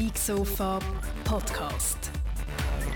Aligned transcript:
Geek 0.00 0.16
Sofa 0.16 0.78
Podcast. 1.24 2.10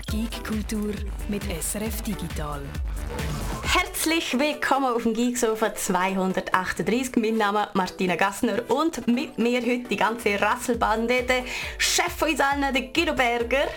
Geek 0.09 0.43
Kultur 0.43 0.91
mit 1.29 1.43
SRF 1.43 2.01
Digital. 2.01 2.61
Herzlich 3.61 4.33
willkommen 4.39 4.87
auf 4.87 5.03
dem 5.03 5.13
Geek 5.13 5.37
Sofa 5.37 5.75
238. 5.75 7.17
Mein 7.17 7.37
Name 7.37 7.65
ist 7.65 7.75
Martina 7.75 8.15
Gassner 8.15 8.63
und 8.69 9.05
mit 9.07 9.37
mir 9.37 9.61
heute 9.61 9.87
die 9.87 9.95
ganze 9.95 10.41
Rasselbande, 10.41 11.21
der 11.21 11.43
Chef 11.77 12.11
von 12.11 12.29
uns 12.29 12.39
allen, 12.39 12.73
der 12.73 12.81
Guido 12.91 13.13
Berger. 13.13 13.67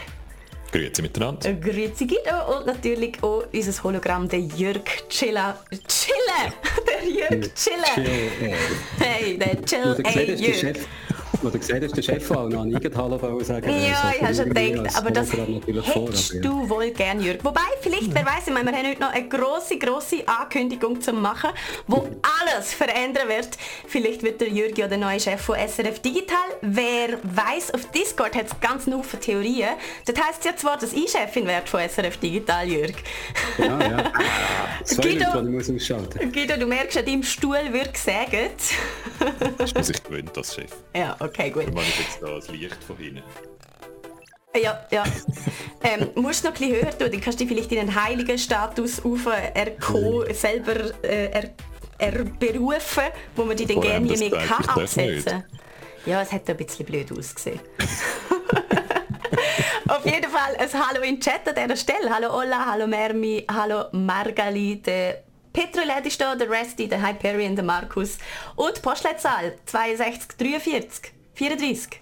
Grüezi 0.73 1.03
miteinander. 1.03 1.51
Äh, 1.51 1.57
Grüezi 1.57 2.07
Guido 2.07 2.57
und 2.57 2.65
natürlich 2.65 3.23
auch 3.23 3.45
unser 3.53 3.83
Hologramm, 3.83 4.27
der 4.27 4.41
Jörg 4.41 5.07
Chilla. 5.11 5.59
Chille! 5.87 6.55
Der 6.87 7.07
Jörg 7.07 7.55
Chille! 7.55 8.57
Hey, 8.99 9.37
der 9.37 9.63
Chill, 9.67 9.97
ey 10.03 10.35
Jörg. 10.35 10.79
Wo 11.41 11.51
du 11.51 11.59
gesehen 11.59 11.83
hast, 11.85 11.97
der 11.97 12.03
Chef 12.03 12.31
auch 12.33 12.49
noch 12.49 12.65
nie 12.65 12.77
Hallo 12.97 13.43
sagen. 13.45 13.71
Ja, 13.71 14.13
ich 14.15 14.23
habe 14.23 14.35
schon 14.35 14.53
gedacht, 14.53 14.97
aber 14.97 15.11
das 15.11 15.33
hättest 15.33 15.93
vor, 15.93 16.09
aber 16.09 16.13
ja. 16.35 16.41
du 16.41 16.69
wohl 16.69 16.91
gern, 16.91 17.21
Jörg. 17.23 17.45
Wobei, 17.45 17.61
vielleicht, 17.81 18.13
wer 18.13 18.27
weiß, 18.27 18.47
ich 18.47 18.53
meine, 18.53 18.71
wir 18.71 18.77
haben 18.77 18.89
heute 18.89 19.01
noch 19.01 19.13
eine 19.13 19.29
grosse, 19.29 19.79
grosse 19.79 20.27
Ankündigung 20.27 21.01
zu 21.01 21.13
machen, 21.13 21.51
wo 21.87 22.09
alles 22.43 22.75
verändern 22.75 23.29
wird. 23.29 23.51
Vielleicht 23.87 24.23
wird 24.25 24.41
der 24.41 24.49
Jörg 24.49 24.77
ja 24.77 24.89
der 24.89 24.99
neue 24.99 25.21
Chef 25.21 25.41
von 25.41 25.57
SRF 25.57 26.01
Digital. 26.01 26.39
Wer 26.61 27.19
weiß, 27.23 27.73
auf 27.75 27.91
Discord 27.93 28.35
hat 28.35 28.47
es 28.47 28.61
ganz 28.61 28.87
Haufen 28.87 29.21
Theorien. 29.21 29.71
Das 30.07 30.17
heisst 30.21 30.45
ja 30.45 30.57
zwar, 30.57 30.77
dass 30.77 30.93
ich 30.93 31.09
Chefin 31.11 31.47
werde 31.47 31.69
von 31.69 31.81
SRF 31.81 32.17
Digital, 32.17 32.69
Jörg. 32.69 32.95
Ja, 33.59 33.81
ja. 33.81 34.13
Zwei 34.85 35.03
Guido. 35.03 35.25
Leute, 35.35 35.49
ich 35.49 35.55
muss 35.55 35.71
ausschalten. 35.71 36.33
Guido, 36.33 36.57
du 36.57 36.67
merkst, 36.67 36.99
an 36.99 37.07
deinem 37.07 37.23
Stuhl 37.23 37.73
wird 37.73 37.95
gesägt. 37.95 38.61
Ist 39.59 39.75
man 39.75 39.85
sich 39.85 40.03
gewöhnt 40.03 40.37
als 40.37 40.55
Chef. 40.55 40.71
ja, 40.97 41.17
okay, 41.21 41.28
gut. 41.51 41.65
Ich 41.65 41.75
meine 41.75 41.87
jetzt 41.87 42.23
da 42.23 42.35
das 42.35 42.49
Licht 42.49 42.83
von 42.85 42.97
hinten. 42.97 43.23
Ja, 44.57 44.87
ja. 44.91 45.05
Ähm, 45.83 46.09
musst 46.17 46.43
noch 46.45 46.53
ein 46.53 46.59
bisschen 46.59 46.77
höher 46.77 46.99
tun, 46.99 47.11
dann 47.11 47.21
kannst 47.21 47.39
du 47.39 47.45
dich 47.45 47.55
vielleicht 47.55 47.71
in 47.73 47.79
einen 47.81 47.95
heiligen 47.95 48.39
Status 48.39 49.05
auf 49.05 49.29
selber 50.33 51.05
äh, 51.05 51.31
er, 51.31 51.51
er 51.99 52.25
berufen, 52.25 53.05
wo 53.37 53.45
man 53.45 53.57
dich 53.57 53.69
dann 53.69 53.81
gerne 53.81 54.09
das 54.09 54.19
mehr 54.19 54.31
kann 54.31 54.63
ich 54.63 54.69
absetzen 54.69 55.45
Ja, 56.07 56.23
es 56.23 56.33
hat 56.33 56.49
ein 56.49 56.57
bisschen 56.57 56.87
blöd 56.87 57.13
ausgesehen. 57.13 57.61
Auf 59.89 60.05
jeden 60.05 60.31
Fall 60.31 60.57
ein 60.59 60.69
Hallo 60.73 61.03
in 61.03 61.19
Chat 61.21 61.49
an 61.49 61.55
dieser 61.55 61.77
Stelle. 61.77 62.11
Hallo 62.11 62.37
Olla, 62.37 62.67
hallo 62.67 62.87
Mermi, 62.87 63.45
hallo 63.51 63.85
Margali, 63.93 64.83
der 64.83 65.23
Petroled 65.53 66.05
ist 66.07 66.21
da, 66.21 66.35
der 66.35 66.51
Resty, 66.51 66.89
der 66.89 67.07
Hyperion, 67.07 67.57
der 67.57 67.65
Markus 67.65 68.19
und 68.55 68.77
die 68.77 68.81
Postleitzahl 68.81 69.55
62 69.65 70.37
43 70.37 71.13
34. 71.39 72.01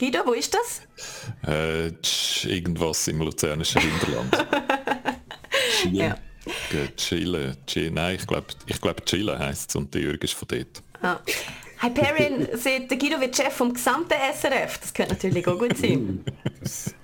Guido, 0.00 0.18
wo 0.26 0.32
ist 0.32 0.52
das? 0.52 0.82
Äh, 1.48 1.92
tsch, 2.02 2.46
irgendwas 2.46 3.06
im 3.06 3.20
luzernischen 3.20 3.80
Hinterland. 3.80 4.36
Chillen. 5.80 5.94
Ja. 5.94 6.18
Ge- 6.70 6.88
Chillen. 6.96 7.56
Chi- 7.66 7.90
Nein, 7.90 8.16
ich 8.16 8.26
glaube, 8.26 8.46
ich 8.66 8.80
glaub, 8.80 9.06
Chillen 9.06 9.38
heisst 9.38 9.70
es 9.70 9.76
und 9.76 9.94
der 9.94 10.02
Jürg 10.02 10.24
ist 10.24 10.34
von 10.34 10.48
dort. 10.48 10.82
Ah. 11.02 11.20
Hyperion 11.80 12.48
sieht, 12.58 12.90
der 12.90 12.98
Guido 12.98 13.20
wird 13.20 13.36
Chef 13.36 13.52
vom 13.52 13.72
gesamten 13.72 14.14
SRF. 14.34 14.78
Das 14.78 14.92
könnte 14.92 15.14
natürlich 15.14 15.46
auch 15.46 15.58
gut 15.58 15.76
sein. 15.78 16.24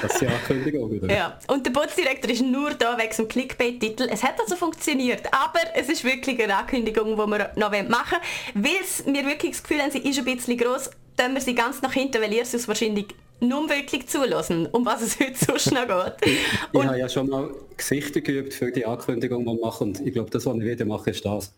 Das 0.00 0.12
ist 0.12 0.20
die 0.20 0.26
Ankündigung 0.26 0.90
wieder. 0.90 1.14
Ja. 1.14 1.38
Und 1.48 1.66
der 1.66 1.72
Bootsdirektor 1.72 2.30
ist 2.30 2.42
nur 2.42 2.74
da 2.74 2.96
wegen 2.98 3.14
dem 3.14 3.28
Clickbait-Titel. 3.28 4.08
Es 4.10 4.22
hat 4.22 4.40
also 4.40 4.56
funktioniert, 4.56 5.26
aber 5.32 5.60
es 5.74 5.88
ist 5.88 6.04
wirklich 6.04 6.42
eine 6.42 6.56
Ankündigung, 6.56 7.10
die 7.10 7.16
wir 7.16 7.50
noch 7.56 7.70
machen 7.88 8.18
wollen. 8.54 8.64
Weil 8.64 9.14
wir 9.14 9.26
wirklich 9.26 9.52
das 9.52 9.62
Gefühl 9.62 9.82
haben, 9.82 9.90
sie 9.90 9.98
ist 9.98 10.18
ein 10.18 10.24
bisschen 10.24 10.56
gross, 10.56 10.90
tun 11.16 11.34
wir 11.34 11.40
sie 11.40 11.54
ganz 11.54 11.82
nach 11.82 11.92
hinten, 11.92 12.20
weil 12.22 12.32
ihr 12.32 12.42
es 12.42 12.68
wahrscheinlich 12.68 13.06
nur 13.40 13.68
wirklich 13.68 14.06
zulassen, 14.06 14.66
um 14.66 14.84
was 14.84 15.02
es 15.02 15.18
heute 15.18 15.34
sonst 15.34 15.72
noch 15.72 15.86
geht. 15.86 16.14
Ich 16.26 16.38
Und 16.78 16.86
habe 16.86 16.98
ja 16.98 17.08
schon 17.08 17.28
mal 17.28 17.50
Gesichter 17.76 18.20
geübt 18.20 18.54
für 18.54 18.70
die 18.70 18.84
Ankündigung, 18.84 19.40
die 19.44 19.46
wir 19.46 19.60
machen. 19.60 19.88
Und 19.88 20.06
ich 20.06 20.12
glaube, 20.12 20.30
das, 20.30 20.46
was 20.46 20.56
ich 20.56 20.64
wieder 20.64 20.84
mache, 20.84 21.10
ist 21.10 21.24
das. 21.24 21.52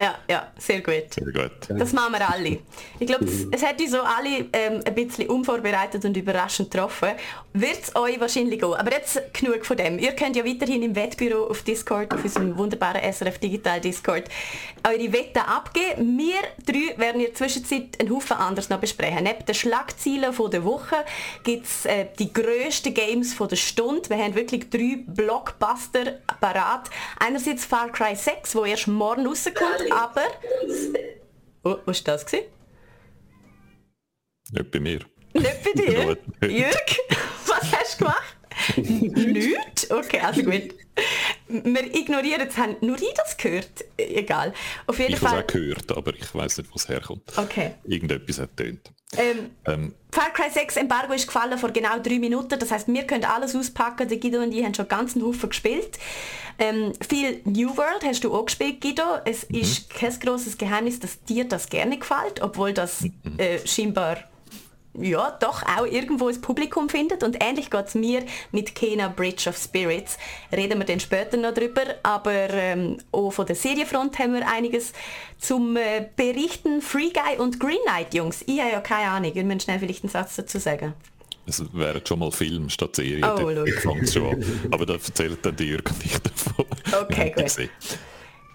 Ja, 0.00 0.14
ja, 0.30 0.52
sehr 0.56 0.80
gut. 0.80 1.12
Sehr 1.12 1.24
gut. 1.24 1.50
Das 1.70 1.92
machen 1.92 2.12
wir 2.12 2.30
alle. 2.30 2.60
Ich 3.00 3.06
glaube, 3.08 3.24
es, 3.24 3.46
es 3.50 3.66
hat 3.66 3.80
uns 3.80 3.90
so 3.90 4.00
alle 4.00 4.46
ähm, 4.52 4.80
ein 4.84 4.94
bisschen 4.94 5.28
unvorbereitet 5.28 6.04
und 6.04 6.16
überraschend 6.16 6.70
getroffen. 6.70 7.08
Wird 7.52 7.82
es 7.82 7.96
euch 7.96 8.20
wahrscheinlich 8.20 8.62
auch. 8.62 8.78
Aber 8.78 8.92
jetzt 8.92 9.20
genug 9.34 9.66
von 9.66 9.76
dem. 9.76 9.98
Ihr 9.98 10.12
könnt 10.12 10.36
ja 10.36 10.44
weiterhin 10.44 10.84
im 10.84 10.94
Wettbüro 10.94 11.48
auf 11.48 11.62
Discord, 11.62 12.14
auf 12.14 12.22
unserem 12.22 12.56
wunderbaren 12.56 13.12
SRF 13.12 13.38
Digital 13.38 13.80
Discord, 13.80 14.28
eure 14.86 15.12
Wetten 15.12 15.40
abgeben. 15.40 16.16
Wir 16.16 16.36
drei 16.64 16.96
werden 16.96 17.20
in 17.20 17.26
der 17.26 17.34
Zwischenzeit 17.34 18.00
einen 18.00 18.14
Haufen 18.14 18.36
anderes 18.36 18.68
noch 18.68 18.78
besprechen. 18.78 19.24
Neben 19.24 19.44
den 19.44 19.54
Schlagzeilen 19.56 20.32
von 20.32 20.48
der 20.48 20.62
Woche 20.62 21.04
gibt 21.42 21.66
es 21.66 21.86
äh, 21.86 22.06
die 22.16 22.32
grössten 22.32 22.94
Games 22.94 23.34
von 23.34 23.48
der 23.48 23.56
Stunde. 23.56 24.08
Wir 24.10 24.18
haben 24.18 24.36
wirklich 24.36 24.70
drei 24.70 25.02
Blockbuster 25.04 26.20
parat. 26.40 26.88
Einerseits 27.18 27.64
Far 27.64 27.90
Cry 27.90 28.14
6, 28.14 28.54
wo 28.54 28.64
erst 28.64 28.86
morgen 28.86 29.26
rauskommt, 29.26 29.87
aber... 29.90 30.26
Oh, 31.64 31.76
was 31.84 32.06
war 32.06 32.14
das? 32.14 32.26
Gewesen? 32.26 32.46
Nicht 34.52 34.70
bei 34.70 34.80
mir. 34.80 35.00
Nicht 35.34 35.62
bei 35.64 35.72
dir? 35.72 36.16
Jürg, 36.48 36.96
was 37.46 37.72
hast 37.72 37.94
du 38.00 38.04
gemacht? 38.04 38.36
Nichts? 38.76 39.90
Okay, 39.90 40.20
also 40.20 40.42
gut. 40.42 40.74
Wir 41.48 41.94
ignorieren 41.94 42.48
es, 42.48 42.56
haben 42.56 42.76
nur 42.80 42.96
ich 43.00 43.14
das 43.14 43.36
gehört? 43.36 43.84
Egal. 43.96 44.52
Auf 44.86 44.98
jeden 44.98 45.12
Ich 45.14 45.20
habe 45.20 45.26
es 45.26 45.32
Fall. 45.32 45.42
auch 45.42 45.46
gehört, 45.46 45.96
aber 45.96 46.14
ich 46.14 46.34
weiß 46.34 46.58
nicht, 46.58 46.70
wo 46.70 46.74
es 46.76 46.88
herkommt. 46.88 47.32
Okay. 47.36 47.74
Irgendetwas 47.84 48.40
hat 48.40 48.56
tönt. 48.56 48.90
Ähm, 49.16 49.50
Ähm, 49.66 49.94
Far 50.12 50.30
Cry 50.32 50.50
6 50.50 50.76
Embargo 50.76 51.12
ist 51.12 51.26
gefallen 51.26 51.58
vor 51.58 51.70
genau 51.70 51.98
drei 51.98 52.18
Minuten. 52.18 52.58
Das 52.58 52.70
heißt, 52.70 52.88
wir 52.88 53.04
können 53.04 53.24
alles 53.24 53.54
auspacken. 53.54 54.08
Der 54.08 54.18
Guido 54.18 54.40
und 54.42 54.52
ich 54.52 54.64
haben 54.64 54.74
schon 54.74 54.88
ganz 54.88 55.14
einen 55.14 55.24
Haufen 55.24 55.48
gespielt. 55.48 55.98
Ähm, 56.58 56.92
viel 57.08 57.40
New 57.44 57.76
World 57.76 58.04
hast 58.04 58.24
du 58.24 58.34
auch 58.34 58.46
gespielt, 58.46 58.80
Guido. 58.80 59.02
Es 59.24 59.48
Mhm. 59.48 59.56
ist 59.60 59.90
kein 59.90 60.18
grosses 60.18 60.58
Geheimnis, 60.58 60.98
dass 61.00 61.22
dir 61.24 61.44
das 61.44 61.68
gerne 61.68 61.98
gefällt, 61.98 62.42
obwohl 62.42 62.72
das 62.72 63.02
Mhm. 63.02 63.38
äh, 63.38 63.66
scheinbar 63.66 64.18
ja, 65.00 65.36
doch 65.40 65.62
auch 65.62 65.86
irgendwo 65.86 66.28
das 66.28 66.40
Publikum 66.40 66.88
findet. 66.88 67.22
Und 67.22 67.42
ähnlich 67.42 67.70
geht 67.70 67.86
es 67.86 67.94
mir 67.94 68.22
mit 68.52 68.74
Kena 68.74 69.08
Bridge 69.08 69.48
of 69.48 69.56
Spirits. 69.56 70.18
Reden 70.52 70.78
wir 70.78 70.86
dann 70.86 71.00
später 71.00 71.36
noch 71.36 71.54
drüber. 71.54 71.82
Aber 72.02 72.50
ähm, 72.50 72.98
auch 73.12 73.30
von 73.30 73.46
der 73.46 73.56
Serienfront 73.56 74.18
haben 74.18 74.34
wir 74.34 74.48
einiges 74.48 74.92
zum 75.38 75.76
äh, 75.76 76.06
Berichten. 76.16 76.82
Free 76.82 77.10
Guy 77.10 77.38
und 77.38 77.60
Green 77.60 77.78
Knight, 77.86 78.14
Jungs. 78.14 78.42
Ich 78.46 78.60
habe 78.60 78.72
ja 78.72 78.80
keine 78.80 79.10
Ahnung. 79.10 79.32
Ihr 79.34 79.44
müsst 79.44 79.64
schnell 79.64 79.78
vielleicht 79.78 80.04
einen 80.04 80.10
Satz 80.10 80.36
dazu 80.36 80.58
sagen. 80.58 80.94
es 81.46 81.62
wäre 81.72 82.02
schon 82.06 82.18
mal 82.18 82.30
Film 82.30 82.68
statt 82.68 82.96
Serie. 82.96 83.22
Oh, 83.24 83.66
fängt's 83.80 84.14
schon. 84.14 84.44
Aber 84.70 84.86
da 84.86 84.94
erzählt 84.94 85.38
dann 85.42 85.56
der 85.56 85.66
Jürg 85.66 85.90
und 85.90 86.04
ich 86.04 86.18
davon. 86.18 86.66
Okay, 87.02 87.30
gut. 87.36 87.68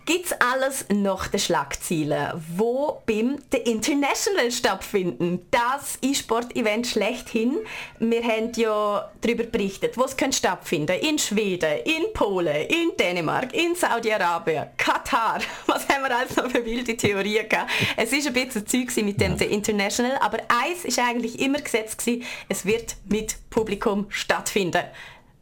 Gibt's 0.06 0.34
alles 0.34 0.86
nach 0.90 1.30
den 1.30 1.40
Schlagzeilen, 1.40 2.34
wo 2.58 3.02
beim 3.06 3.38
The 3.54 3.60
International 3.60 4.52
stattfinden. 4.52 5.48
Das 5.50 5.98
E-Sport-Event 6.02 6.88
schlechthin. 6.88 7.60
Wir 8.00 8.22
haben 8.22 8.52
ja 8.58 9.10
darüber 9.22 9.46
berichtet, 9.46 9.98
wo 9.98 10.04
es 10.04 10.18
könnte 10.18 10.36
stattfinden. 10.36 11.00
In 11.00 11.18
Schweden, 11.18 11.80
in 11.86 12.12
Polen, 12.14 12.68
in 12.68 12.98
Dänemark, 13.00 13.54
in 13.54 13.76
Saudi-Arabien, 13.76 14.72
Katar. 14.76 15.40
Was 15.68 15.88
haben 15.88 16.04
wir 16.04 16.14
alles 16.14 16.36
noch 16.36 16.52
für 16.52 16.66
wilde 16.66 16.98
Theorien 16.98 17.48
gehabt? 17.48 17.72
Es 17.96 18.12
ist 18.12 18.28
ein 18.28 18.34
bisschen 18.34 18.68
Zeug 18.68 18.94
mit 19.06 19.22
dem 19.22 19.38
The 19.38 19.46
International, 19.46 20.18
aber 20.18 20.40
eins 20.50 20.84
ist 20.84 21.00
eigentlich 21.00 21.40
immer 21.40 21.62
gesetzt 21.62 22.00
gewesen, 22.00 22.24
es 22.50 22.66
wird 22.66 22.98
mit 23.08 23.38
Publikum 23.50 24.08
stattfinden. 24.10 24.84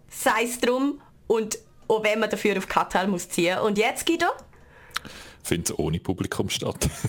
Sei 0.07 0.43
es 0.43 0.59
drum 0.59 1.01
und 1.25 1.57
auch 1.87 2.03
wenn 2.03 2.19
man 2.19 2.29
dafür 2.29 2.59
auf 2.59 2.67
Katar 2.67 3.07
muss 3.07 3.27
ziehen. 3.27 3.57
Und 3.57 3.79
jetzt, 3.79 4.05
Guido? 4.05 4.27
Findet 5.43 5.69
es 5.71 5.79
ohne 5.79 5.99
Publikum 5.99 6.49
statt. 6.49 6.89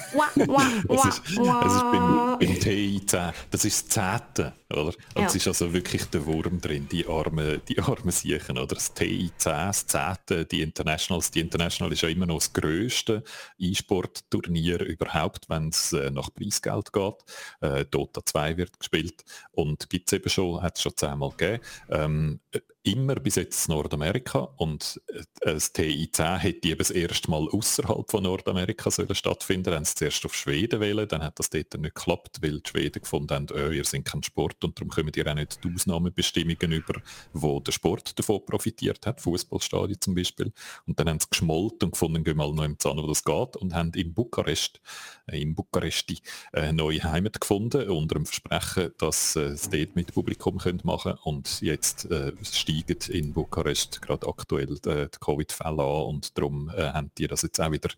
Es 0.88 1.04
ist, 1.04 1.22
es 1.26 1.32
ist 1.32 1.90
beim, 1.90 2.38
beim 2.38 2.60
TI 2.60 3.00
10, 3.04 3.32
das 3.50 3.64
ist 3.64 3.96
das 3.96 4.20
Zehnte, 4.34 4.52
oder? 4.70 4.84
Und 4.84 4.96
Ja. 5.16 5.26
es 5.26 5.34
ist 5.34 5.46
also 5.48 5.72
wirklich 5.72 6.04
der 6.06 6.24
Wurm 6.26 6.60
drin, 6.60 6.88
die 6.90 7.06
armen, 7.06 7.60
die 7.68 7.78
armen 7.80 8.10
Siechen, 8.10 8.58
oder? 8.58 8.74
Das 8.74 8.92
TI 8.94 9.30
10, 9.36 9.52
das 9.52 9.86
Zehnte, 9.86 10.44
die 10.44 10.62
Internationals, 10.62 11.30
die 11.30 11.40
International 11.40 11.92
ist 11.92 12.02
ja 12.02 12.08
immer 12.08 12.26
noch 12.26 12.38
das 12.38 12.52
grösste 12.52 13.22
E-Sport-Turnier 13.58 14.80
überhaupt, 14.80 15.48
wenn 15.48 15.68
es 15.68 15.92
äh, 15.92 16.10
nach 16.10 16.32
Preisgeld 16.32 16.92
geht. 16.92 17.14
Äh, 17.60 17.84
Dota 17.86 18.24
2 18.24 18.56
wird 18.56 18.78
gespielt 18.78 19.24
und 19.52 19.88
gibt 19.90 20.08
es 20.10 20.18
eben 20.18 20.28
schon, 20.28 20.62
hat 20.62 20.76
es 20.76 20.82
schon 20.82 20.96
zehnmal 20.96 21.30
gegeben. 21.30 21.62
Ähm, 21.90 22.40
immer 22.84 23.14
bis 23.16 23.36
jetzt 23.36 23.68
Nordamerika 23.68 24.40
und 24.56 25.00
äh, 25.08 25.22
das 25.40 25.74
TI10 25.74 26.38
hätte 26.38 26.68
eben 26.68 26.78
das 26.78 26.90
erste 26.90 27.30
Mal 27.30 27.48
außerhalb 27.48 28.10
von 28.10 28.24
Nordamerika 28.24 28.90
sollen 28.90 29.14
stattfinden. 29.14 29.74
Haben 29.74 29.84
sie 29.84 29.94
zuerst 29.94 30.24
auf 30.24 30.34
Schweden 30.34 30.80
wählen, 30.80 31.06
dann 31.06 31.22
hat 31.22 31.38
das 31.38 31.50
dort 31.50 31.74
nicht 31.74 31.94
geklappt, 31.94 32.38
weil 32.42 32.60
die 32.60 32.68
Schweden 32.68 33.00
gefunden 33.00 33.34
haben, 33.34 33.46
oh, 33.52 33.70
ihr 33.70 33.84
seid 33.84 34.04
kein 34.04 34.22
Sport 34.22 34.64
und 34.64 34.78
darum 34.78 34.90
kommen 34.90 35.12
ihr 35.14 35.26
auch 35.26 35.34
nicht 35.34 35.62
die 35.62 35.72
Ausnahmebestimmungen 35.72 36.72
über, 36.72 37.00
wo 37.32 37.60
der 37.60 37.72
Sport 37.72 38.18
davon 38.18 38.44
profitiert 38.44 39.06
hat, 39.06 39.20
Fußballstadien 39.20 40.00
zum 40.00 40.14
Beispiel. 40.14 40.52
Und 40.86 40.98
dann 40.98 41.08
haben 41.08 41.20
sie 41.20 41.28
geschmolten 41.30 41.86
und 41.86 41.92
gefunden, 41.92 42.24
gehen 42.24 42.36
mal 42.36 42.52
noch 42.52 42.64
im 42.64 42.78
Zahn, 42.78 42.96
wo 42.96 43.06
das 43.06 43.24
geht 43.24 43.56
und 43.56 43.74
haben 43.74 43.92
in 43.94 44.12
Bukarest, 44.12 44.80
äh, 45.26 45.40
in 45.40 45.54
Bukaresti 45.54 46.18
eine 46.52 46.68
äh, 46.68 46.72
neue 46.72 47.02
Heimat 47.04 47.40
gefunden, 47.40 47.88
unter 47.90 48.16
dem 48.16 48.26
Versprechen, 48.26 48.92
dass 48.98 49.36
äh, 49.36 49.56
sie 49.56 49.84
dort 49.84 49.96
mit 49.96 50.14
Publikum 50.14 50.58
können 50.58 50.80
machen 50.84 51.14
und 51.22 51.60
jetzt 51.60 52.10
äh, 52.10 52.32
steigen 52.72 53.10
in 53.10 53.32
Bukarest 53.32 54.00
gerade 54.02 54.26
aktuell 54.26 54.74
äh, 54.86 55.08
die 55.08 55.18
Covid-Fälle 55.20 55.82
an 55.82 56.06
und 56.06 56.38
darum 56.38 56.70
äh, 56.70 56.88
haben 56.92 57.10
die 57.18 57.26
das 57.26 57.42
jetzt 57.42 57.60
auch 57.60 57.70
wieder 57.70 57.90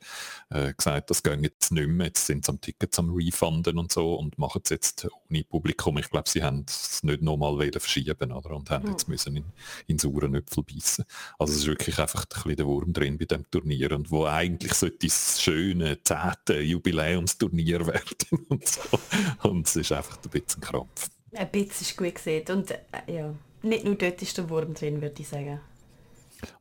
äh, 0.51 0.73
gesagt, 0.73 1.11
das 1.11 1.23
gehen 1.23 1.43
jetzt 1.43 1.73
nicht 1.73 1.89
mehr, 1.89 2.07
jetzt 2.07 2.27
sind 2.27 2.45
sie 2.45 2.51
am 2.51 2.61
Tickets 2.61 2.99
am 2.99 3.15
Refunden 3.15 3.79
und 3.79 3.93
so 3.93 4.15
und 4.15 4.39
machen 4.39 4.63
es 4.65 4.71
jetzt 4.71 5.07
ohne 5.31 5.45
Publikum. 5.45 5.99
Ich 5.99 6.11
glaube, 6.11 6.29
sie 6.29 6.43
haben 6.43 6.65
es 6.69 7.03
nicht 7.03 7.23
nochmal 7.23 7.71
verschieben 7.79 8.33
oder? 8.33 8.51
und 8.51 8.71
haben 8.71 8.91
jetzt 8.91 9.09
müssen 9.09 9.37
in, 9.37 9.45
in 9.87 9.99
sauren 9.99 10.35
Äpfel 10.35 10.65
beißen. 10.65 11.05
Also 11.39 11.53
es 11.53 11.61
ist 11.61 11.67
wirklich 11.67 11.99
einfach 11.99 12.25
ein 12.25 12.29
bisschen 12.29 12.57
der 12.57 12.67
Wurm 12.67 12.93
drin 12.93 13.19
bei 13.19 13.25
dem 13.25 13.49
Turnier 13.51 13.93
und 13.93 14.11
wo 14.11 14.27
eigentlich 14.27 14.75
sollte 14.75 15.07
das 15.07 15.41
schöne, 15.41 16.03
zehnte 16.03 16.61
Jubiläumsturnier 16.61 17.87
werden 17.87 18.47
und 18.49 18.67
so. 18.67 18.81
Und 19.43 19.67
es 19.67 19.77
ist 19.77 19.93
einfach 19.93 20.19
ein 20.23 20.31
bisschen 20.31 20.61
Krampf. 20.61 21.11
Ein 21.35 21.51
bisschen 21.51 21.87
ist 21.87 21.97
gut 21.97 22.15
gesehen 22.15 22.45
und 22.49 22.71
äh, 22.71 22.79
ja 23.09 23.35
nicht 23.65 23.85
nur 23.85 23.95
dort 23.95 24.21
ist 24.23 24.37
der 24.37 24.49
Wurm 24.49 24.75
drin, 24.75 25.01
würde 25.01 25.21
ich 25.21 25.29
sagen. 25.29 25.61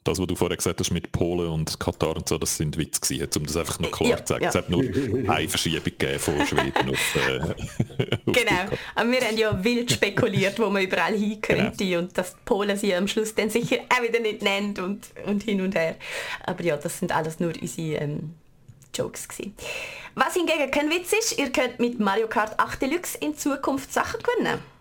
Das, 0.05 0.17
was 0.17 0.27
du 0.27 0.35
vorher 0.35 0.55
gesagt 0.55 0.79
hast 0.79 0.91
mit 0.91 1.11
Polen 1.11 1.49
und 1.49 1.77
Katar 1.77 2.15
und 2.15 2.29
so, 2.29 2.37
das 2.37 2.55
sind 2.55 2.77
Witze 2.77 3.01
gewesen, 3.01 3.29
um 3.37 3.45
das 3.45 3.57
einfach 3.57 3.79
noch 3.79 3.91
klar 3.91 4.11
ja, 4.11 4.23
zu 4.23 4.33
sagen. 4.33 4.43
Ja. 4.43 4.49
Es 4.49 4.55
hat 4.55 4.69
nur 4.69 4.81
eine 4.81 5.49
Verschiebung 5.49 5.83
gegeben 5.83 6.19
von 6.19 6.47
Schweden 6.47 6.89
auf, 6.89 7.15
äh, 7.15 7.39
auf 8.25 8.33
Genau, 8.33 8.77
aber 8.95 9.11
wir 9.11 9.21
haben 9.21 9.37
ja 9.37 9.61
wild 9.61 9.91
spekuliert, 9.91 10.57
wo 10.59 10.69
man 10.69 10.83
überall 10.83 11.17
hin 11.17 11.41
könnte 11.41 11.83
genau. 11.83 11.99
und 11.99 12.17
dass 12.17 12.35
Polen 12.45 12.77
sie 12.77 12.95
am 12.95 13.09
Schluss 13.09 13.35
dann 13.35 13.49
sicher 13.49 13.79
auch 13.89 14.01
wieder 14.01 14.21
nicht 14.21 14.41
nennt 14.41 14.79
und, 14.79 15.07
und 15.25 15.43
hin 15.43 15.59
und 15.59 15.75
her. 15.75 15.97
Aber 16.45 16.63
ja, 16.63 16.77
das 16.77 16.99
sind 16.99 17.13
alles 17.13 17.41
nur 17.41 17.51
unsere 17.61 17.97
ähm, 17.97 18.35
Jokes 18.95 19.27
gewesen. 19.27 19.55
Was 20.15 20.33
hingegen 20.33 20.69
kein 20.71 20.89
Witz 20.89 21.13
ist, 21.13 21.37
ihr 21.37 21.51
könnt 21.51 21.79
mit 21.79 21.99
Mario 21.99 22.27
Kart 22.27 22.59
8 22.59 22.81
Deluxe 22.81 23.17
in 23.17 23.35
Zukunft 23.35 23.91
Sachen 23.91 24.21
gewinnen. 24.21 24.72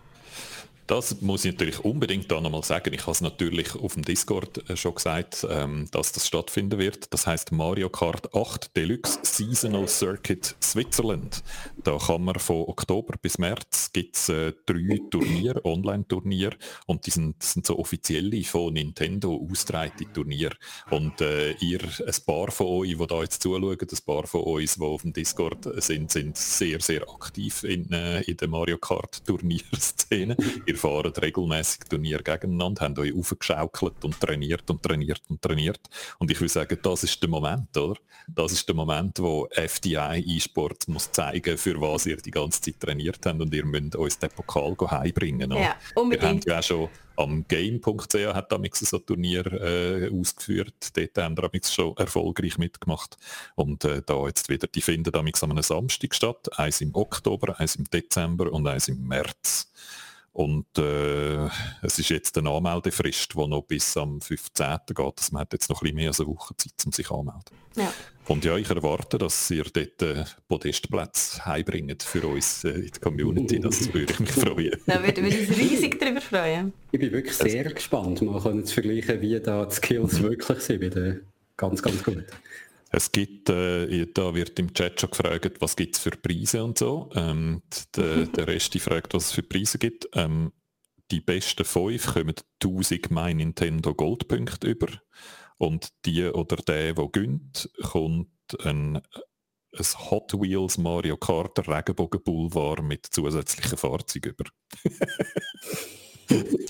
Das 0.87 1.21
muss 1.21 1.45
ich 1.45 1.53
natürlich 1.53 1.79
unbedingt 1.79 2.29
da 2.29 2.41
nochmal 2.41 2.63
sagen. 2.63 2.93
Ich 2.93 3.01
habe 3.01 3.11
es 3.11 3.21
natürlich 3.21 3.73
auf 3.75 3.93
dem 3.93 4.03
Discord 4.03 4.69
äh, 4.69 4.75
schon 4.75 4.95
gesagt, 4.95 5.47
ähm, 5.49 5.87
dass 5.91 6.11
das 6.11 6.27
stattfinden 6.27 6.77
wird. 6.77 7.13
Das 7.13 7.25
heißt 7.25 7.53
Mario 7.53 7.89
Kart 7.89 8.35
8 8.35 8.75
Deluxe 8.75 9.19
Seasonal 9.21 9.87
Circuit 9.87 10.55
Switzerland. 10.61 11.41
Da 11.83 11.97
kann 11.97 12.25
man 12.25 12.37
von 12.39 12.67
Oktober 12.67 13.15
bis 13.21 13.37
März 13.37 13.91
gibt 13.93 14.15
es 14.17 14.27
äh, 14.29 14.53
drei 14.65 14.99
Turniere, 15.09 15.63
Online-Turniere 15.63 16.57
und 16.87 17.05
die 17.05 17.11
sind, 17.11 17.41
sind, 17.41 17.65
so 17.65 17.77
offizielle 17.77 18.43
von 18.43 18.73
Nintendo 18.73 19.35
ausgetragene 19.49 20.11
Turniere. 20.11 20.55
Und 20.89 21.21
äh, 21.21 21.51
ihr, 21.53 21.79
ein 21.81 22.25
paar 22.25 22.51
von 22.51 22.67
euch, 22.67 22.97
die 22.97 23.07
da 23.07 23.21
jetzt 23.21 23.41
zuschauen, 23.41 23.77
ein 23.79 24.05
paar 24.05 24.27
von 24.27 24.41
uns, 24.41 24.75
die 24.75 24.81
auf 24.81 25.03
dem 25.03 25.13
Discord 25.13 25.81
sind, 25.81 26.11
sind 26.11 26.37
sehr, 26.37 26.81
sehr 26.81 27.07
aktiv 27.07 27.63
in, 27.63 27.91
äh, 27.91 28.21
in 28.21 28.37
der 28.37 28.47
Mario 28.47 28.77
Kart 28.77 29.23
Turnierszene 29.25 30.35
ihr 30.73 30.79
fahrt 30.79 31.21
regelmäßig 31.21 31.81
Turnier 31.89 32.19
gegeneinander, 32.19 32.81
habt 32.81 32.99
euch 32.99 33.15
aufgeschaukelt 33.15 34.03
und 34.03 34.19
trainiert 34.19 34.69
und 34.69 34.81
trainiert 34.81 35.21
und 35.29 35.41
trainiert. 35.41 35.79
Und 36.19 36.31
ich 36.31 36.39
würde 36.39 36.51
sagen, 36.51 36.77
das 36.81 37.03
ist 37.03 37.21
der 37.21 37.29
Moment, 37.29 37.75
oder? 37.77 37.99
Das 38.27 38.51
ist 38.51 38.67
der 38.67 38.75
Moment, 38.75 39.19
wo 39.19 39.47
FDI 39.51 40.23
E-Sport 40.25 40.87
muss 40.87 41.11
zeigen, 41.11 41.57
für 41.57 41.79
was 41.79 42.05
ihr 42.05 42.17
die 42.17 42.31
ganze 42.31 42.61
Zeit 42.61 42.79
trainiert 42.79 43.19
habt 43.25 43.39
und 43.39 43.53
ihr 43.53 43.65
müsst 43.65 43.95
uns 43.95 44.17
den 44.17 44.29
Pokal 44.29 44.75
heimbringen. 44.89 45.51
Ja, 45.51 45.75
unbedingt. 45.95 46.45
Wir 46.45 46.55
haben 46.55 46.61
ja 46.61 46.63
schon 46.63 46.89
am 47.15 47.45
Game.ch 47.47 48.15
hat 48.33 48.51
damals 48.51 48.79
so 48.79 48.97
ein 48.97 49.05
Turnier 49.05 49.45
äh, 49.45 50.09
ausgeführt. 50.09 50.97
Dort 50.97 51.17
haben 51.17 51.37
wir 51.37 51.49
schon 51.63 51.95
erfolgreich 51.97 52.57
mitgemacht. 52.57 53.17
Und 53.53 53.85
äh, 53.85 54.01
da 54.03 54.25
jetzt 54.25 54.49
wieder, 54.49 54.67
die 54.67 54.81
finden 54.81 55.13
an 55.13 55.27
einem 55.27 55.61
Samstag 55.61 56.15
statt. 56.15 56.57
Eins 56.57 56.81
im 56.81 56.95
Oktober, 56.95 57.59
eins 57.59 57.75
im 57.75 57.83
Dezember 57.85 58.51
und 58.51 58.67
eins 58.67 58.87
im 58.87 59.07
März. 59.07 59.71
Und 60.33 60.65
äh, 60.79 61.47
es 61.83 61.99
ist 61.99 62.09
jetzt 62.09 62.35
eine 62.39 62.49
Anmeldefrist, 62.49 63.33
die 63.35 63.47
noch 63.47 63.61
bis 63.61 63.95
am 63.97 64.19
15. 64.19 64.77
geht. 64.87 64.99
Also 64.99 65.13
man 65.31 65.41
hat 65.41 65.53
jetzt 65.53 65.69
noch 65.69 65.81
ein 65.81 65.83
bisschen 65.83 65.95
mehr 65.95 66.07
als 66.07 66.19
eine 66.19 66.29
Woche 66.29 66.57
Zeit, 66.57 66.73
um 66.85 66.91
sich 66.91 67.09
anzumelden. 67.11 67.55
Ja. 67.75 67.93
Und 68.27 68.43
ja, 68.43 68.57
ich 68.57 68.69
erwarte, 68.69 69.19
dass 69.19 69.51
ihr 69.51 69.65
dort 69.65 70.01
äh, 70.01 70.23
Podestplätze 70.47 71.45
heimbringt 71.45 72.01
für 72.01 72.25
uns 72.25 72.63
äh, 72.63 72.69
in 72.69 72.91
der 72.91 73.01
Community. 73.01 73.59
Das 73.59 73.93
würde 73.93 74.11
ich 74.11 74.19
mich 74.19 74.31
freuen. 74.31 74.79
Da 74.87 75.03
würden 75.03 75.25
wir 75.25 75.39
uns 75.39 75.57
riesig 75.57 75.99
darüber 75.99 76.21
freuen. 76.21 76.73
Ich 76.91 76.99
bin 76.99 77.11
wirklich 77.11 77.35
sehr 77.35 77.65
das 77.65 77.75
gespannt. 77.75 78.21
Man 78.23 78.41
kann 78.41 78.65
zu 78.65 78.73
vergleichen, 78.73 79.21
wie 79.21 79.39
da 79.39 79.65
die 79.65 79.75
Skills 79.75 80.21
wirklich 80.23 80.59
sind. 80.59 81.21
Ganz, 81.57 81.83
ganz 81.83 82.03
gut. 82.03 82.25
Es 82.95 83.11
gibt, 83.11 83.49
äh, 83.49 84.05
da 84.13 84.35
wird 84.35 84.59
im 84.59 84.71
Chat 84.71 85.01
schon 85.01 85.09
gefragt, 85.09 85.59
was 85.59 85.75
gibt 85.75 85.95
es 85.95 86.01
für 86.01 86.11
Preise 86.11 86.63
und 86.63 86.77
so. 86.77 87.09
Ähm, 87.15 87.63
der, 87.97 88.27
der 88.27 88.47
Rest 88.47 88.77
fragt, 88.79 89.15
was 89.15 89.25
es 89.25 89.31
für 89.31 89.41
Preise 89.41 89.79
gibt. 89.79 90.07
Ähm, 90.13 90.53
die 91.09 91.19
besten 91.19 91.65
fünf 91.65 92.13
kommen 92.13 92.35
1000 92.61 93.09
My 93.09 93.33
Nintendo 93.33 93.95
Goldpunkte 93.95 94.67
über 94.67 94.87
und 95.57 95.89
die 96.05 96.23
oder 96.25 96.57
der, 96.57 96.93
der 96.93 97.07
gönnt, 97.09 97.67
kommt 97.81 98.29
ein, 98.63 98.97
ein 98.97 99.85
Hot 100.11 100.33
Wheels 100.33 100.77
Mario 100.77 101.17
Kart 101.17 101.67
Regenbogen 101.67 102.21
Boulevard 102.23 102.83
mit 102.83 103.07
zusätzlichen 103.07 103.77
Fahrzeugen 103.77 104.33
über. 104.33 104.45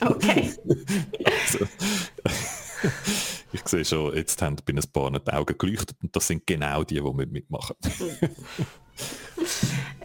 okay. 0.08 0.54
also, 1.26 1.68
ich 3.54 3.68
sehe 3.68 3.86
schon, 3.86 4.16
jetzt 4.16 4.42
haben 4.42 4.58
bei 4.66 4.74
ein 4.74 4.82
paar 4.92 5.20
die 5.20 5.32
Augen 5.32 5.58
geleuchtet 5.58 5.98
und 6.02 6.16
das 6.16 6.28
sind 6.28 6.46
genau 6.46 6.84
die, 6.84 6.96
die 6.96 7.26
mitmachen. 7.26 7.76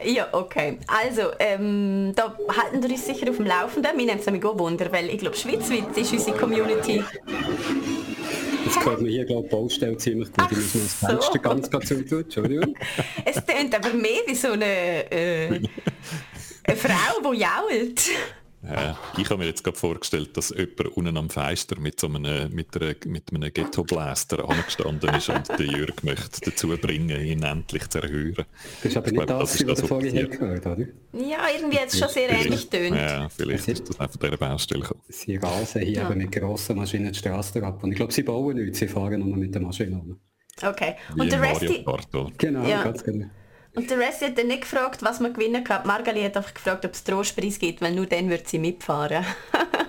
ja, 0.04 0.28
okay. 0.32 0.78
Also, 0.86 1.30
ähm, 1.38 2.12
da 2.14 2.36
halten 2.56 2.82
wir 2.82 2.90
uns 2.90 3.06
sicher 3.06 3.30
auf 3.30 3.36
dem 3.36 3.46
Laufenden. 3.46 3.96
Wir 3.96 4.06
nehmen 4.06 4.20
es 4.20 4.26
nämlich 4.26 4.44
auch 4.44 4.58
Wunder, 4.58 4.90
weil 4.92 5.08
ich 5.10 5.18
glaube, 5.18 5.36
schweizweit 5.36 5.96
ist 5.96 6.12
unsere 6.12 6.36
Community... 6.36 7.02
Jetzt 8.64 8.84
hört 8.84 9.00
man 9.00 9.10
hier, 9.10 9.24
glaube 9.24 9.46
ich, 9.46 9.50
Baustelle 9.50 9.96
ziemlich 9.96 10.30
gut. 10.30 10.44
Ich 10.50 10.58
muss 10.58 10.74
mal 10.74 10.82
das 10.82 10.94
Fenster 10.94 11.32
so. 11.32 11.40
ganz, 11.40 11.70
ganz 11.70 11.88
zutun. 11.88 12.22
Entschuldigung. 12.22 12.76
es 13.24 13.36
tönt 13.36 13.74
aber 13.74 13.94
mehr 13.94 14.20
wie 14.26 14.34
so 14.34 14.48
eine, 14.48 15.10
äh, 15.10 15.60
eine 16.64 16.76
Frau, 16.76 17.32
die 17.32 17.38
jault. 17.38 18.10
Ja, 18.62 18.98
ich 19.16 19.30
habe 19.30 19.38
mir 19.38 19.46
jetzt 19.46 19.62
gerade 19.62 19.76
vorgestellt, 19.76 20.36
dass 20.36 20.50
jemand 20.50 20.96
unten 20.96 21.16
am 21.16 21.30
Fenster 21.30 21.78
mit, 21.78 22.00
so 22.00 22.08
einem, 22.08 22.52
mit, 22.52 22.76
einer, 22.76 22.94
mit 23.06 23.32
einem 23.32 23.52
Ghetto-Blaster 23.52 24.48
angestanden 24.48 25.14
ist 25.14 25.28
und 25.28 25.48
den 25.58 25.70
Jürg 25.70 26.02
möchte 26.02 26.50
dazu 26.50 26.68
bringen, 26.68 27.20
ihn 27.20 27.42
endlich 27.44 27.88
zu 27.88 28.02
erhören. 28.02 28.44
Das 28.82 28.90
ist 28.90 28.96
aber 28.96 29.06
ich 29.06 29.12
nicht 29.12 29.26
glaube, 29.26 29.42
das, 29.42 29.56
das, 29.56 29.66
was 29.66 29.80
du 29.80 29.86
vorher 29.86 30.26
gehört 30.26 30.66
oder? 30.66 30.86
Ja, 31.12 31.38
irgendwie 31.56 31.78
hat 31.78 31.88
es 31.88 31.98
schon 31.98 32.08
sehr 32.08 32.30
ähnlich 32.30 32.68
tönt. 32.68 32.96
Ja, 32.96 33.28
vielleicht 33.28 33.68
ist 33.68 33.88
das 33.88 34.00
einfach 34.00 34.20
von 34.20 34.30
dieser 34.30 34.36
Baustelle 34.38 34.80
gekommen. 34.80 35.02
Sie 35.08 35.36
rasen 35.36 35.82
hier 35.82 35.92
ja. 35.92 36.10
mit 36.10 36.32
grossen 36.32 36.76
Maschinen 36.76 37.12
die 37.12 37.18
Straße 37.18 37.62
ab 37.62 37.82
und 37.84 37.92
ich 37.92 37.96
glaube, 37.96 38.12
sie 38.12 38.24
bauen 38.24 38.56
nichts, 38.56 38.80
sie 38.80 38.88
fahren 38.88 39.20
nur 39.20 39.36
mit 39.36 39.54
der 39.54 39.62
Maschine 39.62 39.96
um. 39.96 40.18
Okay. 40.60 40.96
Und 41.16 41.30
der 41.30 41.40
Rest... 41.40 41.64
Genau, 42.38 42.66
ja. 42.66 42.82
ganz 42.82 43.04
genau. 43.04 43.26
Und 43.78 43.90
der 43.90 43.98
Rest 43.98 44.22
hat 44.22 44.36
dann 44.36 44.48
nicht 44.48 44.62
gefragt, 44.62 45.02
was 45.02 45.20
man 45.20 45.32
gewinnen 45.32 45.62
kann. 45.62 45.86
Margali 45.86 46.22
hat 46.22 46.36
einfach 46.36 46.54
gefragt, 46.54 46.84
ob 46.84 46.92
es 46.92 47.04
Trostpreis 47.04 47.58
gibt, 47.58 47.80
weil 47.80 47.94
nur 47.94 48.06
dann 48.06 48.28
wird 48.28 48.48
sie 48.48 48.58
mitfahren. 48.58 49.24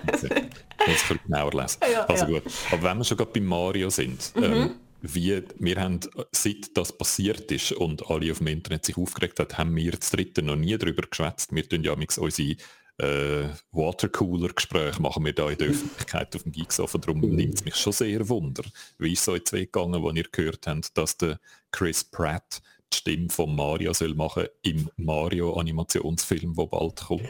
das 0.06 0.22
muss 0.22 1.10
ich 1.10 1.22
genauer 1.24 1.52
lesen. 1.52 1.78
Ja, 1.92 2.04
also 2.04 2.26
ja. 2.26 2.40
gut. 2.40 2.52
Aber 2.70 2.82
wenn 2.82 2.98
wir 2.98 3.04
schon 3.04 3.16
gerade 3.16 3.32
bei 3.32 3.40
Mario 3.40 3.90
sind, 3.90 4.32
mhm. 4.36 4.44
ähm, 4.44 4.70
wie, 5.02 5.42
wir 5.58 5.80
haben, 5.80 6.00
seit 6.30 6.76
das 6.76 6.96
passiert 6.96 7.50
ist 7.50 7.72
und 7.72 8.08
alle 8.10 8.30
auf 8.30 8.38
dem 8.38 8.46
Internet 8.48 8.84
sich 8.84 8.96
aufgeregt 8.96 9.40
haben, 9.40 9.58
haben 9.58 9.76
wir 9.76 9.92
das 9.92 10.10
dritte 10.10 10.42
noch 10.42 10.56
nie 10.56 10.76
darüber 10.76 11.02
geschwätzt. 11.02 11.54
Wir 11.54 11.68
tun 11.68 11.82
ja 11.82 11.92
unsere 11.92 12.56
äh, 12.98 13.48
Watercooler-Gespräche 13.72 15.00
machen 15.00 15.24
wir 15.24 15.32
da 15.32 15.50
in 15.50 15.58
der 15.58 15.68
Öffentlichkeit 15.68 16.36
auf 16.36 16.42
dem 16.42 16.52
Geeksofa. 16.52 16.98
Darum 16.98 17.20
mhm. 17.20 17.34
nimmt 17.34 17.54
es 17.54 17.64
mich 17.64 17.76
schon 17.76 17.92
sehr 17.92 18.28
wunder. 18.28 18.62
Wie 18.98 19.12
ist 19.12 19.22
es 19.22 19.28
euch 19.28 19.44
zwei 19.46 19.60
gegangen, 19.60 20.02
wo 20.02 20.10
ihr 20.10 20.26
gehört 20.30 20.66
habt, 20.66 20.96
dass 20.96 21.16
der 21.16 21.40
Chris 21.72 22.04
Pratt 22.04 22.60
die 22.92 22.96
Stimme 22.96 23.28
von 23.30 23.54
Mario 23.54 23.92
soll 23.92 24.14
machen 24.14 24.46
im 24.62 24.88
Mario-Animationsfilm, 24.96 26.54
der 26.54 26.66
bald 26.66 26.96
kommt. 26.96 27.22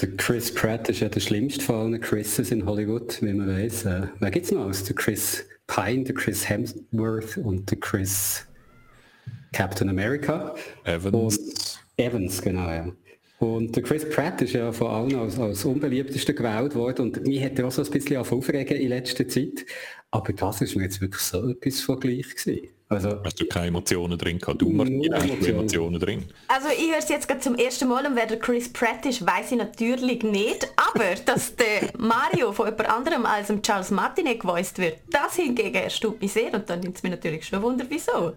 Der 0.00 0.16
Chris 0.16 0.54
Pratt 0.54 0.88
ist 0.88 1.00
ja 1.00 1.08
der 1.08 1.20
schlimmste 1.20 1.62
von 1.62 1.74
allen 1.74 2.00
Chrises 2.00 2.50
in 2.50 2.64
Hollywood, 2.64 3.20
wie 3.20 3.32
man 3.32 3.48
weiß. 3.48 3.84
Äh, 3.84 4.08
wer 4.18 4.30
gibt 4.30 4.46
es 4.46 4.52
noch 4.52 4.66
aus? 4.66 4.84
Der 4.84 4.96
Chris 4.96 5.44
Pine, 5.66 6.04
der 6.04 6.14
Chris 6.14 6.48
Hemsworth 6.48 7.36
und 7.36 7.70
der 7.70 7.78
Chris 7.78 8.46
Captain 9.52 9.88
America. 9.88 10.54
Evans. 10.84 11.36
Und 11.38 11.78
Evans, 11.96 12.40
genau, 12.40 12.70
ja. 12.70 12.92
Und 13.40 13.74
der 13.74 13.82
Chris 13.82 14.08
Pratt 14.08 14.40
ist 14.42 14.52
ja 14.52 14.70
vor 14.70 14.90
allem 14.90 15.18
als, 15.18 15.38
als 15.38 15.64
unbeliebtester 15.64 16.34
gewählt 16.34 16.74
worden 16.74 17.06
und 17.06 17.26
mich 17.26 17.42
hat 17.42 17.58
er 17.58 17.66
auch 17.66 17.72
so 17.72 17.82
ein 17.82 17.90
bisschen 17.90 18.18
aufregen 18.18 18.76
in 18.76 18.88
letzter 18.88 19.26
Zeit. 19.26 19.64
Aber 20.10 20.32
das 20.32 20.60
ist 20.60 20.76
mir 20.76 20.84
jetzt 20.84 21.00
wirklich 21.00 21.22
so 21.22 21.50
etwas 21.50 21.80
von 21.80 21.98
gleich 22.00 22.28
gewesen. 22.28 22.68
Also, 22.92 23.20
Hast 23.22 23.38
du 23.40 23.46
keine 23.46 23.68
Emotionen 23.68 24.18
drin 24.18 24.40
gehabt? 24.40 24.60
Du, 24.60 24.68
Martin, 24.68 25.14
hast 25.14 25.28
du 25.28 25.46
Emotionen 25.46 26.00
drin? 26.00 26.24
Also 26.48 26.66
ich 26.76 26.90
höre 26.90 26.98
es 26.98 27.08
jetzt 27.08 27.28
gerade 27.28 27.40
zum 27.40 27.54
ersten 27.54 27.86
Mal 27.86 28.04
und 28.04 28.16
wer 28.16 28.26
der 28.26 28.40
Chris 28.40 28.72
Pratt 28.72 29.06
ist, 29.06 29.24
weiß 29.24 29.52
ich 29.52 29.58
natürlich 29.58 30.24
nicht. 30.24 30.68
Aber 30.76 31.14
dass 31.24 31.54
der 31.54 31.92
Mario 31.96 32.50
von 32.52 32.66
jemand 32.66 32.88
anderem 32.90 33.26
als 33.26 33.46
dem 33.46 33.62
Charles 33.62 33.92
Martinet 33.92 34.40
gevoiced 34.40 34.78
wird, 34.78 34.98
das 35.08 35.36
hingegen 35.36 35.76
erstaunt 35.76 36.20
mich 36.20 36.32
sehr 36.32 36.52
und 36.52 36.68
dann 36.68 36.80
nimmt 36.80 36.96
es 36.96 37.04
mir 37.04 37.10
natürlich 37.10 37.46
schon 37.46 37.62
Wunder, 37.62 37.84
wieso. 37.88 38.32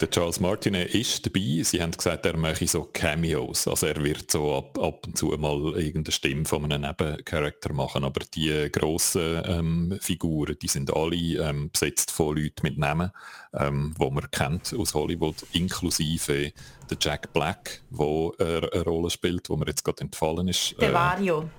Der 0.00 0.10
Charles 0.10 0.40
Martinet 0.40 0.94
ist 0.94 1.24
dabei. 1.24 1.62
Sie 1.62 1.80
haben 1.80 1.92
gesagt, 1.92 2.26
er 2.26 2.36
mache 2.36 2.66
so 2.66 2.84
Cameos. 2.92 3.68
Also 3.68 3.86
er 3.86 4.02
wird 4.02 4.30
so 4.30 4.56
ab, 4.56 4.78
ab 4.78 5.06
und 5.06 5.16
zu 5.16 5.26
mal 5.26 5.74
irgendeine 5.76 6.12
Stimme 6.12 6.44
von 6.44 6.64
einem 6.64 6.82
Nebencharakter 6.82 7.72
machen. 7.72 8.04
Aber 8.04 8.20
die 8.34 8.68
grossen 8.72 9.42
ähm, 9.44 9.98
Figuren, 10.00 10.56
die 10.60 10.68
sind 10.68 10.92
alle 10.94 11.16
ähm, 11.16 11.70
besetzt 11.70 12.10
von 12.10 12.36
Leuten 12.36 12.62
mit 12.62 12.78
Namen, 12.78 13.10
ähm, 13.54 13.94
wo 13.96 14.10
man 14.10 14.30
kennt 14.30 14.74
aus 14.74 14.94
Hollywood, 14.94 15.36
inklusive 15.52 16.52
der 16.90 16.96
Jack 17.00 17.32
Black, 17.32 17.82
wo 17.90 18.34
er 18.38 18.72
eine 18.72 18.82
Rolle 18.82 19.10
spielt, 19.10 19.48
wo 19.50 19.56
mir 19.56 19.66
jetzt 19.66 19.84
gerade 19.84 20.02
entfallen 20.02 20.48
ist. 20.48 20.74
Der 20.80 20.90
äh, 20.90 20.94
Vario. 20.94 21.50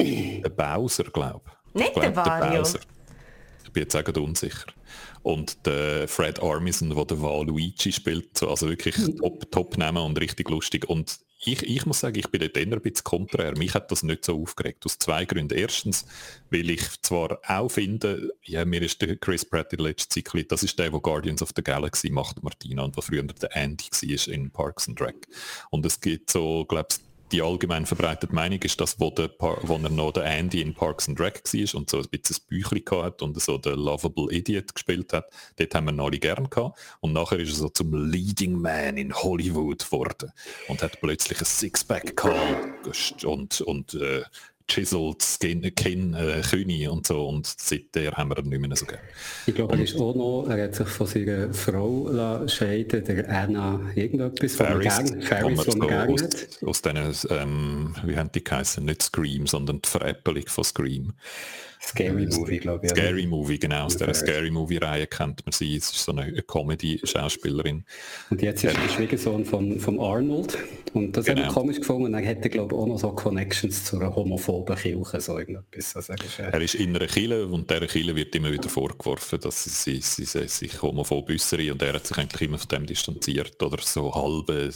Der 0.00 0.48
Bowser, 0.50 1.04
glaube 1.04 1.42
ich. 1.46 1.80
Nicht 1.80 1.92
glaub, 1.94 2.04
der 2.04 2.16
Vario. 2.16 2.62
Der 2.62 2.80
ich 3.64 3.72
bin 3.72 3.82
jetzt 3.82 3.96
auch 3.96 4.22
unsicher. 4.22 4.66
Und 5.22 5.66
der 5.66 6.08
Fred 6.08 6.42
Armisen, 6.42 6.94
der 6.94 7.04
den 7.04 7.22
Waluigi 7.22 7.92
spielt, 7.92 8.42
also 8.42 8.68
wirklich 8.68 8.96
hm. 8.96 9.16
top, 9.18 9.50
top 9.50 9.78
nehmen 9.78 9.98
und 9.98 10.20
richtig 10.20 10.48
lustig. 10.48 10.88
Und 10.88 11.18
ich, 11.40 11.62
ich 11.62 11.86
muss 11.86 12.00
sagen, 12.00 12.18
ich 12.18 12.28
bin 12.28 12.40
dort 12.40 12.56
eher 12.56 12.64
ein 12.64 12.80
bisschen 12.80 13.04
konträr. 13.04 13.56
Mich 13.56 13.72
hat 13.74 13.92
das 13.92 14.02
nicht 14.02 14.24
so 14.24 14.42
aufgeregt. 14.42 14.84
Aus 14.84 14.98
zwei 14.98 15.24
Gründen. 15.24 15.56
Erstens, 15.56 16.04
weil 16.50 16.68
ich 16.68 17.00
zwar 17.02 17.38
auch 17.46 17.68
finde, 17.68 18.32
ja, 18.42 18.64
mir 18.64 18.82
ist 18.82 19.00
der 19.00 19.16
Chris 19.16 19.44
Pratt 19.44 19.72
in 19.72 19.78
der 19.78 19.86
letzten 19.86 20.24
Zeit, 20.24 20.50
das 20.50 20.64
ist 20.64 20.78
der, 20.78 20.90
der 20.90 21.00
Guardians 21.00 21.42
of 21.42 21.50
the 21.54 21.62
Galaxy 21.62 22.10
macht, 22.10 22.42
Martina, 22.42 22.82
und 22.82 22.96
was 22.96 23.06
früher 23.06 23.22
der 23.22 23.56
Andy 23.56 23.84
war 23.84 24.34
in 24.34 24.50
Parks 24.50 24.88
and 24.88 25.00
Rec. 25.00 25.28
Und 25.70 25.86
es 25.86 26.00
gibt 26.00 26.30
so, 26.30 26.64
glaube 26.64 26.88
ich, 26.90 27.07
die 27.32 27.42
allgemein 27.42 27.86
verbreitete 27.86 28.34
Meinung 28.34 28.60
ist, 28.60 28.80
dass 28.80 28.98
wo, 28.98 29.10
der, 29.10 29.30
wo 29.38 29.74
er 29.74 29.90
noch 29.90 30.12
der 30.12 30.24
Andy 30.24 30.60
in 30.60 30.74
Parks 30.74 31.08
and 31.08 31.20
Rec 31.20 31.42
war 31.44 31.78
und 31.78 31.90
so 31.90 31.98
ein 31.98 32.08
bisschen 32.10 32.36
ein 32.36 32.48
Büchlein 32.48 33.04
hat 33.04 33.22
und 33.22 33.40
so 33.40 33.58
der 33.58 33.76
Lovable 33.76 34.32
Idiot 34.32 34.74
gespielt 34.74 35.12
hat, 35.12 35.26
dort 35.56 35.74
haben 35.74 35.86
wir 35.86 35.92
ihn 35.92 36.00
alle 36.00 36.18
gern 36.18 36.48
gehabt. 36.48 36.78
Und 37.00 37.12
nachher 37.12 37.38
ist 37.38 37.50
er 37.50 37.56
so 37.56 37.68
zum 37.68 38.10
Leading 38.10 38.60
Man 38.60 38.96
in 38.96 39.14
Hollywood 39.14 39.84
geworden 39.84 40.32
und 40.68 40.82
hat 40.82 41.00
plötzlich 41.00 41.38
ein 41.40 41.44
Sixpack 41.44 42.16
gehabt 42.16 43.24
und, 43.24 43.60
und 43.60 43.94
äh, 43.94 44.22
chiseled 44.70 45.22
Skin, 45.22 45.62
Kinn, 45.74 46.14
äh, 46.14 46.42
Kühne 46.42 46.90
und 46.90 47.06
so 47.06 47.26
und 47.26 47.46
seitdem 47.46 48.12
haben 48.12 48.30
wir 48.30 48.38
ihn 48.38 48.48
nicht 48.48 48.60
mehr 48.60 48.76
so 48.76 48.86
gerne. 48.86 49.02
Ich 49.46 49.54
glaube, 49.54 49.74
er 49.74 49.82
ist 49.82 49.96
auch 49.96 50.14
noch, 50.14 50.46
er 50.48 50.64
hat 50.64 50.74
sich 50.74 50.88
von 50.88 51.06
seiner 51.06 51.52
Frau 51.52 52.46
scheiden, 52.46 53.04
der 53.04 53.28
Anna 53.28 53.80
irgendetwas, 53.94 54.56
Ferris, 54.56 54.94
von 54.94 55.22
Ferris, 55.22 55.64
von 55.64 55.82
aus, 55.82 56.22
hat. 56.22 56.62
Aus 56.64 56.82
diesen, 56.82 57.30
ähm, 57.30 57.94
wie 58.04 58.16
haben 58.16 58.30
die 58.32 58.44
geheißen, 58.44 58.84
nicht 58.84 59.02
Scream, 59.02 59.46
sondern 59.46 59.80
die 59.82 59.88
Veräppelung 59.88 60.46
von 60.46 60.64
Scream. 60.64 61.14
Scary 61.80 62.26
Movie, 62.26 62.58
glaube 62.58 62.86
ich. 62.86 62.90
Scary 62.90 63.26
Movie, 63.26 63.58
genau. 63.58 63.84
Aus 63.84 63.96
der 63.96 64.12
Scary 64.12 64.50
Movie-Reihe 64.50 65.06
kennt 65.06 65.44
man 65.46 65.52
sie. 65.52 65.76
Es 65.76 65.90
ist 65.90 66.04
so 66.04 66.12
eine 66.12 66.42
Comedy-Schauspielerin. 66.42 67.84
Und 68.30 68.42
jetzt 68.42 68.64
ist 68.64 68.76
der 68.76 68.88
Schwiegersohn 68.88 69.44
von, 69.44 69.78
von 69.78 70.00
Arnold. 70.00 70.58
Und 70.92 71.16
das 71.16 71.26
genau. 71.26 71.40
habe 71.40 71.48
ich 71.48 71.54
komisch 71.54 71.76
gefunden. 71.78 72.12
Er 72.14 72.20
hätte, 72.20 72.48
glaube 72.48 72.74
ich, 72.74 72.80
auch 72.80 72.86
noch 72.86 72.98
so 72.98 73.12
Connections 73.12 73.84
zu 73.84 73.96
einer 73.96 74.14
homophoben 74.14 74.57
Kirche. 74.64 75.20
So 75.20 75.38
irgendetwas. 75.38 75.96
Also 75.96 76.12
er, 76.12 76.24
ist, 76.24 76.38
äh 76.38 76.50
er 76.50 76.60
ist 76.60 76.74
in 76.74 76.96
einer 76.96 77.06
Kirche 77.06 77.46
und 77.46 77.70
dieser 77.70 77.86
Kirche 77.86 78.14
wird 78.14 78.34
immer 78.34 78.52
wieder 78.52 78.68
vorgeworfen, 78.68 79.40
dass 79.40 79.64
sie, 79.64 80.00
sie, 80.00 80.24
sie 80.24 80.48
sich 80.48 80.82
homophob 80.82 81.28
äußere 81.30 81.72
und 81.72 81.82
er 81.82 81.94
hat 81.94 82.06
sich 82.06 82.16
eigentlich 82.16 82.42
immer 82.42 82.58
von 82.58 82.68
dem 82.68 82.86
distanziert 82.86 83.62
oder 83.62 83.82
so 83.82 84.14
halbe 84.14 84.70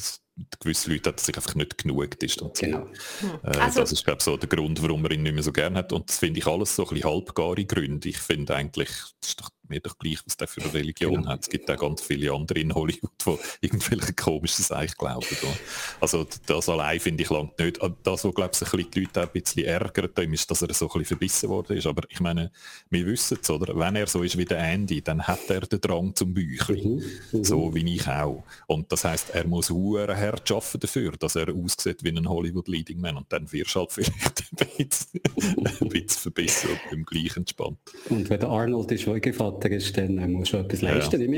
gewisse 0.61 0.91
Leute 0.91 1.11
hat 1.11 1.21
sich 1.21 1.37
einfach 1.37 1.55
nicht 1.55 1.79
genug 1.79 2.19
distanziert. 2.19 2.87
Genau. 3.21 3.35
Äh, 3.45 3.59
also, 3.59 3.81
das 3.81 3.93
ist 3.93 4.05
glaube 4.05 4.19
ich 4.19 4.25
so 4.25 4.37
der 4.37 4.49
Grund, 4.49 4.83
warum 4.83 5.03
man 5.03 5.13
ihn 5.13 5.23
nicht 5.23 5.35
mehr 5.35 5.43
so 5.43 5.53
gerne 5.53 5.79
hat 5.79 5.93
und 5.93 6.09
das 6.09 6.19
finde 6.19 6.41
ich 6.41 6.47
alles 6.47 6.75
so 6.75 6.85
ein 6.85 6.89
bisschen 6.89 7.11
halbgare 7.11 7.65
Gründe. 7.65 8.09
Ich 8.09 8.19
finde 8.19 8.55
eigentlich, 8.55 8.89
das 9.21 9.29
ist 9.29 9.41
doch 9.41 9.51
mir 9.73 9.81
doch 9.81 9.99
gleich, 9.99 10.21
was 10.25 10.37
der 10.37 10.49
für 10.49 10.63
eine 10.63 10.73
Religion 10.73 11.17
genau. 11.17 11.29
hat. 11.29 11.43
Es 11.43 11.49
gibt 11.49 11.71
auch 11.71 11.77
ganz 11.77 12.03
viele 12.03 12.33
andere 12.33 12.61
in 12.61 12.75
Hollywood, 12.75 13.11
die 13.27 13.37
irgendwelche 13.67 14.13
komisches 14.13 14.71
Eich 14.71 14.97
glauben. 14.97 15.27
Also 16.01 16.27
das 16.47 16.69
allein 16.69 17.01
finde 17.01 17.23
ich 17.23 17.31
langt 17.31 17.59
nicht. 17.59 17.81
Das, 18.03 18.25
was 18.25 18.35
glaube 18.35 18.51
ich, 18.53 18.73
ein 18.73 18.91
die 18.91 19.01
Leute 19.01 19.23
auch 19.23 19.27
ein 19.27 19.33
bisschen 19.33 19.65
ärgert, 19.65 20.19
ist, 20.19 20.51
dass 20.51 20.63
er 20.63 20.75
so 20.75 20.87
ein 20.87 20.89
bisschen 20.89 21.05
verbissen 21.07 21.49
worden 21.49 21.77
ist. 21.77 21.87
Aber 21.87 22.03
ich 22.09 22.21
meine, 22.21 22.51
wir 22.91 23.07
wissen 23.07 23.39
es, 23.41 23.51
oder? 23.51 23.79
Wenn 23.79 23.97
er 23.97 24.07
so 24.07 24.23
ist 24.23 24.37
wie 24.37 24.45
der 24.45 24.59
Andy, 24.59 25.03
dann 25.03 25.23
hat 25.23 25.49
er 25.49 25.61
den 25.63 25.81
Drang 25.81 26.15
zum 26.15 26.35
Büchlein. 26.35 26.97
Mhm. 26.97 27.03
Mhm. 27.33 27.45
So 27.45 27.75
wie 27.75 27.95
ich 27.95 28.07
auch. 28.09 28.45
Und 28.67 28.91
das 28.93 29.05
heißt, 29.05 29.31
er 29.31 29.47
muss 29.47 29.71
hure 29.71 30.17
hart 30.17 30.51
arbeiten 30.51 30.81
dafür, 30.81 31.13
dass 31.13 31.37
er 31.37 31.55
aussieht 31.55 32.03
wie 32.03 32.11
ein 32.11 32.29
Hollywood 32.29 32.69
Leading 32.69 33.01
Man. 33.01 33.17
Und 33.17 33.33
dann 33.33 33.51
wirst 33.53 33.75
du 33.75 33.81
halt 33.81 33.93
vielleicht 33.93 34.45
ein 34.51 34.69
bisschen, 34.77 35.21
ein 35.81 35.89
bisschen 35.89 36.09
verbissen 36.09 36.71
und 36.71 36.93
im 36.93 37.05
gleich 37.05 37.37
entspannt. 37.37 37.79
Und 38.09 38.29
wenn 38.29 38.41
der 38.41 38.49
Arnold 38.49 38.91
ist, 38.93 39.07
wo 39.07 39.15
Vater 39.63 39.75
ist, 39.75 39.97
dann 39.97 40.19
äh, 40.19 40.27
muss 40.27 40.49
schon 40.49 40.65
etwas 40.65 40.83
leisten. 40.83 41.21
Ja, 41.21 41.29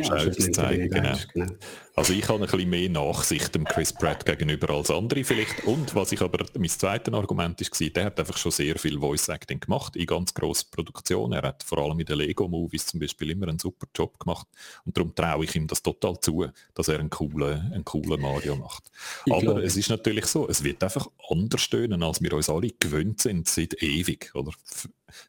ja, 0.47 0.53
zeigen, 0.53 0.91
genau. 0.91 1.17
genau. 1.33 1.47
Also 1.97 2.13
ich 2.13 2.29
habe 2.29 2.43
ein 2.43 2.51
bisschen 2.51 2.71
mehr 2.71 2.91
Nachsicht 2.91 3.55
dem 3.55 3.65
Chris 3.65 3.93
Pratt 3.93 4.27
gegenüber 4.27 4.71
als 4.71 4.91
andere 4.91 5.23
vielleicht. 5.23 5.63
Und 5.65 5.95
was 5.95 6.11
ich 6.11 6.21
aber, 6.23 6.45
mein 6.59 6.69
zweites 6.69 7.15
Argument 7.15 7.61
war, 7.61 7.89
der 7.89 8.05
hat 8.05 8.19
einfach 8.19 8.37
schon 8.37 8.51
sehr 8.51 8.77
viel 8.81 8.99
Voice 8.99 9.29
Acting 9.29 9.61
gemacht 9.61 9.95
in 9.95 10.07
ganz 10.07 10.35
grossen 10.35 10.71
Produktionen. 10.73 11.35
Er 11.35 11.43
hat 11.43 11.63
vor 11.63 11.79
allem 11.79 12.01
in 12.01 12.07
den 12.07 12.19
Lego-Movies 12.19 12.87
zum 12.87 12.99
Beispiel 12.99 13.31
immer 13.31 13.47
einen 13.47 13.61
super 13.61 13.87
Job 13.95 14.19
gemacht. 14.19 14.49
Und 14.85 14.97
darum 14.97 15.15
traue 15.15 15.45
ich 15.45 15.55
ihm 15.55 15.69
das 15.69 15.85
total 15.85 16.19
zu, 16.19 16.49
dass 16.75 16.89
er 16.89 16.99
einen 16.99 17.11
coolen, 17.11 17.73
einen 17.73 17.85
coolen 17.85 18.21
Mario 18.21 18.57
macht. 18.57 18.91
Ich 19.25 19.33
aber 19.33 19.43
glaube. 19.43 19.63
es 19.63 19.77
ist 19.77 19.89
natürlich 19.89 20.27
so, 20.27 20.49
es 20.49 20.65
wird 20.65 20.83
einfach 20.83 21.09
anders 21.31 21.61
stöhnen, 21.61 22.03
als 22.03 22.21
wir 22.21 22.33
uns 22.33 22.51
alle 22.51 22.71
gewöhnt 22.71 23.21
sind 23.21 23.49
seit 23.49 23.81
ewig. 23.81 24.33
Oder? 24.35 24.51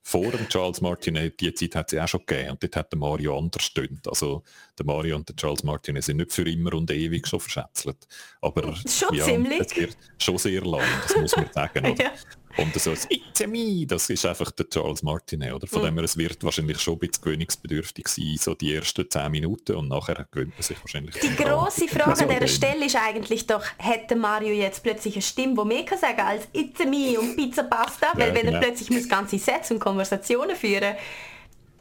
vor 0.03 0.31
dem 0.31 0.48
Charles 0.50 0.81
Martinet, 0.81 1.39
die 1.39 1.53
Zeit 1.53 1.75
hat 1.75 1.93
es 1.93 2.00
auch 2.00 2.07
schon 2.07 2.25
gegeben 2.25 2.51
und 2.51 2.63
dort 2.63 2.75
hat 2.75 2.91
der 2.91 3.00
Mario 3.00 3.38
anders 3.38 3.63
stöhnt. 3.63 4.07
Also 4.07 4.43
der 4.77 4.86
Mario 4.86 5.15
und 5.15 5.27
der 5.27 5.36
Charles 5.36 5.63
Martinet 5.63 6.03
sind 6.03 6.17
nicht 6.17 6.32
für 6.32 6.48
immer 6.50 6.74
und 6.74 6.89
ewig 6.91 7.27
schon 7.27 7.39
verschätzelt. 7.39 8.08
Aber 8.41 8.75
schon 8.86 9.13
ja, 9.15 9.25
ziemlich. 9.25 9.62
es 9.62 9.75
wird 9.75 9.98
schon 10.17 10.38
sehr 10.38 10.62
lang, 10.62 10.84
das 11.08 11.17
muss 11.17 11.36
man 11.36 11.50
sagen. 11.53 11.96
ja. 12.00 12.12
Und 12.58 12.74
so 12.75 12.91
ein 12.91 12.98
It's 13.10 13.46
me, 13.48 13.86
das 13.86 14.10
ist 14.10 14.25
einfach 14.25 14.50
der 14.51 14.70
Charles 14.70 15.03
Martinet, 15.03 15.53
oder? 15.53 15.67
Von 15.67 15.82
mm. 15.82 15.86
dem 15.86 15.96
her, 15.96 16.03
es 16.05 16.15
wird 16.15 16.41
wahrscheinlich 16.44 16.79
schon 16.79 16.94
ein 16.94 17.00
bisschen 17.00 17.22
gewöhnungsbedürftig 17.22 18.08
sein, 18.08 18.38
so 18.39 18.53
die 18.53 18.74
ersten 18.74 19.10
zehn 19.10 19.29
Minuten 19.29 19.75
und 19.75 19.89
nachher 19.89 20.25
gewöhnt 20.32 20.53
man 20.53 20.63
sich 20.63 20.79
wahrscheinlich. 20.79 21.15
Die 21.15 21.36
grosse 21.36 21.88
Frage 21.88 22.12
also, 22.12 22.24
an 22.24 22.29
dieser 22.29 22.48
Stelle 22.48 22.86
ist 22.86 22.96
eigentlich 22.96 23.46
doch, 23.46 23.63
hätte 23.77 24.15
Mario 24.15 24.53
jetzt 24.53 24.84
plötzlich 24.84 25.15
eine 25.15 25.22
Stimme, 25.22 25.55
die 25.62 25.67
mehr 25.67 25.84
kann 25.84 26.00
sagen 26.00 26.22
als 26.22 26.48
It's 26.53 26.79
me 26.79 27.20
und 27.20 27.36
Pizza 27.36 27.63
Pasta? 27.63 28.08
Weil 28.13 28.29
ja, 28.29 28.36
wenn 28.36 28.46
genau. 28.46 28.58
er 28.58 28.62
plötzlich 28.62 28.89
muss 28.89 29.10
ganze 29.10 29.38
Sätze 29.38 29.74
und 29.74 29.82
Konversationen 29.82 30.55
führen 30.55 30.96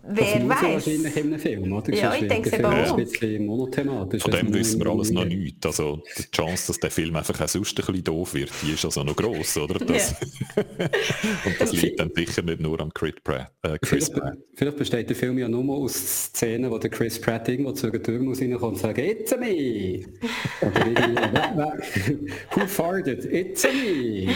Wer 0.07 0.39
das 0.41 0.49
weiß. 0.49 0.63
wahrscheinlich 0.63 1.17
in 1.17 1.27
einem 1.27 1.39
Film, 1.39 1.73
oder? 1.73 1.95
Ja, 1.95 2.15
ich 2.15 2.29
denke 2.29 2.51
es 2.51 2.65
auch. 2.65 2.71
Ein 2.71 2.97
bisschen 2.97 3.47
monothematisch. 3.47 4.23
Von 4.23 4.33
dem 4.33 4.53
wissen 4.53 4.81
wir 4.81 4.91
alles 4.91 5.11
noch 5.11 5.25
nichts. 5.25 5.65
Also 5.65 6.03
die 6.19 6.31
Chance, 6.31 6.67
dass 6.69 6.81
der 6.81 6.91
Film 6.91 7.17
einfach 7.17 7.41
auch 7.41 7.49
sonst 7.49 7.79
ein 7.79 7.87
bisschen 7.87 8.05
doof 8.05 8.35
wird, 8.35 8.51
die 8.63 8.73
ist 8.73 8.85
also 8.85 9.03
noch 9.03 9.17
gross, 9.17 9.57
oder? 9.57 9.79
Das 9.79 10.15
Und 11.45 11.55
das 11.59 11.73
liegt 11.73 12.01
dann 12.01 12.11
sicher 12.15 12.43
nicht 12.43 12.61
nur 12.61 12.79
am 12.81 12.93
Chris 12.93 13.15
Pratt. 13.23 13.51
Äh, 13.63 13.79
Chris 13.79 14.09
vielleicht, 14.09 14.13
Pratt. 14.15 14.39
vielleicht 14.55 14.77
besteht 14.77 15.09
der 15.09 15.17
Film 15.17 15.39
ja 15.39 15.49
nur 15.49 15.77
aus 15.77 15.95
Szenen, 15.95 16.71
wo 16.71 16.79
der 16.79 16.91
Chris 16.91 17.21
Pratt 17.21 17.49
irgendwo 17.49 17.73
zu 17.73 17.87
einer 17.87 18.03
Tür 18.03 18.19
muss 18.21 18.41
reinkommen 18.41 18.75
und 18.75 18.81
sagt, 18.81 18.99
«It's 18.99 19.33
a 19.33 19.37
me!» 19.37 20.05
Oder 20.61 21.79
«Who 22.53 22.67
farted? 22.67 23.25
It's 23.25 23.65
a 23.65 23.69
me!» 23.69 24.35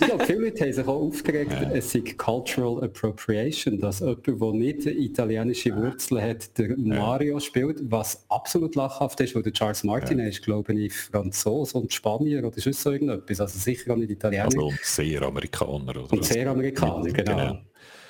Ich 0.00 0.06
glaube, 0.06 0.24
viele 0.24 0.38
Leute 0.38 0.64
haben 0.64 0.72
sich 0.72 0.86
auch 0.86 1.00
aufgeregt, 1.00 1.52
ja. 1.52 1.70
es 1.72 1.90
sei 1.90 2.02
Cultural 2.16 2.84
Appropriation, 2.84 3.78
dass 3.78 4.00
jemand, 4.00 4.26
der 4.26 4.52
nicht 4.52 4.86
italienische 5.00 5.74
Wurzeln 5.74 6.22
hat, 6.22 6.56
der 6.58 6.76
Mario 6.76 7.40
spielt, 7.40 7.78
was 7.90 8.24
absolut 8.28 8.74
lachhaft 8.74 9.20
ist, 9.20 9.34
weil 9.34 9.42
der 9.42 9.52
Charles 9.52 9.84
Martin 9.84 10.18
ist, 10.18 10.42
glaube 10.42 10.72
ich, 10.74 10.94
Franzose 10.94 11.76
und 11.78 11.92
Spanier 11.92 12.44
oder 12.44 12.56
ist 12.56 12.82
so 12.82 12.92
irgendetwas, 12.92 13.40
also 13.40 13.58
sicher 13.58 13.92
auch 13.92 13.96
nicht 13.96 14.10
Italiener. 14.10 14.44
Also 14.44 14.72
sehr 14.82 15.22
Amerikaner. 15.22 15.90
Oder? 15.90 16.12
Und 16.12 16.24
sehr 16.24 16.48
Amerikaner, 16.48 17.10
genau. 17.10 17.36
genau. 17.36 17.58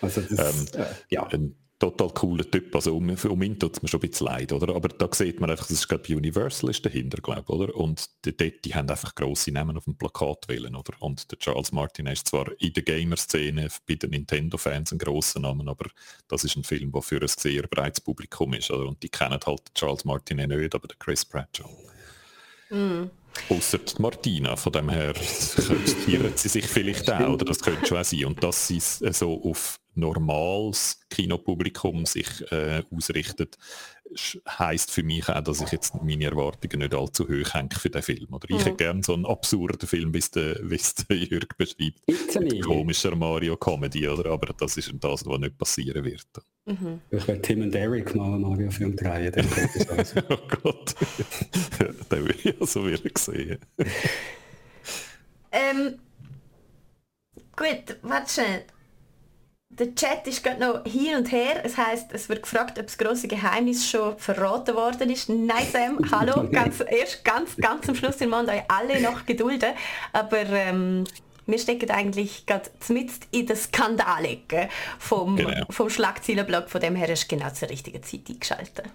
Also 0.03 0.21
das, 0.23 0.55
ähm, 0.75 0.81
äh, 0.81 0.85
ja. 1.11 1.27
Ein 1.27 1.55
total 1.81 2.11
cooler 2.11 2.49
Typ. 2.49 2.75
Also 2.77 2.97
um, 2.97 3.11
um 3.11 3.43
ihn 3.43 3.59
tut 3.59 3.77
es 3.77 3.83
mir 3.83 3.89
schon 3.89 4.01
ein 4.01 4.09
bisschen 4.09 4.27
leid, 4.27 4.53
oder? 4.53 4.77
Aber 4.77 4.89
da 4.89 5.09
sieht 5.13 5.41
man 5.41 5.51
einfach, 5.51 5.67
das 5.67 5.79
ist 5.79 5.89
glaube 5.89 6.15
Universal 6.15 6.71
ist 6.71 6.85
dahinter, 6.85 7.21
glaube 7.21 7.53
oder? 7.53 7.75
Und 7.75 8.09
die, 8.25 8.37
die, 8.37 8.61
die, 8.61 8.75
haben 8.75 8.89
einfach 8.89 9.15
grosse 9.15 9.51
Namen 9.51 9.77
auf 9.77 9.85
dem 9.85 9.97
Plakat 9.97 10.47
wählen, 10.49 10.77
oder? 10.77 10.93
Und 11.01 11.31
der 11.33 11.39
Charles 11.39 11.73
Martin 11.73 12.07
ist 12.07 12.29
zwar 12.29 12.49
in 12.61 12.73
der 12.75 12.83
Gamer-Szene 12.83 13.69
bei 13.89 13.95
den 13.95 14.11
Nintendo-Fans 14.11 14.93
ein 14.93 14.99
grosser 14.99 15.41
Name, 15.41 15.69
aber 15.69 15.89
das 16.29 16.45
ist 16.45 16.57
ein 16.57 16.65
Film, 16.65 16.93
der 16.93 17.03
für 17.03 17.21
ein 17.21 17.29
sehr 17.29 17.63
breites 17.63 18.03
Publikum 18.03 18.53
ist, 18.53 18.71
oder? 18.71 18.87
Und 18.87 19.03
die 19.03 19.09
kennen 19.09 19.41
halt 19.45 19.75
Charles 19.75 20.05
Martin 20.05 20.37
nicht, 20.37 20.75
aber 20.75 20.87
der 20.87 20.97
Chris 20.99 21.25
Pratt 21.25 21.49
schon. 21.57 21.71
Mm. 22.71 23.11
Außer 23.49 23.79
Martina, 23.99 24.57
von 24.57 24.73
dem 24.73 24.91
her 24.91 25.15
irren 26.07 26.33
sie 26.37 26.49
sich 26.49 26.67
vielleicht 26.67 27.11
auch, 27.11 27.35
oder 27.35 27.45
das 27.45 27.61
könnte 27.61 27.87
schon 27.87 27.99
auch 27.99 28.05
sein. 28.05 28.25
Und 28.27 28.43
dass 28.43 28.67
sie 28.67 28.77
äh, 29.05 29.13
so 29.13 29.43
auf 29.45 29.79
normales 29.95 31.01
Kinopublikum 31.11 32.07
sich 32.07 32.51
äh, 32.53 32.83
ausrichtet, 32.95 33.59
heißt 34.49 34.91
für 34.91 35.03
mich 35.03 35.29
auch, 35.29 35.41
dass 35.41 35.61
ich 35.61 35.71
jetzt 35.71 35.95
meine 36.03 36.25
Erwartungen 36.25 36.81
nicht 36.81 36.95
allzu 36.95 37.25
hoch 37.25 37.55
hänge 37.55 37.71
für 37.73 37.91
den 37.91 38.03
Film. 38.03 38.27
Oder 38.33 38.51
ich 38.51 38.57
mhm. 38.57 38.61
hätte 38.61 38.77
gerne 38.77 39.03
so 39.05 39.15
einen 39.15 39.27
absurden 39.27 39.87
Film, 39.87 40.13
wie 40.13 40.19
es 40.19 40.31
der, 40.31 40.55
der 40.55 41.17
Jürg 41.17 41.57
beschreibt. 41.57 42.01
Komischer 42.65 43.15
Mario 43.15 43.57
Comedy, 43.57 44.09
oder? 44.09 44.31
Aber 44.31 44.53
das 44.53 44.77
ist 44.77 44.93
das, 45.01 45.27
was 45.27 45.39
nicht 45.39 45.59
passieren 45.59 46.05
wird. 46.05 46.27
Mhm. 46.67 47.01
Ich 47.11 47.27
werde 47.27 47.43
Tim 47.43 47.63
und 47.63 47.75
Eric 47.75 48.15
mal 48.15 48.35
einen 48.35 48.43
Mario-Film 48.43 48.97
drehen. 48.97 49.33
oh 50.29 50.37
Gott. 50.63 50.95
den 52.11 52.25
will 52.25 52.37
ich 52.43 52.61
also 52.61 52.87
wieder 52.87 53.11
sehen. 53.17 53.59
ähm, 55.53 55.99
gut, 57.57 57.97
warte 58.03 58.33
schnell 58.33 58.65
der 59.71 59.95
Chat 59.95 60.27
ist 60.27 60.43
gerade 60.43 60.61
noch 60.61 60.85
hin 60.85 61.17
und 61.17 61.31
her. 61.31 61.65
Es 61.65 61.77
heißt, 61.77 62.13
es 62.13 62.29
wird 62.29 62.43
gefragt, 62.43 62.79
ob 62.79 62.87
das 62.87 62.99
große 62.99 63.29
Geheimnis 63.29 63.89
schon 63.89 64.19
verraten 64.19 64.75
worden 64.75 65.09
ist. 65.11 65.29
Nein, 65.29 65.67
Sam, 65.73 65.99
hallo, 66.11 66.49
ganz, 66.53 66.81
erst 66.81 67.25
ganz, 67.25 67.57
ganz 67.57 67.89
am 67.89 67.95
Schluss. 67.95 68.19
Wir 68.19 68.27
müssen 68.27 68.51
euch 68.51 68.63
alle 68.69 69.01
noch 69.01 69.25
gedulden. 69.25 69.71
Aber 70.13 70.39
ähm, 70.39 71.05
wir 71.47 71.59
stecken 71.59 71.91
eigentlich 71.91 72.47
gerade 72.47 72.69
mitten 72.89 73.15
in 73.31 73.47
der 73.47 73.57
Skandalecke 73.57 74.69
vom, 74.99 75.37
genau. 75.37 75.65
vom 75.71 75.89
Schlagzeilenblock. 75.89 76.69
Von 76.69 76.81
dem 76.81 76.97
her 76.97 77.09
ist 77.09 77.29
genau 77.29 77.51
zur 77.51 77.71
richtigen 77.71 78.03
Zeit 78.03 78.29
eingeschaltet. 78.29 78.87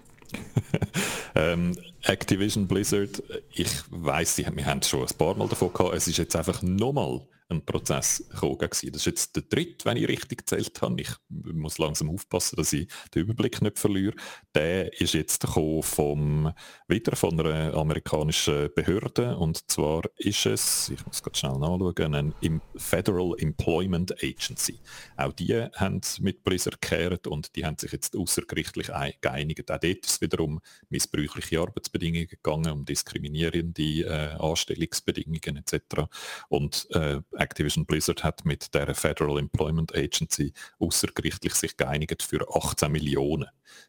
ähm, 1.34 1.76
Activision 2.02 2.66
Blizzard, 2.66 3.22
ich 3.52 3.70
weiß, 3.90 4.38
wir 4.38 4.66
haben 4.66 4.82
schon 4.82 5.06
ein 5.06 5.16
paar 5.16 5.34
Mal 5.36 5.48
davon 5.48 5.72
gehabt, 5.72 5.94
es 5.94 6.06
ist 6.06 6.18
jetzt 6.18 6.36
einfach 6.36 6.62
nochmal 6.62 7.22
ein 7.48 7.64
Prozess 7.64 8.24
gekommen. 8.28 8.58
Das 8.60 8.82
ist 8.82 9.06
jetzt 9.06 9.36
der 9.36 9.44
dritte, 9.44 9.84
wenn 9.84 9.96
ich 9.96 10.08
richtig 10.08 10.38
gezählt 10.38 10.80
habe. 10.82 11.00
Ich 11.00 11.10
muss 11.28 11.78
langsam 11.78 12.10
aufpassen, 12.10 12.56
dass 12.56 12.72
ich 12.72 12.88
den 13.14 13.22
Überblick 13.22 13.62
nicht 13.62 13.78
verliere. 13.78 14.14
Der 14.54 15.00
ist 15.00 15.14
jetzt 15.14 15.46
vom, 15.46 16.52
wieder 16.88 17.16
von 17.16 17.40
einer 17.40 17.74
amerikanischen 17.74 18.70
Behörde 18.74 19.36
und 19.36 19.70
zwar 19.70 20.02
ist 20.16 20.46
es, 20.46 20.88
ich 20.88 21.04
muss 21.06 21.22
gerade 21.22 21.38
schnell 21.38 21.58
nachschauen, 21.58 22.14
ein 22.14 22.60
Federal 22.76 23.34
Employment 23.38 24.12
Agency. 24.22 24.80
Auch 25.16 25.32
die 25.32 25.54
haben 25.54 26.00
mit 26.20 26.42
Blizzard 26.42 26.80
gekehrt 26.80 27.26
und 27.26 27.54
die 27.54 27.64
haben 27.64 27.78
sich 27.78 27.92
jetzt 27.92 28.16
außergerichtlich 28.16 28.90
geeinigt. 29.20 29.70
Auch 29.70 29.78
dort 29.78 29.84
ist 29.84 30.06
es 30.06 30.20
wiederum 30.20 30.60
missbräuchliche 30.88 31.60
Arbeitsbedingungen 31.60 32.26
gegangen, 32.26 32.72
um 32.72 32.84
diskriminierende 32.84 33.82
äh, 33.82 34.36
Anstellungsbedingungen 34.38 35.56
etc. 35.56 36.08
Und 36.48 36.88
äh, 36.90 37.20
Activision 37.36 37.86
Blizzard 37.86 38.24
hat 38.24 38.44
mit 38.44 38.74
der 38.74 38.94
Federal 38.94 39.38
Employment 39.38 39.94
Agency 39.94 40.52
außergerichtlich 40.78 41.54
sich 41.54 41.76
geeinigt 41.76 42.22
für 42.22 42.46
18 42.54 42.90
Millionen. 42.90 43.48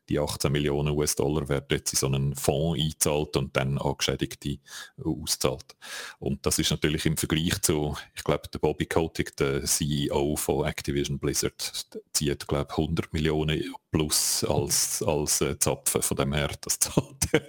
Die 0.10 0.20
18 0.20 0.51
Millionen 0.51 0.96
US-Dollar 0.96 1.50
werden 1.50 1.68
jetzt 1.72 1.94
in 1.94 2.00
so 2.00 2.08
einen 2.08 2.36
Fonds 2.36 2.82
eingezahlt 2.82 3.36
und 3.36 3.56
dann 3.56 3.77
an 3.77 3.96
Geschädigte 3.98 4.58
auszahlt. 5.04 5.75
Und 6.20 6.46
das 6.46 6.60
ist 6.60 6.72
natürlich 6.72 7.06
im 7.06 7.18
Vergleich 7.18 7.62
zu, 7.62 7.96
ich 8.16 8.24
glaube, 8.24 8.48
der 8.51 8.60
Bobby 8.60 8.86
Kotick, 8.86 9.36
der 9.36 9.63
CEO 9.66 10.36
von 10.36 10.66
Activision 10.66 11.20
Blizzard, 11.20 11.88
zieht, 12.13 12.48
glaube 12.48 12.68
ich, 12.72 12.77
100 12.77 13.13
Millionen 13.13 13.74
plus 13.92 14.44
als, 14.44 15.01
als 15.04 15.42
äh, 15.42 15.58
Zapfen 15.58 16.01
von 16.01 16.18
dem 16.18 16.34
her, 16.34 16.51
das 16.62 16.80
zahlt 16.80 17.27
er 17.32 17.48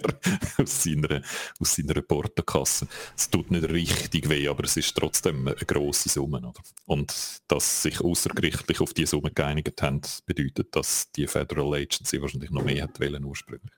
aus 0.57 0.83
seiner, 0.83 1.21
aus 1.59 1.75
seiner 1.75 2.01
Portokasse. 2.01 2.87
Es 3.15 3.29
tut 3.29 3.51
nicht 3.51 3.69
richtig 3.69 4.29
weh, 4.29 4.47
aber 4.47 4.63
es 4.63 4.77
ist 4.77 4.95
trotzdem 4.95 5.47
eine 5.47 5.55
grosse 5.55 5.88
Summe. 5.91 6.39
Oder? 6.39 6.61
Und 6.85 7.13
dass 7.47 7.81
sich 7.83 8.01
außergerichtlich 8.01 8.81
auf 8.81 8.93
diese 8.93 9.11
Summe 9.11 9.31
geeinigt 9.31 9.81
haben, 9.81 10.01
bedeutet, 10.25 10.75
dass 10.75 11.11
die 11.11 11.27
Federal 11.27 11.73
Agency 11.73 12.21
wahrscheinlich 12.21 12.51
noch 12.51 12.63
mehr 12.63 12.83
hat 12.83 12.99
wollen 12.99 13.23
ursprünglich. 13.23 13.71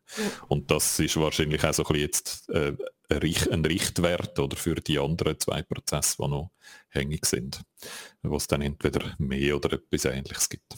Und 0.48 0.70
das 0.70 1.00
ist 1.00 1.18
wahrscheinlich 1.18 1.64
auch 1.64 1.74
so 1.74 1.84
ein 1.84 1.94
bisschen 1.94 2.02
jetzt 2.02 2.50
äh, 2.50 2.76
ein 3.10 3.66
Richtwert 3.66 4.40
oder 4.40 4.56
für 4.56 4.76
die 4.76 5.00
anderen 5.00 5.40
zwei 5.40 5.62
Prozesse, 5.64 6.18
die 6.20 6.28
noch 6.28 6.52
hängig 6.90 7.26
sind, 7.26 7.62
wo 8.22 8.38
es 8.38 8.48
dann 8.48 8.62
entweder 8.62 9.16
mehr 9.18 9.58
oder 9.58 9.74
etwas 9.74 10.06
Ähnliches 10.06 10.50
gibt. 10.50 10.76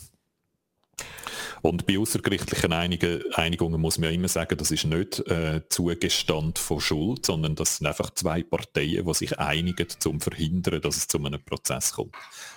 Und 1.63 1.88
bei 1.88 1.98
außergerichtlichen 1.98 2.74
Einigungen 2.74 3.79
muss 3.79 3.98
man 3.98 4.10
ja 4.10 4.15
immer 4.15 4.27
sagen, 4.27 4.58
das 4.58 4.70
ist 4.70 4.84
nicht 4.84 5.20
äh, 5.29 5.62
Zugestand 5.70 6.60
von 6.60 6.82
Schuld, 6.82 7.25
sondern 7.25 7.55
das 7.55 7.77
sind 7.77 7.88
einfach 7.88 8.10
zwei 8.10 8.43
Parteien, 8.43 9.05
die 9.05 9.13
sich 9.13 9.39
einigen, 9.39 9.88
um 10.05 10.20
zu 10.20 10.29
verhindern, 10.29 10.82
dass 10.82 10.98
es 10.98 11.08
zu 11.08 11.24
einem 11.24 11.41
Prozess 11.41 11.93
kommt. 11.93 12.15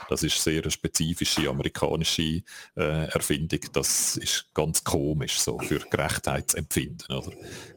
Das 0.08 0.24
ist 0.24 0.42
sehr 0.42 0.60
eine 0.60 0.72
spezifische 0.72 1.48
amerikanische 1.48 2.42
äh, 2.76 3.06
Erfindung. 3.06 3.60
Das 3.72 4.16
ist 4.16 4.48
ganz 4.52 4.82
komisch 4.82 5.38
so 5.38 5.56
für 5.60 5.78
Gerechtheitsempfinden, 5.78 7.16
oder? 7.16 7.30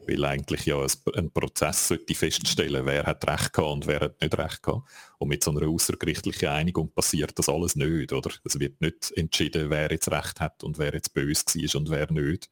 Weil 0.08 0.24
eigentlich 0.24 0.66
ja 0.66 0.84
ein 1.14 1.30
Prozess 1.30 1.86
sollte 1.86 2.12
feststellen, 2.12 2.84
wer 2.86 3.06
hat 3.06 3.24
Recht 3.28 3.52
gehabt 3.52 3.72
und 3.72 3.86
wer 3.86 4.00
hat 4.00 4.20
nicht 4.20 4.36
Recht 4.36 4.64
gehabt. 4.64 4.82
Und 5.20 5.28
mit 5.28 5.44
so 5.44 5.50
einer 5.50 5.68
außergerichtlichen 5.68 6.48
Einigung 6.48 6.90
passiert 6.92 7.38
das 7.38 7.50
alles 7.50 7.76
nicht, 7.76 8.10
oder? 8.10 8.30
Es 8.42 8.58
wird 8.58 8.80
nicht 8.80 9.12
entschieden, 9.16 9.68
wer 9.68 9.90
jetzt 9.92 10.10
Recht 10.10 10.40
hat 10.40 10.64
und 10.64 10.78
wer 10.78 10.94
jetzt 10.94 11.12
böse 11.12 11.44
war 11.44 11.80
und 11.80 11.90
wer 11.90 12.10
nicht, 12.10 12.48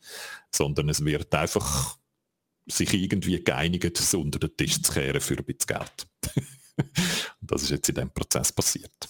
sondern 0.55 0.91
es 0.91 1.03
wird 1.03 1.35
einfach 1.35 1.97
sich 2.67 2.93
irgendwie 2.93 3.43
geeinigt, 3.43 3.99
es 3.99 4.13
unter 4.13 4.39
den 4.39 4.55
Tisch 4.55 4.83
zu 4.83 4.93
kehren 4.93 5.23
für 5.23 5.39
ein 5.39 5.45
bisschen 5.45 5.79
Geld. 5.79 6.07
das 7.41 7.63
ist 7.63 7.71
jetzt 7.71 7.89
in 7.89 7.95
diesem 7.95 8.11
Prozess 8.11 8.53
passiert. 8.53 9.09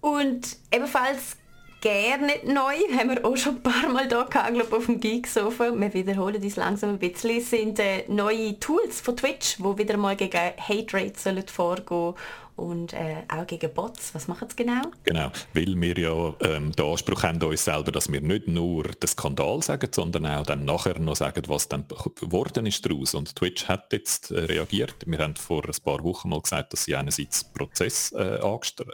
Und 0.00 0.56
ebenfalls 0.70 1.36
gerne 1.84 2.26
nicht 2.26 2.44
neu, 2.44 2.74
haben 2.98 3.10
wir 3.10 3.24
auch 3.24 3.36
schon 3.36 3.56
ein 3.56 3.62
paar 3.62 3.88
Mal 3.90 4.08
hier 4.08 4.24
gehabt, 4.24 4.72
auf 4.72 4.86
dem 4.86 4.98
Geek-Sofa. 4.98 5.72
Wir 5.74 5.94
wiederholen 5.94 6.42
das 6.42 6.56
langsam 6.56 6.90
ein 6.90 6.98
bisschen. 6.98 7.40
sind 7.40 7.78
äh, 7.78 8.04
neue 8.08 8.58
Tools 8.58 9.00
von 9.00 9.16
Twitch, 9.16 9.58
die 9.58 9.78
wieder 9.78 9.96
mal 9.96 10.16
gegen 10.16 10.38
Hate 10.38 10.96
Rates 10.96 11.24
vorgehen 11.50 12.14
und 12.56 12.92
äh, 12.92 13.16
auch 13.28 13.46
gegen 13.46 13.72
Bots. 13.74 14.14
Was 14.14 14.28
machen 14.28 14.48
sie 14.48 14.56
genau? 14.56 14.82
Genau, 15.02 15.30
weil 15.54 15.74
wir 15.80 15.98
ja 15.98 16.34
ähm, 16.40 16.72
den 16.72 16.86
Anspruch 16.86 17.22
haben 17.24 17.42
uns 17.42 17.64
selber, 17.64 17.90
dass 17.90 18.10
wir 18.10 18.20
nicht 18.20 18.48
nur 18.48 18.84
den 18.84 19.08
Skandal 19.08 19.60
sagen, 19.62 19.90
sondern 19.92 20.24
auch 20.26 20.46
dann 20.46 20.64
nachher 20.64 20.98
noch 20.98 21.16
sagen, 21.16 21.42
was 21.48 21.68
dann 21.68 21.86
geworden 22.14 22.66
ist 22.66 22.86
daraus. 22.86 23.14
Und 23.14 23.34
Twitch 23.34 23.66
hat 23.66 23.92
jetzt 23.92 24.30
äh, 24.30 24.40
reagiert. 24.40 24.94
Wir 25.04 25.18
haben 25.18 25.36
vor 25.36 25.64
ein 25.64 25.82
paar 25.84 26.02
Wochen 26.04 26.28
mal 26.28 26.40
gesagt, 26.40 26.72
dass 26.72 26.84
sie 26.84 26.94
einerseits 26.94 27.44
Prozess 27.44 28.12
äh, 28.12 28.38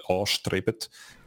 anstreben 0.09 0.76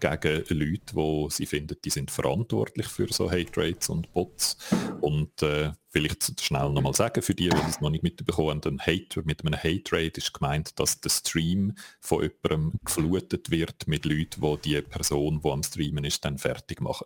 gegen 0.04 0.44
Leute, 0.50 0.94
wo 0.94 1.30
sie 1.30 1.46
finden, 1.46 1.78
die 1.84 1.90
sind 1.90 2.12
verantwortlich 2.12 2.88
für 2.88 3.12
so 3.12 3.32
Hate 3.32 3.52
Rates 3.56 3.90
und 3.90 4.12
Bots. 4.14 4.58
Und 5.00 5.42
äh, 5.42 5.72
vielleicht 5.94 6.42
schnell 6.42 6.72
nochmal 6.72 6.96
sagen, 6.96 7.22
für 7.22 7.36
die, 7.36 7.50
die 7.50 7.58
es 7.70 7.80
noch 7.80 7.92
nicht 7.92 8.04
mitbekommen 8.04 8.62
haben, 8.66 8.82
Hate, 8.82 9.22
mit 9.24 9.46
einem 9.46 9.56
Hate 9.56 9.92
Rate 9.92 10.18
ist 10.18 10.34
gemeint, 10.34 10.80
dass 10.80 11.00
der 11.00 11.12
Stream 11.12 11.76
von 12.02 12.24
jemandem 12.24 12.80
geflutet 12.84 13.52
wird 13.52 13.88
mit 13.88 14.06
Leuten, 14.06 14.42
die 14.42 14.58
die 14.64 14.82
Person, 14.82 15.42
die 15.44 15.50
am 15.50 15.62
Streamen 15.62 16.04
ist, 16.04 16.26
dann 16.26 16.40
fertig 16.40 16.82
machen. 16.82 17.06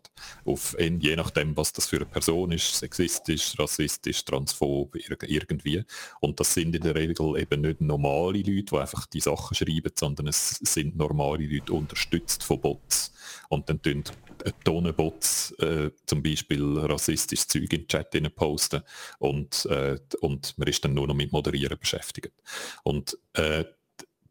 Je 0.80 1.16
nachdem, 1.18 1.58
was 1.58 1.74
das 1.74 1.88
für 1.88 1.98
eine 1.98 2.06
Person 2.06 2.52
ist, 2.54 2.76
sexistisch, 2.80 3.60
rassistisch, 3.60 4.24
transphob, 4.24 4.96
irgendwie. 4.96 5.84
Und 6.22 6.40
das 6.40 6.54
sind 6.54 6.74
in 6.74 6.82
der 6.82 6.96
Regel 6.96 7.38
eben 7.38 7.62
nicht 7.62 7.82
normale 7.82 8.38
Leute, 8.38 8.64
die 8.64 8.78
einfach 8.78 9.06
die 9.08 9.20
Sachen 9.20 9.54
schreiben, 9.54 9.92
sondern 9.96 10.28
es 10.28 10.52
sind 10.62 10.96
normale 10.96 11.46
Leute 11.46 11.74
unterstützt 11.74 12.44
von 12.44 12.62
Bots. 12.62 12.87
Und 13.50 13.70
dann 13.70 13.82
tun 13.82 14.04
Tonenbots 14.64 15.52
äh, 15.60 15.92
zum 16.06 16.22
Beispiel 16.22 16.78
rassistisches 16.80 17.48
Zeug 17.48 17.74
in 17.74 17.88
den 17.88 17.88
Chat 17.88 18.36
posten 18.36 18.82
und, 19.20 19.66
äh, 19.66 19.98
und 20.22 20.58
man 20.58 20.68
ist 20.68 20.84
dann 20.84 20.94
nur 20.94 21.08
noch 21.08 21.16
mit 21.16 21.32
Moderieren 21.32 21.78
beschäftigt. 21.80 22.34
Und 22.84 23.18
äh, 23.34 23.66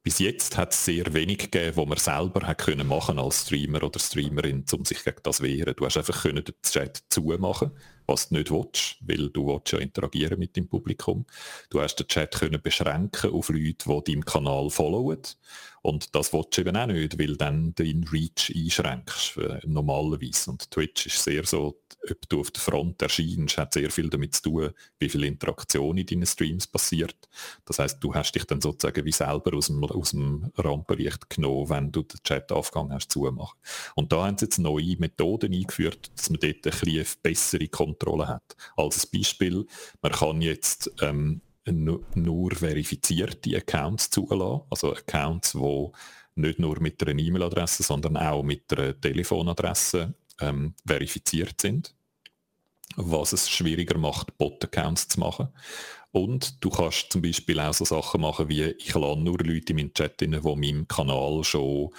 bis 0.02 0.20
jetzt 0.20 0.56
hat 0.56 0.72
es 0.72 0.84
sehr 0.84 1.12
wenig 1.14 1.38
gegeben, 1.38 1.76
wo 1.76 1.84
man 1.84 1.98
selber 1.98 2.46
hat 2.46 2.58
können 2.58 2.86
machen 2.86 3.18
als 3.18 3.42
Streamer 3.42 3.82
oder 3.82 3.98
Streamerin, 3.98 4.64
um 4.72 4.84
sich 4.84 5.02
gegen 5.02 5.20
das 5.24 5.42
wehren. 5.42 5.74
Du 5.76 5.84
hast 5.84 5.96
einfach 5.96 6.22
können 6.22 6.44
den 6.44 6.54
Chat 6.62 7.02
zumachen, 7.08 7.72
was 8.06 8.28
du 8.28 8.36
nicht 8.36 8.50
willst, 8.50 8.96
weil 9.00 9.30
du 9.30 9.46
willst 9.46 9.72
ja 9.72 9.78
interagieren 9.78 10.38
mit 10.38 10.56
dem 10.56 10.68
Publikum. 10.68 11.26
Du 11.70 11.80
hast 11.80 11.96
den 11.96 12.08
Chat 12.08 12.34
können 12.34 12.60
beschränken 12.62 13.32
auf 13.32 13.48
Leute, 13.48 13.84
die 13.88 14.12
deinem 14.12 14.24
Kanal 14.24 14.70
followen. 14.70 15.22
Und 15.82 16.16
das 16.16 16.32
willst 16.32 16.56
du 16.56 16.62
eben 16.62 16.76
auch 16.76 16.86
nicht, 16.86 17.16
weil 17.16 17.36
dann 17.36 17.72
dein 17.76 18.04
Reach 18.10 18.52
einschränkst, 18.52 19.36
äh, 19.36 19.60
normalerweise. 19.66 20.50
Und 20.50 20.68
Twitch 20.70 21.06
ist 21.06 21.22
sehr 21.22 21.44
so, 21.44 21.80
ob 22.10 22.28
du 22.28 22.40
auf 22.40 22.50
der 22.50 22.60
Front 22.60 23.02
erscheinst, 23.02 23.56
hat 23.56 23.74
sehr 23.74 23.90
viel 23.90 24.10
damit 24.10 24.34
zu 24.34 24.42
tun, 24.42 24.70
wie 24.98 25.08
viel 25.08 25.22
Interaktion 25.22 25.96
in 25.96 26.06
deinen 26.06 26.26
Streams 26.26 26.66
passiert. 26.66 27.16
Das 27.64 27.78
heißt, 27.78 28.02
du 28.02 28.14
hast 28.14 28.32
dich 28.32 28.44
dann 28.44 28.60
sozusagen 28.60 29.04
wie 29.04 29.12
selber 29.12 29.56
aus 29.56 29.68
dem, 29.68 29.84
aus 29.84 30.10
dem 30.10 30.50
Rampenlicht 30.56 31.30
genommen, 31.30 31.70
wenn 31.70 31.92
du 31.92 32.02
den 32.02 32.20
Chat 32.24 32.50
aufgegangen 32.50 32.92
hast, 32.92 33.12
zumachen. 33.12 33.56
Und 33.94 34.12
da 34.12 34.26
haben 34.26 34.38
sie 34.38 34.46
jetzt 34.46 34.58
neue 34.58 34.96
Methoden 34.98 35.52
eingeführt, 35.52 36.10
dass 36.16 36.30
man 36.30 36.40
dort 36.40 36.66
ein 36.66 36.72
bisschen 36.80 37.06
bessere 37.22 37.68
Kontrolle 37.68 37.95
hat. 38.26 38.56
Als 38.76 39.06
Beispiel, 39.06 39.66
man 40.02 40.12
kann 40.12 40.42
jetzt 40.42 40.90
ähm, 41.00 41.40
nur 41.64 42.52
verifizierte 42.52 43.56
Accounts 43.56 44.10
zulassen, 44.10 44.62
also 44.70 44.94
Accounts, 44.94 45.52
die 45.52 45.88
nicht 46.36 46.58
nur 46.58 46.80
mit 46.80 47.02
einer 47.02 47.18
E-Mail-Adresse, 47.18 47.82
sondern 47.82 48.16
auch 48.16 48.42
mit 48.42 48.72
einer 48.72 48.98
Telefonadresse 49.00 50.14
ähm, 50.40 50.74
verifiziert 50.86 51.60
sind, 51.60 51.94
was 52.96 53.32
es 53.32 53.48
schwieriger 53.48 53.98
macht, 53.98 54.36
Bot-Accounts 54.38 55.08
zu 55.08 55.20
machen. 55.20 55.48
Und 56.12 56.62
du 56.64 56.70
kannst 56.70 57.12
zum 57.12 57.22
Beispiel 57.22 57.58
auch 57.60 57.74
so 57.74 57.84
Sachen 57.84 58.20
machen 58.20 58.48
wie, 58.48 58.62
ich 58.62 58.94
lade 58.94 59.20
nur 59.20 59.38
Leute 59.38 59.72
in 59.72 59.76
meinen 59.76 59.94
Chat 59.94 60.22
rein, 60.22 60.32
die 60.32 60.40
meinem 60.40 60.88
Kanal 60.88 61.42
schon 61.42 61.90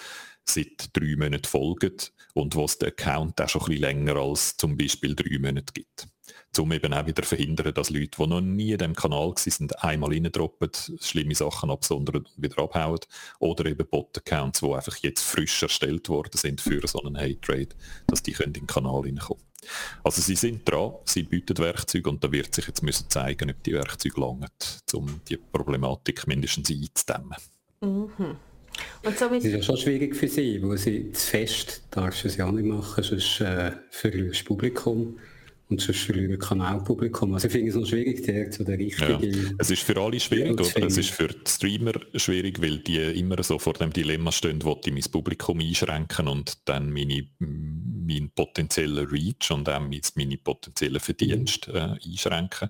seit 0.43 0.95
drei 0.95 1.15
Monaten 1.15 1.43
folgen 1.43 1.97
und 2.37 2.55
wo 2.55 2.65
es 2.65 2.77
den 2.77 2.89
Account 2.89 3.41
auch 3.41 3.49
schon 3.49 3.61
ein 3.61 3.65
bisschen 3.67 3.81
länger 3.81 4.15
als 4.15 4.57
zum 4.57 4.77
Beispiel 4.77 5.15
drei 5.15 5.37
Monate 5.39 5.73
gibt 5.73 6.07
um 6.59 6.71
eben 6.71 6.93
auch 6.93 7.05
wieder 7.05 7.23
verhindern, 7.23 7.73
dass 7.73 7.89
Leute, 7.89 8.17
die 8.17 8.27
noch 8.27 8.41
nie 8.41 8.71
in 8.71 8.77
diesem 8.77 8.95
Kanal 8.95 9.33
sind, 9.37 9.83
einmal 9.83 10.09
reindroppen, 10.09 10.71
schlimme 10.99 11.35
Sachen 11.35 11.69
absondern 11.69 12.17
und 12.17 12.29
wieder 12.35 12.63
abhauen. 12.63 12.99
Oder 13.39 13.67
eben 13.67 13.87
Bot-Accounts, 13.87 14.61
die 14.61 14.73
einfach 14.73 14.97
jetzt 14.97 15.21
frisch 15.21 15.61
erstellt 15.61 16.09
worden 16.09 16.35
sind 16.35 16.59
für 16.59 16.85
so 16.87 17.01
einen 17.03 17.17
Hate-Trade, 17.17 17.69
dass 18.07 18.23
die 18.23 18.31
können 18.31 18.55
in 18.55 18.61
den 18.61 18.67
Kanal 18.67 19.01
reinkommen. 19.01 19.43
Also 20.03 20.21
sie 20.21 20.35
sind 20.35 20.67
dran, 20.67 20.93
sie 21.05 21.23
bieten 21.23 21.57
Werkzeuge 21.57 22.09
und 22.09 22.23
da 22.23 22.31
wird 22.31 22.55
sich 22.55 22.67
jetzt 22.67 22.83
müssen 22.83 23.09
zeigen, 23.09 23.49
ob 23.49 23.61
die 23.63 23.73
Werkzeuge 23.73 24.19
langen, 24.19 24.49
um 24.93 25.21
die 25.27 25.37
Problematik 25.37 26.25
mindestens 26.27 26.71
einzudämmen. 26.71 27.37
Mhm. 27.81 28.37
Und 29.03 29.17
somit 29.17 29.39
das 29.39 29.45
ist 29.45 29.53
ja 29.53 29.61
schon 29.61 29.77
schwierig 29.77 30.15
für 30.15 30.27
sie, 30.27 30.61
weil 30.63 30.77
sie 30.77 31.11
zu 31.11 31.27
fest 31.27 31.83
darfst 31.91 32.23
du 32.23 32.27
es 32.27 32.37
ja 32.37 32.51
nicht 32.51 32.65
machen, 32.65 33.03
sonst 33.03 33.41
äh, 33.41 33.71
verlierst 33.89 34.41
du 34.41 34.45
Publikum 34.45 35.17
und 35.69 35.81
sonst 35.81 35.99
verlieren 35.99 36.39
Kanalpublikum. 36.39 37.33
Also 37.33 37.47
ich 37.47 37.53
finde 37.53 37.69
es 37.69 37.75
noch 37.75 37.85
schwierig, 37.85 38.23
der 38.23 38.49
zu 38.51 38.63
der 38.63 38.77
richtigen... 38.77 39.33
Ja. 39.33 39.51
Es 39.57 39.69
ist 39.69 39.83
für 39.83 39.99
alle 39.99 40.19
schwierig, 40.19 40.53
oder? 40.53 40.85
Es 40.87 40.97
ist 40.97 41.09
für 41.09 41.27
die 41.27 41.49
Streamer 41.49 41.93
schwierig, 42.15 42.61
weil 42.61 42.79
die 42.79 42.97
immer 42.97 43.41
so 43.43 43.59
vor 43.59 43.73
dem 43.73 43.91
Dilemma 43.91 44.31
stehen, 44.31 44.63
wo 44.63 44.79
ich 44.83 44.93
mein 44.93 45.03
Publikum 45.11 45.59
einschränken 45.59 46.29
und 46.29 46.57
dann 46.65 46.91
meine, 46.91 47.27
meinen 47.39 48.31
potenziellen 48.33 49.07
Reach 49.07 49.51
und 49.51 49.67
auch 49.67 49.81
meine 49.81 50.37
potenziellen 50.37 51.01
Verdienste 51.01 51.71
äh, 51.73 52.09
einschränken 52.09 52.69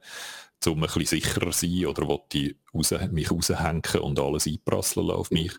um 0.65 0.83
ein 0.83 0.87
bisschen 0.87 1.05
sicherer 1.05 1.51
zu 1.51 1.67
sein 1.67 1.85
oder 1.85 2.19
ich 2.33 2.55
raus, 2.73 2.93
mich 3.11 3.31
raushängen 3.31 4.01
und 4.01 4.19
alles 4.19 4.47
einprasseln 4.47 5.11
auf 5.11 5.31
mich. 5.31 5.51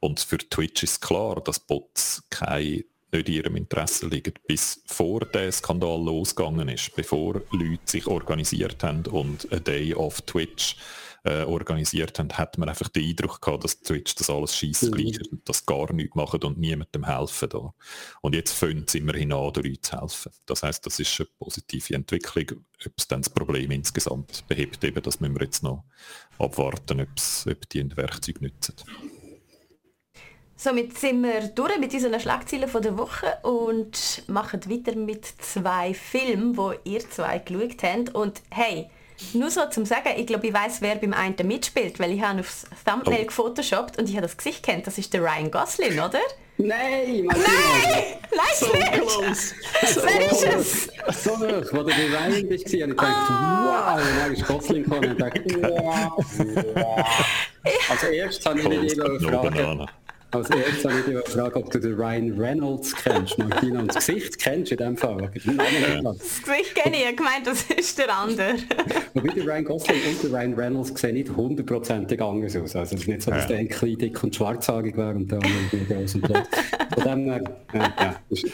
Und 0.00 0.20
für 0.20 0.38
Twitch 0.38 0.82
ist 0.82 1.02
klar, 1.02 1.40
dass 1.42 1.60
Bots 1.60 2.24
keine 2.30 2.84
nicht 3.12 3.28
in 3.28 3.34
ihrem 3.34 3.56
Interesse 3.56 4.08
liegen. 4.08 4.34
Bis 4.46 4.82
vor 4.86 5.20
der 5.20 5.52
Skandal 5.52 6.02
losgegangen 6.02 6.68
ist, 6.68 6.94
bevor 6.94 7.42
Leute 7.52 7.80
sich 7.84 8.06
organisiert 8.06 8.82
haben 8.82 9.06
und 9.06 9.50
a 9.52 9.58
Day 9.58 9.94
of 9.94 10.20
Twitch 10.22 10.76
äh, 11.26 11.42
organisiert 11.42 12.18
haben, 12.18 12.32
hat 12.32 12.56
man 12.56 12.68
einfach 12.68 12.88
den 12.88 13.04
Eindruck 13.04 13.42
gehabt, 13.42 13.64
dass 13.64 13.80
Twitch 13.80 14.14
das 14.14 14.30
alles 14.30 14.56
scheiße 14.56 14.92
gleich 14.92 15.18
ist 15.18 15.32
und 15.32 15.48
das 15.48 15.66
gar 15.66 15.92
nichts 15.92 16.14
macht 16.14 16.44
und 16.44 16.56
niemandem 16.58 17.04
helfen 17.04 17.48
da. 17.48 17.74
Und 18.22 18.34
jetzt 18.34 18.52
fängt 18.52 18.88
es 18.88 18.94
immerhin 18.94 19.32
an, 19.32 19.52
den 19.52 19.64
Leuten 19.64 19.82
zu 19.82 20.00
helfen. 20.00 20.32
Das 20.46 20.62
heißt, 20.62 20.86
das 20.86 21.00
ist 21.00 21.18
eine 21.18 21.28
positive 21.38 21.94
Entwicklung. 21.94 22.64
Ob 22.86 22.92
es 22.96 23.08
dann 23.08 23.22
das 23.22 23.30
Problem 23.30 23.72
insgesamt 23.72 24.46
behebt, 24.46 24.84
eben, 24.84 25.02
das 25.02 25.18
müssen 25.18 25.34
wir 25.34 25.42
jetzt 25.42 25.64
noch 25.64 25.84
abwarten, 26.38 27.00
ob 27.00 27.68
die 27.70 27.96
Werkzeuge 27.96 28.44
nützen. 28.44 28.74
Somit 30.58 30.96
sind 30.96 31.22
wir 31.22 31.48
durch 31.48 31.78
mit 31.78 31.92
unseren 31.92 32.18
Schlagzeilen 32.18 32.68
von 32.68 32.82
der 32.82 32.96
Woche 32.96 33.38
und 33.42 34.22
machen 34.28 34.60
weiter 34.70 34.96
mit 34.96 35.26
zwei 35.26 35.92
Filmen, 35.92 36.56
wo 36.56 36.72
ihr 36.84 37.00
zwei 37.10 37.40
geschaut 37.40 37.82
habt. 37.82 38.14
Und 38.14 38.42
hey, 38.50 38.88
nur 39.32 39.50
so 39.50 39.66
zum 39.70 39.84
sagen, 39.84 40.10
ich 40.16 40.26
glaube, 40.26 40.46
ich 40.46 40.52
weiß, 40.52 40.82
wer 40.82 40.96
beim 40.96 41.12
einen 41.12 41.34
mitspielt, 41.44 41.98
weil 41.98 42.12
ich 42.12 42.22
habe 42.22 42.40
aufs 42.40 42.66
Thumbnail 42.84 43.22
oh. 43.22 43.26
gefotoshoppt 43.26 43.98
und 43.98 44.08
ich 44.08 44.16
habe 44.16 44.26
das 44.26 44.36
Gesicht 44.36 44.62
kennt. 44.62 44.86
Das 44.86 44.98
ist 44.98 45.12
der 45.12 45.22
Ryan 45.22 45.50
Gosling, 45.50 45.98
oder? 45.98 46.20
Nein, 46.58 47.26
Nein! 47.26 47.36
Nein, 48.30 48.46
so 48.58 48.66
close. 48.66 49.54
So 49.86 50.00
wer 50.02 50.30
ist 50.30 50.44
es? 50.44 51.24
So 51.24 51.32
hoch, 51.32 51.66
wo 51.72 51.82
du 51.82 51.84
bei 51.84 52.06
Ryan 52.06 52.48
bist, 52.48 52.66
habe 52.66 52.76
ich 52.76 52.88
gedacht, 52.88 53.30
oh. 53.30 53.34
wow, 53.66 54.00
dann 54.18 54.32
ist 54.32 54.46
Gosling 54.46 54.84
gekommen 54.84 55.10
und 55.10 55.20
dachte, 55.20 55.44
wow. 55.60 56.24
Also 57.90 58.06
erst 58.06 58.46
habe 58.46 58.60
ich 58.60 58.68
nicht 58.68 58.96
gefragt. 58.96 59.90
Als 60.32 60.50
erstes 60.50 60.84
habe 60.84 60.98
ich 60.98 61.04
dich 61.04 61.24
gefragt, 61.24 61.56
ob 61.56 61.70
du 61.70 61.78
den 61.78 61.94
Ryan 61.94 62.38
Reynolds 62.38 62.94
kennst. 62.96 63.38
Martina, 63.38 63.80
und 63.80 63.94
das 63.94 64.06
Gesicht 64.06 64.38
kennst 64.38 64.70
du 64.70 64.74
in 64.74 64.78
dem 64.78 64.96
Fall. 64.96 65.30
Das 65.32 66.42
Gesicht 66.42 66.74
kenne 66.74 66.96
ich, 66.96 67.10
ich 67.10 67.16
gemeint, 67.16 67.46
das 67.46 67.62
ist 67.70 67.98
der 67.98 68.14
andere. 68.14 68.54
Wobei 69.14 69.32
der 69.34 69.46
Ryan 69.46 69.64
Gosling 69.64 70.00
und 70.08 70.22
der 70.22 70.30
Ryan 70.30 70.54
Reynolds 70.54 71.00
sehen 71.00 71.14
nicht 71.14 71.34
hundertprozentig 71.34 72.20
anders 72.20 72.56
aus. 72.56 72.74
Also 72.76 72.96
es 72.96 73.02
ist 73.02 73.08
nicht 73.08 73.22
so, 73.22 73.30
dass 73.30 73.42
ja. 73.42 73.48
der 73.48 73.58
ein 73.58 73.68
klein, 73.68 73.98
dick 73.98 74.22
und 74.22 74.34
schwarzhaarig 74.34 74.96
wäre 74.96 75.14
und 75.14 75.30
der 75.30 75.38
andere 75.38 75.84
groß 75.94 76.14
und 76.16 76.22
blond. 76.22 76.48
Von 76.94 77.04
dem 77.04 77.24
her, 77.24 77.44
äh, 77.72 77.78
ja, 77.78 78.20
ist 78.28 78.46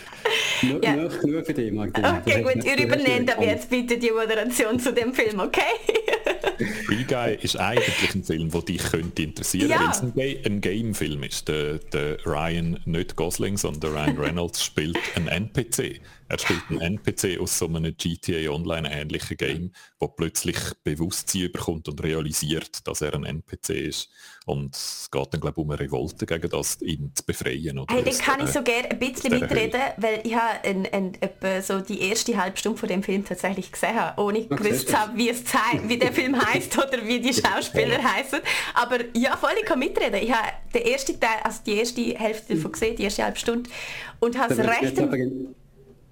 ja. 0.82 1.08
genug 1.22 1.46
für 1.46 1.54
dich, 1.54 1.72
Martina. 1.72 2.22
Okay, 2.24 2.42
gut, 2.42 2.64
ihr 2.64 2.84
übernehmt 2.84 3.34
aber 3.34 3.46
jetzt 3.46 3.70
bitte 3.70 3.98
die 3.98 4.10
Moderation 4.10 4.78
zu 4.78 4.92
dem 4.92 5.14
Film, 5.14 5.40
okay? 5.40 5.62
Free 6.86 7.04
Guy 7.04 7.38
ist 7.40 7.56
eigentlich 7.56 8.14
ein 8.14 8.24
Film, 8.24 8.50
der 8.50 8.62
dich 8.62 8.82
könnte 8.82 9.22
interessieren, 9.22 9.70
ja. 9.70 9.80
weil 9.80 9.90
es 9.90 10.02
ein, 10.02 10.14
Ga 10.14 10.48
ein 10.48 10.60
Game-Film 10.60 11.22
ist. 11.22 11.48
Der, 11.48 11.78
der, 11.78 12.18
Ryan, 12.26 12.80
nicht 12.84 13.16
Gosling, 13.16 13.56
sondern 13.56 13.92
Ryan 13.92 14.18
Reynolds 14.18 14.64
spielt 14.64 14.98
einen 15.14 15.28
NPC. 15.28 16.00
Er 16.32 16.38
spielt 16.38 16.62
einen 16.70 16.80
NPC 16.80 17.38
aus 17.38 17.58
so 17.58 17.66
einem 17.66 17.94
GTA 17.94 18.50
Online 18.50 18.90
ähnlichen 18.90 19.36
Game, 19.36 19.70
wo 20.00 20.08
plötzlich 20.08 20.56
Bewusstsein 20.82 21.52
bekommt 21.52 21.90
und 21.90 22.02
realisiert, 22.02 22.86
dass 22.88 23.02
er 23.02 23.12
ein 23.12 23.24
NPC 23.24 23.68
ist. 23.68 24.08
Und 24.46 24.74
es 24.74 25.10
geht 25.12 25.34
dann 25.34 25.42
glaube 25.42 25.60
ich 25.60 25.62
um 25.62 25.70
eine 25.70 25.80
Revolte 25.80 26.24
gegen 26.24 26.48
das, 26.48 26.80
ihn 26.80 27.12
zu 27.14 27.22
befreien. 27.26 27.78
Oder 27.78 27.94
hey, 27.94 28.02
dann 28.02 28.16
kann 28.16 28.42
ich 28.42 28.50
so 28.50 28.62
gerne 28.62 28.92
ein 28.92 28.98
bisschen 28.98 29.38
mitreden, 29.38 29.82
weil 29.98 30.22
ich 30.24 30.34
habe 30.34 30.64
ein, 30.64 30.86
ein, 30.90 31.12
etwa 31.20 31.60
so 31.60 31.80
die 31.80 32.00
erste 32.00 32.34
halbe 32.38 32.56
Stunde 32.56 32.78
von 32.78 32.88
dem 32.88 33.02
Film 33.02 33.26
tatsächlich 33.26 33.70
gesehen 33.70 33.94
habe, 33.94 34.18
ohne 34.18 34.38
okay. 34.38 34.56
gewusst 34.56 34.88
zu 34.88 34.98
haben, 34.98 35.18
wie, 35.18 35.28
es 35.28 35.44
wie 35.86 35.98
der 35.98 36.14
Film 36.14 36.40
heißt 36.40 36.78
oder 36.78 37.06
wie 37.06 37.20
die 37.20 37.34
Schauspieler 37.34 38.02
heißen. 38.02 38.40
Aber 38.72 39.00
ja, 39.14 39.36
voll, 39.36 39.52
ich 39.60 39.66
kann 39.66 39.78
mitreden. 39.78 40.22
Ich 40.22 40.32
habe 40.32 40.48
den 40.72 40.86
ersten 40.86 41.20
Teil, 41.20 41.40
also 41.44 41.60
die 41.66 41.76
erste 41.76 42.00
Hälfte 42.18 42.54
davon 42.54 42.72
gesehen, 42.72 42.96
die 42.96 43.02
erste 43.02 43.22
halbe 43.22 43.38
Stunde, 43.38 43.68
und 44.18 44.38
habe 44.38 44.54
es 44.54 44.60
recht 44.60 44.98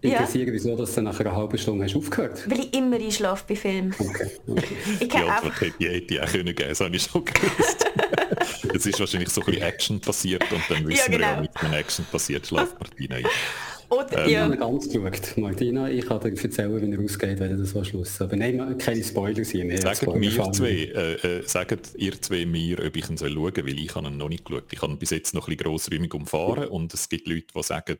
interessieren, 0.02 0.48
ja. 0.48 0.52
wieso 0.52 0.76
dass 0.76 0.94
du 0.94 1.02
nach 1.02 1.18
einer 1.20 1.36
halben 1.36 1.58
Stunde 1.58 1.84
hast 1.84 1.96
aufgehört 1.96 2.48
Weil 2.48 2.60
ich 2.60 2.74
immer 2.74 2.96
einschlafe 2.96 3.44
bei 3.48 3.56
Filmen. 3.56 3.94
Okay, 3.98 4.30
okay. 4.46 4.76
Ich 5.00 5.08
die 5.08 5.16
Antwort 5.16 5.60
hätte, 5.60 5.84
hätte 5.84 6.14
ich 6.14 6.20
auch 6.20 6.26
können 6.26 6.54
geben 6.54 6.68
das 6.68 6.80
habe 6.80 6.96
ich 6.96 7.02
schon 7.02 7.24
gewusst. 7.24 7.86
es 8.74 8.86
ist 8.86 9.00
wahrscheinlich 9.00 9.30
so 9.30 9.40
ein 9.40 9.46
bisschen 9.46 9.62
Action 9.62 10.00
passiert 10.00 10.44
und 10.52 10.62
dann 10.68 10.86
wissen 10.88 11.12
ja, 11.12 11.18
genau. 11.18 11.18
wir 11.18 11.34
ja, 11.34 11.40
mit 11.40 11.50
wenn 11.60 11.72
Action 11.72 12.04
passiert, 12.10 12.46
schlaft 12.46 12.78
Martina 12.78 13.16
ein. 13.16 13.24
Oder, 13.90 14.24
ähm, 14.24 14.30
ja. 14.30 14.46
Ich 14.46 14.52
habe 14.52 14.56
ganz 14.56 14.88
geschaut. 14.88 15.36
Martina, 15.36 15.90
ich 15.90 16.06
kann 16.06 16.20
dir 16.20 16.28
erzählen, 16.28 16.80
wie 16.80 16.96
er 16.96 17.04
ausgeht, 17.04 17.40
wenn 17.40 17.58
das 17.58 17.74
war 17.74 17.84
Schluss. 17.84 18.20
Aber 18.20 18.36
nein, 18.36 18.78
keine 18.78 19.02
Spoiler 19.02 19.44
sein. 19.44 19.76
Sagt 19.78 20.14
mir 20.14 20.52
zwei, 20.52 20.70
äh, 20.70 21.14
äh, 21.14 21.42
sagt 21.44 21.94
ihr 21.96 22.22
zwei 22.22 22.46
mir, 22.46 22.78
ob 22.78 22.96
ich 22.96 23.10
ihn 23.10 23.18
schauen 23.18 23.34
soll, 23.34 23.56
weil 23.56 23.78
ich 23.78 23.94
habe 23.96 24.06
ihn 24.06 24.16
noch 24.16 24.28
nicht 24.28 24.44
geschaut. 24.44 24.72
Ich 24.72 24.80
habe 24.80 24.92
ihn 24.92 24.98
bis 24.98 25.10
jetzt 25.10 25.34
noch 25.34 25.48
ein 25.48 25.56
bisschen 25.56 25.72
grossräumig 25.72 26.14
umfahren 26.14 26.68
und 26.68 26.94
es 26.94 27.08
gibt 27.08 27.26
Leute, 27.26 27.46
die 27.52 27.62
sagen, 27.64 27.98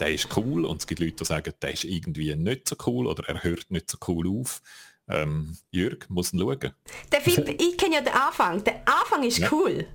der 0.00 0.12
ist 0.12 0.28
cool 0.36 0.64
und 0.64 0.80
es 0.80 0.86
gibt 0.86 1.00
Leute, 1.00 1.16
die 1.16 1.24
sagen, 1.24 1.52
der 1.60 1.72
ist 1.72 1.84
irgendwie 1.84 2.34
nicht 2.34 2.68
so 2.68 2.76
cool 2.86 3.06
oder 3.06 3.28
er 3.28 3.42
hört 3.42 3.70
nicht 3.70 3.90
so 3.90 3.98
cool 4.08 4.40
auf. 4.40 4.62
Ähm, 5.08 5.56
Jürg, 5.70 6.08
muss 6.08 6.32
ihn 6.32 6.40
schauen. 6.40 6.72
Der 7.12 7.20
Film, 7.20 7.46
ich 7.46 7.76
kenne 7.76 7.96
ja 7.96 8.00
den 8.00 8.14
Anfang. 8.14 8.62
Der 8.64 8.82
Anfang 8.86 9.24
ist 9.24 9.38
ja. 9.38 9.48
cool. 9.52 9.86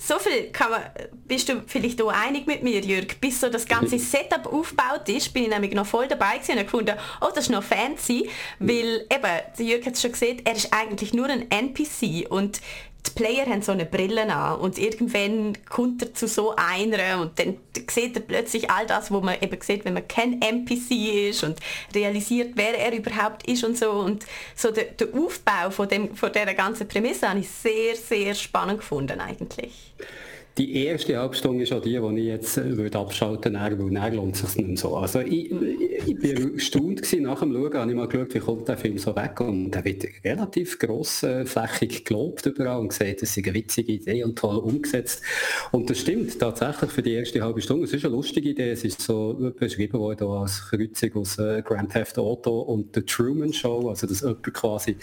So 0.00 0.18
viel 0.18 0.52
kann 0.52 0.70
man, 0.70 0.82
bist 1.26 1.48
du 1.48 1.62
vielleicht 1.66 2.00
auch 2.00 2.12
einig 2.12 2.46
mit 2.46 2.62
mir, 2.62 2.80
Jürg, 2.80 3.20
bis 3.20 3.40
so 3.40 3.48
das 3.50 3.66
ganze 3.66 3.98
Setup 3.98 4.46
aufgebaut 4.46 5.08
ist, 5.08 5.34
bin 5.34 5.44
ich 5.44 5.48
nämlich 5.48 5.74
noch 5.74 5.86
voll 5.86 6.06
dabei 6.06 6.38
gewesen 6.38 6.52
und 6.52 6.64
gefunden, 6.64 6.96
oh, 7.20 7.28
das 7.34 7.46
ist 7.46 7.50
noch 7.50 7.64
fancy, 7.64 8.30
weil 8.60 9.06
eben, 9.12 9.66
Jürg 9.68 9.84
hat 9.84 9.94
es 9.94 10.02
schon 10.02 10.12
gesehen, 10.12 10.40
er 10.44 10.54
ist 10.54 10.72
eigentlich 10.72 11.12
nur 11.12 11.26
ein 11.26 11.50
NPC 11.50 12.30
und 12.30 12.60
die 13.08 13.22
Player 13.22 13.46
haben 13.46 13.62
so 13.62 13.72
eine 13.72 13.86
Brille 13.86 14.32
an 14.32 14.60
und 14.60 14.78
irgendwann 14.78 15.56
kommt 15.68 16.02
er 16.02 16.14
zu 16.14 16.28
so 16.28 16.54
einer 16.56 17.20
und 17.20 17.38
dann 17.38 17.56
sieht 17.88 18.16
er 18.16 18.22
plötzlich 18.22 18.70
all 18.70 18.86
das, 18.86 19.10
wo 19.10 19.20
man 19.20 19.40
eben 19.40 19.60
sieht, 19.60 19.84
wenn 19.84 19.94
man 19.94 20.06
kein 20.06 20.40
NPC 20.40 21.30
ist 21.30 21.44
und 21.44 21.58
realisiert, 21.94 22.52
wer 22.54 22.78
er 22.78 22.92
überhaupt 22.92 23.48
ist 23.48 23.64
und 23.64 23.76
so 23.76 23.90
und 23.90 24.26
so 24.54 24.70
der, 24.70 24.84
der 24.84 25.08
Aufbau 25.14 25.70
von, 25.70 25.88
dem, 25.88 26.14
von 26.14 26.32
dieser 26.32 26.54
ganzen 26.54 26.88
Prämisse 26.88 27.28
habe 27.28 27.40
ich 27.40 27.48
sehr, 27.48 27.96
sehr 27.96 28.34
spannend 28.34 28.78
gefunden 28.80 29.20
eigentlich. 29.20 29.92
Die 30.58 30.84
erste 30.84 31.16
Halbstunde 31.16 31.62
ist 31.62 31.72
auch 31.72 31.80
die, 31.80 31.98
die 31.98 32.20
ich 32.20 32.26
jetzt 32.26 32.58
äh, 32.58 32.76
würde 32.76 32.98
abschalten 32.98 33.54
würde, 33.54 33.78
weil 33.78 33.90
dann 33.90 34.14
lohnt 34.14 34.34
es 34.34 34.40
sich 34.40 34.56
nicht 34.56 34.66
mehr 34.66 34.76
so. 34.76 34.96
Also 34.96 35.20
ich, 35.20 35.52
ich 35.52 36.18
bin 36.18 36.54
erstaunt 36.54 37.02
gewesen, 37.02 37.22
nach 37.22 37.40
dem 37.40 37.52
Schauen, 37.52 37.74
habe 37.74 37.90
ich 37.90 37.96
mal 37.96 38.08
geschaut, 38.08 38.34
wie 38.34 38.38
kommt 38.40 38.66
der 38.66 38.76
Film 38.76 38.98
so 38.98 39.14
weg 39.14 39.40
und 39.40 39.70
der 39.70 39.84
wird 39.84 40.04
relativ 40.24 40.78
grossflächig 40.80 42.04
gelobt 42.04 42.46
überall 42.46 42.80
und 42.80 42.88
gesagt, 42.88 43.22
das 43.22 43.36
ist 43.36 43.44
eine 43.44 43.54
witzige 43.54 43.92
Idee 43.92 44.24
und 44.24 44.36
toll 44.36 44.56
umgesetzt. 44.56 45.22
Und 45.70 45.88
das 45.90 46.00
stimmt 46.00 46.36
tatsächlich 46.38 46.90
für 46.90 47.02
die 47.02 47.14
erste 47.14 47.40
halbe 47.40 47.60
Stunde. 47.60 47.84
Es 47.84 47.92
ist 47.92 48.04
eine 48.04 48.14
lustige 48.14 48.48
Idee, 48.48 48.70
es 48.70 48.84
ist 48.84 49.00
so 49.00 49.52
beschrieben 49.56 49.98
worden 49.98 50.26
als 50.26 50.68
Kreuzung 50.70 51.14
aus 51.14 51.38
äh, 51.38 51.62
Grand 51.62 51.92
Theft 51.92 52.18
Auto 52.18 52.60
und 52.62 52.94
The 52.96 53.02
Truman 53.02 53.52
Show, 53.52 53.88
also 53.88 54.08
dass 54.08 54.22
jemand 54.22 54.42
quasi 54.52 54.96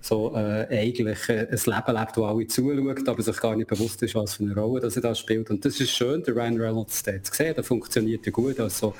so 0.00 0.34
äh, 0.34 0.66
eigentlich 0.70 1.28
äh, 1.28 1.48
ein 1.50 1.60
Leben 1.66 1.98
lebt, 1.98 2.16
wo 2.16 2.24
alle 2.24 2.46
zuschaut, 2.46 3.08
aber 3.08 3.22
sich 3.22 3.36
gar 3.40 3.56
nicht 3.56 3.68
bewusst 3.68 4.02
ist, 4.02 4.14
was 4.14 4.34
für 4.34 4.44
eine 4.44 4.54
Rolle 4.54 4.80
das 4.80 5.01
da 5.02 5.14
spielt. 5.14 5.50
Und 5.50 5.64
das 5.64 5.80
ist 5.80 5.90
schön, 5.90 6.22
der 6.22 6.34
Ryan 6.34 6.60
Reynolds 6.60 7.02
hat 7.06 7.30
gesehen, 7.30 7.54
der 7.54 7.64
funktioniert 7.64 8.24
ja 8.26 8.32
gut, 8.32 8.58
also 8.60 8.94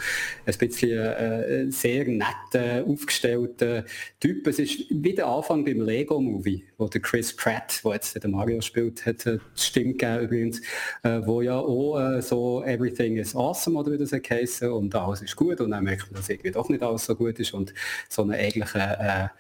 ein 0.45 0.59
bisschen 0.59 0.99
äh, 0.99 1.71
sehr 1.71 2.07
netter, 2.07 2.85
aufgestellter 2.87 3.85
Typ. 4.21 4.47
Es 4.47 4.59
ist 4.59 4.85
wie 4.91 5.15
der 5.15 5.27
Anfang 5.27 5.65
beim 5.65 5.81
Lego-Movie, 5.81 6.65
wo 6.79 6.89
der 6.89 7.01
Chris 7.01 7.35
Pratt, 7.35 7.81
der 7.85 7.93
jetzt 7.93 8.23
den 8.23 8.31
Mario 8.31 8.61
spielt, 8.61 9.07
hat 9.07 9.25
äh, 9.27 9.39
die 9.39 9.61
Stimme 9.61 9.93
gegeben 9.93 10.25
übrigens, 10.25 10.61
äh, 11.03 11.21
wo 11.25 11.41
ja 11.41 11.59
auch 11.59 11.99
äh, 11.99 12.23
so 12.23 12.63
Everything 12.65 13.17
is 13.17 13.35
awesome, 13.35 13.79
oder 13.79 13.93
wie 13.93 13.99
das 13.99 14.13
heißt, 14.13 14.63
und 14.65 14.95
alles 14.95 15.23
ist 15.23 15.37
gut 15.37 15.61
und 15.61 15.71
dann 15.71 15.85
merkt 15.85 16.11
man, 16.11 16.21
dass 16.21 16.29
irgendwie 16.29 16.51
doch 16.51 16.69
nicht 16.69 16.83
alles 16.83 17.07
so 17.07 17.15
gut 17.15 17.39
ist 17.39 17.55
und 17.55 17.73
so 18.09 18.23
eine 18.23 18.37
eigentliche 18.37 19.31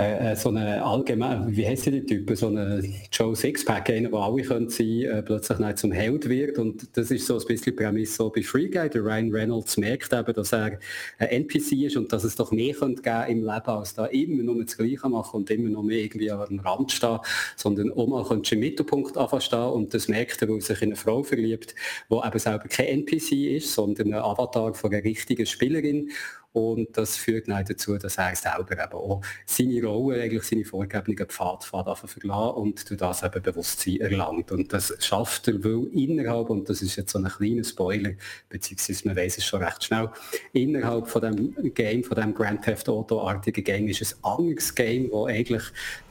äh, 0.00 0.30
äh, 0.30 0.36
so 0.36 0.50
eine 0.50 0.84
allgemein, 0.84 1.56
wie 1.56 1.66
heißt 1.66 1.86
die 1.86 2.06
Typen, 2.06 2.36
so 2.36 2.46
eine 2.46 2.84
Joe 3.10 3.34
Sixpack, 3.34 3.90
einer, 3.90 4.12
wo 4.12 4.18
alle 4.18 4.42
können 4.42 4.68
sein, 4.68 5.02
äh, 5.02 5.22
plötzlich 5.24 5.58
nicht 5.58 5.78
zum 5.78 5.90
Held 5.90 6.28
wird. 6.28 6.56
Und 6.58 6.96
das 6.96 7.10
ist 7.10 7.26
so 7.26 7.36
ein 7.36 7.44
bisschen 7.44 7.74
Prämisse 7.74 8.14
so 8.14 8.30
bei 8.30 8.42
Free 8.42 8.68
Guy. 8.68 8.88
Der 8.88 9.02
Ryan 9.02 9.32
Reynolds 9.32 9.76
merkt 9.76 10.12
eben, 10.12 10.32
dass 10.32 10.52
er 10.52 10.78
ein 11.18 11.28
NPC 11.28 11.72
ist 11.86 11.96
und 11.96 12.12
dass 12.12 12.22
es 12.22 12.36
doch 12.36 12.52
mehr 12.52 12.74
könnte 12.74 13.02
geben 13.02 13.24
im 13.28 13.38
Leben, 13.38 13.66
als 13.66 13.94
da 13.94 14.06
immer 14.06 14.44
nur 14.44 14.62
das 14.62 14.76
Gleiche 14.76 15.08
machen 15.08 15.38
und 15.38 15.50
immer 15.50 15.68
noch 15.68 15.82
mehr 15.82 15.98
irgendwie 15.98 16.30
am 16.30 16.60
Rand 16.60 16.92
stehen, 16.92 17.18
sondern 17.56 17.88
mal 17.88 18.24
könnte 18.24 18.54
im 18.54 18.60
Mittelpunkt 18.60 19.16
anfangen 19.16 19.72
und 19.72 19.94
das 19.94 20.06
merkt 20.06 20.40
er, 20.40 20.48
weil 20.48 20.58
er 20.58 20.60
sich 20.60 20.80
in 20.80 20.90
eine 20.90 20.96
Frau 20.96 21.24
verliebt, 21.24 21.74
die 22.08 22.14
eben 22.14 22.38
selber 22.38 22.68
kein 22.68 22.86
NPC 22.86 23.32
ist, 23.56 23.74
sondern 23.74 24.14
ein 24.14 24.20
Avatar 24.20 24.74
von 24.74 24.92
einer 24.92 25.02
richtigen 25.02 25.44
Spielerin 25.44 26.10
und 26.52 26.96
das 26.96 27.16
führt 27.16 27.48
dazu, 27.48 27.98
dass 27.98 28.16
er 28.16 28.34
selber 28.34 28.72
eben 28.72 28.92
auch 28.92 29.20
seine 29.46 29.84
Rolle, 29.84 30.22
eigentlich 30.22 30.44
seine 30.44 30.64
vorgegebenen 30.64 31.28
Pfadpfad 31.28 31.98
verlassen 31.98 32.54
und 32.54 32.88
durch 32.88 32.98
das 32.98 33.22
eben 33.22 33.42
Bewusstsein 33.42 34.00
erlangt. 34.00 34.50
Und 34.50 34.72
das 34.72 34.94
schafft 35.00 35.48
er, 35.48 35.62
weil 35.62 35.86
innerhalb, 35.92 36.48
und 36.50 36.68
das 36.68 36.80
ist 36.80 36.96
jetzt 36.96 37.12
so 37.12 37.18
ein 37.18 37.26
kleiner 37.26 37.64
Spoiler, 37.64 38.12
beziehungsweise 38.48 39.06
man 39.06 39.16
weiß 39.16 39.38
es 39.38 39.44
schon 39.44 39.62
recht 39.62 39.84
schnell, 39.84 40.08
innerhalb 40.52 41.06
von 41.08 41.22
dem 41.22 41.74
Game, 41.74 42.02
von 42.02 42.16
dem 42.16 42.34
Grand 42.34 42.62
Theft 42.62 42.88
Auto-artigen 42.88 43.64
Game 43.64 43.88
ist 43.88 44.02
ein 44.02 44.24
anderes 44.24 44.74
Game, 44.74 45.10
wo 45.10 45.26
eigentlich 45.26 45.62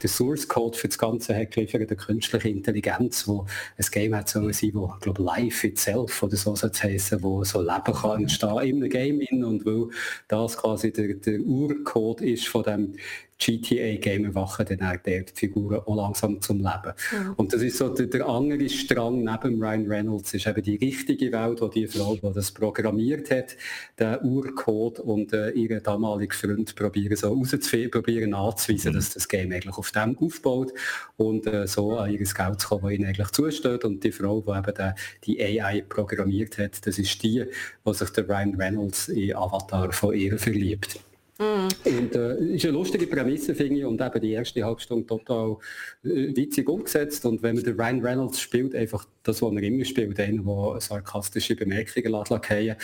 der 0.02 0.08
Source 0.08 0.46
Code 0.46 0.78
für 0.78 0.88
das 0.88 0.98
Ganze 0.98 1.36
hat 1.36 1.50
geliefert, 1.50 1.88
eine 1.88 1.96
künstliche 1.96 2.48
Intelligenz, 2.48 3.26
wo 3.26 3.46
ein 3.76 3.86
Game 3.90 4.14
hat 4.14 4.28
sollen 4.28 4.52
sein, 4.52 4.70
wo, 4.74 4.86
glaube 5.00 5.22
Life 5.22 5.66
itself 5.66 6.22
oder 6.22 6.36
so 6.36 6.54
soll 6.54 6.70
es 6.70 6.82
heißen, 6.82 7.22
wo 7.22 7.42
so 7.44 7.60
Leben 7.60 7.92
kann 7.92 8.20
entstehen 8.20 8.58
in 8.60 8.76
einem 8.76 8.88
Game 8.88 9.18
und 9.44 9.66
weil 9.66 9.88
das 10.28 10.56
quasi 10.56 10.92
der, 10.92 11.14
der 11.14 11.40
Urcode 11.40 12.20
ist 12.20 12.46
von 12.46 12.62
dem 12.62 12.94
GTA-Game 13.38 14.24
erwachen 14.24 14.66
dann 14.68 14.82
auch 14.82 14.96
die 15.04 15.24
Figuren 15.32 15.80
auch 15.86 15.96
langsam 15.96 16.40
zum 16.40 16.58
Leben. 16.58 16.92
Ja. 17.12 17.34
Und 17.36 17.52
das 17.52 17.62
ist 17.62 17.78
so 17.78 17.88
der, 17.88 18.06
der 18.06 18.26
andere 18.26 18.68
Strang 18.68 19.22
neben 19.22 19.62
Ryan 19.62 19.86
Reynolds, 19.86 20.34
ist 20.34 20.46
eben 20.46 20.62
die 20.62 20.76
richtige 20.76 21.30
Welt, 21.30 21.60
wo 21.60 21.68
die 21.68 21.86
Frau, 21.86 22.16
die 22.16 22.32
das 22.34 22.50
programmiert 22.50 23.30
hat, 23.30 23.56
den 23.98 24.18
Urcode 24.22 24.98
und 24.98 25.32
äh, 25.32 25.50
ihren 25.50 25.82
damaligen 25.82 26.32
Freund 26.32 26.74
probieren 26.74 27.16
so 27.16 27.32
rauszufinden, 27.32 27.90
probieren 27.90 28.30
nachzuweisen, 28.30 28.92
mhm. 28.92 28.96
dass 28.96 29.14
das 29.14 29.28
Game 29.28 29.52
eigentlich 29.52 29.78
auf 29.78 29.92
dem 29.92 30.18
aufbaut 30.18 30.72
und 31.16 31.46
äh, 31.46 31.66
so 31.66 31.96
an 31.96 32.10
ihr 32.10 32.18
Geld 32.18 32.60
zu 32.60 32.68
kommen, 32.68 32.82
das 32.82 32.92
ihnen 32.92 33.06
eigentlich 33.06 33.30
zusteht. 33.30 33.84
Und 33.84 34.02
die 34.02 34.12
Frau, 34.12 34.40
die 34.40 34.50
eben 34.50 34.74
den, 34.74 34.94
die 35.24 35.40
AI 35.40 35.82
programmiert 35.88 36.58
hat, 36.58 36.84
das 36.86 36.98
ist 36.98 37.22
die, 37.22 37.44
die 37.86 37.94
sich 37.94 38.10
der 38.10 38.28
Ryan 38.28 38.54
Reynolds 38.56 39.08
in 39.08 39.36
Avatar 39.36 39.92
von 39.92 40.14
ihr 40.14 40.38
verliebt. 40.38 41.00
Mm. 41.38 41.68
Und 41.84 42.14
äh, 42.16 42.54
ist 42.54 42.64
eine 42.64 42.72
lustige 42.72 43.06
Prämisse, 43.06 43.54
finde 43.54 43.80
ich, 43.80 43.84
und 43.84 44.00
eben 44.00 44.20
die 44.20 44.32
erste 44.32 44.64
Halbstunde 44.64 45.06
total 45.06 45.56
äh, 46.04 46.36
witzig 46.36 46.68
umgesetzt. 46.68 47.24
Und 47.26 47.42
wenn 47.42 47.54
man 47.54 47.64
den 47.64 47.80
Ryan 47.80 48.04
Reynolds 48.04 48.40
spielt, 48.40 48.74
einfach 48.74 49.06
das, 49.22 49.40
was 49.40 49.52
er 49.52 49.62
immer 49.62 49.84
spielt, 49.84 50.18
einer, 50.18 50.42
der 50.42 50.80
sarkastische 50.80 51.54
Bemerkungen 51.54 52.12
lässt, 52.12 52.76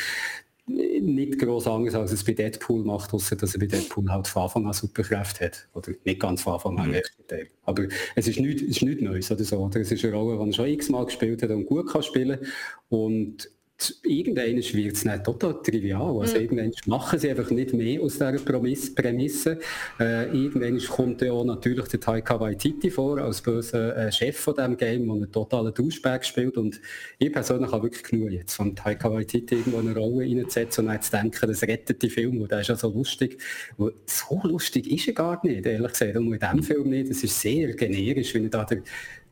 nicht 0.67 1.39
groß 1.39 1.67
anders, 1.67 1.95
als 1.95 2.13
es 2.13 2.25
bei 2.25 2.33
Deadpool 2.33 2.85
macht, 2.85 3.13
außer 3.13 3.37
dass 3.37 3.55
er 3.55 3.61
bei 3.61 3.67
Deadpool 3.67 4.11
halt 4.11 4.27
von 4.27 4.45
Anfang 4.45 4.67
an 4.67 4.73
Superkräfte 4.73 5.47
hat. 5.47 5.69
Oder 5.75 5.93
nicht 6.05 6.21
ganz 6.21 6.43
von 6.43 6.55
Anfang 6.55 6.79
an, 6.79 6.91
mhm. 6.91 7.03
Teil. 7.29 7.49
Aber 7.65 7.85
es 8.15 8.29
ist 8.29 8.41
nichts, 8.41 8.63
ist 8.63 8.83
nichts 8.83 9.03
Neues 9.03 9.31
oder 9.31 9.45
so. 9.45 9.59
Oder? 9.59 9.81
Es 9.81 9.93
ist 9.93 10.05
eine 10.05 10.15
Rolle, 10.15 10.43
die 10.43 10.51
er 10.51 10.55
schon 10.55 10.69
x-mal 10.69 11.05
gespielt 11.05 11.43
hat 11.43 11.51
und 11.51 11.67
gut 11.67 11.91
kann 11.91 12.03
spielen. 12.03 12.39
Und 12.89 13.51
irgendwann 14.03 14.57
wird 14.57 14.97
es 14.97 15.05
nicht 15.05 15.25
total 15.25 15.61
trivial. 15.63 16.21
Also 16.21 16.37
mhm. 16.37 16.43
irgendwann 16.43 16.73
machen 16.87 17.19
sie 17.19 17.31
einfach 17.31 17.51
nicht 17.51 17.73
mehr 17.73 18.01
aus 18.01 18.15
dieser 18.15 18.33
Prämisse. 18.33 19.59
Äh, 19.99 20.27
irgendwann 20.27 20.79
kommt 20.79 21.23
ja 21.23 21.33
auch 21.33 21.45
natürlich 21.45 21.89
der 21.89 22.01
Taika 22.01 22.39
Waititi 22.39 22.91
vor, 22.91 23.19
als 23.19 23.43
böser 23.43 23.97
äh, 23.97 24.13
Chef 24.13 24.39
von 24.39 24.55
diesem 24.55 24.77
Game, 24.77 25.07
der 25.07 25.15
einen 25.15 25.33
totalen 25.33 25.75
Douchebag 25.75 26.25
spielt. 26.25 26.57
Und 26.57 26.81
ich 27.19 27.33
persönlich 27.33 27.71
habe 27.73 27.85
wirklich 27.85 28.05
genug 28.05 28.31
jetzt 28.31 28.55
von 28.55 28.75
Taika 28.77 29.13
Waititi 29.13 29.57
irgendwo 29.57 29.79
eine 29.79 29.95
Rolle 29.95 30.25
reinzusetzen 30.25 30.89
und 30.89 31.03
zu 31.03 31.11
denken, 31.11 31.47
das 31.49 31.63
rettet 31.63 32.01
die 32.03 32.11
Film, 32.11 32.41
und 32.41 32.51
der 32.51 32.61
ist 32.61 32.69
ja 32.69 32.77
so 32.77 32.91
lustig. 32.91 33.41
Und 33.77 33.95
so 34.07 34.41
lustig 34.45 34.91
ist 34.91 35.09
er 35.09 35.15
gar 35.15 35.45
nicht, 35.45 35.67
ehrlich 35.67 35.93
gesagt. 35.93 36.17
Und 36.17 36.33
in 36.33 36.39
diesem 36.39 36.63
Film 36.63 36.91
nicht. 36.91 37.11
Es 37.11 37.25
ist 37.25 37.41
sehr 37.41 37.75
generisch, 37.75 38.35
wenn 38.35 38.45
er 38.45 38.51
da 38.51 38.65
der 38.65 38.83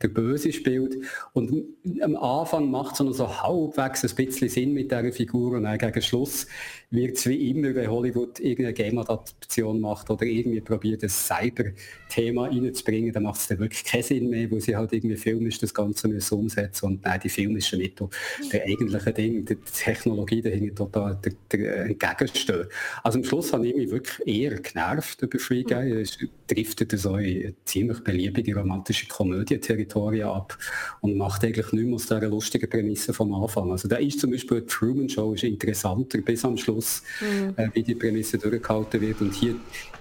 der 0.01 0.07
Böse 0.09 0.51
spielt. 0.51 0.97
Und 1.33 1.63
am 2.01 2.15
Anfang 2.15 2.69
macht 2.69 2.93
es 2.93 2.99
noch 2.99 3.13
so 3.13 3.41
halbwegs 3.41 4.03
ein 4.03 4.15
bisschen 4.15 4.49
Sinn 4.49 4.73
mit 4.73 4.91
dieser 4.91 5.11
Figur 5.11 5.53
und 5.53 5.63
dann 5.63 5.77
gegen 5.77 6.01
Schluss 6.01 6.47
wird 6.93 7.17
es 7.17 7.27
wie 7.27 7.49
immer, 7.49 7.73
wenn 7.73 7.89
Hollywood 7.89 8.39
irgendeine 8.39 8.73
Game-Adaption 8.73 9.81
macht 9.81 10.11
oder 10.11 10.25
irgendwie 10.25 10.61
probiert, 10.61 11.01
das 11.01 11.27
Cyber-Thema 11.27 12.45
reinzubringen, 12.45 13.11
dann 13.11 13.23
macht 13.23 13.39
es 13.39 13.47
dann 13.47 13.57
wirklich 13.57 13.83
keinen 13.83 14.03
Sinn 14.03 14.29
mehr, 14.29 14.49
wo 14.51 14.59
sie 14.59 14.75
halt 14.75 14.93
irgendwie 14.93 15.15
filmisch 15.15 15.57
das 15.57 15.73
Ganze 15.73 16.07
müssen 16.07 16.35
umsetzen 16.35 16.85
und 16.85 17.03
nein, 17.03 17.19
die 17.23 17.29
filmischen 17.29 17.79
Mittel, 17.79 18.09
der 18.51 18.65
eigentliche 18.65 19.11
Ding, 19.11 19.43
die 19.43 19.55
Technologie 19.55 20.43
dahinter 20.43 20.75
total 20.75 21.19
der, 21.23 21.33
der 21.51 21.85
entgegenstehen. 21.85 22.67
Also 23.01 23.17
am 23.17 23.25
Schluss 23.25 23.51
habe 23.53 23.67
ich 23.67 23.75
mich 23.75 23.89
wirklich 23.89 24.27
eher 24.27 24.59
genervt 24.59 25.19
über 25.23 25.39
Free 25.39 25.63
Guy. 25.63 26.01
Es 26.01 26.19
driftet 26.45 26.91
so 26.91 27.17
in 27.17 27.55
ziemlich 27.65 28.03
beliebige 28.03 28.55
romantische 28.55 29.07
Komödie-Territorien 29.07 30.27
ab 30.27 30.55
und 31.01 31.17
macht 31.17 31.43
eigentlich 31.43 31.71
nicht 31.71 31.85
mehr 31.85 31.95
aus 31.95 32.03
dieser 32.03 32.27
lustigen 32.27 32.69
Prämisse 32.69 33.13
vom 33.13 33.33
Anfang. 33.33 33.71
Also 33.71 33.87
da 33.87 33.95
ist 33.95 34.19
zum 34.19 34.29
Beispiel 34.29 34.61
die 34.61 34.67
Truman 34.67 35.09
Show 35.09 35.33
ist 35.33 35.43
interessanter 35.43 36.21
bis 36.21 36.45
am 36.45 36.55
Schluss 36.55 36.82
Schluss, 36.83 37.03
mhm. 37.21 37.53
äh, 37.57 37.69
wie 37.73 37.83
die 37.83 37.95
Prämisse 37.95 38.37
durchgehalten 38.37 39.01
wird. 39.01 39.21
Und 39.21 39.33
hier 39.33 39.55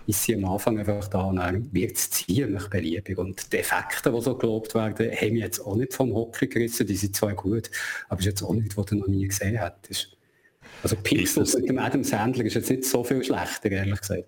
ist 0.07 0.23
sie 0.23 0.35
am 0.35 0.45
Anfang 0.47 0.79
einfach 0.79 1.09
da 1.09 1.23
und 1.23 1.37
dann 1.37 1.73
wird 1.73 1.97
es 1.97 2.11
ziemlich 2.11 2.69
beliebig. 2.69 3.19
Und 3.19 3.53
die 3.53 3.59
Effekte, 3.59 4.13
die 4.13 4.21
so 4.21 4.37
gelobt 4.37 4.75
werden, 4.75 5.11
haben 5.11 5.33
mich 5.33 5.43
jetzt 5.43 5.61
auch 5.61 5.77
nicht 5.77 5.95
vom 5.95 6.13
Hockey 6.15 6.49
gerissen. 6.49 6.87
Die 6.87 6.97
sind 6.97 7.15
zwar 7.15 7.35
gut, 7.35 7.71
aber 8.09 8.21
es 8.21 8.27
ist 8.27 8.33
jetzt 8.33 8.43
auch 8.43 8.55
nicht, 8.55 8.77
was 8.77 8.87
du 8.87 8.97
noch 8.97 9.07
nie 9.07 9.27
gesehen 9.27 9.61
hast. 9.61 10.17
Also 10.83 10.97
Pixels 10.97 11.55
mit 11.55 11.69
dem 11.69 11.79
Adam 11.79 12.03
Sandler 12.03 12.45
ist 12.45 12.55
jetzt 12.55 12.71
nicht 12.71 12.85
so 12.85 13.05
viel 13.05 13.23
schlechter, 13.23 13.71
ehrlich 13.71 14.01
gesagt. 14.01 14.25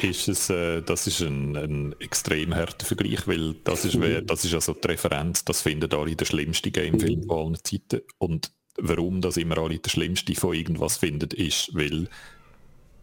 Ist 0.00 0.28
es, 0.28 0.48
äh, 0.48 0.80
das 0.80 1.06
ist 1.06 1.20
ein, 1.20 1.56
ein 1.56 1.94
extrem 2.00 2.54
harter 2.54 2.86
Vergleich, 2.86 3.28
weil 3.28 3.54
das 3.64 3.84
ist, 3.84 3.96
mhm. 3.96 4.26
das 4.26 4.44
ist 4.44 4.54
also 4.54 4.72
die 4.72 4.88
Referenz, 4.88 5.44
das 5.44 5.60
finden 5.60 5.92
alle 5.92 6.16
der 6.16 6.24
schlimmste 6.24 6.70
Gamefilm 6.70 7.20
mhm. 7.20 7.30
aller 7.30 7.62
Zeiten. 7.62 8.00
Und 8.18 8.50
warum 8.78 9.20
das 9.20 9.36
immer 9.36 9.58
alle 9.58 9.78
das 9.78 9.92
Schlimmste 9.92 10.34
von 10.34 10.54
irgendwas 10.54 10.96
finden, 10.96 11.30
ist, 11.30 11.74
weil 11.74 12.08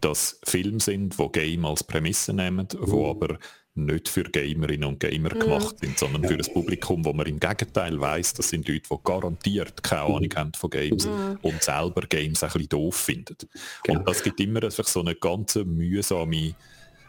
das 0.00 0.38
Filme 0.44 0.80
sind, 0.80 1.18
wo 1.18 1.28
Game 1.28 1.64
als 1.64 1.84
Prämisse 1.84 2.32
nehmen, 2.32 2.68
wo 2.78 3.04
mhm. 3.04 3.10
aber 3.10 3.38
nicht 3.74 4.08
für 4.08 4.24
Gamerinnen 4.24 4.86
und 4.86 5.00
Gamer 5.00 5.34
mhm. 5.34 5.38
gemacht 5.38 5.78
sind, 5.78 5.98
sondern 5.98 6.24
für 6.24 6.36
das 6.36 6.52
Publikum, 6.52 7.04
wo 7.04 7.12
man 7.12 7.26
im 7.26 7.40
Gegenteil 7.40 7.98
weiß, 7.98 8.34
das 8.34 8.50
sind 8.50 8.68
Leute, 8.68 8.82
die 8.90 8.96
garantiert 9.02 9.82
keine 9.82 10.02
Ahnung 10.02 10.22
mhm. 10.22 10.36
haben 10.36 10.52
von 10.54 10.70
Games 10.70 11.08
und 11.40 11.62
selber 11.62 12.02
Games 12.02 12.42
ein 12.42 12.50
bisschen 12.50 12.68
doof 12.68 12.96
finden. 12.96 13.36
Genau. 13.84 14.00
Und 14.00 14.08
das 14.08 14.22
gibt 14.22 14.40
immer 14.40 14.62
einfach 14.62 14.86
so 14.86 15.00
eine 15.00 15.14
ganz 15.14 15.54
mühsame 15.54 16.54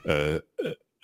äh, 0.05 0.39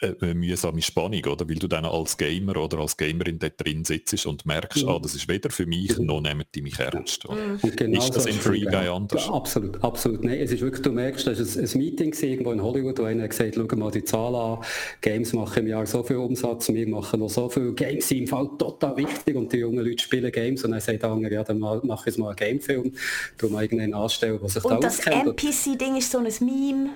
eine 0.02 0.34
mühsame 0.34 0.82
Spannung, 0.82 1.26
oder? 1.26 1.48
Weil 1.48 1.56
du 1.56 1.68
dann 1.68 1.86
als 1.86 2.18
Gamer 2.18 2.58
oder 2.58 2.80
als 2.80 2.96
Gamerin 2.96 3.40
dort 3.40 3.64
drin 3.64 3.84
sitzt 3.84 4.26
und 4.26 4.46
merkst, 4.46 4.84
mhm. 4.84 4.90
ah, 4.90 5.00
das 5.02 5.16
ist 5.16 5.28
weder 5.28 5.50
für 5.50 5.66
mich, 5.66 5.98
mhm. 5.98 6.06
noch 6.06 6.22
nehmen 6.22 6.46
die 6.56 6.62
mich 6.62 6.80
ernst. 6.80 7.28
Mhm. 7.30 7.76
Genau 7.76 8.00
ist 8.00 8.16
das 8.16 8.24
so 8.24 8.30
in 8.30 8.36
Free 8.36 8.62
Guy 8.62 8.88
anders? 8.88 9.26
Ja, 9.26 9.34
absolut, 9.34 9.84
absolut. 9.84 10.24
Nein, 10.24 10.40
es 10.40 10.52
ist 10.52 10.62
wirklich, 10.62 10.82
du 10.82 10.92
merkst, 10.92 11.28
das 11.28 11.40
ist 11.40 11.76
ein, 11.76 11.80
Meeting 11.80 12.14
irgendwo 12.14 12.52
in 12.52 12.62
Hollywood, 12.62 13.00
wo 13.00 13.04
einer 13.04 13.28
gesagt 13.28 13.56
schau 13.56 13.76
mal 13.76 13.92
die 13.92 14.04
Zahl 14.04 14.36
an, 14.36 14.60
Games 15.02 15.34
machen 15.34 15.60
im 15.64 15.68
Jahr 15.68 15.86
so 15.86 16.04
viel 16.04 16.18
Umsatz, 16.18 16.70
wir 16.70 16.88
machen 16.88 17.20
noch 17.20 17.30
so 17.30 17.50
viel 17.50 17.74
Games 17.74 18.08
sind 18.08 18.20
im 18.20 18.28
Fall 18.28 18.50
total 18.58 18.98
wichtig 18.98 19.36
und 19.36 19.52
die 19.52 19.58
jungen 19.58 19.86
Leute 19.86 20.04
spielen 20.04 20.32
Games 20.32 20.64
und 20.64 20.72
dann 20.72 20.82
sagt 20.82 21.04
der 21.04 21.10
andere, 21.10 21.34
ja, 21.34 21.44
dann 21.44 21.60
mache 21.60 22.10
ich 22.10 22.18
mal 22.18 22.30
einen 22.30 22.36
Gamefilm, 22.36 22.94
darum 23.38 23.60
irgendeinen 23.60 23.94
anstellen, 23.94 24.40
was 24.42 24.54
sich 24.54 24.64
und 24.64 24.72
da 24.72 24.80
das 24.80 25.00
NPC-Ding 25.00 25.98
ist 25.98 26.12
so 26.12 26.20
ein 26.20 26.28
Meme. 26.40 26.92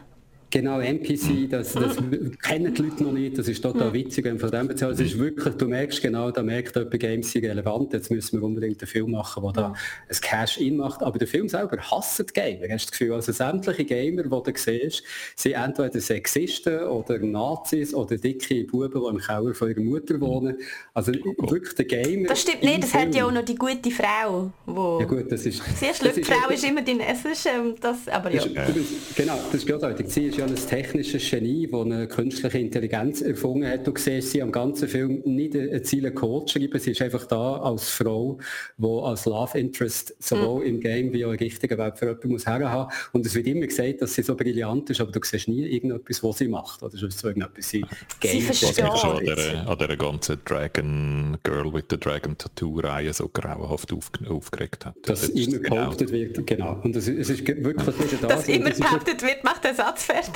Genau, 0.54 0.80
NPC, 0.82 1.50
das, 1.50 1.74
das 1.74 1.98
kennen 2.44 2.76
die 2.76 2.82
Leute 2.84 3.04
noch 3.04 3.12
nicht, 3.12 3.40
das 3.40 3.48
ist 3.48 3.60
total 3.60 3.92
witzig, 3.92 4.24
wenn 4.26 4.38
von 4.38 4.52
dem 4.52 4.68
bezahlt. 4.68 4.94
Es 4.94 5.00
ist 5.00 5.18
wirklich, 5.18 5.56
du 5.56 5.68
merkst 5.68 6.00
genau, 6.00 6.30
da 6.30 6.44
merkt 6.44 6.76
jemand, 6.76 7.00
Games 7.00 7.32
sind 7.32 7.46
relevant, 7.46 7.92
jetzt 7.92 8.12
müssen 8.12 8.40
wir 8.40 8.46
unbedingt 8.46 8.80
einen 8.80 8.88
Film 8.88 9.10
machen, 9.10 9.42
der 9.42 9.52
da 9.52 9.74
ein 10.08 10.16
Cash-In 10.22 10.78
macht. 10.78 11.02
Aber 11.02 11.18
der 11.18 11.28
Film 11.28 11.50
selber 11.50 11.78
hasst 11.80 12.20
die 12.20 12.34
Gamer. 12.40 12.72
Hast 12.72 12.86
du 12.86 12.92
das 12.92 12.92
Gefühl, 12.92 13.14
also 13.14 13.32
sämtliche 13.32 13.84
Gamer, 13.84 14.22
die 14.22 14.30
du 14.30 14.52
siehst, 14.56 15.02
sind 15.36 15.54
entweder 15.54 16.00
Sexisten 16.00 16.84
oder 16.84 17.18
Nazis 17.18 17.92
oder 17.96 18.16
dicke 18.16 18.64
Buben, 18.66 19.02
die 19.02 19.10
im 19.10 19.18
Keller 19.18 19.56
von 19.56 19.72
ihrer 19.72 19.82
Mutter 19.82 20.22
wohnen. 20.22 20.58
Also 20.94 21.14
wirklich 21.14 21.74
der 21.74 21.86
Gamer. 21.86 22.28
Das 22.28 22.42
stimmt 22.42 22.62
nicht, 22.62 22.84
das 22.84 22.94
hat 22.94 23.16
ja 23.16 23.26
auch 23.26 23.32
noch 23.32 23.44
die 23.44 23.56
gute 23.56 23.90
Frau, 23.90 24.52
wo... 24.68 25.00
Ja 25.00 25.08
gut, 25.08 25.32
das 25.32 25.48
ist... 25.48 25.64
Sehr 25.80 25.96
schlimm, 25.96 26.14
die 26.16 26.24
Frau 26.24 26.48
ist 26.52 26.64
immer 26.64 26.84
die... 26.84 27.00
Es 27.00 27.26
ist, 27.26 27.48
ähm, 27.48 27.74
das, 27.82 28.08
aber 28.08 28.30
ja. 28.30 28.46
Das 28.46 28.76
ist, 28.76 29.16
genau, 29.16 29.40
das 29.52 29.56
ist 29.56 29.68
großartig. 29.68 30.06
Sie 30.08 30.26
ist 30.28 30.38
ja 30.38 30.43
ein 30.44 30.56
technisches 30.56 31.30
Genie, 31.30 31.68
das 31.72 31.82
eine 31.82 32.08
künstliche 32.08 32.58
Intelligenz 32.60 33.22
erfunden 33.22 33.68
hat. 33.68 33.88
Du 33.88 33.94
siehst 33.96 34.32
sie 34.32 34.42
am 34.42 34.52
ganzen 34.52 34.88
Film 34.88 35.22
nicht 35.26 35.56
eine 35.56 35.82
Ziele 35.82 36.12
Code 36.12 36.52
schreiben, 36.52 36.80
sie 36.80 36.92
ist 36.92 37.02
einfach 37.02 37.26
da 37.26 37.58
als 37.58 37.90
Frau, 37.90 38.38
die 38.78 38.88
als 38.88 39.26
Love 39.26 39.58
Interest 39.58 40.16
sowohl 40.20 40.62
mhm. 40.62 40.68
im 40.68 40.80
Game 40.82 41.14
wie 41.14 41.26
auch 41.26 41.32
in 41.32 41.40
richtigen 41.40 41.78
Welt 41.78 41.98
für 41.98 42.08
jemanden 42.08 42.30
muss 42.30 42.46
herhaben. 42.46 42.92
Und 43.14 43.26
es 43.26 43.36
wird 43.36 43.48
immer 43.48 43.68
gesagt, 43.68 44.02
dass 44.02 44.14
sie 44.14 44.24
so 44.24 44.36
brillant 44.36 44.90
ist, 44.90 45.02
aber 45.02 45.12
du 45.12 45.20
siehst 45.24 45.48
nie 45.48 45.66
irgendetwas, 45.66 46.24
was 46.24 46.38
sie 46.38 46.48
macht. 46.48 46.84
Oder 46.84 46.94
ist 46.94 47.20
so 47.20 47.28
irgendetwas 47.28 47.70
sie 47.70 47.86
Game. 48.20 48.32
Sie 48.32 48.42
versteht. 48.42 48.84
an 48.84 49.26
der, 49.26 49.68
an 49.68 49.78
der 49.78 49.98
ganzen 49.98 50.38
Dragon 50.46 51.38
Girl 51.44 51.74
with 51.74 51.86
the 51.90 51.98
Dragon 51.98 52.38
Tattoo-Reihe 52.38 53.14
so 53.14 53.30
grauenhaft 53.30 53.94
auf, 53.94 54.12
aufgeregt 54.30 54.86
hat. 54.86 54.96
Dass 55.04 55.22
das 55.22 55.30
immer 55.30 55.58
genau. 55.58 55.76
behauptet 55.76 56.12
genau. 56.12 56.20
wird, 56.20 56.48
genau. 56.48 56.80
Und 56.84 56.96
es, 56.96 57.08
es 57.08 57.30
ist 57.30 57.48
wirklich 57.48 57.88
wieder 57.88 58.28
das. 58.28 58.46
Dass 58.46 58.48
immer 58.50 58.70
behauptet 58.72 59.22
wird, 59.22 59.44
macht 59.44 59.64
der 59.64 59.76
Satz 59.76 60.04
fertig 60.04 60.33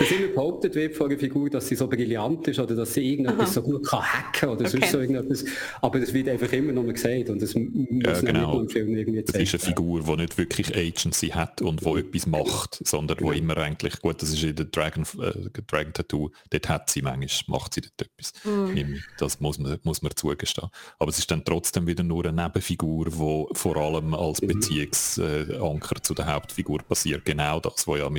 dass 0.00 0.10
immer 0.10 0.28
behauptet 0.28 0.74
wird 0.74 0.94
von 0.94 1.10
einer 1.10 1.18
Figur, 1.18 1.50
dass 1.50 1.68
sie 1.68 1.74
so 1.74 1.86
brillant 1.86 2.46
ist 2.48 2.58
oder 2.58 2.74
dass 2.74 2.94
sie 2.94 3.12
irgendetwas 3.12 3.50
Aha. 3.50 3.52
so 3.52 3.62
gut 3.62 3.86
kann 3.86 4.02
hacken 4.02 4.48
oder 4.48 4.60
okay. 4.62 4.70
sonst 4.70 4.90
so 4.92 5.00
irgendetwas. 5.00 5.44
Aber 5.82 6.00
das 6.00 6.12
wird 6.14 6.28
einfach 6.28 6.50
immer 6.52 6.72
noch 6.72 6.82
mal 6.82 6.92
gesagt 6.92 7.28
und 7.28 7.42
das 7.42 7.54
muss 7.54 7.66
ja, 8.04 8.20
genau. 8.20 8.60
im 8.60 8.68
Film 8.68 8.96
irgendwie 8.96 9.24
zeigen. 9.24 9.44
Das 9.44 9.54
ist 9.54 9.62
eine 9.62 9.74
Figur, 9.74 10.02
die 10.02 10.16
nicht 10.22 10.38
wirklich 10.38 10.74
Agency 10.74 11.28
hat 11.28 11.60
und 11.60 11.84
wo 11.84 11.96
etwas 11.96 12.26
macht, 12.26 12.80
sondern 12.86 13.18
wo 13.20 13.32
immer 13.32 13.56
eigentlich, 13.58 14.00
gut, 14.00 14.22
das 14.22 14.30
ist 14.30 14.42
in 14.42 14.56
der 14.56 14.66
Dragon, 14.66 15.04
äh, 15.20 15.62
Dragon 15.66 15.92
Tattoo, 15.92 16.30
dort 16.50 16.68
hat 16.68 16.90
sie 16.90 17.02
manchmal, 17.02 17.58
macht 17.58 17.74
sie 17.74 17.82
dort 17.82 18.00
etwas. 18.00 18.32
Mhm. 18.44 19.02
Das 19.18 19.40
muss 19.40 19.58
man, 19.58 19.78
muss 19.82 20.02
man 20.02 20.12
zugestehen. 20.16 20.70
Aber 20.98 21.10
es 21.10 21.18
ist 21.18 21.30
dann 21.30 21.44
trotzdem 21.44 21.86
wieder 21.86 22.02
nur 22.02 22.24
eine 22.24 22.42
Nebenfigur, 22.42 23.06
die 23.06 23.54
vor 23.54 23.76
allem 23.76 24.14
als 24.14 24.40
mhm. 24.40 24.48
Beziehungsanker 24.48 26.02
zu 26.02 26.14
der 26.14 26.32
Hauptfigur 26.32 26.78
passiert. 26.82 27.24
Genau 27.24 27.60
das, 27.60 27.86
wo 27.86 27.96
ja 27.96 28.10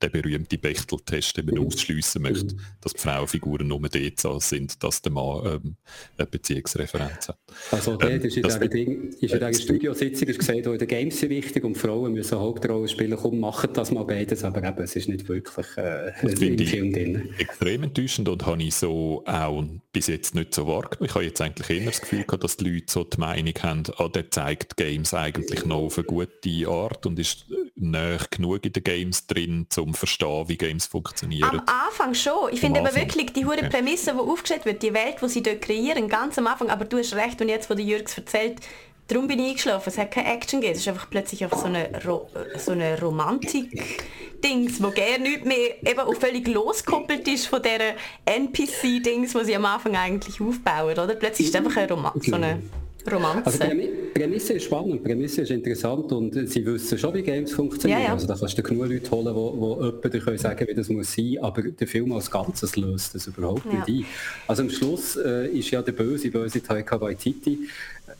der 0.00 0.08
berühmte 0.08 0.53
Bechteltest 0.58 1.38
eben 1.38 1.58
ausschliessen 1.58 2.22
möchte, 2.22 2.56
dass 2.80 2.92
die 2.92 3.00
Frauenfiguren 3.00 3.66
nur 3.66 3.80
dort 3.80 4.42
sind, 4.42 4.82
dass 4.82 5.02
der 5.02 5.12
Mann 5.12 5.46
ähm, 5.46 5.76
eine 6.16 6.26
Beziehungsreferenz 6.26 7.28
hat. 7.28 7.38
Also 7.70 7.96
dort 7.96 8.12
ähm, 8.12 8.22
ist 8.22 8.36
in 8.36 8.42
dieser, 8.42 8.58
Ding, 8.68 9.08
ist 9.08 9.22
in 9.22 9.28
dieser 9.28 9.54
Studiositzung 9.54 10.28
gesagt, 10.28 10.66
in 10.66 10.78
den 10.78 10.88
Games 10.88 11.18
sind 11.20 11.30
wichtig 11.30 11.64
und 11.64 11.76
Frauen 11.76 12.12
müssen 12.12 12.38
Hauptrollen 12.38 12.88
spielen, 12.88 13.16
komm, 13.20 13.40
machen 13.40 13.70
das 13.72 13.90
mal 13.90 14.04
beides, 14.04 14.44
aber 14.44 14.62
eben, 14.66 14.82
es 14.82 14.96
ist 14.96 15.08
nicht 15.08 15.28
wirklich 15.28 15.66
äh, 15.76 16.12
im 16.22 16.58
Film 16.66 16.92
drin. 16.92 17.28
Extrem 17.38 17.84
enttäuschend 17.84 18.28
und 18.28 18.46
habe 18.46 18.62
ich 18.62 18.74
so 18.74 19.22
auch 19.26 19.64
bis 19.92 20.08
jetzt 20.08 20.34
nicht 20.34 20.54
so 20.54 20.66
wahrgenommen. 20.66 21.06
Ich 21.08 21.14
habe 21.14 21.24
jetzt 21.24 21.40
eigentlich 21.40 21.70
eher 21.70 21.86
das 21.86 22.00
Gefühl 22.00 22.24
gehabt, 22.24 22.44
dass 22.44 22.56
die 22.56 22.70
Leute 22.70 22.86
so 22.88 23.04
die 23.04 23.18
Meinung 23.18 23.54
haben, 23.62 23.82
ah, 23.96 24.08
der 24.08 24.30
zeigt 24.30 24.76
Games 24.76 25.14
eigentlich 25.14 25.64
noch 25.64 25.84
auf 25.84 25.98
eine 25.98 26.06
gute 26.06 26.68
Art 26.68 27.06
und 27.06 27.18
ist 27.18 27.46
näher 27.76 28.20
genug 28.30 28.64
in 28.64 28.72
den 28.72 28.84
Games 28.84 29.26
drin, 29.26 29.66
um 29.76 29.92
zu 29.92 29.98
verstehen, 29.98 30.33
wie 30.46 30.56
Games 30.56 30.86
funktionieren. 30.86 31.48
Am 31.48 31.62
Anfang 31.86 32.14
schon. 32.14 32.52
Ich 32.52 32.60
finde 32.60 32.80
aber 32.80 32.94
wirklich 32.94 33.32
die 33.32 33.44
hure 33.44 33.68
Prämisse, 33.68 34.12
die 34.12 34.18
aufgestellt 34.18 34.64
wird, 34.64 34.82
die 34.82 34.92
Welt, 34.92 35.16
die 35.22 35.28
sie 35.28 35.42
dort 35.42 35.62
kreieren, 35.62 36.08
ganz 36.08 36.38
am 36.38 36.46
Anfang, 36.46 36.70
aber 36.70 36.84
du 36.84 36.98
hast 36.98 37.14
recht, 37.14 37.40
und 37.40 37.48
jetzt, 37.48 37.70
wo 37.70 37.74
der 37.74 37.84
Jürgs 37.84 38.16
erzählt, 38.16 38.60
darum 39.08 39.26
bin 39.26 39.38
ich 39.38 39.50
eingeschlafen, 39.50 39.90
es 39.90 39.98
hat 39.98 40.10
keine 40.10 40.32
Action 40.32 40.60
gegeben, 40.60 40.76
es 40.76 40.82
ist 40.82 40.88
einfach 40.88 41.08
plötzlich 41.10 41.44
auf 41.44 41.52
so 41.54 41.66
eine, 41.66 41.88
Ro 42.04 42.28
so 42.56 42.72
eine 42.72 43.00
Romantik-Dings, 43.00 44.82
wo 44.82 44.90
gerne 44.90 45.24
nicht 45.24 45.44
mehr 45.44 45.82
eben 45.86 46.00
auch 46.00 46.14
völlig 46.14 46.48
losgekoppelt 46.48 47.26
ist 47.28 47.46
von 47.46 47.62
dieser 47.62 47.94
NPC-Dings, 48.24 49.34
wo 49.34 49.42
sie 49.42 49.56
am 49.56 49.64
Anfang 49.64 49.96
eigentlich 49.96 50.40
aufbauen, 50.40 50.98
oder? 50.98 51.14
Plötzlich 51.14 51.48
ist 51.48 51.54
es 51.54 51.60
einfach 51.60 51.76
eine 51.76 51.92
Rom 51.92 52.10
so 52.20 52.34
eine 52.36 52.62
Romanze. 53.10 53.46
Also 53.46 53.58
die 53.58 53.88
Prämisse 54.14 54.54
ist 54.54 54.64
spannend, 54.64 55.02
Prämisse 55.02 55.42
ist 55.42 55.50
interessant 55.50 56.10
und 56.12 56.48
sie 56.48 56.64
wissen 56.64 56.98
schon, 56.98 57.14
wie 57.14 57.22
Games 57.22 57.52
funktionieren. 57.52 58.00
Ja, 58.00 58.06
ja. 58.06 58.12
Also 58.12 58.26
da 58.26 58.36
kannst 58.36 58.56
du 58.56 58.62
genug 58.62 58.88
Leute 58.88 59.10
holen, 59.10 60.00
die, 60.02 60.10
die 60.10 60.16
jemanden 60.16 60.38
sagen 60.38 60.68
wie 60.68 60.74
das 60.74 60.88
muss 60.88 61.12
sein, 61.12 61.38
aber 61.40 61.62
der 61.62 61.86
Film 61.86 62.12
als 62.12 62.30
Ganzes 62.30 62.76
löst 62.76 63.14
das 63.14 63.26
überhaupt 63.26 63.66
ja. 63.66 63.84
nicht 63.86 63.88
ein. 63.88 64.06
Also 64.46 64.62
am 64.62 64.70
Schluss 64.70 65.16
äh, 65.16 65.48
ist 65.48 65.70
ja 65.70 65.82
der 65.82 65.92
böse, 65.92 66.30
böse 66.30 66.62
Taika 66.62 67.00
Waititi 67.00 67.68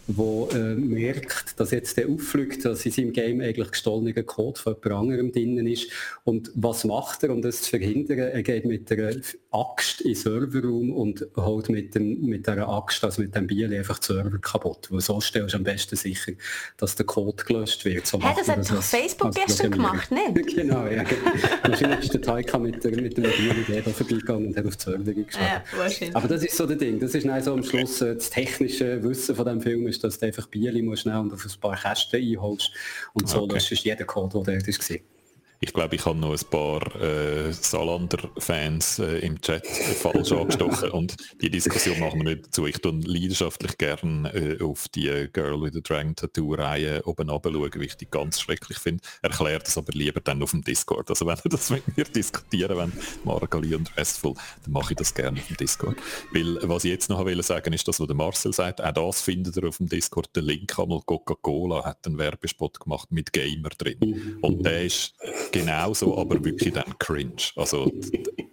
wo 0.07 0.49
äh, 0.53 0.75
merkt, 0.75 1.59
dass 1.59 1.71
jetzt 1.71 1.97
der 1.97 2.09
auffliegt, 2.09 2.65
dass 2.65 2.85
in 2.85 2.93
seinem 2.93 3.13
Game 3.13 3.41
eigentlich 3.41 3.71
gestohlener 3.71 4.23
Code 4.23 4.61
von 4.61 4.75
jemand 4.75 5.03
anderem 5.03 5.33
drinnen 5.33 5.67
ist. 5.67 5.91
Und 6.25 6.51
was 6.55 6.85
macht 6.85 7.23
er, 7.23 7.31
um 7.31 7.43
das 7.43 7.63
zu 7.63 7.71
verhindern? 7.71 8.19
Er 8.19 8.43
geht 8.43 8.65
mit 8.65 8.91
einer 8.93 9.15
Axt 9.51 10.01
in 10.01 10.13
den 10.13 10.17
Serverraum 10.17 10.93
und 10.93 11.27
holt 11.37 11.69
mit, 11.69 11.95
dem, 11.95 12.21
mit 12.27 12.47
dieser 12.47 12.69
Axt, 12.69 13.05
also 13.05 13.23
mit 13.23 13.35
dem 13.35 13.47
Bier 13.47 13.71
einfach 13.71 13.99
den 13.99 14.17
Server 14.17 14.39
kaputt. 14.39 14.89
Weil 14.91 15.01
so 15.01 15.21
stellst 15.21 15.55
du 15.55 15.59
am 15.59 15.65
besten 15.65 15.97
sicher, 15.97 16.33
dass 16.77 16.97
der 16.97 17.07
Code 17.07 17.45
gelöscht 17.45 17.85
wird. 17.85 18.07
So 18.07 18.21
hey, 18.21 18.35
das 18.37 18.49
hat 18.49 18.71
doch 18.71 18.83
Facebook 18.83 19.35
gestern 19.35 19.71
gemacht, 19.71 20.11
nicht? 20.11 20.47
genau, 20.57 20.87
ja. 20.87 21.03
Genau. 21.03 21.31
Wahrscheinlich 21.63 22.01
ist 22.01 22.15
der 22.15 22.23
Taika 22.23 22.59
mit, 22.59 22.83
der, 22.85 23.01
mit 23.01 23.17
dem 23.17 23.25
Bier 23.25 23.83
vorbeigegangen 23.83 24.49
und 24.49 24.57
hat 24.57 24.67
auf 24.67 24.77
den 24.77 24.81
Server 24.81 25.13
geschlagen. 25.13 25.63
Ja, 26.01 26.09
Aber 26.15 26.29
das 26.29 26.43
ist 26.43 26.57
so 26.57 26.67
der 26.67 26.77
Ding. 26.77 26.99
Das 27.01 27.15
ist 27.15 27.27
so 27.45 27.53
am 27.53 27.63
Schluss 27.63 28.01
äh, 28.01 28.15
das 28.15 28.31
technische 28.31 29.03
Wissen 29.03 29.35
von 29.35 29.47
dem 29.47 29.61
Film 29.61 29.84
ist, 29.87 30.05
dass 30.05 30.19
du 30.19 30.27
einfach 30.27 30.47
Bier 30.47 30.73
musst 30.83 31.07
und 31.07 31.33
auf 31.33 31.45
ein 31.45 31.61
paar 31.61 31.77
Kästen 31.77 32.21
einholst 32.21 32.73
und 33.13 33.29
so 33.29 33.43
okay. 33.43 33.55
löscht 33.55 33.73
jeder 33.73 34.05
Code, 34.05 34.43
der 34.45 34.59
dort 34.59 34.91
war. 34.91 35.14
Ich 35.61 35.73
glaube, 35.73 35.97
ich 35.97 36.05
habe 36.05 36.19
noch 36.19 36.33
ein 36.33 36.51
paar 36.51 37.01
äh, 37.01 37.53
Salander-Fans 37.53 38.99
äh, 38.99 39.19
im 39.19 39.41
Chat 39.41 39.67
falsch 39.67 40.33
angestochen 40.33 40.91
und 40.91 41.17
die 41.41 41.51
Diskussion 41.51 41.99
machen 42.01 42.21
wir 42.21 42.35
nicht 42.35 42.47
dazu. 42.47 42.67
Ich 42.67 42.79
tue 42.79 43.01
leidenschaftlich 43.05 43.79
gerne 43.79 44.33
äh, 44.35 44.63
auf 44.63 44.89
die 44.89 45.29
Girl 45.33 45.63
with 45.63 45.77
a 45.77 45.81
Dragon 45.81 46.15
Tattoo-Reihe 46.15 47.03
oben 47.05 47.29
schauen, 47.29 47.71
wie 47.75 47.85
ich 47.85 47.97
die 47.97 48.11
ganz 48.11 48.41
schrecklich 48.41 48.79
finde. 48.79 49.03
Erklärt 49.23 49.67
das 49.67 49.79
aber 49.79 49.93
lieber 49.93 50.21
dann 50.21 50.43
auf 50.43 50.51
dem 50.51 50.63
Discord. 50.63 51.09
Also 51.11 51.27
wenn 51.27 51.39
ihr 51.45 51.51
das 51.51 51.71
mit 51.71 51.97
mir 51.97 52.05
diskutieren 52.05 52.77
wollt, 52.77 53.25
Margali 53.25 53.75
und 53.75 53.97
Restful, 53.97 54.35
dann 54.65 54.73
mache 54.73 54.93
ich 54.93 54.97
das 54.97 55.15
gerne 55.15 55.41
auf 55.41 55.47
dem 55.47 55.57
Discord. 55.57 55.97
Weil 56.33 56.59
was 56.63 56.85
ich 56.85 56.91
jetzt 56.91 57.09
noch 57.09 57.25
will 57.25 57.43
sagen 57.43 57.73
ist 57.73 57.87
das, 57.89 58.01
was 58.01 58.07
der 58.07 58.17
Marcel 58.17 58.53
sagt, 58.53 58.83
auch 58.83 58.93
das 58.93 59.23
findet 59.23 59.57
ihr 59.57 59.69
auf 59.69 59.79
dem 59.79 59.89
Discord. 59.89 60.29
Der 60.35 60.43
Link 60.43 60.79
einmal 60.79 61.01
Coca-Cola 61.05 61.85
hat 61.85 62.07
einen 62.07 62.19
Werbespot 62.19 62.81
gemacht 62.81 63.11
mit 63.11 63.33
Gamer 63.33 63.71
drin. 63.71 64.39
Und 64.41 64.65
der 64.65 64.85
ist 64.85 65.15
genauso, 65.53 66.19
aber 66.19 66.45
wirklich 66.45 66.73
dann 66.73 66.99
cringe. 66.99 67.51
Also, 67.57 67.91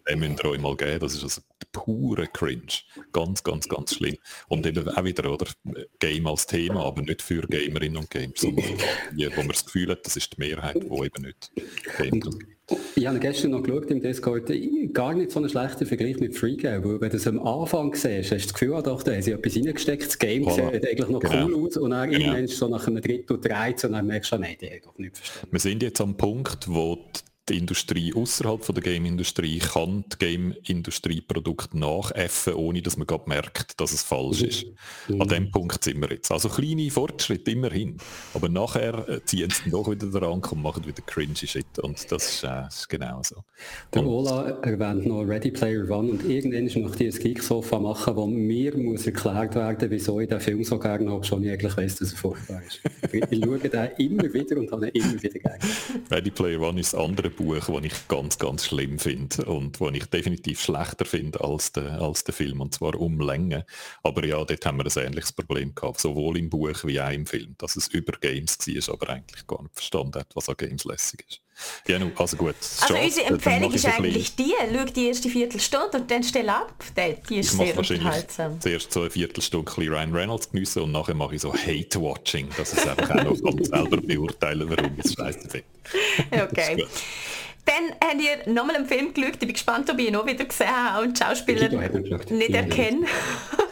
den 0.10 0.20
müsst 0.20 0.44
ihr 0.44 0.50
euch 0.50 0.60
mal 0.60 0.76
geben. 0.76 1.00
Das 1.00 1.14
ist 1.14 1.24
also 1.24 1.42
pure 1.72 2.28
Cringe. 2.28 2.72
Ganz, 3.12 3.44
ganz, 3.44 3.68
ganz 3.68 3.96
schlimm. 3.96 4.18
Und 4.48 4.66
eben 4.66 4.88
auch 4.88 5.04
wieder, 5.04 5.32
oder? 5.32 5.48
Game 6.00 6.28
als 6.28 6.46
Thema, 6.46 6.86
aber 6.86 7.02
nicht 7.02 7.22
für 7.22 7.42
Gamerinnen 7.42 7.98
und 7.98 8.10
Games, 8.10 8.42
sondern 8.42 8.66
die, 9.14 9.30
wo 9.32 9.38
man 9.38 9.50
das 9.50 9.66
Gefühl 9.66 9.92
hat, 9.92 10.06
das 10.06 10.18
ist 10.18 10.36
die 10.36 10.42
Mehrheit, 10.42 10.76
die 10.76 11.06
eben 11.06 11.24
nicht 11.24 11.52
gamet 11.98 12.28
und 12.28 12.46
ich 12.96 13.08
habe 13.08 13.20
gestern 13.20 13.52
noch 13.52 13.64
geschaut 13.64 13.90
im 13.92 14.02
Discord, 14.02 14.52
gar 14.94 15.14
nicht 15.14 15.32
so 15.32 15.40
ein 15.40 15.50
schlechter 15.50 15.86
Vergleich 15.86 16.20
mit 16.20 16.36
Freegame, 16.38 16.84
weil 16.84 17.02
wenn 17.02 17.10
du 17.10 17.18
es 17.18 17.28
am 17.28 17.40
Anfang 17.40 17.94
siehst, 17.94 18.32
hast 18.32 18.32
du 18.32 18.36
das 18.36 18.54
Gefühl, 18.54 18.74
ah, 18.76 18.82
doch, 18.82 19.04
da 19.04 19.14
haben 19.14 19.22
sie 19.22 19.32
etwas 19.32 19.56
reingesteckt, 19.56 20.06
das 20.06 20.20
Game 20.20 20.44
voilà. 20.44 20.74
sieht 20.74 20.88
eigentlich 20.88 21.10
noch 21.10 21.20
genau. 21.20 21.46
cool 21.46 21.66
aus 21.66 21.78
und 21.78 21.92
dann 21.92 22.10
genau. 22.10 22.26
irgendwann 22.26 22.48
so 22.48 22.68
nach 22.68 22.88
einem 22.88 23.02
Drittel 23.02 23.40
dreht 23.40 23.84
und 23.84 23.94
dann 23.94 24.08
merkst 24.08 24.32
du, 24.32 24.36
ah, 24.36 24.40
nein, 24.40 24.56
die 24.60 24.68
haben 24.68 24.82
doch 24.84 24.98
nicht 24.98 25.18
verstanden. 25.18 25.48
Wir 25.52 25.60
sind 25.60 25.84
jetzt 25.84 26.02
am 26.02 26.16
Punkt, 26.16 26.68
wo 26.68 26.98
die 27.52 27.58
Industrie 27.58 28.14
außerhalb 28.14 28.66
der 28.74 28.84
Game-Industrie 28.84 29.60
kann 29.60 30.06
die 30.14 30.18
Game-Industrie 30.18 31.22
Produkte 31.22 31.78
nachäffen, 31.78 32.54
ohne 32.54 32.82
dass 32.82 32.98
man 32.98 33.08
gerade 33.08 33.28
merkt, 33.28 33.80
dass 33.80 33.92
es 33.92 34.04
falsch 34.04 34.42
ist. 34.42 34.66
Mhm. 35.08 35.22
An 35.22 35.28
dem 35.28 35.52
Punkt 35.52 35.84
sind 35.84 36.00
wir 36.02 36.10
jetzt. 36.12 36.32
Also 36.32 36.50
kleine 36.50 36.90
Fortschritte 36.90 37.52
immerhin. 37.52 37.98
Aber 38.34 38.48
nachher 38.48 39.08
äh, 39.10 39.24
ziehen 39.26 39.50
sie 39.50 39.70
doch 39.70 39.90
wieder 39.90 40.08
dran 40.08 40.42
und 40.42 40.64
machen 40.64 40.86
wieder 40.86 41.02
cringy 41.06 41.36
Shit. 41.36 41.80
Und 41.80 42.12
das 42.12 42.36
ist, 42.36 42.44
äh, 42.44 42.68
ist 42.68 42.88
genau 42.88 43.22
so. 43.24 43.44
Der 43.94 44.06
Ola 44.06 44.60
erwähnt 44.62 45.06
noch 45.06 45.24
Ready 45.24 45.52
Player 45.52 45.90
One 45.90 46.12
und 46.12 46.30
irgendwann 46.30 46.84
möchte 46.84 47.04
ich 47.04 47.16
ein 47.16 47.22
Geek-Sofa 47.22 47.80
machen, 47.80 48.16
wo 48.16 48.28
mir 48.28 48.78
muss 48.78 49.06
erklärt 49.06 49.56
werden, 49.56 49.90
wieso 49.92 50.20
ich 50.20 50.30
den 50.30 50.40
Film 50.40 50.64
so 50.64 50.80
gerne 50.80 51.12
habe, 51.12 51.24
schon 51.24 51.44
ich 51.44 51.52
eigentlich 51.52 51.76
weiss, 51.76 51.96
dass 51.96 52.14
er 52.14 52.18
furchtbar 52.18 52.62
ist. 52.66 52.82
ich 53.12 53.44
schaue 53.44 53.60
den 53.60 53.90
immer 53.98 54.34
wieder 54.34 54.58
und 54.58 54.72
habe 54.72 54.88
ihn 54.90 55.04
immer 55.04 55.22
wieder 55.22 55.40
gerne. 55.40 55.60
Ready 56.10 56.32
Player 56.32 56.62
One 56.62 56.80
ist 56.80 56.94
das 56.94 57.00
andere 57.00 57.30
Buch, 57.30 57.41
das 57.42 57.84
ich 57.84 58.08
ganz, 58.08 58.38
ganz 58.38 58.66
schlimm 58.66 59.00
finde 59.00 59.46
und 59.46 59.80
das 59.80 59.94
ich 59.94 60.06
definitiv 60.06 60.62
schlechter 60.62 61.06
finde 61.06 61.42
als 61.42 61.72
der, 61.72 62.02
als 62.02 62.24
der 62.24 62.34
Film, 62.34 62.62
und 62.62 62.74
zwar 62.74 62.96
um 62.96 63.20
Länge. 63.20 63.66
Aber 64.04 64.26
ja, 64.26 64.44
dort 64.44 64.66
haben 64.66 64.78
wir 64.78 64.86
ein 64.86 65.08
ähnliches 65.08 65.34
Problem 65.34 65.76
gehabt, 65.76 66.00
sowohl 66.00 66.38
im 66.38 66.50
Buch 66.50 66.84
wie 66.84 67.02
auch 67.02 67.12
im 67.12 67.26
Film, 67.26 67.56
dass 67.58 67.76
es 67.76 67.88
über 67.88 68.14
Games 68.20 68.58
war, 68.58 68.94
aber 68.94 69.10
eigentlich 69.10 69.46
gar 69.48 69.62
nicht 69.62 69.76
verstanden 69.76 70.20
hat, 70.20 70.36
was 70.36 70.50
an 70.50 70.56
Games 70.58 70.86
lässig 70.86 71.26
ist. 71.28 71.42
Genau, 71.86 72.12
also 72.16 72.38
gut. 72.38 72.56
Also 72.82 72.96
unsere 72.96 73.28
Empfehlung 73.28 73.74
ist 73.74 73.86
eigentlich 73.86 74.36
die, 74.36 74.54
schau 74.74 74.86
die 74.86 75.08
erste 75.08 75.30
Viertelstunde 75.30 75.98
und 75.98 76.12
dann 76.12 76.24
stell 76.24 76.50
ab. 76.50 76.74
Die 77.30 77.38
ist 77.38 77.58
sehr 77.58 77.78
unterhaltsam. 77.78 78.60
Zuerst 78.62 78.92
so 78.92 79.02
eine 79.02 79.10
Viertelstunde 79.10 79.72
Ryan 79.78 80.14
Reynolds 80.14 80.52
geniessen 80.52 80.84
und 80.84 80.92
nachher 80.92 81.14
mache 81.14 81.36
ich 81.36 81.42
so 81.42 81.54
Hate-Watching, 81.54 82.50
dass 82.58 82.74
ich 82.74 82.90
einfach 82.90 83.10
auch 83.12 83.24
noch 83.24 83.58
selber 83.66 83.98
beurteilen, 83.98 84.70
warum 84.70 84.94
ich 84.98 85.06
es 85.06 85.14
scheiße 85.14 85.50
finde. 85.50 86.44
Okay. 86.44 86.86
Dann 87.66 87.96
habt 88.04 88.22
ihr 88.22 88.52
nochmal 88.52 88.76
einen 88.78 88.88
Film 88.88 89.14
geschaut. 89.14 89.34
Ich 89.34 89.40
bin 89.40 89.54
gespannt, 89.54 89.90
ob 89.90 90.00
ich 90.00 90.08
ihn 90.08 90.14
noch 90.14 90.26
wieder 90.26 90.46
gesehen 90.46 90.68
habe 90.68 91.06
und 91.06 91.20
die 91.20 91.24
Schauspieler 91.24 91.70
nicht 91.70 92.50
erkennen. 92.50 93.06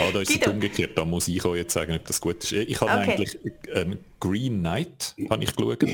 Ah, 0.00 0.10
da 0.12 0.20
ist 0.20 0.30
es 0.30 0.46
umgekehrt. 0.46 0.96
Da 0.96 1.04
muss 1.04 1.28
ich 1.28 1.44
auch 1.44 1.54
jetzt 1.54 1.72
sagen, 1.72 1.94
ob 1.94 2.04
das 2.06 2.20
gut 2.20 2.42
ist. 2.44 2.52
Ich 2.52 2.80
habe 2.80 2.92
okay. 2.92 3.12
eigentlich 3.12 3.38
ähm, 3.72 3.98
Green 4.20 4.58
Knight 4.60 5.14
habe 5.30 5.44
ich 5.44 5.54
geschaut. 5.54 5.84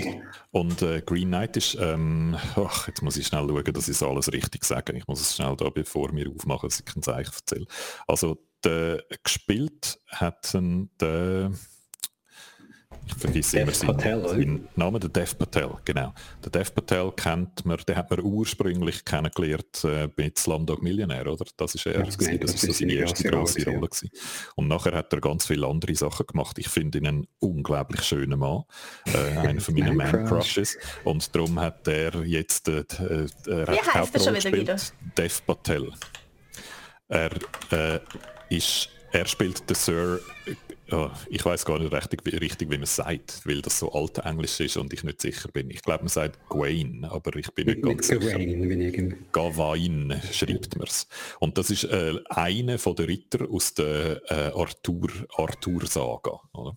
Und 0.51 0.83
äh, 0.83 1.03
Green 1.05 1.29
Knight 1.29 1.57
ist, 1.57 1.77
ähm, 1.81 2.37
ach, 2.57 2.89
jetzt 2.89 3.03
muss 3.03 3.17
ich 3.17 3.27
schnell 3.27 3.47
schauen, 3.49 3.73
dass 3.73 3.89
ich 3.89 4.03
alles 4.03 4.33
richtig 4.33 4.65
sage. 4.65 4.93
Ich 4.97 5.07
muss 5.07 5.21
es 5.21 5.37
schnell 5.37 5.57
da, 5.57 5.69
bevor 5.71 6.15
wir 6.15 6.31
aufmachen, 6.31 6.69
dass 6.69 6.81
ich 6.81 6.97
ein 6.97 7.03
Zeichen 7.03 7.33
erzähle. 7.35 7.67
Also, 8.07 8.39
der, 8.63 9.05
gespielt 9.23 10.01
hat 10.09 10.55
der 10.55 11.53
ich 13.07 13.15
vergesse 13.15 13.59
immer 13.61 13.73
seinen 13.73 14.69
Namen, 14.77 15.01
der 15.01 15.11
Dev 15.11 15.35
Patel, 15.37 15.71
genau. 15.85 16.15
Der 16.45 16.51
Dev 16.51 16.73
Patel 16.73 17.13
kennt 17.13 17.65
man, 17.65 17.79
den 17.87 17.97
hat 17.97 18.11
man 18.11 18.21
ursprünglich 18.21 19.05
kennengelernt 19.05 19.85
äh, 19.85 20.09
mit 20.17 20.39
Slumdog 20.39 20.83
Millionär, 20.83 21.27
oder? 21.27 21.45
Das 21.57 21.75
ist 21.75 21.87
er, 21.87 22.03
das, 22.03 22.17
das, 22.17 22.29
das 22.41 22.55
ist 22.55 22.61
so 22.61 22.73
seine 22.73 22.93
erste 22.95 23.29
große 23.29 23.65
Rolle. 23.65 23.89
Ja. 24.03 24.09
Und 24.57 24.69
nachher 24.69 24.93
hat 24.93 25.13
er 25.13 25.21
ganz 25.21 25.47
viele 25.47 25.67
andere 25.67 25.95
Sachen 25.95 26.27
gemacht. 26.27 26.59
Ich 26.59 26.69
finde 26.69 26.99
ihn 26.99 27.07
einen 27.07 27.27
unglaublich 27.41 28.03
schönen 28.03 28.39
Mann, 28.39 28.65
äh, 29.07 29.39
einer 29.39 29.61
von 29.61 29.75
meinen 29.79 29.97
Man-Crushes. 29.97 30.79
Und 31.05 31.35
darum 31.35 31.61
hat 31.61 31.87
er 31.89 32.25
jetzt 32.25 32.69
äh, 32.69 32.81
äh, 32.81 33.27
Wie 33.47 33.81
heißt 33.81 34.15
er 34.15 34.21
schon 34.21 34.35
wieder 34.35 34.53
wieder? 34.53 34.77
Dev 35.17 35.41
Patel. 35.47 35.93
Er 37.09 37.31
äh, 37.71 38.01
ist 38.49 38.89
er 39.15 39.27
spielt 39.27 39.71
den 39.71 39.77
Sir 39.77 40.19
ja, 40.89 41.13
ich 41.29 41.45
weiß 41.45 41.65
gar 41.65 41.79
nicht 41.79 41.93
richtig, 41.93 42.41
richtig 42.41 42.71
wie 42.71 42.77
man 42.77 42.83
es 42.83 42.97
sagt, 42.97 43.41
weil 43.45 43.63
das 43.63 43.79
so 43.79 43.93
alt 43.93 44.19
Englisch 44.19 44.61
ist 44.61 44.77
und 44.77 44.93
ich 44.93 45.03
nicht 45.03 45.21
sicher 45.21 45.49
bin. 45.51 45.71
Ich 45.71 45.83
glaube, 45.83 46.05
man 46.05 46.09
sagt 46.09 46.39
Gawain, 46.49 47.05
aber 47.05 47.37
ich 47.37 47.51
bin 47.53 47.67
nicht 47.67 47.83
ganz 47.83 48.09
sicher. 48.09 48.39
Gawain, 48.39 49.27
Gawain 49.33 50.23
schreibt 50.31 50.77
man 50.77 50.87
es. 50.87 51.09
Und 51.41 51.57
das 51.57 51.71
ist 51.71 51.85
äh, 51.85 52.15
einer 52.29 52.79
von 52.79 52.97
den 52.97 53.07
Ritter 53.07 53.49
aus 53.51 53.73
der 53.75 54.21
äh, 54.31 54.53
Arthur, 54.55 55.09
Arthur 55.37 55.87
Saga. 55.87 56.41
Oder? 56.53 56.77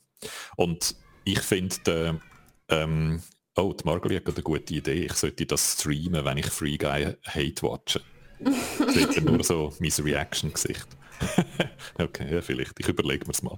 Und 0.55 0.95
ich 1.25 1.41
finde, 1.41 2.21
ähm, 2.69 3.21
oh, 3.57 3.73
die 3.73 3.83
Margaret 3.85 4.25
hat 4.25 4.35
eine 4.35 4.43
gute 4.43 4.73
Idee. 4.73 5.05
Ich 5.05 5.13
sollte 5.13 5.45
das 5.45 5.73
streamen, 5.73 6.23
wenn 6.23 6.37
ich 6.37 6.47
Free 6.47 6.77
Guy 6.77 7.13
Hate 7.25 7.61
watche. 7.61 8.01
Seht 8.93 9.15
ihr 9.15 9.23
nur 9.23 9.43
so 9.43 9.73
mein 9.79 9.91
Reaction-Gesicht. 9.91 10.96
okay, 11.99 12.33
ja, 12.33 12.41
vielleicht. 12.41 12.79
Ich 12.79 12.87
überlege 12.87 13.25
mir 13.25 13.31
es 13.31 13.41
mal. 13.41 13.57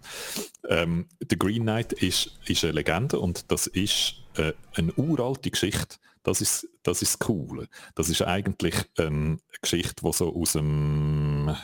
Ähm, 0.67 1.07
The 1.29 1.37
Green 1.37 1.63
Knight 1.63 1.93
ist, 1.93 2.37
ist 2.45 2.63
eine 2.63 2.73
Legende 2.73 3.19
und 3.19 3.51
das 3.51 3.67
ist 3.67 4.15
äh, 4.35 4.53
eine 4.75 4.93
uralte 4.93 5.51
Geschichte. 5.51 5.97
Das 6.23 6.41
ist 6.41 6.67
das 6.83 7.01
ist 7.01 7.27
cool. 7.29 7.67
Das 7.95 8.09
ist 8.09 8.21
eigentlich 8.21 8.75
ähm, 8.97 9.39
eine 9.47 9.59
Geschichte, 9.61 10.03
die 10.03 10.13
so 10.13 10.35
aus 10.35 10.53
dem 10.53 11.55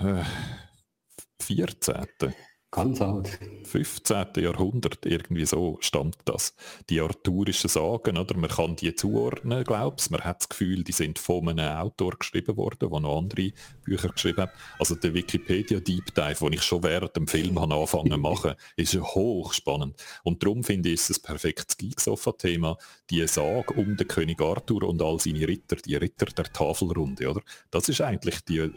äh, 0.00 0.24
14. 1.40 2.06
Ganz 2.74 3.00
alt. 3.00 3.38
15. 3.62 4.26
Jahrhundert, 4.38 5.06
irgendwie 5.06 5.46
so 5.46 5.78
stammt 5.80 6.18
das. 6.24 6.56
Die 6.90 7.00
arthurischen 7.00 7.70
Sagen, 7.70 8.18
oder? 8.18 8.36
Man 8.36 8.50
kann 8.50 8.74
die 8.74 8.94
zuordnen, 8.96 9.62
glaubst 9.62 10.10
Man 10.10 10.22
hat 10.22 10.40
das 10.40 10.48
Gefühl, 10.48 10.82
die 10.82 10.90
sind 10.90 11.20
von 11.20 11.48
einem 11.48 11.76
Autor 11.76 12.16
geschrieben 12.18 12.56
worden, 12.56 12.90
der 12.90 13.00
noch 13.00 13.18
andere 13.18 13.52
Bücher 13.84 14.08
geschrieben 14.08 14.42
hat. 14.42 14.52
Also 14.80 14.96
der 14.96 15.14
Wikipedia 15.14 15.78
Deep 15.78 16.14
Dive, 16.16 16.38
den 16.40 16.52
ich 16.54 16.62
schon 16.62 16.82
während 16.82 17.14
dem 17.14 17.28
Film 17.28 17.60
habe 17.60 17.74
angefangen 17.74 18.10
zu 18.10 18.18
machen, 18.18 18.54
ist 18.76 18.94
hochspannend. 19.00 19.94
Und 20.24 20.42
darum 20.42 20.64
finde 20.64 20.88
ich 20.88 21.00
es 21.00 21.10
ein 21.10 21.22
perfektes 21.22 21.76
Geeksofa-Thema, 21.76 22.76
die 23.08 23.24
Sage 23.28 23.72
um 23.74 23.96
den 23.96 24.08
König 24.08 24.40
Arthur 24.40 24.82
und 24.82 25.00
all 25.00 25.20
seine 25.20 25.46
Ritter, 25.46 25.76
die 25.76 25.94
Ritter 25.94 26.26
der 26.26 26.52
Tafelrunde, 26.52 27.30
oder? 27.30 27.40
Das 27.70 27.88
ist 27.88 28.00
eigentlich 28.00 28.40
die, 28.44 28.58
äh, 28.58 28.70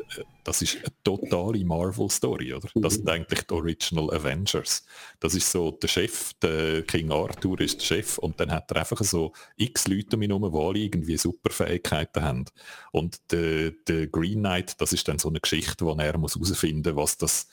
das 0.44 0.62
ist 0.62 0.78
eine 0.78 0.94
totale 1.04 1.66
Marvel-Story, 1.66 2.54
oder? 2.54 2.70
Das 2.76 2.96
sind 2.96 3.10
eigentlich 3.10 3.42
die 3.42 3.54
Original 3.92 4.14
Avengers. 4.14 4.86
Das 5.20 5.34
ist 5.36 5.52
so 5.52 5.72
der 5.72 5.88
Chef, 5.88 6.34
der 6.42 6.84
King 6.84 7.12
Arthur 7.12 7.60
ist 7.62 7.80
der 7.80 7.86
Chef 7.86 8.18
und 8.18 8.40
dann 8.40 8.52
hat 8.52 8.72
er 8.72 8.78
einfach 8.78 9.04
so 9.04 9.34
x 9.56 9.88
Leute 9.88 10.16
um 10.16 10.22
ihn 10.22 10.32
herum, 10.32 10.52
die 10.52 10.60
alle 10.60 10.80
irgendwie 10.80 11.18
Superfähigkeiten 11.18 12.24
haben. 12.24 12.46
Und 12.92 13.32
der, 13.32 13.72
der 13.88 14.08
Green 14.08 14.40
Knight, 14.40 14.80
das 14.82 14.94
ist 14.94 15.08
dann 15.08 15.20
so 15.20 15.30
eine 15.30 15.40
Geschichte, 15.40 15.86
wo 15.86 15.92
er 15.92 16.18
muss 16.18 16.36
herausfinden 16.36 16.96
muss, 16.96 17.04
was 17.04 17.18
das 17.18 17.48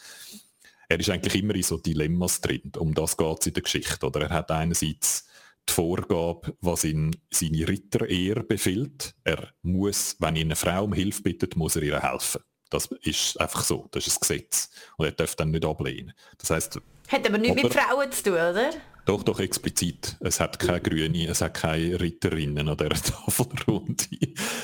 er 0.86 1.00
ist 1.00 1.08
eigentlich 1.08 1.42
immer 1.42 1.54
in 1.54 1.62
so 1.62 1.78
Dilemmas 1.78 2.42
drin. 2.42 2.72
Um 2.76 2.94
das 2.94 3.16
geht 3.16 3.40
es 3.40 3.46
in 3.46 3.54
der 3.54 3.62
Geschichte. 3.62 4.06
Oder 4.06 4.22
er 4.22 4.30
hat 4.30 4.50
einerseits 4.50 5.26
die 5.66 5.72
Vorgabe, 5.72 6.54
was 6.60 6.84
ihn 6.84 7.16
seine 7.30 7.66
Ritter 7.66 8.06
eher 8.06 8.42
befiehlt. 8.42 9.14
Er 9.24 9.48
muss, 9.62 10.16
wenn 10.18 10.36
ihn 10.36 10.48
eine 10.48 10.56
Frau 10.56 10.84
um 10.84 10.92
Hilfe 10.92 11.22
bittet, 11.22 11.56
muss 11.56 11.76
er 11.76 11.82
ihr 11.82 12.02
helfen. 12.02 12.42
Das 12.74 12.86
ist 13.02 13.40
einfach 13.40 13.62
so, 13.62 13.88
das 13.92 14.06
ist 14.06 14.16
ein 14.16 14.20
Gesetz. 14.20 14.68
Und 14.96 15.06
er 15.06 15.12
darf 15.12 15.36
dann 15.36 15.52
nicht 15.52 15.64
ablehnen. 15.64 16.12
Das 16.38 16.50
heißt, 16.50 16.80
hat 17.08 17.26
aber 17.26 17.38
nichts 17.38 17.62
mit 17.62 17.72
Frauen 17.72 18.10
zu 18.10 18.22
tun, 18.24 18.32
oder? 18.32 18.70
Doch, 19.04 19.22
doch, 19.22 19.38
explizit. 19.38 20.16
Es 20.20 20.40
hat 20.40 20.58
keine 20.58 20.80
Grüne, 20.80 21.28
es 21.28 21.42
hat 21.42 21.54
keine 21.54 22.00
Ritterinnen 22.00 22.68
an 22.68 22.76
dieser 22.76 22.90
Tafelrunde. 23.26 24.04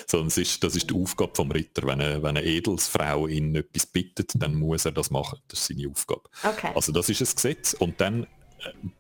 Sondern 0.07 0.29
es 0.29 0.39
ist, 0.39 0.65
das 0.65 0.75
ist 0.75 0.91
die 0.91 0.95
Aufgabe 0.95 1.33
vom 1.37 1.51
Ritter. 1.53 1.83
Wenn 1.87 2.01
eine, 2.01 2.23
wenn 2.23 2.37
eine 2.37 2.43
Edelsfrau 2.43 3.29
ihn 3.29 3.55
etwas 3.55 3.87
bittet, 3.87 4.33
dann 4.35 4.55
muss 4.55 4.87
er 4.87 4.93
das 4.93 5.11
machen. 5.11 5.39
Das 5.49 5.61
ist 5.61 5.67
seine 5.67 5.89
Aufgabe. 5.89 6.23
Okay. 6.43 6.73
Also 6.75 6.91
das 6.91 7.09
ist 7.11 7.21
ein 7.21 7.35
Gesetz. 7.35 7.75
Und 7.75 8.01
dann 8.01 8.27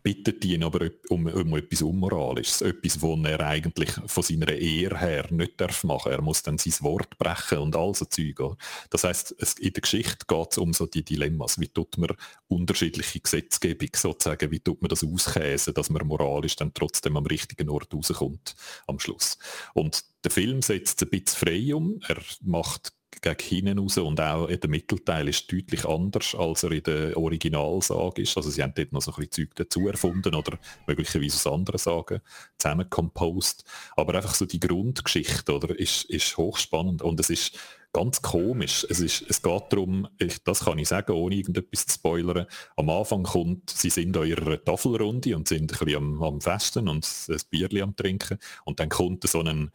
bittet 0.02 0.44
ihn 0.44 0.64
aber 0.64 0.90
um, 1.08 1.26
um 1.26 1.56
etwas 1.56 1.82
Unmoralisches, 1.82 2.62
etwas, 2.62 3.00
was 3.02 3.30
er 3.30 3.40
eigentlich 3.40 3.90
von 4.06 4.22
seiner 4.22 4.48
Ehre 4.52 4.98
her 4.98 5.26
nicht 5.30 5.60
darf 5.60 5.84
machen. 5.84 6.12
Er 6.12 6.22
muss 6.22 6.42
dann 6.42 6.58
sein 6.58 6.74
Wort 6.80 7.18
brechen 7.18 7.58
und 7.58 7.76
all 7.76 7.94
so 7.94 8.04
Zeug. 8.04 8.56
Das 8.90 9.04
heißt, 9.04 9.32
in 9.58 9.72
der 9.72 9.80
Geschichte 9.80 10.24
geht 10.26 10.52
es 10.52 10.58
um 10.58 10.72
so 10.72 10.86
die 10.86 11.04
Dilemmas. 11.04 11.60
Wie 11.60 11.68
tut 11.68 11.98
man 11.98 12.16
unterschiedliche 12.48 13.20
Gesetzgebung 13.20 13.90
sozusagen, 13.94 14.50
wie 14.50 14.60
tut 14.60 14.80
man 14.82 14.88
das 14.88 15.04
auskäsen, 15.04 15.74
dass 15.74 15.90
man 15.90 16.06
moralisch 16.06 16.56
dann 16.56 16.74
trotzdem 16.74 17.16
am 17.16 17.26
richtigen 17.26 17.68
Ort 17.68 17.92
rauskommt 17.92 18.54
am 18.86 18.98
Schluss. 18.98 19.38
Und 19.74 20.04
der 20.24 20.30
Film 20.30 20.62
setzt 20.62 21.02
es 21.02 21.06
ein 21.06 21.10
bisschen 21.10 21.38
frei 21.38 21.74
um. 21.74 22.00
Er 22.08 22.18
macht 22.42 22.92
gegen 23.20 23.38
hinten 23.40 23.78
raus 23.78 23.98
und 23.98 24.20
auch 24.20 24.46
der 24.46 24.70
Mittelteil 24.70 25.28
ist 25.28 25.50
deutlich 25.52 25.84
anders, 25.84 26.34
als 26.34 26.62
er 26.62 26.72
in 26.72 26.82
der 26.82 27.16
Originalsage 27.16 28.22
ist. 28.22 28.36
Also 28.36 28.50
sie 28.50 28.62
haben 28.62 28.72
dort 28.74 28.92
noch 28.92 29.02
so 29.02 29.12
ein 29.12 29.16
bisschen 29.16 29.30
Zeug 29.30 29.54
dazu 29.54 29.88
erfunden 29.88 30.34
oder 30.34 30.58
möglicherweise 30.86 31.36
aus 31.36 31.46
anderen 31.46 31.78
Sagen 31.78 32.20
zusammenkompost. 32.58 33.64
Aber 33.96 34.14
einfach 34.14 34.34
so 34.34 34.46
die 34.46 34.60
Grundgeschichte 34.60 35.54
oder, 35.54 35.78
ist, 35.78 36.04
ist 36.04 36.36
hochspannend 36.36 37.02
und 37.02 37.20
es 37.20 37.30
ist 37.30 37.58
ganz 37.92 38.22
komisch. 38.22 38.86
Es, 38.88 39.00
ist, 39.00 39.24
es 39.28 39.42
geht 39.42 39.62
darum, 39.70 40.08
ich, 40.18 40.42
das 40.44 40.64
kann 40.64 40.78
ich 40.78 40.88
sagen, 40.88 41.12
ohne 41.12 41.34
irgendetwas 41.34 41.86
zu 41.86 41.94
spoilern, 41.94 42.46
am 42.76 42.90
Anfang 42.90 43.24
kommt, 43.24 43.70
sie 43.70 43.90
sind 43.90 44.16
an 44.16 44.26
ihrer 44.26 44.62
Tafelrunde 44.62 45.36
und 45.36 45.48
sind 45.48 45.72
ein 45.72 45.78
bisschen 45.78 45.96
am, 45.96 46.22
am 46.22 46.40
Festen 46.40 46.88
und 46.88 47.08
ein 47.28 47.40
Bierchen 47.50 47.82
am 47.82 47.96
Trinken 47.96 48.38
und 48.64 48.80
dann 48.80 48.88
kommt 48.88 49.24
so 49.26 49.40
ein 49.40 49.70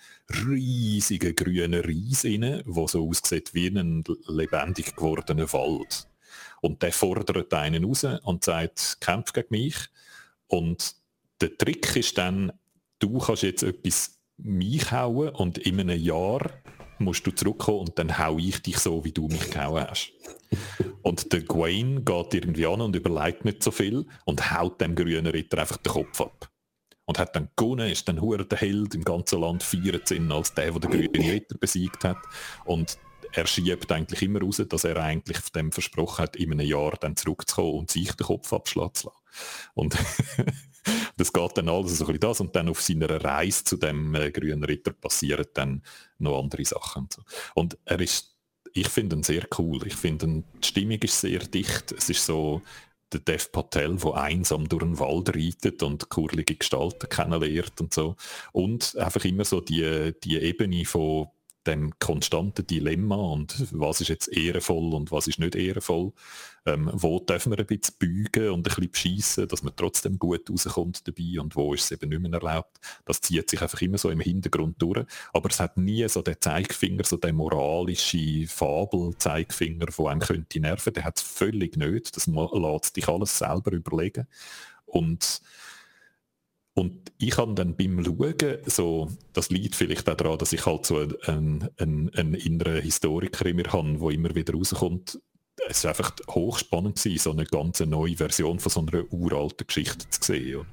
riesiger 0.47 1.33
grüner 1.33 1.83
Reis 1.83 2.25
rein, 2.25 2.63
der 2.65 2.87
so 2.87 3.07
aussieht 3.07 3.53
wie 3.53 3.67
ein 3.67 4.03
lebendig 4.27 4.95
gewordener 4.95 5.51
Wald. 5.53 6.07
Und 6.61 6.81
der 6.81 6.91
fordert 6.91 7.53
einen 7.53 7.85
raus 7.85 8.05
und 8.23 8.43
sagt, 8.43 8.97
kämpf 8.99 9.33
gegen 9.33 9.47
mich. 9.51 9.75
Und 10.47 10.95
der 11.41 11.55
Trick 11.57 11.95
ist 11.95 12.17
dann, 12.17 12.51
du 12.99 13.19
kannst 13.19 13.43
jetzt 13.43 13.63
etwas 13.63 14.19
mich 14.37 14.91
hauen 14.91 15.29
und 15.29 15.57
in 15.59 15.79
einem 15.79 15.99
Jahr 15.99 16.49
musst 16.99 17.25
du 17.27 17.31
zurückkommen 17.31 17.79
und 17.79 17.99
dann 17.99 18.17
hau 18.17 18.37
ich 18.37 18.61
dich 18.61 18.77
so, 18.77 19.03
wie 19.03 19.11
du 19.11 19.27
mich 19.27 19.49
gehauen 19.51 19.87
hast. 19.87 20.11
und 21.01 21.31
der 21.33 21.41
Gwaine 21.41 22.01
geht 22.01 22.33
irgendwie 22.33 22.65
an 22.65 22.81
und 22.81 22.95
überlegt 22.95 23.45
nicht 23.45 23.63
so 23.63 23.71
viel 23.71 24.05
und 24.25 24.51
haut 24.51 24.81
dem 24.81 24.95
grünen 24.95 25.27
Ritter 25.27 25.59
einfach 25.59 25.77
den 25.77 25.91
Kopf 25.93 26.21
ab. 26.21 26.49
Und 27.07 27.19
hat 27.19 27.35
dann 27.35 27.49
gewonnen, 27.55 27.91
ist 27.91 28.07
dann 28.07 28.19
hure 28.19 28.45
der 28.45 28.57
Held 28.57 28.95
im 28.95 29.03
ganzen 29.03 29.39
Land, 29.39 29.61
feiert 29.61 30.09
ihn 30.09 30.31
als 30.31 30.55
der, 30.55 30.71
der 30.71 30.79
den 30.79 30.91
grünen 30.91 31.29
Ritter 31.29 31.55
besiegt 31.57 32.03
hat. 32.03 32.17
Und 32.65 32.97
er 33.31 33.45
schiebt 33.45 33.91
eigentlich 33.91 34.21
immer 34.23 34.41
raus, 34.41 34.61
dass 34.67 34.85
er 34.85 34.97
eigentlich 34.97 35.39
dem 35.51 35.71
versprochen 35.71 36.23
hat, 36.23 36.35
in 36.35 36.51
einem 36.51 36.65
Jahr 36.65 36.97
dann 36.99 37.15
zurückzukommen 37.15 37.73
und 37.79 37.91
sich 37.91 38.11
den 38.13 38.25
Kopf 38.25 38.51
abschlagen 38.53 38.95
zu 38.95 39.07
lassen. 39.07 39.19
Und 39.73 39.97
das 41.17 41.33
geht 41.33 41.57
dann 41.57 41.69
alles 41.69 41.97
so 41.97 42.07
ein 42.07 42.19
das 42.19 42.39
und 42.39 42.55
dann 42.55 42.69
auf 42.69 42.81
seiner 42.81 43.23
Reise 43.23 43.63
zu 43.63 43.77
dem 43.77 44.15
äh, 44.15 44.31
grünen 44.31 44.63
Ritter 44.63 44.91
passieren 44.93 45.45
dann 45.53 45.83
noch 46.19 46.39
andere 46.41 46.65
Sachen. 46.65 47.03
Und, 47.03 47.13
so. 47.13 47.21
und 47.55 47.77
er 47.85 47.99
ist, 47.99 48.35
ich 48.73 48.89
finde 48.89 49.15
ihn 49.17 49.23
sehr 49.23 49.47
cool. 49.57 49.85
Ich 49.85 49.95
finde, 49.95 50.43
die 50.61 50.67
Stimmung 50.67 51.01
ist 51.01 51.19
sehr 51.19 51.39
dicht. 51.39 51.91
Es 51.91 52.09
ist 52.09 52.25
so 52.25 52.61
der 53.13 53.19
Dev 53.21 53.51
Patel, 53.51 53.95
der 53.95 54.13
einsam 54.15 54.67
durch 54.67 54.83
den 54.83 54.99
Wald 54.99 55.35
reitet 55.35 55.83
und 55.83 56.09
kurlige 56.09 56.55
Gestalten 56.55 57.07
kennenlernt 57.07 57.79
und 57.79 57.93
so. 57.93 58.15
Und 58.51 58.95
einfach 58.97 59.23
immer 59.25 59.45
so 59.45 59.61
die, 59.61 60.13
die 60.23 60.37
Ebene 60.37 60.85
von 60.85 61.27
dem 61.67 61.97
konstanten 61.99 62.65
Dilemma 62.67 63.15
und 63.15 63.67
was 63.71 64.01
ist 64.01 64.09
jetzt 64.09 64.27
ehrenvoll 64.27 64.93
und 64.93 65.11
was 65.11 65.27
ist 65.27 65.39
nicht 65.39 65.55
ehrenvoll. 65.55 66.13
Ähm, 66.67 66.89
wo 66.93 67.19
dürfen 67.19 67.51
wir 67.51 67.59
ein 67.59 67.65
bisschen 67.67 67.95
bügen 67.99 68.49
und 68.49 68.59
ein 68.59 68.63
bisschen 68.63 68.91
beschissen, 68.91 69.47
dass 69.47 69.61
man 69.61 69.75
trotzdem 69.75 70.17
gut 70.17 70.49
rauskommt 70.49 71.07
dabei 71.07 71.39
und 71.39 71.55
wo 71.55 71.73
ist 71.73 71.85
es 71.85 71.91
eben 71.91 72.09
nicht 72.09 72.21
mehr 72.21 72.33
erlaubt. 72.33 72.79
Das 73.05 73.21
zieht 73.21 73.49
sich 73.49 73.61
einfach 73.61 73.81
immer 73.81 73.99
so 73.99 74.09
im 74.09 74.19
Hintergrund 74.19 74.81
durch. 74.81 75.05
Aber 75.33 75.49
es 75.49 75.59
hat 75.59 75.77
nie 75.77 76.07
so 76.09 76.23
den 76.23 76.37
Zeigefinger, 76.39 77.03
so 77.03 77.17
den 77.17 77.35
moralische 77.35 78.47
Fabel-Zeigefinger, 78.47 79.85
der 79.85 80.05
einem 80.07 80.21
könnte 80.21 80.59
nerven. 80.59 80.93
Der 80.93 81.03
hat 81.03 81.17
es 81.17 81.23
völlig 81.23 81.77
nicht. 81.77 82.15
Das 82.15 82.25
lässt 82.25 82.95
dich 82.95 83.07
alles 83.07 83.37
selber 83.37 83.71
überlegen. 83.71 84.27
Und 84.85 85.41
und 86.75 87.13
ich 87.17 87.37
habe 87.37 87.53
dann 87.53 87.77
beim 87.77 88.03
Schauen, 88.03 88.57
so, 88.65 89.09
das 89.31 89.49
liegt 89.49 89.75
vielleicht 89.75 90.09
auch 90.09 90.15
daran, 90.15 90.37
dass 90.37 90.51
ich 90.51 90.65
halt 90.65 90.85
so 90.85 90.97
einen, 90.97 91.69
einen, 91.77 92.13
einen 92.13 92.33
inneren 92.33 92.81
Historiker 92.81 93.45
in 93.45 93.55
mir 93.55 93.71
habe, 93.71 93.97
der 93.97 94.09
immer 94.09 94.35
wieder 94.35 94.53
rauskommt. 94.53 95.17
Es 95.69 95.85
war 95.85 95.91
einfach 95.91 96.13
hochspannend, 96.29 96.97
gewesen, 96.97 97.23
so 97.23 97.31
eine 97.31 97.45
ganz 97.45 97.79
neue 97.79 98.17
Version 98.17 98.59
von 98.59 98.69
so 98.69 98.81
einer 98.81 99.05
uralten 99.13 99.65
Geschichte 99.65 100.09
zu 100.09 100.21
sehen. 100.21 100.65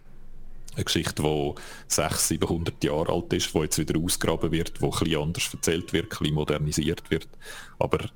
Eine 0.74 0.84
Geschichte, 0.84 1.22
die 1.22 1.54
600, 1.86 2.20
700 2.20 2.84
Jahre 2.84 3.12
alt 3.12 3.32
ist, 3.32 3.54
die 3.54 3.58
jetzt 3.58 3.78
wieder 3.78 4.00
ausgraben 4.00 4.50
wird, 4.50 4.80
die 4.80 4.84
ein 4.84 4.90
bisschen 4.90 5.22
anders 5.22 5.54
erzählt 5.54 5.92
wird, 5.92 6.06
ein 6.06 6.18
bisschen 6.18 6.34
modernisiert 6.34 7.10
wird. 7.12 7.28
Aber 7.78 8.10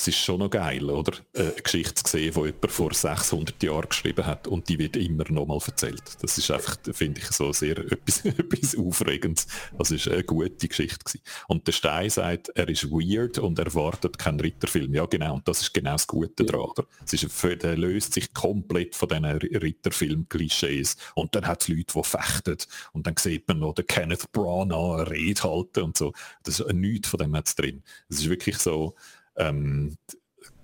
es 0.00 0.08
ist 0.08 0.16
schon 0.16 0.38
noch 0.38 0.48
geil, 0.48 0.88
oder? 0.88 1.12
Eine 1.34 1.52
Geschichte 1.52 2.02
zu 2.02 2.10
sehen, 2.10 2.32
die 2.34 2.40
jemand 2.40 2.70
vor 2.70 2.94
600 2.94 3.62
Jahren 3.62 3.86
geschrieben 3.86 4.24
hat 4.24 4.48
und 4.48 4.66
die 4.70 4.78
wird 4.78 4.96
immer 4.96 5.24
noch 5.28 5.44
mal 5.44 5.58
erzählt. 5.62 6.02
Das 6.22 6.38
ist 6.38 6.50
einfach, 6.50 6.78
finde 6.92 7.20
ich, 7.20 7.26
so 7.26 7.52
sehr 7.52 7.76
etwas, 7.92 8.24
etwas 8.24 8.78
Aufregendes. 8.78 9.46
Das 9.76 9.90
ist 9.90 10.08
eine 10.08 10.24
gute 10.24 10.68
Geschichte 10.68 11.04
gewesen. 11.04 11.20
Und 11.48 11.66
der 11.66 11.72
Stein 11.72 12.08
sagt, 12.08 12.48
er 12.54 12.66
ist 12.70 12.90
weird 12.90 13.36
und 13.36 13.58
erwartet 13.58 14.18
keinen 14.18 14.40
Ritterfilm. 14.40 14.94
Ja, 14.94 15.04
genau. 15.04 15.34
Und 15.34 15.46
das 15.46 15.60
ist 15.60 15.74
genau 15.74 15.92
das 15.92 16.06
Gute 16.06 16.46
daran, 16.46 16.70
oder? 16.70 16.86
Es 17.04 17.22
löst 17.62 18.14
sich 18.14 18.32
komplett 18.32 18.96
von 18.96 19.06
diesen 19.06 19.26
Ritterfilm-Klischees. 19.26 20.96
Und 21.14 21.34
dann 21.34 21.46
hat 21.46 21.60
es 21.60 21.68
Leute, 21.68 21.92
die 21.94 22.02
fechten. 22.02 22.56
Und 22.92 23.06
dann 23.06 23.18
sieht 23.18 23.46
man 23.48 23.58
noch 23.58 23.74
den 23.74 23.86
Kenneth 23.86 24.32
Branagh 24.32 25.02
eine 25.02 25.10
Rede 25.10 25.42
halten 25.42 25.82
und 25.82 25.98
so. 25.98 26.14
Das 26.44 26.58
ist 26.58 26.72
nichts 26.72 27.10
von 27.10 27.18
dem 27.18 27.36
hat 27.36 27.58
drin. 27.58 27.82
Es 28.08 28.20
ist 28.20 28.30
wirklich 28.30 28.56
so, 28.56 28.94
ähm, 29.40 29.96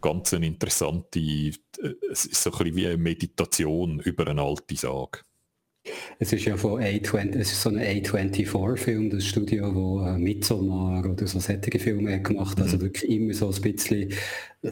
ganz 0.01 0.33
eine 0.35 0.47
interessante, 0.47 1.18
äh, 1.18 1.53
es 2.11 2.27
ist 2.27 2.43
so 2.43 2.53
ein 2.53 2.59
bisschen 2.59 2.77
wie 2.77 2.87
eine 2.87 2.97
Meditation 2.97 4.01
über 4.01 4.27
eine 4.29 4.43
alte 4.43 4.77
Sage. 4.77 5.20
Es 6.18 6.33
ist 6.33 6.45
ja 6.45 6.57
von 6.57 6.83
A20, 6.83 7.37
es 7.37 7.53
ist 7.53 7.62
so 7.62 7.70
ein 7.70 7.79
A24-Film, 7.79 9.11
das 9.11 9.24
Studio, 9.24 9.72
wo 9.72 10.05
äh, 10.05 10.18
Midsommar 10.18 11.09
oder 11.09 11.27
so 11.29 11.39
solche 11.39 11.79
Filme 11.79 12.20
gemacht 12.22 12.57
hat. 12.57 12.64
Also 12.64 12.77
mhm. 12.79 12.83
wirklich 12.83 13.11
immer 13.11 13.35
so 13.35 13.53
ein 13.53 13.62
bisschen 13.62 14.12
äh, 14.62 14.70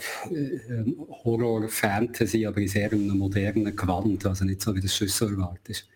Horror, 1.24 1.68
Fantasy, 1.68 2.46
aber 2.46 2.60
in 2.60 2.68
sehr 2.68 2.90
einem 2.90 3.16
modernen 3.16 3.76
Gewand, 3.76 4.26
also 4.26 4.44
nicht 4.44 4.60
so 4.60 4.74
wie 4.74 4.80
das 4.80 4.96
Schüssel 4.96 5.30
erwartet 5.32 5.86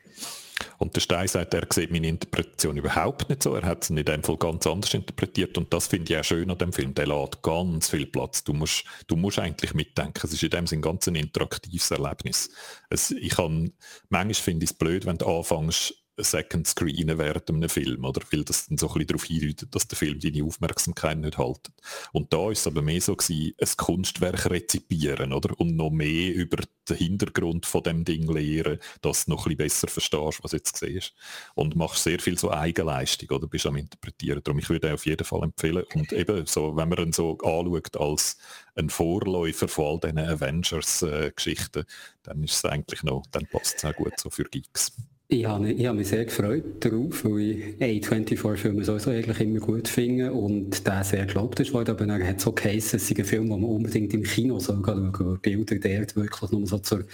und 0.78 0.94
der 0.94 1.00
Stein 1.00 1.26
sagt, 1.26 1.54
er 1.54 1.66
sieht 1.70 1.90
meine 1.90 2.06
Interpretation 2.06 2.76
überhaupt 2.76 3.28
nicht 3.28 3.42
so. 3.42 3.54
Er 3.54 3.64
hat 3.64 3.82
es 3.82 3.90
in 3.90 3.96
dem 3.96 4.22
Fall 4.22 4.36
ganz 4.36 4.64
anders 4.64 4.94
interpretiert. 4.94 5.58
Und 5.58 5.72
das 5.72 5.88
finde 5.88 6.12
ich 6.12 6.18
auch 6.18 6.24
schön 6.24 6.48
an 6.50 6.58
dem 6.58 6.72
Film. 6.72 6.94
Der 6.94 7.08
lädt 7.08 7.42
ganz 7.42 7.90
viel 7.90 8.06
Platz. 8.06 8.44
Du 8.44 8.52
musst, 8.52 8.84
du 9.08 9.16
musst 9.16 9.40
eigentlich 9.40 9.74
mitdenken. 9.74 10.20
Es 10.22 10.32
ist 10.32 10.42
in 10.42 10.50
dem 10.50 10.68
Sinne 10.68 10.82
ganz 10.82 11.08
ein 11.08 11.16
interaktives 11.16 11.90
Erlebnis. 11.90 12.50
Es, 12.90 13.10
ich 13.10 13.34
kann, 13.34 13.72
manchmal 14.08 14.34
finde 14.34 14.64
ich 14.64 14.70
es 14.70 14.76
blöd, 14.76 15.04
wenn 15.04 15.18
du 15.18 15.26
anfängst, 15.26 15.94
Second 16.18 16.66
Screen 16.66 17.16
während 17.18 17.48
einem 17.48 17.68
Film, 17.68 18.04
oder? 18.04 18.20
Weil 18.30 18.44
das 18.44 18.66
dann 18.66 18.78
so 18.78 18.88
ein 18.88 18.94
bisschen 18.94 19.06
darauf 19.08 19.24
hindeutet, 19.24 19.74
dass 19.74 19.88
der 19.88 19.98
Film 19.98 20.20
deine 20.20 20.44
Aufmerksamkeit 20.44 21.18
nicht 21.18 21.38
haltet. 21.38 21.74
Und 22.12 22.32
da 22.32 22.50
ist 22.50 22.60
es 22.60 22.66
aber 22.66 22.82
mehr 22.82 23.00
so 23.00 23.16
gewesen, 23.16 23.54
ein 23.60 23.68
Kunstwerk 23.76 24.50
rezipieren, 24.50 25.32
oder? 25.32 25.58
Und 25.58 25.76
noch 25.76 25.90
mehr 25.90 26.34
über 26.34 26.58
den 26.88 26.96
Hintergrund 26.96 27.66
von 27.66 27.82
dem 27.82 28.04
Ding 28.04 28.30
lehren, 28.30 28.78
dass 29.02 29.24
du 29.24 29.32
noch 29.32 29.46
ein 29.46 29.56
bisschen 29.56 29.86
besser 29.86 29.88
verstehst, 29.88 30.40
was 30.42 30.52
jetzt 30.52 30.76
siehst. 30.76 31.14
Und 31.54 31.76
machst 31.76 32.02
sehr 32.02 32.18
viel 32.20 32.38
so 32.38 32.50
Eigenleistung, 32.50 33.30
oder? 33.30 33.46
Bist 33.46 33.66
am 33.66 33.76
Interpretieren. 33.76 34.42
Darum, 34.42 34.58
ich 34.58 34.68
würde 34.70 34.92
auf 34.94 35.06
jeden 35.06 35.24
Fall 35.24 35.42
empfehlen. 35.42 35.84
Und 35.94 36.12
eben 36.12 36.46
so, 36.46 36.76
wenn 36.76 36.88
man 36.88 36.98
ihn 36.98 37.12
so 37.12 37.38
anschaut 37.38 37.96
als 37.96 38.38
ein 38.74 38.90
Vorläufer 38.90 39.68
von 39.68 39.86
all 39.86 40.00
diesen 40.00 40.18
Avengers-Geschichten, 40.18 41.80
äh, 41.80 41.84
dann 42.22 42.42
ist 42.42 42.54
es 42.54 42.64
eigentlich 42.64 43.02
noch, 43.02 43.24
dann 43.30 43.46
passt 43.46 43.76
es 43.78 43.84
auch 43.84 43.94
gut 43.94 44.18
so 44.18 44.30
für 44.30 44.44
Geeks. 44.44 44.92
Ich 45.30 45.44
habe, 45.44 45.70
ich 45.70 45.84
habe 45.84 45.98
mich 45.98 46.08
sehr 46.08 46.24
gefreut 46.24 46.82
darauf, 46.82 47.22
weil 47.22 47.40
ich 47.40 48.08
A24-Filme 48.08 48.82
sowieso 48.82 49.10
eigentlich 49.10 49.38
immer 49.40 49.60
gut 49.60 49.86
finde 49.86 50.32
und 50.32 50.86
der 50.86 51.04
sehr 51.04 51.26
gelobt 51.26 51.60
ist 51.60 51.74
worden, 51.74 51.90
aber 51.90 52.06
er 52.06 52.28
hat 52.28 52.40
so 52.40 52.50
geheißen, 52.50 52.96
es 52.96 53.10
ist 53.10 53.18
ein 53.18 53.24
Film, 53.26 53.50
den 53.50 53.60
man 53.60 53.68
unbedingt 53.68 54.14
im 54.14 54.22
Kino 54.22 54.58
soll 54.58 54.82
schauen 54.82 55.12
soll, 55.14 55.38
Bilder 55.38 55.76
dort 55.76 56.16
wirklich 56.16 56.50
nur 56.50 56.66
so 56.66 56.78
zur, 56.78 57.04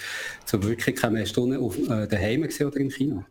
zur 0.45 0.63
Wirkung 0.63 0.95
kommen. 0.95 1.21
Hast 1.21 1.37
du 1.37 1.53
auf 1.57 1.77
äh, 1.77 2.07
daheim 2.07 2.43
gesehen 2.43 2.69
oder 2.69 2.77
im 2.77 2.89
Kino? 2.89 3.25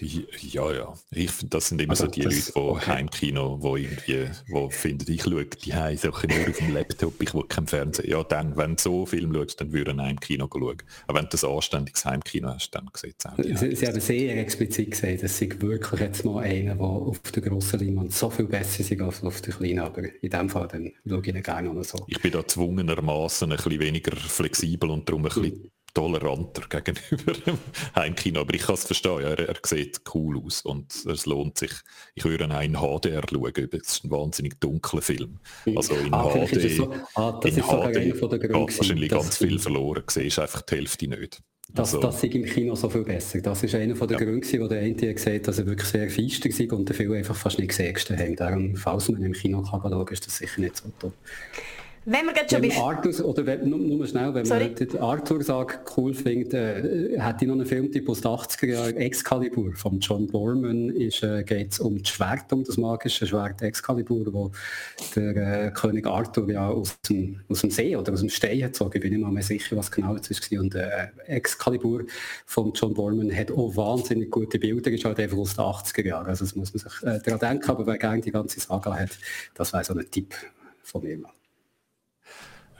Ja, 0.00 0.72
ja. 0.72 0.94
Ich, 1.10 1.30
das 1.48 1.68
sind 1.68 1.80
immer 1.80 1.90
also, 1.90 2.06
so 2.06 2.10
die 2.10 2.22
Leute, 2.22 2.36
die 2.36 2.56
okay. 2.56 2.86
Heimkino, 2.86 3.58
wo 3.60 3.76
irgendwie, 3.76 4.28
wo 4.48 4.70
finden, 4.70 5.10
ich 5.10 5.22
schaue 5.22 5.44
die 5.44 5.96
so 5.96 6.08
nur 6.08 6.48
auf 6.48 6.56
dem 6.58 6.74
Laptop, 6.74 7.22
ich 7.22 7.34
will 7.34 7.44
kein 7.48 7.66
Fernsehen. 7.66 8.10
Ja, 8.10 8.22
dann, 8.22 8.56
wenn 8.56 8.76
du 8.76 8.82
so 8.82 9.06
Film 9.06 9.34
schaust, 9.34 9.60
dann 9.60 9.72
würde 9.72 9.90
ein 9.90 10.00
Heimkino 10.00 10.48
schauen. 10.50 10.82
Aber 11.06 11.18
wenn 11.18 11.28
du 11.28 11.46
ein 11.46 11.54
anständiges 11.54 12.04
Heimkino 12.04 12.48
hast, 12.48 12.70
dann 12.70 12.88
sieht 12.94 13.16
es 13.18 13.26
auch 13.26 13.36
die 13.36 13.56
Sie, 13.56 13.76
Sie 13.76 13.86
haben 13.86 14.00
sehr 14.00 14.36
explizit 14.38 14.90
gesagt, 14.90 15.22
dass 15.22 15.36
sie 15.36 15.60
wirklich 15.60 16.00
jetzt 16.00 16.24
mal 16.24 16.42
einer, 16.42 16.74
der 16.74 16.84
auf 16.84 17.20
der 17.20 17.42
grossen 17.42 17.80
Leinwand 17.80 18.12
so 18.12 18.30
viel 18.30 18.46
besser 18.46 18.80
ist 18.80 19.00
als 19.00 19.22
auf 19.22 19.40
der 19.42 19.54
kleinen, 19.54 19.80
aber 19.80 20.02
in 20.22 20.30
dem 20.30 20.48
Fall 20.48 20.68
dann 20.68 20.92
schaue 21.06 21.20
ich 21.20 21.34
ihn 21.34 21.42
gerne 21.42 21.72
noch 21.72 21.84
so. 21.84 21.98
Ich 22.06 22.20
bin 22.20 22.32
da 22.32 22.46
zwungenermaßen 22.46 23.50
ein 23.50 23.56
bisschen 23.56 23.80
weniger 23.80 24.16
flexibel 24.16 24.90
und 24.90 25.08
darum 25.08 25.22
ein 25.22 25.28
bisschen 25.28 25.70
toleranter 25.94 26.62
gegenüber 26.68 27.32
dem 27.32 27.58
Heimkino. 27.94 28.40
Aber 28.40 28.54
ich 28.54 28.62
kann 28.62 28.74
es 28.74 28.84
verstehen, 28.84 29.20
er, 29.20 29.38
er, 29.38 29.56
sieht 29.64 30.00
cool 30.14 30.42
aus 30.44 30.62
und 30.62 30.92
es 31.06 31.26
lohnt 31.26 31.58
sich. 31.58 31.72
Ich 32.14 32.24
würde 32.24 32.44
einen 32.44 32.76
HDR 32.76 33.22
schauen, 33.28 33.68
es 33.72 33.88
ist 33.88 34.04
ein 34.04 34.10
wahnsinnig 34.10 34.60
dunkler 34.60 35.02
Film. 35.02 35.38
Also 35.74 35.94
in 35.94 36.12
ah, 36.12 36.28
HD, 36.28 36.76
so, 36.76 36.92
ah, 37.14 37.38
das 37.40 37.52
in 37.52 37.58
ist 37.58 37.66
HD 37.66 38.18
von 38.18 38.30
der 38.30 38.38
geht 38.38 38.52
wahrscheinlich 38.52 39.10
ganz 39.10 39.36
viel 39.36 39.58
verloren, 39.58 40.04
siehst 40.08 40.38
einfach 40.38 40.62
die 40.62 40.76
Hälfte 40.76 41.08
nicht. 41.08 41.42
Das, 41.74 41.94
also, 41.94 42.00
das 42.00 42.22
ist 42.22 42.34
im 42.34 42.44
Kino 42.44 42.74
so 42.74 42.88
viel 42.88 43.04
besser. 43.04 43.40
Das 43.40 43.62
ist 43.62 43.74
einer 43.74 43.94
der 43.94 44.10
ja. 44.10 44.24
Gründe, 44.24 44.60
wo 44.60 44.66
der 44.66 44.80
eine 44.80 44.94
gesagt 44.94 45.26
hat, 45.26 45.48
dass 45.48 45.58
er 45.58 45.66
wirklich 45.66 45.88
sehr 45.88 46.10
feister 46.10 46.48
war 46.48 46.78
und 46.78 46.88
der 46.88 46.96
Film 46.96 47.12
einfach 47.12 47.36
fast 47.36 47.58
nicht 47.58 47.68
gesehen 47.68 47.94
haben. 47.96 48.36
Darum, 48.36 48.76
falls 48.76 49.08
man 49.08 49.22
im 49.22 49.32
Kino 49.32 49.62
kann 49.62 49.80
schauen, 49.80 50.08
ist 50.08 50.26
das 50.26 50.38
sicher 50.38 50.60
nicht 50.60 50.76
so 50.76 50.90
toll. 50.98 51.12
Wenn 52.06 52.24
wir 52.24 52.48
schon 52.48 52.62
wenn 52.62 52.72
Arthur, 52.72 53.26
oder 53.26 53.44
wenn, 53.44 53.68
nur, 53.68 53.78
nur 53.78 54.06
schnell, 54.06 54.32
wenn 54.32 54.46
Sorry? 54.46 54.68
man 54.68 54.74
den 54.74 54.98
Arthur 54.98 55.42
sagt, 55.42 55.96
cool 55.98 56.14
findet, 56.14 56.54
äh, 56.54 57.20
hat 57.20 57.42
ich 57.42 57.48
noch 57.48 57.54
einen 57.54 57.66
Filmtipp 57.66 58.08
aus 58.08 58.22
den 58.22 58.30
80er 58.30 58.66
Jahren, 58.66 58.96
Excalibur 58.96 59.74
von 59.76 60.00
John 60.00 60.26
Borman, 60.26 60.88
ist, 60.88 61.22
äh, 61.22 61.42
geht 61.44 61.72
es 61.72 61.80
um 61.80 61.98
das 61.98 62.08
Schwert, 62.08 62.50
um 62.54 62.64
das 62.64 62.78
magische 62.78 63.26
Schwert 63.26 63.60
Excalibur, 63.60 64.32
wo 64.32 64.50
der 65.14 65.66
äh, 65.66 65.70
König 65.72 66.06
Arthur 66.06 66.50
ja 66.50 66.68
aus 66.68 66.98
dem, 67.02 67.40
aus 67.50 67.60
dem 67.60 67.70
See 67.70 67.94
oder 67.94 68.14
aus 68.14 68.20
dem 68.20 68.30
Stein 68.30 68.62
hat 68.62 68.72
gezogen, 68.72 68.92
ich 68.94 69.02
bin 69.02 69.12
nicht 69.12 69.22
mal 69.22 69.30
mehr 69.30 69.42
sicher, 69.42 69.76
was 69.76 69.90
genau 69.90 70.16
das 70.16 70.30
war. 70.30 70.60
Und 70.60 70.74
äh, 70.74 71.08
Excalibur 71.26 72.04
von 72.46 72.72
John 72.72 72.94
Borman 72.94 73.30
hat 73.36 73.50
auch 73.50 73.76
wahnsinnig 73.76 74.30
gute 74.30 74.58
Bilder, 74.58 74.90
ist 74.90 75.04
halt 75.04 75.20
einfach 75.20 75.36
aus 75.36 75.54
den 75.54 75.64
80er 75.64 76.06
Jahren, 76.06 76.26
also 76.28 76.46
das 76.46 76.56
muss 76.56 76.72
man 76.72 76.80
sich 76.80 77.02
äh, 77.02 77.20
daran 77.22 77.40
denken, 77.40 77.70
aber 77.70 77.86
wer 77.86 77.98
gerne 77.98 78.22
die 78.22 78.32
ganze 78.32 78.58
Saga 78.58 78.98
hat, 78.98 79.18
das 79.52 79.74
wäre 79.74 79.84
so 79.84 79.92
ein 79.92 80.10
Tipp 80.10 80.34
von 80.82 81.02
mir. 81.02 81.18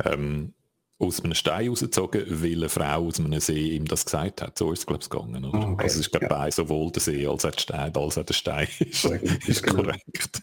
Ähm, 0.05 0.55
aus 1.01 1.25
einem 1.25 1.35
Stein 1.35 1.69
rausgezogen, 1.69 2.27
weil 2.29 2.57
eine 2.57 2.69
Frau 2.69 3.07
aus 3.07 3.19
einem 3.19 3.41
See 3.41 3.71
ihm 3.71 3.87
das 3.87 4.05
gesagt 4.05 4.43
hat. 4.43 4.59
So 4.59 4.71
ist 4.71 4.81
es, 4.81 4.87
glaube 4.87 5.03
ich, 5.03 5.09
gegangen. 5.09 5.47
Oder? 5.47 5.59
Oh, 5.59 5.73
okay. 5.73 5.85
Also 5.85 6.01
es 6.01 6.07
ist, 6.07 6.11
glaube 6.11 6.27
ja. 6.27 6.51
sowohl 6.51 6.93
der 6.93 7.01
See 7.01 7.27
als 7.27 7.45
auch 7.47 7.51
der 7.51 7.59
Stein, 7.59 7.97
als 7.97 8.19
auch 8.19 8.25
der 8.25 8.35
Stein 8.35 8.69
ist, 8.81 9.05
ist 9.07 9.63
genau. 9.63 9.83
korrekt. 9.83 10.43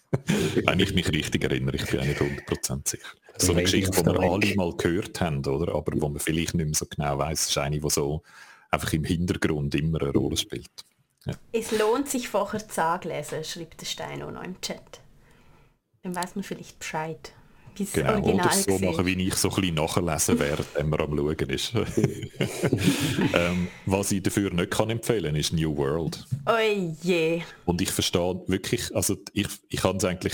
Wenn 0.66 0.80
ich 0.80 0.96
mich 0.96 1.10
richtig 1.10 1.44
erinnere, 1.44 1.76
ich 1.76 1.86
bin 1.86 2.00
auch 2.00 2.06
nicht 2.06 2.20
100% 2.20 2.90
sicher. 2.90 3.08
So 3.38 3.52
eine 3.52 3.64
Geschichte, 3.64 3.92
die 3.92 4.06
wir 4.06 4.20
alle 4.20 4.56
mal 4.56 4.76
gehört 4.76 5.22
haben, 5.22 5.46
oder? 5.46 5.76
aber 5.76 5.94
wo 6.02 6.10
man 6.10 6.20
vielleicht 6.20 6.56
nicht 6.56 6.66
mehr 6.66 6.74
so 6.74 6.88
genau 6.88 7.20
weiß, 7.20 7.50
ist 7.50 7.58
eine, 7.60 7.80
die 7.80 7.90
so 7.92 8.24
einfach 8.72 8.92
im 8.94 9.04
Hintergrund 9.04 9.76
immer 9.76 10.02
eine 10.02 10.12
Rolle 10.12 10.38
spielt. 10.38 10.72
Ja. 11.26 11.34
Es 11.52 11.72
lohnt 11.72 12.10
sich 12.10 12.30
vorher 12.30 12.68
zu 12.68 13.00
lesen, 13.04 13.44
schreibt 13.44 13.82
der 13.82 13.86
Stein 13.86 14.24
auch 14.24 14.32
noch 14.32 14.44
im 14.44 14.60
Chat. 14.62 15.02
Dann 16.02 16.16
weiß 16.16 16.34
man 16.34 16.44
vielleicht 16.44 16.80
Bescheid 16.80 17.32
bis 17.78 17.94
genau, 17.94 18.14
Original 18.16 18.46
oder 18.46 18.54
so 18.54 18.80
machen, 18.80 19.06
wie 19.06 19.28
ich 19.28 19.36
so 19.36 19.50
ein 19.50 19.56
bisschen 19.56 19.76
nachlesen 19.76 20.40
werde, 20.40 20.66
wenn 20.74 20.90
man 20.90 21.02
am 21.02 21.18
Schauen 21.18 21.50
ist. 21.50 21.74
ähm, 23.34 23.68
was 23.86 24.12
ich 24.12 24.24
dafür 24.24 24.52
nicht 24.52 24.72
kann 24.72 24.90
empfehlen 24.90 25.36
ist 25.36 25.54
New 25.54 25.76
World. 25.78 26.26
Oh 26.46 26.58
je. 27.02 27.42
Und 27.66 27.82
ich 27.82 27.92
verstehe 27.92 28.42
wirklich, 28.48 28.96
also 28.96 29.18
ich, 29.34 29.48
ich 29.70 29.82
kann 29.82 29.98
es 29.98 30.06
eigentlich, 30.06 30.34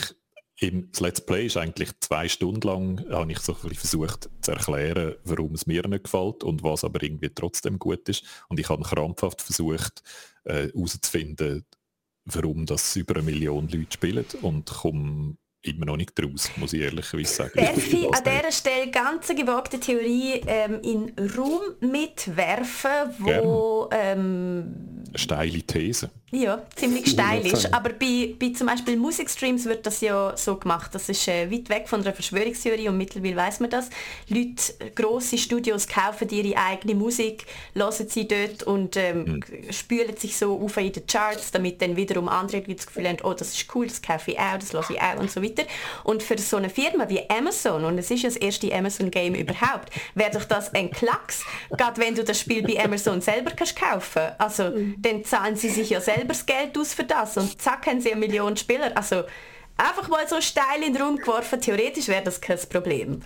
im, 0.59 0.89
das 0.91 1.01
Let's 1.01 1.21
Play 1.21 1.47
ist 1.47 1.57
eigentlich 1.57 1.89
zwei 1.99 2.29
Stunden 2.29 2.67
lang, 2.67 3.05
habe 3.09 3.31
ich 3.31 3.39
so 3.39 3.53
ein 3.53 3.69
bisschen 3.69 3.75
versucht 3.75 4.29
zu 4.41 4.51
erklären, 4.51 5.15
warum 5.25 5.53
es 5.55 5.65
mir 5.65 5.85
nicht 5.87 6.05
gefällt 6.05 6.43
und 6.43 6.63
was 6.63 6.83
aber 6.83 7.01
irgendwie 7.03 7.29
trotzdem 7.33 7.79
gut 7.79 8.07
ist. 8.07 8.23
Und 8.49 8.59
ich 8.59 8.69
habe 8.69 8.83
krampfhaft 8.83 9.41
versucht 9.41 10.03
herauszufinden, 10.45 11.59
äh, 11.59 11.61
warum 12.25 12.65
das 12.65 12.95
über 12.95 13.15
eine 13.15 13.23
Million 13.23 13.67
Leute 13.67 13.91
spielen 13.91 14.25
und 14.41 14.69
komme 14.69 15.37
immer 15.63 15.85
noch 15.85 15.97
nicht 15.97 16.17
draus, 16.17 16.51
muss 16.57 16.73
ich 16.73 16.81
ehrlicherweise 16.81 17.33
sagen. 17.33 17.51
Darf 17.55 17.77
ich 17.77 18.05
an 18.05 18.23
dieser 18.23 18.51
Stelle 18.51 18.91
ganz 18.91 19.29
eine 19.29 19.39
gewagte 19.39 19.79
Theorie 19.79 20.41
ähm, 20.45 20.79
in 20.81 21.13
Raum 21.35 21.61
mitwerfen, 21.79 22.91
wo... 23.19 23.89
Ähm, 23.91 24.92
Steile 25.15 25.61
These. 25.61 26.09
Ja, 26.31 26.63
ziemlich 26.75 27.11
steil 27.11 27.45
ist. 27.45 27.71
Aber 27.71 27.91
bei, 27.91 28.33
bei 28.39 28.49
zum 28.49 28.65
Beispiel 28.65 28.97
Musikstreams 28.97 29.65
wird 29.65 29.85
das 29.85 30.01
ja 30.01 30.35
so 30.35 30.55
gemacht. 30.55 30.89
Das 30.95 31.07
ist 31.07 31.27
äh, 31.27 31.51
weit 31.51 31.69
weg 31.69 31.87
von 31.87 32.03
der 32.03 32.11
Verschwörungstheorie 32.11 32.89
und 32.89 32.97
mittlerweile 32.97 33.35
weiß 33.35 33.59
man 33.59 33.69
das. 33.69 33.91
Leute, 34.29 34.73
grosse 34.95 35.37
Studios 35.37 35.87
kaufen 35.87 36.27
ihre 36.29 36.57
eigene 36.57 36.95
Musik, 36.95 37.45
lassen 37.75 38.09
sie 38.09 38.27
dort 38.27 38.63
und 38.63 38.97
ähm, 38.97 39.25
mhm. 39.25 39.71
spülen 39.71 40.17
sich 40.17 40.35
so 40.35 40.59
auf 40.59 40.75
in 40.77 40.91
den 40.91 41.05
Charts, 41.05 41.51
damit 41.51 41.79
dann 41.83 41.95
wiederum 41.95 42.27
andere 42.27 42.57
Leute 42.57 42.75
das 42.75 42.87
Gefühl 42.87 43.07
haben, 43.07 43.17
oh, 43.21 43.33
das 43.33 43.53
ist 43.53 43.67
cool, 43.75 43.85
das 43.85 44.01
kaufe 44.01 44.31
ich 44.31 44.39
auch, 44.39 44.57
das 44.57 44.73
lasse 44.73 44.93
ich 44.93 45.01
auch 45.01 45.19
und 45.19 45.29
so 45.29 45.43
weiter. 45.43 45.65
Und 46.03 46.23
für 46.23 46.39
so 46.39 46.57
eine 46.57 46.71
Firma 46.71 47.07
wie 47.09 47.29
Amazon, 47.29 47.85
und 47.85 47.99
es 47.99 48.09
ist 48.09 48.23
ja 48.23 48.29
das 48.29 48.37
erste 48.37 48.73
Amazon-Game 48.73 49.35
überhaupt, 49.35 49.91
wäre 50.15 50.31
doch 50.31 50.45
das 50.45 50.73
ein 50.73 50.89
Klacks, 50.89 51.43
gerade 51.77 52.01
wenn 52.01 52.15
du 52.15 52.23
das 52.23 52.39
Spiel 52.39 52.63
bei 52.63 52.83
Amazon 52.83 53.21
selber 53.21 53.51
kannst 53.51 53.75
kaufen. 53.75 54.31
Also, 54.39 54.71
mhm. 54.71 54.95
Dann 55.03 55.23
zahlen 55.23 55.55
sie 55.55 55.69
sich 55.69 55.91
ja 55.91 56.01
selber 56.01 56.29
das 56.29 56.45
Geld 56.45 56.77
aus 56.77 56.93
für 56.93 57.03
das 57.03 57.37
und 57.37 57.61
zack 57.61 57.85
haben 57.87 58.01
sie 58.01 58.11
eine 58.11 58.19
Million 58.19 58.57
Spieler. 58.57 58.91
Also 58.95 59.23
einfach 59.77 60.07
mal 60.09 60.27
so 60.27 60.41
steil 60.41 60.83
in 60.85 60.93
den 60.93 61.01
Raum 61.01 61.17
geworfen, 61.17 61.61
theoretisch 61.61 62.07
wäre 62.07 62.23
das 62.23 62.41
kein 62.41 62.57
Problem. 62.69 63.21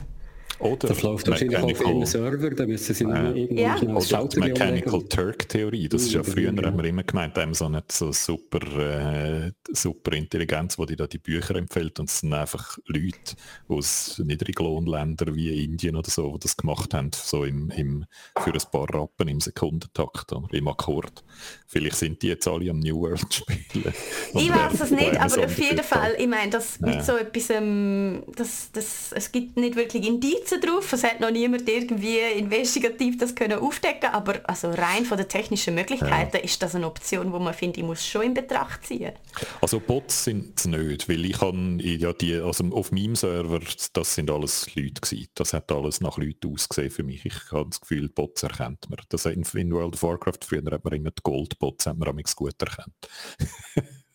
Oder 0.59 0.87
das 0.87 1.03
läuft 1.03 1.27
wahrscheinlich 1.27 1.57
auf 1.57 1.85
einem 1.85 2.05
Server, 2.05 2.49
da 2.49 2.65
müssen 2.65 2.95
sie 2.95 3.03
äh, 3.03 3.07
irgendwie 3.07 3.61
ja. 3.61 3.77
schnell 3.77 3.95
Oder 3.95 4.27
die 4.27 4.39
Mechanical 4.39 5.03
Turk-Theorie, 5.03 5.87
das 5.87 6.03
ist 6.03 6.13
ja 6.13 6.23
früher, 6.23 6.51
genau. 6.51 6.67
haben 6.67 6.77
wir 6.77 6.85
immer 6.85 7.03
gemeint, 7.03 7.37
Amazon 7.37 7.75
hat 7.75 7.91
so 7.91 8.11
super, 8.11 8.61
äh, 8.77 9.51
super 9.71 10.13
Intelligenz, 10.13 10.79
wo 10.79 10.85
die 10.85 10.95
da 10.95 11.05
die 11.05 11.19
Bücher 11.19 11.55
empfiehlt 11.55 11.99
und 11.99 12.09
es 12.09 12.19
sind 12.19 12.33
einfach 12.33 12.77
Leute 12.87 13.35
aus 13.67 14.19
Niedriglohnländern 14.23 15.35
wie 15.35 15.63
Indien 15.63 15.95
oder 15.95 16.09
so, 16.09 16.33
die 16.33 16.39
das 16.39 16.57
gemacht 16.57 16.93
haben, 16.95 17.11
so 17.13 17.43
im, 17.43 17.69
im, 17.69 18.05
für 18.39 18.51
ein 18.51 18.71
paar 18.71 18.91
Rappen 18.93 19.27
im 19.27 19.39
Sekundentakt 19.39 20.33
oder 20.33 20.53
im 20.53 20.67
Akkord. 20.67 21.23
Vielleicht 21.67 21.97
sind 21.97 22.21
die 22.23 22.29
jetzt 22.29 22.47
alle 22.47 22.71
am 22.71 22.79
New 22.79 22.99
World 22.99 23.31
spielen. 23.33 23.93
Ich 24.33 24.49
weiß 24.49 24.81
es 24.81 24.91
nicht, 24.91 25.19
aber 25.19 25.45
auf 25.45 25.59
jeden 25.59 25.83
Fall, 25.83 26.15
ich 26.17 26.27
meine, 26.27 26.49
das 26.49 26.79
mit 26.79 26.95
ja. 26.95 27.03
so 27.03 27.15
etwas, 27.15 27.49
ähm, 27.51 28.23
das, 28.35 28.71
das, 28.71 29.11
es 29.11 29.31
gibt 29.31 29.57
nicht 29.57 29.75
wirklich 29.75 30.07
Indizien 30.07 30.46
Indizien 30.47 30.61
drauf. 30.61 30.93
Es 30.93 31.03
hat 31.03 31.19
noch 31.19 31.31
niemand 31.31 31.67
irgendwie 31.67 32.19
investigativ 32.37 33.17
das 33.17 33.35
können 33.35 33.59
aufdecken, 33.59 34.09
aber 34.11 34.41
also 34.45 34.69
rein 34.69 35.05
von 35.05 35.17
den 35.17 35.27
technischen 35.27 35.75
Möglichkeiten 35.75 36.37
ja. 36.37 36.43
ist 36.43 36.61
das 36.61 36.75
eine 36.75 36.87
Option, 36.87 37.31
wo 37.31 37.39
man 37.39 37.53
finde, 37.53 37.79
ich 37.79 37.85
muss 37.85 38.05
schon 38.05 38.23
in 38.23 38.33
Betracht 38.33 38.85
ziehen. 38.85 39.13
Also 39.61 39.79
Bots 39.79 40.23
sind 40.23 40.57
es 40.59 40.65
nicht, 40.65 41.09
weil 41.09 41.25
ich 41.25 41.39
habe 41.41 41.77
ja 41.81 42.13
die, 42.13 42.35
also 42.35 42.63
auf 42.71 42.91
meinem 42.91 43.15
Server, 43.15 43.59
das 43.93 44.15
sind 44.15 44.31
alles 44.31 44.73
Leute 44.75 45.01
gewesen. 45.01 45.27
Das 45.35 45.53
hat 45.53 45.71
alles 45.71 46.01
nach 46.01 46.17
Leuten 46.17 46.53
ausgesehen 46.53 46.91
für 46.91 47.03
mich. 47.03 47.25
Ich 47.25 47.51
habe 47.51 47.69
das 47.69 47.81
Gefühl, 47.81 48.09
Bots 48.09 48.43
erkennt 48.43 48.89
man. 48.89 48.99
Das 49.09 49.25
in, 49.25 49.43
in 49.53 49.73
World 49.73 49.95
of 49.95 50.03
Warcraft 50.03 50.39
früher 50.45 50.63
hat 50.71 50.83
man 50.83 50.93
immer 50.93 51.11
die 51.11 51.23
Goldbots 51.23 51.85
hat 51.85 51.97
man 51.97 52.15
gut 52.35 52.61
erkannt. 52.61 52.93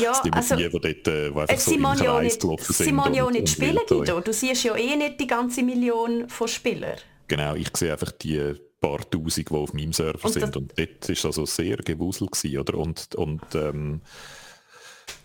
Ja, 0.00 0.12
also, 0.30 0.56
die, 0.56 0.68
die 0.68 0.70
dort, 0.70 1.08
äh, 1.08 1.34
wo 1.34 1.40
einfach 1.40 1.58
so 1.58 1.72
im 1.72 1.82
Kreis 1.82 2.38
gelaufen 2.38 2.72
sind. 2.72 2.86
Simon 2.86 3.14
ja 3.14 3.28
nicht 3.30 3.48
spielen, 3.48 3.80
Guido. 3.88 4.20
Du 4.20 4.32
siehst 4.32 4.62
ja 4.64 4.76
eh 4.76 4.94
nicht 4.96 5.18
die 5.20 5.26
ganze 5.26 5.62
Million 5.62 6.28
von 6.28 6.46
Spielern. 6.46 6.98
Genau, 7.26 7.54
ich 7.54 7.76
sehe 7.76 7.92
einfach 7.92 8.12
die 8.12 8.54
paar 8.80 9.08
Tausend, 9.10 9.50
die 9.50 9.54
auf 9.54 9.72
meinem 9.72 9.92
Server 9.92 10.24
und 10.24 10.32
sind. 10.32 10.56
Und 10.56 10.78
dort 10.78 11.08
war 11.08 11.24
also 11.24 11.46
sehr 11.46 11.76
gewuselt 11.78 12.32
gewesen, 12.32 12.58
oder? 12.58 12.78
Und, 12.78 13.14
und 13.16 13.42
ähm, 13.54 14.00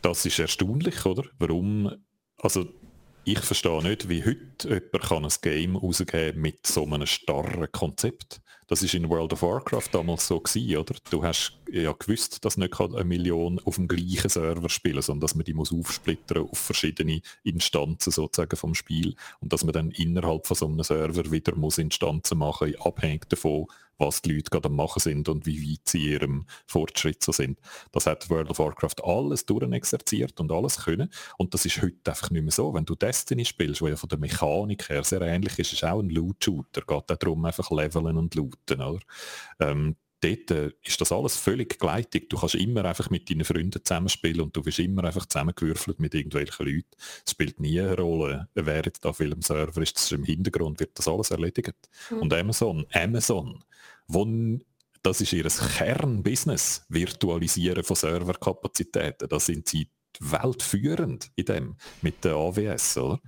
das 0.01 0.26
ist 0.26 0.39
erstaunlich, 0.39 1.06
oder? 1.06 1.24
Warum, 1.39 1.91
also 2.38 2.66
ich 3.26 3.39
verstehe 3.39 3.82
nicht, 3.84 4.10
wie 4.10 4.26
heute 4.26 4.68
jemand 4.68 5.01
kann 5.01 5.26
ein 5.26 5.34
Game 5.41 5.76
rausgeben 5.76 6.41
mit 6.41 6.68
so 6.68 6.86
einem 6.86 7.06
starren 7.06 7.72
Konzept. 7.72 8.41
Das 8.74 8.82
ist 8.82 8.96
in 8.96 9.08
World 9.08 9.32
of 9.34 9.44
Warcraft 9.44 9.90
damals 9.92 10.26
so 10.26 10.40
gewesen, 10.40 10.78
oder? 10.78 10.96
Du 11.12 11.24
hast 11.24 11.60
ja 11.72 11.92
gewusst, 11.92 12.44
dass 12.44 12.58
nicht 12.58 12.82
eine 12.82 13.04
Million 13.04 13.62
auf 13.66 13.76
dem 13.76 13.88
gleichen 13.88 14.30
Server 14.30 14.68
spielen, 14.68 15.04
sondern 15.04 15.22
dass 15.22 15.36
man 15.36 15.44
die 15.44 15.54
muss 15.54 15.72
aufsplittern 15.72 16.50
auf 16.50 16.58
verschiedene 16.58 17.22
Instanzen 17.44 18.12
sozusagen 18.12 18.58
vom 18.58 18.74
Spiel 18.74 19.14
und 19.42 19.54
dass 19.54 19.64
man 19.64 19.74
dann 19.74 19.92
innerhalb 19.92 20.48
von 20.48 20.58
so 20.58 20.66
einem 20.66 20.82
Server 20.82 21.30
wieder 21.30 21.56
muss 21.56 21.78
Instanzen 21.78 22.40
machen, 22.40 22.74
abhängig 22.80 23.30
davon, 23.30 23.68
was 24.04 24.22
die 24.22 24.34
Leute 24.34 24.49
gerade 24.49 24.70
am 24.70 24.76
machen 24.76 24.99
sind 24.99 25.30
und 25.30 25.45
wie 25.45 25.72
weit 25.72 25.88
sie 25.88 26.12
ihrem 26.12 26.45
Fortschritt 26.68 27.24
so 27.24 27.32
sind. 27.32 27.60
Das 27.91 28.06
hat 28.06 28.30
World 28.30 28.49
of 28.49 28.60
Warcraft 28.60 29.04
alles 29.04 29.45
durchexerziert 29.45 30.39
und 30.39 30.51
alles 30.51 30.84
können 30.84 31.10
und 31.38 31.54
das 31.54 31.66
ist 31.66 31.82
heute 31.82 32.12
einfach 32.12 32.30
nicht 32.32 32.43
mehr 32.43 32.51
so. 32.51 32.74
Wenn 32.74 32.86
du 32.86 32.95
Destiny 32.95 33.45
spielst, 33.45 33.82
wo 33.82 33.88
ja 33.88 33.95
von 33.95 34.10
der 34.10 34.20
Mechanik 34.20 34.89
her 34.89 35.04
sehr 35.04 35.22
ähnlich 35.22 35.58
ist, 35.60 35.74
ist 35.74 35.84
auch 35.84 35.99
ein 35.99 36.10
Loot-Shooter, 36.10 36.82
geht 36.82 37.22
darum 37.22 37.45
einfach 37.45 37.72
leveln 37.72 38.18
und 38.18 38.36
looten, 38.36 38.82
oder? 38.82 38.99
Ähm, 39.60 39.95
dort 40.24 40.51
äh, 40.51 40.72
ist 40.84 40.99
das 41.01 41.12
alles 41.12 41.38
völlig 41.38 41.80
gleitig. 41.80 42.30
Du 42.30 42.38
kannst 42.38 42.56
immer 42.56 42.86
einfach 42.86 43.10
mit 43.10 43.30
deinen 43.30 43.43
Freunden 43.43 43.84
zusammenspielen 43.84 44.41
und 44.41 44.56
du 44.56 44.66
wirst 44.66 44.80
immer 44.80 45.04
einfach 45.04 45.26
zusammengewürfelt 45.26 45.99
mit 45.99 46.14
irgendwelchen 46.14 46.66
Leuten. 46.66 46.88
Es 47.26 47.32
spielt 47.32 47.60
nie 47.60 47.80
eine 47.80 47.95
Rolle, 47.95 48.47
wer 48.54 48.84
jetzt 48.84 49.06
auf 49.06 49.20
welchem 49.20 49.41
Server 49.41 49.82
ist. 49.82 49.95
Das 49.95 50.06
ist 50.06 50.12
im 50.12 50.24
Hintergrund 50.24 50.80
wird 50.80 50.97
das 50.97 51.08
alles 51.08 51.32
erledigt. 51.32 51.76
Mhm. 52.10 52.20
Und 52.20 52.34
Amazon, 52.34 52.86
Amazon, 52.93 53.64
wo 54.08 54.26
das 55.04 55.20
ist 55.20 55.34
ihr 55.34 55.43
Kernbusiness, 55.43 56.86
Virtualisieren 56.88 57.84
von 57.84 57.95
Serverkapazitäten. 57.95 59.28
Da 59.28 59.39
sind 59.39 59.68
sie 59.68 59.89
weltführend 60.20 61.32
in 61.36 61.45
dem, 61.45 61.76
mit 62.01 62.24
der 62.24 62.34
AWS. 62.36 62.97
Oder? 62.97 63.20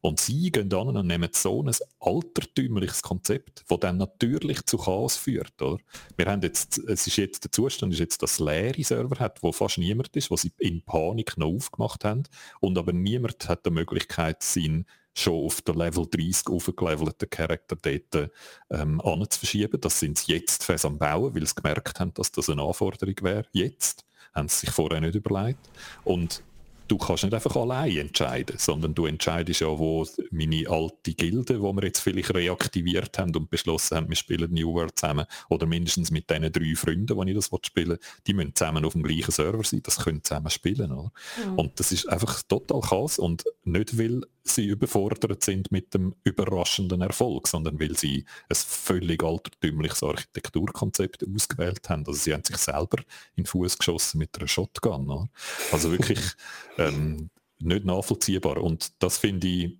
Und 0.00 0.20
sie 0.20 0.50
gehen 0.50 0.68
dann 0.68 0.96
und 0.96 1.06
nehmen 1.06 1.30
so 1.32 1.62
ein 1.62 1.74
altertümliches 2.00 3.02
Konzept, 3.02 3.64
das 3.68 3.80
dann 3.80 3.98
natürlich 3.98 4.64
zu 4.64 4.78
Chaos 4.78 5.16
führt. 5.16 5.60
Oder? 5.60 5.78
Wir 6.16 6.26
haben 6.26 6.42
jetzt, 6.42 6.78
es 6.78 7.06
ist 7.06 7.16
jetzt 7.16 7.44
der 7.44 7.52
Zustand, 7.52 7.92
ist 7.92 8.00
jetzt, 8.00 8.22
dass 8.22 8.38
leere 8.38 8.82
Server 8.82 9.18
hat, 9.18 9.42
wo 9.42 9.52
fast 9.52 9.78
niemand 9.78 10.16
ist, 10.16 10.30
wo 10.30 10.36
sie 10.36 10.52
in 10.58 10.82
Panik 10.82 11.36
noch 11.36 11.48
aufgemacht 11.48 12.04
haben 12.04 12.24
und 12.60 12.78
aber 12.78 12.92
niemand 12.92 13.48
hat 13.48 13.66
die 13.66 13.70
Möglichkeit, 13.70 14.42
seinen 14.42 14.86
schon 15.18 15.44
auf 15.44 15.60
der 15.62 15.74
Level 15.74 16.06
30 16.06 16.46
aufgelevelten 16.48 17.30
Charakter 17.30 17.76
dort 17.76 18.30
ähm, 18.70 19.00
anzuverschieben. 19.00 19.80
Das 19.80 20.00
sind 20.00 20.18
sie 20.18 20.32
jetzt 20.32 20.64
fest 20.64 20.84
am 20.84 20.98
Bauen, 20.98 21.34
weil 21.34 21.46
sie 21.46 21.54
gemerkt 21.54 22.00
haben, 22.00 22.14
dass 22.14 22.32
das 22.32 22.48
eine 22.48 22.62
Anforderung 22.62 23.14
wäre. 23.22 23.44
Jetzt 23.52 24.04
haben 24.34 24.48
sie 24.48 24.66
sich 24.66 24.70
vorher 24.70 25.00
nicht 25.00 25.14
überlegt. 25.14 25.70
Und 26.04 26.42
du 26.88 26.96
kannst 26.96 27.22
nicht 27.22 27.34
einfach 27.34 27.54
allein 27.56 27.96
entscheiden, 27.96 28.56
sondern 28.58 28.94
du 28.94 29.06
entscheidest 29.06 29.60
ja, 29.60 29.78
wo 29.78 30.06
meine 30.30 30.68
alte 30.68 31.14
Gilde, 31.14 31.60
wo 31.60 31.72
wir 31.72 31.84
jetzt 31.84 32.00
vielleicht 32.00 32.34
reaktiviert 32.34 33.18
haben 33.18 33.34
und 33.36 33.50
beschlossen 33.50 33.96
haben, 33.96 34.08
wir 34.08 34.16
spielen 34.16 34.52
New 34.52 34.72
World 34.72 34.98
zusammen, 34.98 35.26
oder 35.48 35.66
mindestens 35.66 36.10
mit 36.10 36.30
diesen 36.30 36.50
drei 36.50 36.74
Freunden, 36.74 37.20
die 37.20 37.30
ich 37.30 37.36
das 37.36 37.50
spielen 37.62 37.90
will, 37.90 37.98
die 38.26 38.34
müssen 38.34 38.54
zusammen 38.54 38.84
auf 38.84 38.94
dem 38.94 39.02
gleichen 39.02 39.30
Server 39.30 39.62
sein, 39.62 39.82
das 39.82 39.98
können 39.98 40.24
zusammen 40.24 40.50
spielen. 40.50 40.90
Oder? 40.90 41.12
Mhm. 41.44 41.58
Und 41.58 41.78
das 41.78 41.92
ist 41.92 42.08
einfach 42.08 42.42
total 42.42 42.80
Chaos 42.80 43.18
und 43.18 43.44
nicht, 43.64 43.98
weil 43.98 44.22
sie 44.42 44.66
überfordert 44.66 45.42
sind 45.42 45.70
mit 45.70 45.94
dem 45.94 46.14
überraschenden 46.24 47.02
Erfolg, 47.02 47.48
sondern 47.48 47.80
weil 47.80 47.96
sie 47.96 48.24
ein 48.48 48.56
völlig 48.56 49.22
altertümliches 49.22 50.02
Architekturkonzept 50.02 51.24
ausgewählt 51.28 51.88
haben. 51.88 52.06
Also 52.06 52.18
sie 52.18 52.32
haben 52.32 52.44
sich 52.44 52.56
selber 52.56 52.98
in 53.36 53.44
den 53.44 53.46
Fuß 53.46 53.78
geschossen 53.78 54.18
mit 54.18 54.36
einer 54.38 54.48
Shotgun. 54.48 55.10
Oder? 55.10 55.28
Also 55.72 55.90
wirklich 55.90 56.20
ähm, 56.78 57.30
nicht 57.58 57.84
nachvollziehbar. 57.84 58.58
Und 58.58 58.92
das 59.02 59.18
finde 59.18 59.46
ich, 59.46 59.78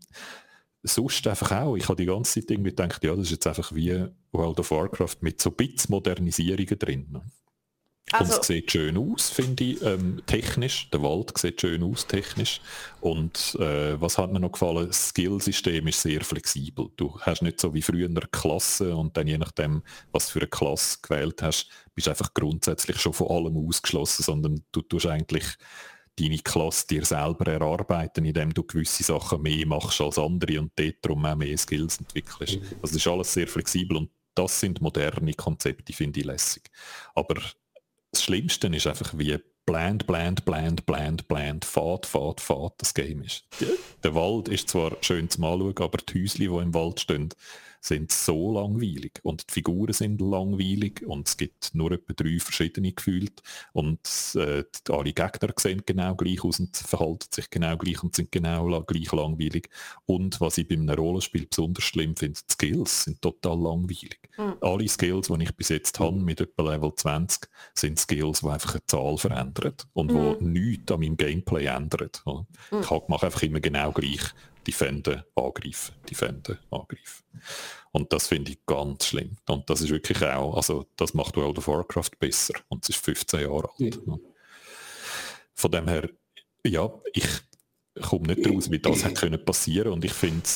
sonst 0.82 1.26
einfach 1.26 1.52
auch. 1.52 1.76
Ich 1.76 1.88
habe 1.88 1.96
die 1.96 2.06
ganze 2.06 2.40
Zeit 2.40 2.50
irgendwie 2.50 2.70
gedacht, 2.70 3.02
ja, 3.04 3.10
das 3.14 3.26
ist 3.26 3.32
jetzt 3.32 3.46
einfach 3.46 3.74
wie 3.74 4.06
World 4.32 4.60
of 4.60 4.70
Warcraft 4.70 5.16
mit 5.20 5.40
so 5.40 5.50
ein 5.50 5.56
bisschen 5.56 5.90
Modernisierungen 5.90 6.78
drin. 6.78 7.06
Ne? 7.10 7.22
Also, 8.10 8.34
und 8.34 8.40
es 8.40 8.46
sieht 8.46 8.72
schön 8.72 8.96
aus, 8.96 9.28
finde 9.28 9.64
ich, 9.64 9.82
ähm, 9.82 10.22
technisch. 10.26 10.88
Der 10.90 11.02
Wald 11.02 11.36
sieht 11.36 11.60
schön 11.60 11.82
aus, 11.82 12.06
technisch. 12.06 12.60
Und 13.00 13.56
äh, 13.60 14.00
was 14.00 14.16
hat 14.16 14.32
mir 14.32 14.40
noch 14.40 14.52
gefallen? 14.52 14.86
Das 14.86 15.10
Skillsystem 15.10 15.86
ist 15.88 16.00
sehr 16.00 16.22
flexibel. 16.22 16.88
Du 16.96 17.20
hast 17.20 17.42
nicht 17.42 17.60
so 17.60 17.74
wie 17.74 17.82
früher 17.82 18.08
eine 18.08 18.20
Klasse 18.20 18.96
und 18.96 19.16
dann 19.16 19.26
je 19.26 19.36
nachdem, 19.36 19.82
was 20.10 20.30
für 20.30 20.40
eine 20.40 20.48
Klasse 20.48 20.98
gewählt 21.02 21.42
hast, 21.42 21.68
bist 21.94 22.06
du 22.06 22.10
einfach 22.10 22.32
grundsätzlich 22.32 22.98
schon 22.98 23.12
von 23.12 23.28
allem 23.28 23.56
ausgeschlossen, 23.58 24.22
sondern 24.22 24.64
du 24.72 24.80
tust 24.80 25.06
eigentlich 25.06 25.44
deine 26.18 26.38
Klasse 26.38 26.86
dir 26.86 27.04
selber 27.04 27.50
erarbeiten, 27.52 28.24
indem 28.24 28.52
du 28.52 28.62
gewisse 28.62 29.02
Sachen 29.02 29.42
mehr 29.42 29.66
machst 29.66 30.00
als 30.00 30.18
andere 30.18 30.60
und 30.60 30.72
dort 30.76 30.96
darum 31.02 31.24
auch 31.24 31.36
mehr 31.36 31.56
Skills 31.56 31.98
entwickelst. 31.98 32.56
Mhm. 32.56 32.66
Also 32.82 32.94
das 32.94 32.96
ist 32.96 33.06
alles 33.06 33.32
sehr 33.32 33.48
flexibel 33.48 33.96
und 33.96 34.10
das 34.34 34.60
sind 34.60 34.80
moderne 34.80 35.34
Konzepte, 35.34 35.92
finde 35.92 36.20
ich 36.20 36.26
lässig. 36.26 36.70
Aber 37.14 37.34
das 38.12 38.22
Schlimmste 38.22 38.68
ist 38.68 38.86
einfach, 38.86 39.12
wie 39.16 39.36
bland, 39.66 40.06
bland, 40.06 40.44
bland, 40.44 40.86
bland, 40.86 41.28
bland, 41.28 41.64
fad, 41.64 42.06
fad, 42.06 42.40
fad 42.40 42.72
das 42.78 42.94
Game 42.94 43.22
ist. 43.22 43.44
Der 44.02 44.14
Wald 44.14 44.48
ist 44.48 44.70
zwar 44.70 44.96
schön 45.02 45.28
zum 45.28 45.44
Anschauen, 45.44 45.76
aber 45.78 45.98
die 45.98 46.22
Häuschen, 46.22 46.40
die 46.40 46.46
im 46.46 46.72
Wald 46.72 47.00
stehen, 47.00 47.28
sind 47.80 48.12
so 48.12 48.52
langweilig 48.52 49.20
und 49.22 49.48
die 49.48 49.54
Figuren 49.54 49.92
sind 49.92 50.20
langweilig 50.20 51.04
und 51.06 51.28
es 51.28 51.36
gibt 51.36 51.74
nur 51.74 51.92
etwa 51.92 52.12
drei 52.12 52.38
verschiedene 52.38 52.92
gefühlt 52.92 53.42
und 53.72 54.00
äh, 54.34 54.64
alle 54.90 55.12
Gegner 55.12 55.52
sehen 55.56 55.82
genau 55.86 56.14
gleich 56.14 56.42
aus 56.44 56.60
und 56.60 56.76
verhalten 56.76 57.28
sich 57.30 57.50
genau 57.50 57.76
gleich 57.76 58.02
und 58.02 58.14
sind 58.14 58.32
genau 58.32 58.82
gleich 58.82 59.12
langweilig 59.12 59.68
und 60.06 60.40
was 60.40 60.58
ich 60.58 60.68
bei 60.68 60.74
einem 60.74 60.90
Rollenspiel 60.90 61.46
besonders 61.46 61.84
schlimm 61.84 62.16
finde, 62.16 62.40
die 62.48 62.52
Skills 62.52 63.04
sind 63.04 63.22
total 63.22 63.58
langweilig. 63.58 64.18
Mhm. 64.36 64.54
Alle 64.60 64.88
Skills, 64.88 65.28
die 65.28 65.42
ich 65.42 65.54
bis 65.54 65.68
jetzt 65.68 65.98
habe 65.98 66.16
mit 66.16 66.40
etwa 66.40 66.72
Level 66.72 66.92
20, 66.94 67.48
sind 67.74 67.98
Skills, 67.98 68.40
die 68.40 68.48
einfach 68.48 68.74
eine 68.74 68.86
Zahl 68.86 69.18
verändern 69.18 69.74
und 69.94 70.12
mhm. 70.12 70.14
wo 70.14 70.36
nichts 70.40 70.92
an 70.92 71.00
meinem 71.00 71.16
Gameplay 71.16 71.66
ändern. 71.66 72.10
Mhm. 72.26 72.80
Ich 72.80 72.90
mache 73.08 73.26
einfach 73.26 73.42
immer 73.42 73.60
genau 73.60 73.92
gleich 73.92 74.32
Defenden, 74.68 75.22
angreifen, 75.34 75.94
Defenden, 76.10 76.58
angreifen. 76.70 77.24
Und 77.90 78.12
das 78.12 78.26
finde 78.26 78.52
ich 78.52 78.66
ganz 78.66 79.06
schlimm. 79.06 79.38
Und 79.48 79.70
das 79.70 79.80
ist 79.80 79.88
wirklich 79.88 80.22
auch, 80.22 80.56
also 80.56 80.84
das 80.96 81.14
macht 81.14 81.36
World 81.36 81.56
of 81.56 81.68
Warcraft 81.68 82.10
besser. 82.18 82.52
Und 82.68 82.84
es 82.84 82.90
ist 82.90 83.02
15 83.02 83.40
Jahre 83.40 83.70
alt. 83.78 83.98
Ja. 84.06 84.18
Von 85.54 85.70
dem 85.70 85.88
her, 85.88 86.10
ja, 86.66 86.92
ich 87.14 87.26
komme 88.02 88.26
nicht 88.26 88.44
daraus, 88.44 88.70
wie 88.70 88.78
das 88.78 89.04
hätte 89.04 89.14
können 89.14 89.42
passieren 89.42 89.94
und 89.94 90.04
ich 90.04 90.12
finde, 90.12 90.46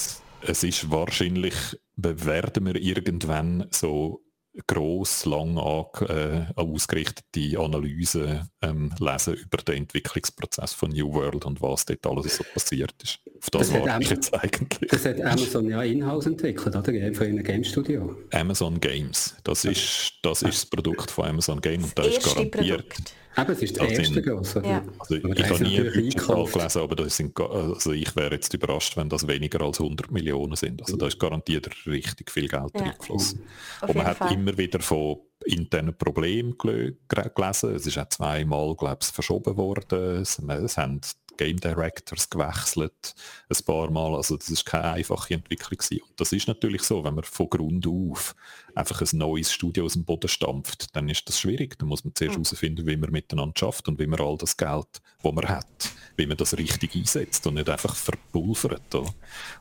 es 0.43 0.63
ist 0.63 0.91
wahrscheinlich, 0.91 1.55
werden 1.97 2.67
wir 2.67 2.77
irgendwann 2.77 3.67
so 3.71 4.23
gross, 4.67 5.25
lang 5.25 5.57
äh, 5.57 6.45
ausgerichtete 6.55 7.59
Analysen 7.59 8.49
ähm, 8.61 8.93
lesen 8.99 9.35
über 9.35 9.59
den 9.59 9.77
Entwicklungsprozess 9.79 10.73
von 10.73 10.91
New 10.91 11.13
World 11.13 11.45
und 11.45 11.63
was 11.63 11.87
dort 11.87 12.07
alles 12.07 12.37
so 12.37 12.45
passiert 12.53 12.95
ist. 13.03 13.21
Auf 13.39 13.51
das, 13.51 13.71
das 13.71 13.81
warte 13.81 14.03
ich 14.03 14.11
jetzt 14.11 14.35
eigentlich. 14.35 14.91
Das 14.91 15.05
hat 15.05 15.21
Amazon 15.21 15.69
ja 15.69 15.83
in-house 15.83 16.27
entwickelt, 16.27 16.77
oder? 16.77 17.15
Von 17.15 17.27
einem 17.27 17.43
Game 17.43 17.65
Studio. 17.65 18.17
Amazon 18.33 18.79
Games. 18.79 19.35
Das 19.45 19.65
ist 19.65 20.13
das, 20.23 20.43
ist 20.43 20.63
das 20.63 20.67
Produkt 20.67 21.11
von 21.11 21.27
Amazon 21.27 21.61
Games 21.61 21.87
und 21.87 21.99
da 21.99 22.03
ist 22.05 22.23
garantiert. 22.23 22.89
Produkt. 22.89 23.15
Eben, 23.37 23.53
es 23.53 23.63
ist 23.63 23.81
also 23.81 23.95
erste 23.95 24.23
große. 24.23 24.63
Ja. 24.65 24.85
Also 24.99 25.15
ich 25.15 25.25
habe 25.25 25.65
nie 25.65 25.81
Budgetzahl 25.81 26.45
gelesen, 26.45 26.83
aber 26.83 26.97
das 26.97 27.17
sind, 27.17 27.41
also 27.41 27.93
ich 27.93 28.15
wäre 28.15 28.33
jetzt 28.33 28.53
überrascht, 28.53 28.97
wenn 28.97 29.09
das 29.09 29.27
weniger 29.27 29.61
als 29.63 29.81
100 29.81 30.11
Millionen 30.11 30.57
sind. 30.57 30.83
Also 30.83 30.97
da 30.97 31.07
ist 31.07 31.19
garantiert 31.19 31.69
richtig 31.87 32.31
viel 32.31 32.49
Geld 32.49 32.71
ja. 32.75 32.83
reingeflossen. 32.83 33.43
Und 33.81 33.95
man 33.95 34.07
hat 34.07 34.19
Fall. 34.19 34.33
immer 34.33 34.57
wieder 34.59 34.81
von 34.81 35.19
internen 35.45 35.97
Problemen 35.97 36.57
gelesen. 36.59 37.75
Es 37.75 37.87
ist 37.87 37.99
auch 37.99 38.09
zweimal, 38.09 38.77
glaube 38.77 38.99
ich, 39.03 39.09
verschoben 39.09 39.57
worden. 39.57 40.21
Es, 40.21 40.39
es 40.39 40.77
haben 40.77 41.01
Game 41.37 41.59
Directors 41.59 42.29
gewechselt, 42.29 43.15
ein 43.49 43.65
paar 43.65 43.91
Mal. 43.91 44.15
Also 44.15 44.37
das 44.37 44.51
ist 44.51 44.65
keine 44.65 44.93
einfache 44.93 45.35
Entwicklung 45.35 45.79
gewesen. 45.79 46.03
Und 46.09 46.21
das 46.21 46.33
ist 46.33 46.49
natürlich 46.49 46.83
so, 46.83 47.03
wenn 47.05 47.15
man 47.15 47.25
von 47.25 47.49
Grund 47.49 47.87
auf 47.87 48.35
einfach 48.75 49.01
ein 49.01 49.19
neues 49.19 49.53
Studio 49.53 49.85
aus 49.85 49.95
dem 49.95 50.05
Boden 50.05 50.29
stampft, 50.29 50.95
dann 50.95 51.09
ist 51.09 51.29
das 51.29 51.41
schwierig. 51.41 51.79
Dann 51.79 51.89
muss 51.89 52.05
man 52.05 52.15
zuerst 52.15 52.35
herausfinden, 52.35 52.87
wie 52.87 52.97
man 52.97 53.11
miteinander 53.11 53.55
schafft 53.59 53.89
und 53.89 53.99
wie 53.99 54.07
man 54.07 54.21
all 54.21 54.37
das 54.37 54.57
Geld, 54.57 55.01
das 55.23 55.33
man 55.33 55.49
hat, 55.49 55.93
wie 56.17 56.27
man 56.27 56.37
das 56.37 56.57
richtig 56.57 56.95
einsetzt 56.95 57.47
und 57.47 57.55
nicht 57.55 57.69
einfach 57.69 57.95
verpulvert. 57.95 58.95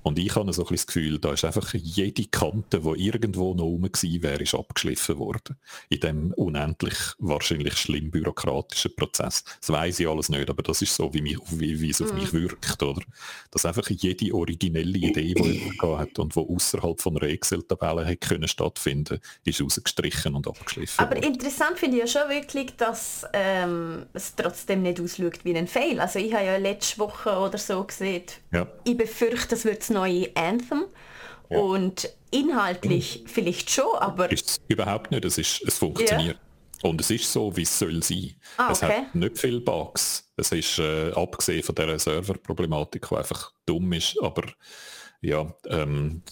Und 0.03 0.20
ich 0.20 0.36
habe 0.36 0.51
so 0.53 0.66
ein 0.66 0.76
das 0.82 0.88
Gefühl, 0.88 1.20
da 1.20 1.34
ist 1.34 1.45
einfach 1.45 1.74
jede 1.74 2.26
Kante, 2.26 2.80
die 2.80 3.05
irgendwo 3.05 3.53
noch 3.53 3.66
rum 3.66 3.84
gewesen 3.84 4.24
wäre, 4.24 4.41
ist 4.41 4.55
abgeschliffen 4.55 5.18
worden. 5.18 5.57
In 5.89 5.99
dem 5.99 6.34
unendlich 6.34 6.97
wahrscheinlich 7.20 7.78
schlimm 7.78 8.09
bürokratischen 8.09 8.95
Prozess. 8.95 9.43
Das 9.59 9.70
weiß 9.70 9.99
ich 9.99 10.07
alles 10.07 10.30
nicht, 10.30 10.49
aber 10.49 10.64
das 10.64 10.82
ist 10.82 10.95
so, 10.95 11.14
wie, 11.14 11.22
mich, 11.22 11.38
wie, 11.51 11.80
wie 11.80 11.89
es 11.89 12.01
auf 12.01 12.14
mich 12.14 12.34
mhm. 12.34 12.43
wirkt. 12.43 12.82
Oder? 12.82 13.01
Dass 13.51 13.66
einfach 13.66 13.89
jede 13.89 14.34
originelle 14.34 14.97
Idee, 14.97 15.34
die 15.34 15.72
er 15.82 15.99
hat 15.99 16.18
und 16.20 16.36
die 16.36 16.39
außerhalb 16.39 16.99
von 16.99 17.18
einer 17.18 17.30
Excel-Tabelle 17.30 18.05
hätte 18.05 18.47
stattfinden 18.47 19.01
ist 19.43 19.62
rausgestrichen 19.62 20.36
und 20.36 20.47
abgeschliffen 20.47 21.04
Aber 21.04 21.16
worden. 21.16 21.34
interessant 21.34 21.80
finde 21.80 21.97
ich 21.97 22.14
ja 22.14 22.22
schon 22.22 22.30
wirklich, 22.30 22.76
dass 22.78 23.26
ähm, 23.34 24.06
es 24.14 24.36
trotzdem 24.36 24.82
nicht 24.82 24.99
ausschaut 24.99 25.43
wie 25.43 25.56
ein 25.58 25.68
Fail. 25.68 25.99
Also 25.99 26.20
ich 26.20 26.34
habe 26.34 26.45
ja 26.45 26.58
letzte 26.58 26.99
Woche 26.99 27.38
oder 27.38 27.58
so 27.58 27.84
gesehen, 27.84 28.24
ja. 28.52 28.68
ich 28.84 28.97
befürchte, 28.97 29.56
es 29.56 29.66
wird 29.66 29.80
das 29.80 29.89
neue 29.89 30.36
Anthem. 30.36 30.86
Ja. 31.49 31.60
Und 31.60 32.10
inhaltlich 32.32 33.24
mhm. 33.24 33.28
vielleicht 33.28 33.70
schon, 33.70 33.93
aber... 33.99 34.32
Ist 34.32 34.62
überhaupt 34.68 35.12
nicht, 35.12 35.26
es, 35.26 35.38
ist, 35.38 35.62
es 35.68 35.78
funktioniert. 35.78 36.38
Ja. 36.38 36.89
Und 36.89 36.99
es 36.99 37.12
ist 37.12 37.32
so, 37.32 37.56
wie 37.56 37.62
es 37.62 37.78
soll 37.78 38.02
sein. 38.02 38.36
Ah, 38.58 38.72
okay. 38.72 38.74
Es 38.74 38.82
hat 38.82 39.16
nicht 39.16 39.38
viele 39.38 39.60
Bugs. 39.60 40.32
Es 40.36 40.52
ist, 40.52 40.80
äh, 40.80 41.12
abgesehen 41.12 41.62
von 41.62 41.76
dieser 41.76 41.99
Serverproblematik, 41.99 43.08
die 43.08 43.16
einfach 43.16 43.52
dumm 43.66 43.93
ist, 43.93 44.18
aber 44.22 44.43
ja, 45.22 45.54
ähm, 45.68 46.24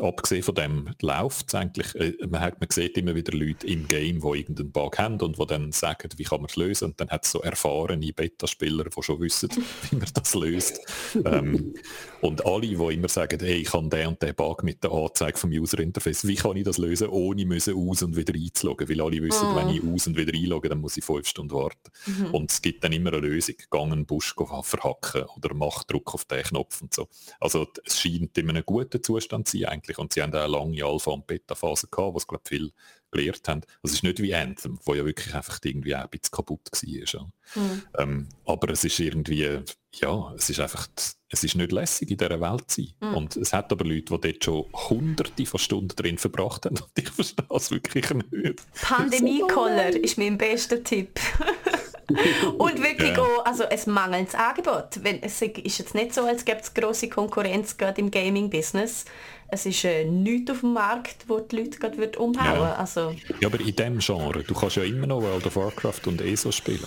abgesehen 0.00 0.42
von 0.42 0.54
dem 0.54 0.90
läuft 1.00 1.48
es 1.48 1.54
eigentlich, 1.54 1.94
äh, 1.94 2.14
man, 2.26 2.40
hat, 2.40 2.60
man 2.60 2.68
sieht 2.70 2.96
immer 2.96 3.14
wieder 3.14 3.32
Leute 3.36 3.66
im 3.66 3.88
Game, 3.88 4.20
die 4.20 4.38
irgendeinen 4.38 4.72
Bug 4.72 4.98
haben 4.98 5.20
und 5.20 5.38
die 5.38 5.46
dann 5.46 5.72
sagen, 5.72 6.08
wie 6.16 6.24
kann 6.24 6.40
man 6.40 6.48
es 6.48 6.56
lösen 6.56 6.86
und 6.86 7.00
dann 7.00 7.08
hat 7.10 7.24
es 7.24 7.32
so 7.32 7.40
erfahrene 7.40 8.12
Beta-Spieler, 8.12 8.84
die 8.84 9.02
schon 9.02 9.20
wissen, 9.20 9.48
wie 9.90 9.96
man 9.96 10.08
das 10.14 10.34
löst. 10.34 10.80
ähm, 11.24 11.74
und 12.20 12.44
alle, 12.46 12.68
die 12.68 12.74
immer 12.74 13.08
sagen, 13.08 13.38
hey, 13.40 13.62
ich 13.62 13.70
kann 13.70 13.90
den 13.90 14.08
und 14.08 14.22
den 14.22 14.34
Bug 14.34 14.62
mit 14.62 14.82
der 14.84 14.92
Anzeige 14.92 15.38
vom 15.38 15.50
User-Interface, 15.50 16.26
wie 16.26 16.36
kann 16.36 16.56
ich 16.56 16.64
das 16.64 16.78
lösen, 16.78 17.08
ohne 17.08 17.44
müssen 17.46 17.74
aus- 17.74 18.02
und 18.02 18.16
wieder 18.16 18.34
einzuloggen, 18.34 18.88
weil 18.88 19.00
alle 19.00 19.22
wissen, 19.22 19.48
oh. 19.52 19.56
wenn 19.56 19.68
ich 19.68 19.82
aus- 19.82 20.06
und 20.06 20.16
wieder 20.16 20.32
einlogge, 20.32 20.68
dann 20.68 20.80
muss 20.80 20.96
ich 20.96 21.04
fünf 21.04 21.26
Stunden 21.26 21.52
warten. 21.54 21.90
Mhm. 22.06 22.34
Und 22.34 22.50
es 22.50 22.62
gibt 22.62 22.84
dann 22.84 22.92
immer 22.92 23.12
eine 23.12 23.26
Lösung, 23.26 23.56
gang 23.70 23.92
einen 23.92 24.06
Busch 24.06 24.34
verhacken 24.62 25.24
oder 25.36 25.54
mach 25.54 25.84
Druck 25.84 26.14
auf 26.14 26.24
den 26.24 26.42
Knopf 26.42 26.82
und 26.82 26.94
so. 26.94 27.08
Also 27.40 27.66
es 27.84 28.00
scheint 28.00 28.36
in 28.38 28.50
einem 28.50 28.64
guten 28.64 29.02
Zustand 29.02 29.48
zu 29.48 29.58
sein 29.58 29.71
eigentlich. 29.72 29.98
Und 29.98 30.12
sie 30.12 30.22
haben 30.22 30.34
auch 30.34 30.40
eine 30.40 30.52
lange 30.52 30.84
Alpha- 30.84 31.10
und 31.10 31.26
Beta-Phase 31.26 31.88
gehabt, 31.90 32.14
was 32.14 32.26
glaube 32.26 32.44
viel 32.46 32.72
gelernt 33.10 33.46
haben. 33.46 33.60
Das 33.82 33.92
ist 33.92 34.02
nicht 34.02 34.20
wie 34.20 34.34
Anthem, 34.34 34.78
wo 34.84 34.94
ja 34.94 35.04
wirklich 35.04 35.34
einfach 35.34 35.58
irgendwie 35.62 35.94
auch 35.94 36.02
ein 36.02 36.08
bisschen 36.08 36.30
kaputt 36.30 36.70
war. 36.72 37.32
Mhm. 37.54 37.82
Ähm, 37.98 38.28
aber 38.46 38.70
es 38.70 38.84
ist 38.84 38.98
irgendwie, 38.98 39.60
ja, 39.94 40.34
es 40.34 40.50
ist 40.50 40.60
einfach, 40.60 40.88
es 41.28 41.44
ist 41.44 41.54
nicht 41.54 41.72
lässig 41.72 42.10
in 42.10 42.16
dieser 42.16 42.40
Welt 42.40 42.70
zu 42.70 42.82
sein. 42.82 42.94
Mhm. 43.00 43.16
Und 43.16 43.36
es 43.36 43.52
hat 43.52 43.70
aber 43.70 43.84
Leute, 43.84 44.18
die 44.18 44.32
dort 44.32 44.44
schon 44.44 44.72
hunderte 44.72 45.46
von 45.46 45.60
Stunden 45.60 45.94
drin 45.94 46.18
verbracht 46.18 46.66
haben 46.66 46.78
und 46.78 46.90
ich 46.96 47.10
verstehe 47.10 47.46
es 47.50 47.70
wirklich 47.70 48.10
nicht. 48.10 48.62
Pandemie-Collar 48.80 49.90
ist 49.90 50.18
mein 50.18 50.38
bester 50.38 50.82
Tipp. 50.82 51.20
und 52.58 52.82
wirklich 52.82 53.16
ja. 53.16 53.22
auch, 53.22 53.44
also 53.44 53.64
es 53.64 53.86
mangelt 53.86 54.34
Angebot. 54.34 55.02
Wenn, 55.02 55.22
es 55.22 55.40
ist 55.40 55.78
jetzt 55.78 55.94
nicht 55.94 56.14
so, 56.14 56.22
als 56.22 56.44
gäbe 56.44 56.60
es 56.60 56.74
grosse 56.74 57.08
Konkurrenz 57.08 57.76
gerade 57.76 58.00
im 58.00 58.10
Gaming-Business. 58.10 59.04
Es 59.48 59.66
ist 59.66 59.84
äh, 59.84 60.04
nichts 60.04 60.50
auf 60.50 60.60
dem 60.60 60.72
Markt, 60.72 61.24
wo 61.28 61.38
die 61.40 61.56
Leute 61.56 61.78
gerade 61.78 61.98
wird 61.98 62.16
umhauen 62.16 62.60
ja. 62.60 62.74
Also, 62.74 63.14
ja, 63.40 63.48
aber 63.48 63.60
in 63.60 63.76
dem 63.76 63.98
Genre, 63.98 64.42
du 64.42 64.54
kannst 64.54 64.76
ja 64.76 64.84
immer 64.84 65.06
noch 65.06 65.20
World 65.20 65.46
of 65.46 65.56
Warcraft 65.56 66.06
und 66.06 66.20
ESO 66.20 66.50
spielen. 66.50 66.86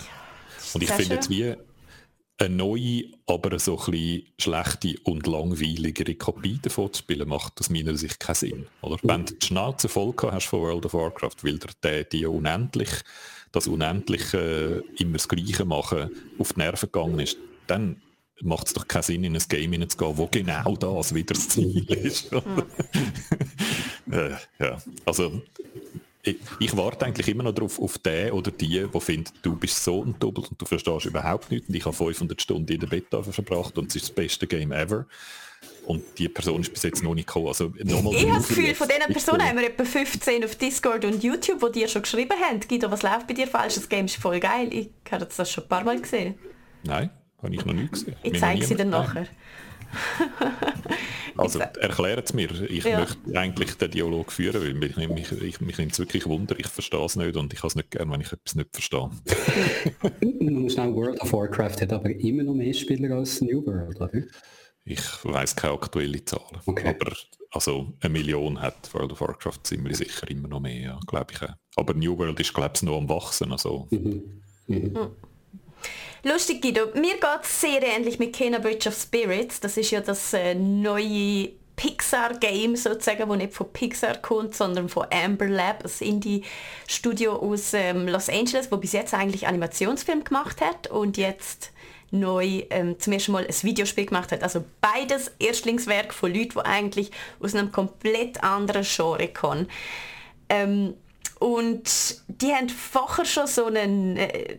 Und 0.74 0.82
ich 0.82 0.90
finde 0.92 1.16
jetzt 1.16 1.30
wie 1.30 1.56
eine 2.38 2.56
neue, 2.56 3.06
aber 3.28 3.58
so 3.60 3.80
ein 3.80 3.92
bisschen 3.92 4.24
schlechte 4.38 4.96
und 5.04 5.26
langweiligere 5.26 6.16
Kopie 6.16 6.60
davon 6.62 6.92
zu 6.92 7.00
spielen, 7.00 7.30
macht 7.30 7.60
aus 7.60 7.70
meiner 7.70 7.96
Sicht 7.96 8.20
keinen 8.20 8.36
Sinn. 8.36 8.68
Oder? 8.82 8.98
Wenn 9.04 9.26
du 9.26 9.34
die 9.34 9.46
Schnauze 9.46 9.88
voll 9.88 10.14
hast 10.24 10.48
von 10.48 10.62
World 10.62 10.86
of 10.86 10.94
Warcraft, 10.94 11.44
weil 11.44 11.60
der 11.84 12.04
die 12.04 12.26
unendlich 12.26 12.90
das 13.52 13.68
Unendliche 13.68 14.84
immer 14.98 15.14
das 15.14 15.30
Gleiche 15.30 15.64
machen, 15.64 16.10
auf 16.38 16.54
die 16.54 16.60
Nerven 16.60 16.92
gegangen 16.92 17.20
ist, 17.20 17.38
dann 17.68 18.02
macht 18.42 18.68
es 18.68 18.74
doch 18.74 18.88
keinen 18.88 19.04
Sinn, 19.04 19.24
in 19.24 19.36
ein 19.36 19.44
Game 19.48 19.72
hineinzugehen, 19.72 20.18
wo 20.18 20.28
genau 20.28 20.76
das 20.76 21.16
wieder 21.16 21.34
das 21.34 21.48
Ziel 21.50 21.86
ist. 21.90 22.32
äh, 24.12 24.32
ja, 24.60 24.78
also 25.06 25.42
ich, 26.26 26.38
ich, 26.60 26.78
warte 26.78 27.06
eigentlich 27.06 27.28
immer 27.28 27.44
noch 27.44 27.54
darauf, 27.54 27.80
auf 27.80 27.98
den 28.00 28.32
oder 28.32 28.52
die, 28.52 28.86
die 28.92 29.00
findet, 29.00 29.34
du 29.42 29.56
bist 29.56 29.84
so 29.84 30.04
ein 30.04 30.16
Double 30.20 30.44
und 30.50 30.62
du 30.62 30.66
verstehst 30.66 31.06
überhaupt 31.06 31.52
nichts 31.52 31.70
und 31.70 31.76
ich 31.76 31.86
habe 31.86 31.96
500 31.96 32.42
Stunden 32.42 32.72
in 32.72 32.80
der 32.80 32.88
Beta 32.88 33.22
verbracht 33.24 33.78
und 33.78 33.90
es 33.90 33.96
ist 33.96 34.10
das 34.10 34.12
beste 34.12 34.48
Game 34.48 34.72
ever. 34.72 35.06
Und 35.86 36.04
die 36.18 36.28
Person 36.30 36.62
ist 36.62 36.74
bis 36.74 36.84
jetzt 36.84 37.04
noch 37.04 37.14
nicht 37.14 37.28
gekommen. 37.28 37.48
Also, 37.48 37.72
ich 37.78 37.94
habe 37.94 38.14
das 38.14 38.48
Gefühl, 38.48 38.74
von 38.74 38.88
diesen 38.88 39.14
Personen 39.14 39.44
haben 39.44 39.58
wir 39.60 39.68
etwa 39.68 39.86
15 39.86 40.44
auf 40.44 40.56
Discord 40.56 41.06
und 41.06 41.24
YouTube, 41.24 41.64
die 41.68 41.80
dir 41.80 41.88
schon 41.88 42.02
geschrieben 42.02 42.34
haben. 42.42 42.60
Guido, 42.60 42.90
was 42.90 43.04
läuft 43.04 43.28
bei 43.28 43.36
dir 43.36 43.48
falsch? 43.48 43.76
Das 43.76 43.88
Game 43.88 44.06
ist 44.06 44.16
voll 44.16 44.40
geil. 44.40 44.70
Ich 44.72 44.90
habe 45.12 45.26
das 45.26 45.52
schon 45.52 45.64
ein 45.64 45.70
paar 45.70 45.84
Mal 45.84 46.02
gesehen. 46.02 46.36
Nein, 46.84 47.12
habe 47.42 47.54
ich 47.54 47.64
noch 47.64 47.74
nie 47.74 47.88
gesehen. 47.88 48.16
Ich 48.24 48.40
zeige 48.40 48.66
sie 48.66 48.76
dir 48.76 48.86
nachher. 48.86 49.28
also 51.38 51.60
erklärt 51.60 52.28
es 52.28 52.34
mir. 52.34 52.52
Ich 52.70 52.84
ja. 52.84 53.00
möchte 53.00 53.38
eigentlich 53.38 53.76
den 53.76 53.92
Dialog 53.92 54.32
führen, 54.32 54.62
weil 54.62 54.74
mich, 54.74 54.96
mich, 54.96 55.32
ich, 55.32 55.62
mich 55.62 55.78
nimmt 55.78 55.94
es 55.94 56.00
wirklich 56.00 56.26
Wunder. 56.26 56.56
Ich 56.60 56.68
verstehe 56.68 57.06
es 57.06 57.16
nicht 57.16 57.36
und 57.36 57.54
ich 57.54 57.60
habe 57.60 57.68
es 57.68 57.76
nicht 57.76 57.92
gern, 57.92 58.12
wenn 58.12 58.22
ich 58.22 58.32
etwas 58.32 58.56
nicht 58.56 58.70
verstehe. 58.72 59.10
Nur 60.40 60.70
schnell, 60.70 60.94
World 60.94 61.22
of 61.22 61.34
Warcraft 61.34 61.82
hat 61.82 61.94
aber 61.94 62.10
immer 62.10 62.44
noch 62.44 62.54
mehr 62.54 62.74
Spieler 62.74 63.16
als 63.16 63.42
New 63.42 63.66
World, 63.66 64.00
oder? 64.00 64.12
Ich 64.88 65.02
weiß 65.24 65.56
keine 65.56 65.74
aktuelle 65.74 66.24
Zahlen. 66.24 66.62
Okay. 66.66 66.90
Aber 66.90 67.12
also 67.52 67.94
eine 68.02 68.14
Million 68.14 68.62
hat 68.62 68.94
World 68.94 69.14
of 69.14 69.22
Warcraft 69.22 69.60
ziemlich 69.64 69.98
sicher 69.98 70.30
immer 70.30 70.48
noch 70.48 70.60
mehr, 70.60 70.80
ja, 70.80 71.00
glaube 71.08 71.34
ich. 71.34 71.40
Aber 71.76 71.94
New 71.96 72.18
World 72.18 72.40
ist 72.40 72.54
glaube 72.54 72.74
ich 72.76 72.84
noch 72.84 72.98
am 72.98 73.10
Wachsen. 73.10 73.52
Also. 73.52 73.88
Mhm. 73.90 74.42
Mhm. 74.68 75.12
Lustig, 76.28 76.60
Guido. 76.64 76.88
Mir 76.96 77.14
geht 77.14 77.44
es 77.44 77.62
sehr 77.62 77.84
ähnlich 77.84 78.18
mit 78.18 78.36
Kena 78.36 78.58
Bridge 78.58 78.90
of 78.90 78.96
Spirits. 78.96 79.60
Das 79.60 79.78
ist 79.78 79.92
ja 79.92 80.02
das 80.02 80.34
äh, 80.34 80.56
neue 80.56 81.50
Pixar-Game 81.76 82.76
sozusagen, 82.76 83.30
das 83.30 83.38
nicht 83.38 83.54
von 83.54 83.72
Pixar 83.72 84.18
kommt, 84.18 84.56
sondern 84.56 84.90
von 84.90 85.06
Amber 85.12 85.46
Lab, 85.46 85.84
das 85.84 86.02
Indie-Studio 86.02 87.36
aus 87.36 87.76
ähm, 87.76 88.08
Los 88.08 88.28
Angeles, 88.30 88.72
wo 88.72 88.78
bis 88.78 88.94
jetzt 88.94 89.14
eigentlich 89.14 89.46
Animationsfilm 89.46 90.24
gemacht 90.24 90.62
hat 90.62 90.88
und 90.88 91.18
jetzt 91.18 91.72
neu 92.10 92.64
ähm, 92.72 93.00
zum 93.00 93.14
ersten 93.14 93.32
Mal 93.32 93.46
ein 93.46 93.62
Videospiel 93.62 94.08
gemacht 94.08 94.32
hat. 94.32 94.42
Also 94.42 94.64
beides 94.82 95.32
Erstlingswerk 95.38 96.12
von 96.12 96.34
Leuten, 96.34 96.54
die 96.56 96.66
eigentlich 96.66 97.12
aus 97.40 97.54
einem 97.54 97.72
komplett 97.72 98.44
anderen 98.44 98.84
Genre 98.84 99.28
kommen. 99.28 99.68
Ähm, 100.50 100.96
und 101.38 101.84
die 102.28 102.52
haben 102.52 102.70
vorher 102.70 103.26
schon 103.26 103.46
so 103.46 103.66
einen 103.66 104.18
äh, 104.18 104.58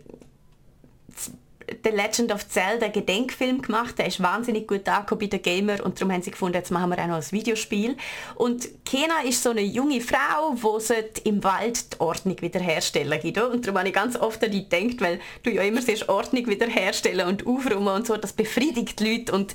The 1.83 1.91
Legend 1.91 2.33
of 2.33 2.49
Zelda 2.49 2.89
Gedenkfilm 2.89 3.63
gemacht. 3.63 3.99
Der 3.99 4.07
ist 4.07 4.23
wahnsinnig 4.23 4.69
gut 4.69 4.89
angekommen 4.89 5.21
bei 5.21 5.27
den 5.27 5.43
Gamer 5.43 5.85
und 5.85 6.01
darum 6.01 6.13
haben 6.13 6.23
sie 6.23 6.31
gefunden, 6.31 6.57
jetzt 6.57 6.71
machen 6.71 6.91
wir 6.91 6.99
auch 6.99 7.07
noch 7.07 7.17
ein 7.17 7.33
Videospiel. 7.33 7.97
Und 8.37 8.85
Kena 8.85 9.23
ist 9.25 9.43
so 9.43 9.51
eine 9.51 9.63
junge 9.63 10.01
Frau, 10.01 10.55
die 10.55 11.29
im 11.29 11.43
Wald 11.43 11.95
die 11.95 12.01
Ordnung 12.01 12.41
wiederherstellen 12.41 13.21
Guido. 13.21 13.47
Und 13.49 13.67
darum 13.67 13.79
habe 13.79 13.89
ich 13.89 13.95
ganz 13.95 14.17
oft 14.17 14.43
an 14.45 14.51
die 14.51 14.69
gedacht, 14.69 15.01
weil 15.01 15.21
du 15.43 15.51
ja 15.51 15.63
immer 15.63 15.83
siehst, 15.83 16.09
Ordnung 16.09 16.47
wiederherstellen 16.47 17.27
und 17.27 17.47
aufräumen 17.47 17.89
und 17.89 18.07
so, 18.07 18.17
das 18.17 18.33
befriedigt 18.33 19.01
die 19.01 19.17
Leute 19.17 19.33
und 19.33 19.55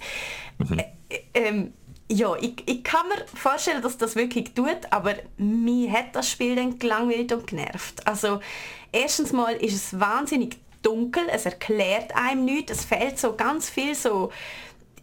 mhm. 0.58 0.80
äh, 0.80 1.20
ähm, 1.34 1.74
ja, 2.12 2.36
ich, 2.36 2.56
ich 2.66 2.84
kann 2.84 3.08
mir 3.08 3.26
vorstellen, 3.34 3.82
dass 3.82 3.98
das 3.98 4.18
wirklich 4.18 4.54
tut, 4.54 4.80
aber 4.90 5.16
mir 5.38 5.92
hat 5.94 6.14
das 6.14 6.30
Spiel 6.30 6.58
dann 6.58 6.78
gelangweilt 6.78 7.32
und 7.32 7.48
genervt. 7.48 8.06
Also 8.06 8.42
erstens 8.92 9.32
mal 9.32 9.56
ist 9.56 9.74
es 9.74 10.00
wahnsinnig 10.00 10.58
dunkel, 10.82 11.24
es 11.32 11.46
erklärt 11.46 12.16
einem 12.16 12.46
nichts, 12.46 12.72
es 12.72 12.86
fehlt 12.86 13.20
so 13.20 13.36
ganz 13.36 13.70
viel 13.70 13.96
so 13.96 14.32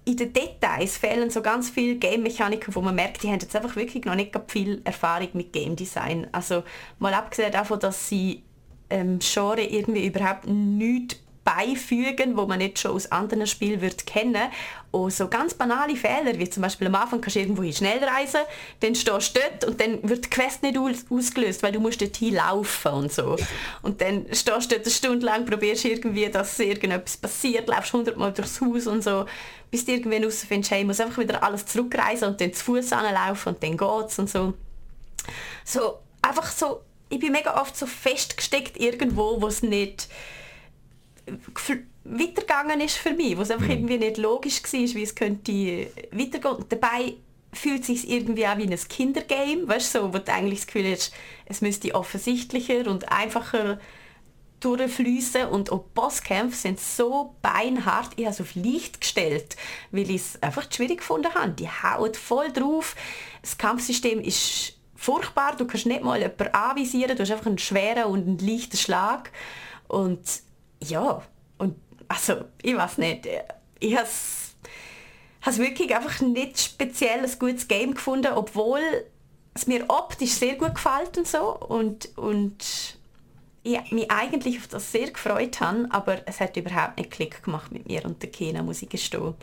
in 0.08 0.16
den 0.16 0.32
Details 0.32 0.96
fehlen 0.96 1.28
so 1.28 1.42
ganz 1.42 1.68
viele 1.68 1.96
Game-Mechaniken, 1.96 2.74
wo 2.74 2.80
man 2.80 2.94
merkt, 2.94 3.22
die 3.22 3.28
haben 3.28 3.40
jetzt 3.40 3.54
einfach 3.54 3.76
wirklich 3.76 4.06
noch 4.06 4.14
nicht 4.14 4.34
viel 4.48 4.80
Erfahrung 4.84 5.28
mit 5.34 5.52
Game 5.52 5.76
Design. 5.76 6.26
Also 6.32 6.62
mal 6.98 7.12
abgesehen 7.12 7.52
davon, 7.52 7.78
dass 7.78 8.08
sie 8.08 8.42
ähm, 8.88 9.18
Genre 9.18 9.62
irgendwie 9.62 10.06
überhaupt 10.06 10.46
nichts 10.46 11.20
beifügen, 11.48 12.36
wo 12.36 12.44
man 12.44 12.58
nicht 12.58 12.78
schon 12.78 12.90
aus 12.90 13.10
anderen 13.10 13.46
Spielen 13.46 13.80
wird 13.80 14.06
kennen. 14.06 14.50
Und 14.90 15.12
so 15.12 15.28
ganz 15.28 15.54
banale 15.54 15.96
Fehler, 15.96 16.38
wie 16.38 16.48
zum 16.48 16.62
Beispiel 16.62 16.86
am 16.88 16.94
Anfang 16.94 17.20
kannst 17.20 17.36
du 17.36 17.40
irgendwo 17.40 17.70
schnell 17.72 18.02
reisen, 18.04 18.40
dann 18.80 18.94
stehst 18.94 19.36
du 19.36 19.40
dort 19.40 19.64
und 19.64 19.80
dann 19.80 20.06
wird 20.06 20.26
die 20.26 20.30
Quest 20.30 20.62
nicht 20.62 20.78
ausgelöst, 20.78 21.62
weil 21.62 21.72
du 21.72 21.80
musst 21.80 22.00
dort 22.02 22.20
laufen 22.20 22.92
und 22.92 23.12
so. 23.12 23.36
Und 23.82 24.00
dann 24.00 24.26
stehst 24.32 24.70
du 24.70 24.76
dort 24.76 24.84
eine 24.84 24.90
Stunde 24.90 25.24
lang, 25.24 25.46
probierst 25.46 25.86
irgendwie, 25.86 26.28
dass 26.28 26.58
irgendetwas 26.58 27.16
passiert, 27.16 27.68
läufst 27.68 27.92
hundertmal 27.92 28.32
durchs 28.32 28.60
Haus 28.60 28.86
und 28.86 29.02
so, 29.02 29.24
bis 29.70 29.84
du 29.84 29.92
irgendwann 29.92 30.20
herausfindest, 30.20 30.70
hey, 30.70 30.80
ich 30.80 30.86
muss 30.86 31.00
einfach 31.00 31.18
wieder 31.18 31.42
alles 31.42 31.64
zurückreisen 31.66 32.28
und 32.28 32.40
dann 32.40 32.52
zu 32.52 32.64
Fuß 32.64 32.92
anlaufen 32.92 33.54
und 33.54 33.62
dann 33.62 33.76
geht's 33.76 34.18
und 34.18 34.28
so. 34.28 34.54
So, 35.64 35.98
einfach 36.22 36.50
so, 36.50 36.82
ich 37.08 37.20
bin 37.20 37.32
mega 37.32 37.60
oft 37.60 37.76
so 37.76 37.86
festgesteckt 37.86 38.78
irgendwo, 38.78 39.40
wo 39.40 39.46
es 39.46 39.62
nicht 39.62 40.08
weitergegangen 42.04 42.80
ist 42.80 42.96
für 42.96 43.12
mich, 43.12 43.36
wo 43.36 43.42
es 43.42 43.50
einfach 43.50 43.66
mhm. 43.66 43.72
irgendwie 43.72 43.98
nicht 43.98 44.16
logisch 44.16 44.62
war, 44.62 44.80
wie 44.80 45.02
es 45.02 45.14
könnte 45.14 45.52
weitergehen. 46.10 46.54
Und 46.54 46.72
dabei 46.72 47.14
fühlt 47.52 47.80
es 47.80 47.86
sich 47.86 48.10
irgendwie 48.10 48.46
auch 48.46 48.58
wie 48.58 48.70
ein 48.70 48.88
Kindergame, 48.88 49.66
weißt 49.66 49.94
du, 49.94 49.98
so, 50.00 50.14
wo 50.14 50.18
du 50.18 50.32
eigentlich 50.32 50.60
das 50.60 50.66
Gefühl 50.66 50.90
hast, 50.92 51.12
es 51.46 51.60
müsste 51.60 51.94
offensichtlicher 51.94 52.86
und 52.86 53.10
einfacher 53.10 53.78
durchfließen 54.60 55.46
und 55.46 55.70
auch 55.70 55.84
Bosskämpfe 55.94 56.56
sind 56.56 56.80
so 56.80 57.36
beinhart, 57.42 58.10
ich 58.16 58.24
habe 58.24 58.34
es 58.34 58.40
auf 58.40 58.54
Licht 58.54 59.00
gestellt, 59.00 59.56
weil 59.92 60.10
ich 60.10 60.16
es 60.16 60.42
einfach 60.42 60.66
schwierig 60.70 60.98
gefunden 60.98 61.32
habe. 61.32 61.52
Die 61.52 61.68
haut 61.68 62.16
voll 62.16 62.52
drauf, 62.52 62.96
das 63.40 63.56
Kampfsystem 63.56 64.20
ist 64.20 64.74
furchtbar, 64.96 65.56
du 65.56 65.64
kannst 65.64 65.86
nicht 65.86 66.02
mal 66.02 66.18
jemanden 66.18 66.54
anvisieren, 66.54 67.16
du 67.16 67.22
hast 67.22 67.30
einfach 67.30 67.46
einen 67.46 67.58
schweren 67.58 68.04
und 68.04 68.26
einen 68.26 68.38
leichten 68.38 68.76
Schlag 68.76 69.30
und 69.86 70.20
ja, 70.82 71.22
und 71.58 71.76
also, 72.08 72.44
ich 72.62 72.76
weiß 72.76 72.98
nicht, 72.98 73.28
ich 73.80 73.96
habe 73.96 74.06
es 74.06 75.58
wirklich 75.58 75.94
einfach 75.94 76.20
nicht 76.20 76.60
speziell 76.60 77.24
ein 77.24 77.38
gutes 77.38 77.68
Game 77.68 77.94
gefunden, 77.94 78.32
obwohl 78.34 78.80
es 79.54 79.66
mir 79.66 79.84
optisch 79.88 80.32
sehr 80.32 80.54
gut 80.54 80.74
gefällt 80.74 81.18
und 81.18 81.26
so 81.26 81.56
und, 81.56 82.16
und 82.16 82.98
ich 83.62 83.92
mich 83.92 84.10
eigentlich 84.10 84.58
auf 84.58 84.68
das 84.68 84.92
sehr 84.92 85.10
gefreut 85.10 85.60
habe, 85.60 85.88
aber 85.90 86.26
es 86.26 86.40
hat 86.40 86.56
überhaupt 86.56 86.98
nicht 86.98 87.10
Klick 87.10 87.42
gemacht 87.42 87.72
mit 87.72 87.86
mir 87.86 88.04
und 88.04 88.22
der 88.22 88.30
Kena, 88.30 88.62
muss 88.62 88.82
ich 88.82 88.88
gestehen. 88.88 89.34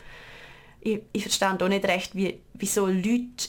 Ich, 0.80 1.00
ich 1.12 1.22
verstand 1.22 1.62
auch 1.62 1.68
nicht 1.68 1.84
recht, 1.84 2.14
wie, 2.14 2.40
wieso 2.54 2.86
Leute 2.86 3.48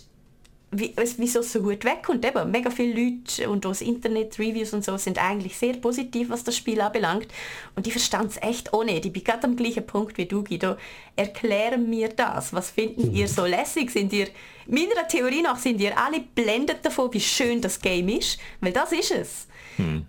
wie, 0.72 0.94
wieso 1.18 1.40
es 1.40 1.54
so 1.54 1.62
gut 1.62 1.86
wegkommt. 1.86 2.26
Eben, 2.26 2.52
mega 2.52 2.70
viele 2.70 3.02
Leute 3.02 3.50
und 3.50 3.64
das 3.64 3.82
Internet-Reviews 3.82 4.74
und 4.74 4.84
so 4.84 4.98
sind 4.98 5.18
eigentlich 5.18 5.58
sehr 5.58 5.74
positiv, 5.74 6.30
was 6.30 6.44
das 6.44 6.58
Spiel 6.58 6.82
anbelangt. 6.82 7.28
Und 7.76 7.88
ich 7.88 7.94
verstand 7.94 8.32
es 8.32 8.42
echt 8.42 8.74
auch 8.74 8.84
nicht. 8.84 9.06
Ich 9.06 9.14
bin 9.14 9.24
gerade 9.24 9.46
am 9.46 9.56
gleichen 9.56 9.86
Punkt 9.86 10.18
wie 10.18 10.26
du, 10.26 10.44
Guido. 10.44 10.76
Erklären 11.16 11.90
mir 11.90 12.10
das. 12.10 12.54
Was 12.54 12.72
finden 12.72 13.14
ihr 13.14 13.30
so 13.30 13.46
lässig? 13.46 13.92
Sind 13.92 14.12
ihr, 14.12 14.28
meiner 14.68 15.08
Theorie 15.08 15.42
nach 15.42 15.58
sind 15.58 15.80
ihr 15.80 15.98
alle 15.98 16.20
blendet 16.20 16.86
davon, 16.86 17.14
wie 17.14 17.22
schön 17.22 17.62
das 17.62 17.80
Game 17.80 18.10
ist. 18.10 18.38
Weil 18.60 18.74
das 18.74 18.92
ist 18.92 19.12
es. 19.12 19.48
Hm. 19.78 20.06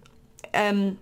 Ähm, 0.52 0.98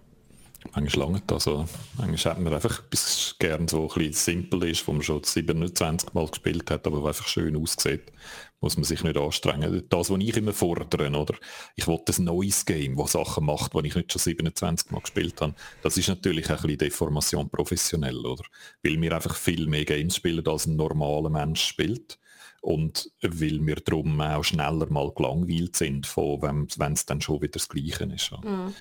Manchmal 0.74 1.07
lange 1.07 1.22
das. 1.26 1.46
Oder? 1.46 1.66
Manchmal 1.96 2.34
hat 2.34 2.42
man 2.42 2.52
einfach 2.52 2.80
etwas 2.80 3.36
gern 3.38 3.68
so 3.68 3.82
ein 3.82 3.88
bisschen 3.88 4.12
simpel 4.12 4.64
ist, 4.64 4.86
wo 4.86 4.92
man 4.92 5.02
schon 5.02 5.24
27 5.24 6.12
Mal 6.12 6.26
gespielt 6.28 6.70
hat, 6.70 6.86
aber 6.86 7.07
einfach 7.07 7.26
schön 7.26 7.57
aussieht 7.57 8.12
muss 8.61 8.76
man 8.76 8.84
sich 8.84 9.02
nicht 9.04 9.16
anstrengen. 9.16 9.84
Das, 9.88 10.11
was 10.11 10.20
ich 10.20 10.36
immer 10.36 10.52
fordere, 10.52 11.11
oder? 11.11 11.34
Ich 11.76 11.86
wollte 11.86 12.12
ein 12.16 12.24
neues 12.24 12.64
Game, 12.64 12.96
das 12.96 13.12
Sachen 13.12 13.44
macht, 13.44 13.74
die 13.74 13.86
ich 13.86 13.94
nicht 13.94 14.12
schon 14.12 14.20
27 14.20 14.90
Mal 14.90 15.00
gespielt 15.00 15.40
habe. 15.40 15.54
Das 15.82 15.96
ist 15.96 16.09
natürlich 16.09 16.50
ein 16.50 16.57
bisschen 16.57 16.78
Deformation 16.78 17.50
professionell, 17.50 18.24
oder? 18.24 18.44
Weil 18.82 19.00
wir 19.00 19.14
einfach 19.14 19.36
viel 19.36 19.66
mehr 19.66 19.84
Games 19.84 20.16
spielen, 20.16 20.46
als 20.46 20.66
ein 20.66 20.76
normaler 20.76 21.30
Mensch 21.30 21.62
spielt. 21.62 22.18
Und 22.62 23.12
weil 23.20 23.64
wir 23.64 23.76
darum 23.76 24.20
auch 24.20 24.42
schneller 24.42 24.90
mal 24.90 25.12
gelangweilt 25.14 25.76
sind, 25.76 26.07
wenn 26.16 26.92
es 26.92 27.07
dann 27.07 27.20
schon 27.20 27.42
wieder 27.42 27.52
das 27.52 27.68
Gleiche 27.68 28.04
ist. 28.04 28.32
Mhm. 28.42 28.74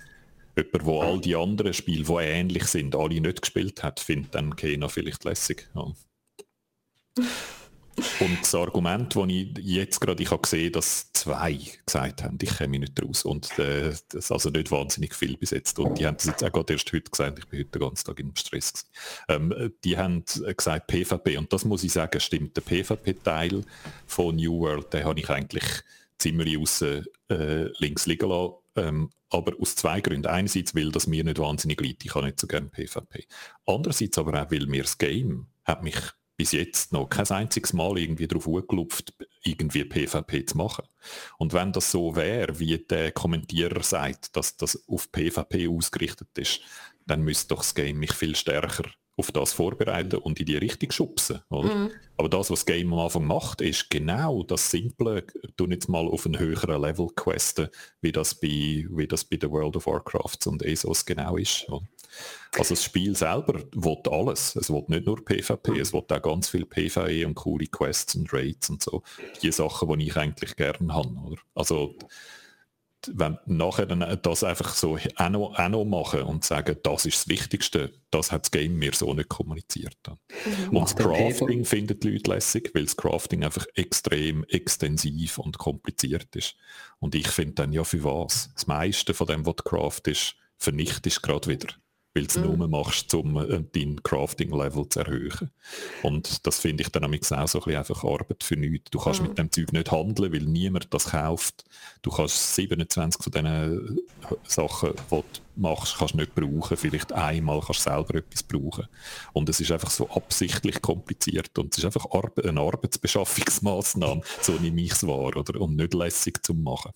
Jemand, 0.57 0.88
der 0.88 1.03
all 1.03 1.19
die 1.19 1.36
anderen 1.36 1.73
Spiele, 1.73 2.05
die 2.05 2.13
ähnlich 2.13 2.63
sind, 2.65 2.95
alle 2.95 3.19
nicht 3.19 3.41
gespielt 3.41 3.84
hat, 3.84 3.99
findet 3.99 4.34
dann 4.34 4.55
Kena 4.55 4.88
vielleicht 4.88 5.26
lässig. 5.26 5.69
Ja. 5.76 5.93
Und 8.20 8.41
das 8.41 8.54
Argument, 8.56 9.16
das 9.16 9.24
ich 9.28 9.58
jetzt 9.58 10.02
gerade 10.02 10.22
ich 10.22 10.30
habe 10.30 10.41
gesehen, 10.41 10.72
dass 10.74 11.12
zwei 11.14 11.60
gesagt 11.86 12.24
haben, 12.24 12.38
ich 12.41 12.58
komme 12.58 12.80
nicht 12.80 13.02
raus. 13.02 13.24
Und 13.24 13.58
äh, 13.58 13.91
das 14.10 14.26
ist 14.26 14.32
also 14.32 14.50
nicht 14.50 14.72
wahnsinnig 14.72 15.16
viel 15.16 15.38
bis 15.38 15.52
jetzt. 15.52 15.80
Und 15.80 15.98
die 15.98 16.06
haben 16.06 16.18
das 16.18 16.26
jetzt 16.26 16.43
auch 16.43 16.52
gerade 16.52 16.74
erst 16.74 16.91
heute 16.91 17.10
gesagt, 17.10 17.39
ich 17.39 17.48
bin 17.48 17.60
heute 17.60 17.70
den 17.72 17.82
ganzen 17.82 18.06
Tag 18.06 18.20
im 18.20 18.36
Stress. 18.36 18.86
Ähm, 19.30 19.74
die 19.84 19.98
haben 19.98 20.24
gesagt 20.26 20.88
PvP. 20.88 21.38
Und 21.38 21.54
das 21.54 21.64
muss 21.64 21.84
ich 21.84 21.93
sagen, 21.93 22.20
stimmt. 22.20 22.58
Der 22.58 22.62
PvP-Teil 22.62 23.64
von 24.08 24.36
New 24.36 24.60
World, 24.60 24.93
den 24.93 25.06
habe 25.06 25.20
ich 25.20 25.30
eigentlich 25.30 25.66
ziemlich 26.18 26.58
außen 26.58 27.06
äh, 27.30 27.66
links 27.80 28.06
liegen 28.06 28.30
lassen. 28.30 28.56
Ähm, 28.76 29.10
aber 29.30 29.54
aus 29.60 29.76
zwei 29.76 30.02
Gründen. 30.02 30.28
Einerseits, 30.28 30.76
weil 30.76 30.91
das 30.91 31.08
mir 31.08 31.24
nicht 31.24 31.39
wahnsinnig 31.39 31.80
liegt, 31.82 32.06
ich 32.06 32.14
habe 32.14 32.26
nicht 32.26 32.39
so 32.39 32.48
gerne 32.48 32.68
PvP. 32.68 33.26
Andererseits 33.66 34.18
aber 34.18 34.41
auch, 34.41 34.52
weil 34.52 34.66
mir 34.66 34.84
das 34.84 34.98
Game 34.98 35.48
hat 35.64 35.84
mich 35.84 35.96
bis 36.38 36.52
jetzt 36.52 36.92
noch 36.92 37.08
kein 37.08 37.28
einziges 37.30 37.74
Mal 37.74 37.98
irgendwie 37.98 38.28
darauf 38.28 38.48
angelupft, 38.48 39.14
irgendwie 39.44 39.86
PvP 39.86 40.46
zu 40.46 40.58
machen. 40.58 40.86
Und 41.38 41.54
wenn 41.54 41.72
das 41.72 41.92
so 41.92 42.16
wäre, 42.16 42.60
wie 42.60 42.78
der 42.78 43.12
Kommentierer 43.12 43.84
sagt, 43.84 44.36
dass 44.36 44.58
das 44.58 44.88
auf 44.88 45.12
PvP 45.12 45.68
ausgerichtet 45.68 46.38
ist, 46.38 46.62
dann 47.06 47.22
müsste 47.22 47.50
doch 47.50 47.62
das 47.62 47.76
Game 47.76 48.00
mich 48.00 48.14
viel 48.14 48.36
stärker 48.36 48.86
auf 49.18 49.32
das 49.32 49.53
vorbereiten 49.53 50.18
und 50.18 50.39
in 50.39 50.45
die 50.45 50.57
Richtung 50.57 50.91
schubsen. 50.91 51.39
Mhm. 51.49 51.91
Aber 52.18 52.30
das, 52.30 52.49
was 52.49 52.59
das 52.59 52.66
Game 52.66 52.93
am 52.93 52.99
Anfang 52.99 53.26
macht, 53.26 53.61
ist 53.61 53.89
genau 53.89 54.43
das 54.43 54.70
Simple, 54.70 55.26
du 55.55 55.68
jetzt 55.68 55.88
mal 55.88 56.07
auf 56.07 56.26
einen 56.26 56.39
höheren 56.39 56.82
Level 56.82 57.07
questen, 57.16 57.70
wie 58.01 58.11
das 58.11 58.36
bei, 58.36 58.86
wie 58.89 59.07
das 59.07 59.24
bei 59.24 59.38
der 59.38 59.51
World 59.51 59.76
of 59.78 59.88
Warcraft 59.88 60.47
und 60.47 60.63
ESOS 60.63 61.05
genau 61.05 61.38
ist. 61.38 61.68
Oder? 61.70 61.86
Also 62.57 62.74
das 62.74 62.84
Spiel 62.84 63.16
selber 63.16 63.61
will 63.74 63.97
alles. 64.09 64.55
Es 64.55 64.70
will 64.70 64.84
nicht 64.88 65.05
nur 65.05 65.24
PvP, 65.24 65.80
es 65.80 65.93
will 65.93 66.03
auch 66.09 66.22
ganz 66.22 66.49
viel 66.49 66.66
PvE 66.66 67.26
und 67.26 67.36
coole 67.36 67.68
Quests 67.68 68.16
und 68.16 68.32
Raids 68.32 68.70
und 68.70 68.82
so. 68.82 69.03
Die 69.41 69.51
Sachen, 69.51 69.97
die 69.97 70.07
ich 70.07 70.16
eigentlich 70.16 70.55
gerne 70.55 70.93
habe. 70.93 71.09
Oder? 71.26 71.41
Also 71.53 71.95
wenn 73.14 73.38
nachher 73.45 73.86
dann 73.86 74.20
das 74.22 74.43
einfach 74.43 74.74
so 74.74 74.97
auch 75.16 75.30
noch, 75.30 75.58
auch 75.58 75.70
noch 75.70 75.86
machen 75.86 76.24
und 76.24 76.43
sagen, 76.43 76.78
das 76.84 77.06
ist 77.06 77.18
das 77.18 77.28
Wichtigste, 77.28 77.91
das 78.12 78.32
hat 78.32 78.43
das 78.43 78.51
Game 78.51 78.78
mir 78.78 78.93
so 78.93 79.14
nicht 79.14 79.30
kommuniziert. 79.30 79.97
Mhm. 80.08 80.78
Und 80.78 80.84
das 80.84 80.95
Crafting 80.95 81.66
finden 81.66 81.99
die 81.99 82.12
Leute 82.12 82.32
lässig, 82.32 82.72
weil 82.74 82.86
das 82.86 82.97
Crafting 82.97 83.43
einfach 83.43 83.66
extrem 83.76 84.43
extensiv 84.45 85.38
und 85.38 85.58
kompliziert 85.58 86.36
ist. 86.36 86.56
Und 86.99 87.16
ich 87.16 87.28
finde 87.28 87.56
dann, 87.56 87.74
ja 87.74 87.84
für 87.84 88.03
was? 88.03 88.51
Das 88.53 88.68
meiste 88.68 89.14
von 89.14 89.28
dem, 89.28 89.45
was 89.45 89.56
du 89.56 89.64
craftest, 89.64 90.36
vernichtest 90.58 91.22
gerade 91.22 91.49
wieder 91.49 91.68
weil 92.16 92.24
du 92.24 92.30
es 92.30 92.38
mhm. 92.38 92.57
nur 92.57 92.68
machst, 92.70 93.13
um 93.13 93.38
äh, 93.38 93.61
dein 93.74 94.01
Crafting-Level 94.01 94.88
zu 94.88 94.99
erhöhen. 95.01 95.51
Und 96.01 96.47
das 96.47 96.59
finde 96.59 96.84
ich 96.84 96.89
dann 96.89 97.03
auch 97.03 97.09
so 97.09 97.59
ein 97.59 97.66
bisschen 97.66 97.76
einfach 97.76 98.03
Arbeit 98.05 98.43
für 98.43 98.55
nichts. 98.55 98.89
Du 98.89 98.99
kannst 98.99 99.22
mhm. 99.22 99.28
mit 99.28 99.38
dem 99.38 99.51
Zeug 99.51 99.74
nicht 99.74 99.91
handeln, 99.91 100.32
weil 100.32 100.43
niemand 100.43 100.93
das 100.93 101.11
kauft. 101.11 101.66
Du 102.01 102.09
kannst 102.09 102.55
27 102.55 103.22
von 103.22 103.32
diesen 103.32 103.45
äh, 103.45 104.36
Sachen, 104.47 104.93
die 105.11 105.16
du 105.16 105.24
machst, 105.57 105.97
kannst 105.97 106.16
nicht 106.16 106.34
brauchen. 106.34 106.78
Vielleicht 106.78 107.11
einmal 107.11 107.59
kannst 107.59 107.86
du 107.86 107.89
selber 107.89 108.16
etwas 108.16 108.43
brauchen. 108.43 108.88
Und 109.34 109.49
es 109.49 109.59
ist 109.59 109.72
einfach 109.72 109.91
so 109.91 110.09
absichtlich 110.09 110.82
kompliziert 110.82 111.57
und 111.59 111.74
es 111.74 111.80
ist 111.80 111.86
einfach 111.86 112.05
eine 112.43 112.61
Arbeitsbeschaffungsmaßnahme, 112.61 114.22
so 114.41 114.53
nehme 114.53 114.82
ich 114.82 114.93
es 114.93 115.05
wahr, 115.05 115.36
oder? 115.36 115.59
Und 115.59 115.76
nicht 115.76 115.93
lässig 115.93 116.43
zu 116.45 116.53
machen. 116.53 116.91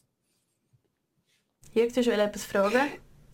Jürg, 1.73 1.93
du 1.93 1.99
etwas 1.99 2.45
fragen? 2.45 2.87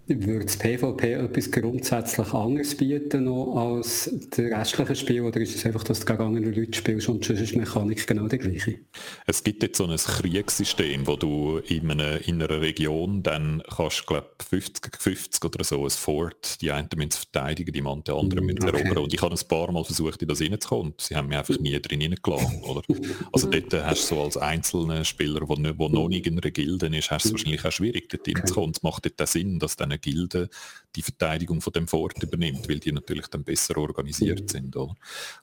Würde 0.08 0.45
das 0.45 0.58
PvP 0.58 1.14
etwas 1.14 1.49
grundsätzlich 1.49 2.32
anderes 2.32 2.76
bieten 2.76 3.24
noch 3.24 3.56
als 3.56 4.12
der 4.38 4.56
restliche 4.60 4.95
Spiel 4.95 5.22
oder 5.22 5.41
ist 5.41 5.56
es 5.56 5.66
einfach, 5.66 5.84
dass 5.84 6.01
du 6.01 6.06
gegen 6.06 6.22
andere 6.22 6.51
Leute 6.51 6.78
spielst 6.78 7.10
und 7.10 7.26
sonst 7.26 7.41
ist 7.41 7.53
die 7.53 7.58
Mechanik 7.58 8.06
genau 8.06 8.28
die 8.28 8.38
gleiche? 8.38 8.80
Es 9.26 9.43
gibt 9.43 9.64
jetzt 9.64 9.80
so 9.80 9.86
ein 9.86 9.97
Kriegssystem, 9.97 11.08
wo 11.08 11.16
du 11.16 11.58
in 11.68 11.89
einer, 11.89 12.28
in 12.28 12.41
einer 12.41 12.62
Region 12.62 13.24
dann 13.24 13.64
kannst, 13.68 14.06
glaube 14.06 14.30
50 14.47 14.95
50 14.95 15.43
oder 15.43 15.64
so 15.64 15.84
ein 15.84 15.89
Fort, 15.89 16.62
die 16.62 16.72
einen 16.72 16.88
müssen 16.95 17.12
verteidigen, 17.12 17.74
die 17.74 17.82
anderen 17.82 18.45
müssen 18.45 18.64
okay. 18.64 18.78
erobern 18.78 19.06
und 19.06 19.14
ich 19.14 19.22
habe 19.24 19.34
ein 19.34 19.47
paar 19.47 19.72
Mal 19.72 19.84
versucht, 19.84 20.22
in 20.22 20.28
das 20.28 20.39
reinzukommen 20.39 20.91
und 20.91 21.01
sie 21.01 21.16
haben 21.16 21.30
mich 21.30 21.38
einfach 21.38 21.58
nie 21.58 21.80
drin 21.82 22.03
reingelassen, 22.03 22.62
oder? 22.62 22.84
Also 23.32 23.49
dort 23.49 23.74
hast 23.74 24.12
du 24.12 24.16
so 24.16 24.22
als 24.22 24.38
einzelner 24.38 25.03
Spieler, 25.03 25.41
der 25.47 25.89
noch 25.89 26.08
nicht 26.10 26.28
in 26.28 26.34
einer 26.39 26.51
Gilde 26.51 26.95
ist, 26.95 27.10
hast 27.10 27.26
du 27.26 27.30
es 27.30 27.34
wahrscheinlich 27.34 27.66
auch 27.66 27.72
schwierig, 27.72 28.08
dort 28.10 28.28
reinzukommen. 28.28 28.72
Es 28.76 28.84
macht 28.84 29.06
dort 29.06 29.28
Sinn, 29.28 29.58
dass 29.58 29.76
dann 29.76 29.94
Gilde 29.99 30.49
die 30.95 31.01
Verteidigung 31.01 31.61
von 31.61 31.73
dem 31.73 31.87
Fort 31.87 32.21
übernimmt, 32.23 32.69
weil 32.69 32.79
die 32.79 32.91
natürlich 32.91 33.27
dann 33.27 33.43
besser 33.43 33.77
organisiert 33.77 34.41
mhm. 34.41 34.47
sind. 34.47 34.75
Oder? 34.75 34.95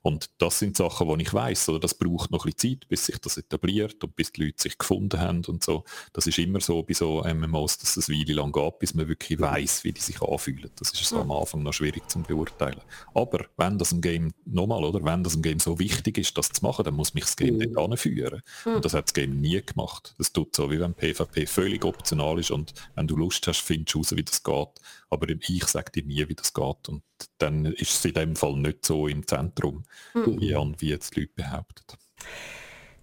Und 0.02 0.30
das 0.38 0.58
sind 0.58 0.76
Sachen, 0.76 1.06
wo 1.06 1.16
ich 1.16 1.32
weiß, 1.32 1.68
oder 1.68 1.80
das 1.80 1.94
braucht 1.94 2.30
noch 2.30 2.44
ein 2.44 2.52
bisschen 2.52 2.80
Zeit, 2.80 2.88
bis 2.88 3.06
sich 3.06 3.18
das 3.18 3.36
etabliert 3.36 4.02
und 4.02 4.16
bis 4.16 4.32
die 4.32 4.44
Leute 4.44 4.62
sich 4.62 4.78
gefunden 4.78 5.20
haben 5.20 5.44
und 5.46 5.62
so. 5.62 5.84
Das 6.12 6.26
ist 6.26 6.38
immer 6.38 6.60
so 6.60 6.82
bei 6.82 6.94
so 6.94 7.22
MMOs, 7.22 7.78
dass 7.78 7.96
es 7.96 8.08
eine 8.08 8.18
Weile 8.18 8.34
lang 8.34 8.52
geht, 8.52 8.78
bis 8.78 8.94
man 8.94 9.08
wirklich 9.08 9.38
mhm. 9.38 9.44
weiß, 9.44 9.84
wie 9.84 9.92
die 9.92 10.00
sich 10.00 10.20
anfühlen. 10.22 10.70
Das 10.76 10.90
ist 10.90 11.04
so 11.04 11.20
am 11.20 11.30
Anfang 11.30 11.62
noch 11.62 11.72
schwierig 11.72 12.08
zu 12.08 12.20
beurteilen. 12.20 12.80
Aber 13.14 13.46
wenn 13.56 13.78
das 13.78 13.92
im 13.92 14.00
Game 14.00 14.32
nochmal, 14.44 14.84
oder 14.84 15.04
wenn 15.04 15.22
das 15.22 15.34
im 15.34 15.42
Game 15.42 15.58
so 15.58 15.78
wichtig 15.78 16.18
ist, 16.18 16.36
das 16.36 16.48
zu 16.50 16.64
machen, 16.64 16.84
dann 16.84 16.94
muss 16.94 17.14
mich 17.14 17.24
das 17.24 17.36
Game 17.36 17.56
mhm. 17.56 17.74
dort 17.74 17.92
anführen. 17.92 18.42
Mhm. 18.64 18.76
Und 18.76 18.84
das 18.84 18.94
hat 18.94 19.06
das 19.06 19.14
Game 19.14 19.40
nie 19.40 19.60
gemacht. 19.60 20.14
Das 20.18 20.32
tut 20.32 20.56
so, 20.56 20.70
wie 20.70 20.80
wenn 20.80 20.94
PvP 20.94 21.46
völlig 21.46 21.84
optional 21.84 22.38
ist 22.38 22.50
und 22.50 22.72
wenn 22.94 23.06
du 23.06 23.16
Lust 23.16 23.46
hast, 23.46 23.60
findest 23.60 23.94
du 23.94 23.98
raus, 23.98 24.16
wie 24.16 24.22
das 24.22 24.41
geht. 24.42 24.68
Aber 25.10 25.28
ich 25.28 25.64
sage 25.64 25.92
dir 25.92 26.04
nie, 26.04 26.28
wie 26.28 26.34
das 26.34 26.52
geht. 26.52 26.88
Und 26.88 27.02
dann 27.38 27.66
ist 27.66 27.94
es 27.94 28.04
in 28.04 28.14
dem 28.14 28.36
Fall 28.36 28.54
nicht 28.54 28.84
so 28.84 29.06
im 29.08 29.26
Zentrum, 29.26 29.84
mhm. 30.14 30.40
wie, 30.40 30.54
wie 30.78 30.88
jetzt 30.88 31.16
die 31.16 31.20
Leute 31.20 31.32
behaupten. 31.34 31.84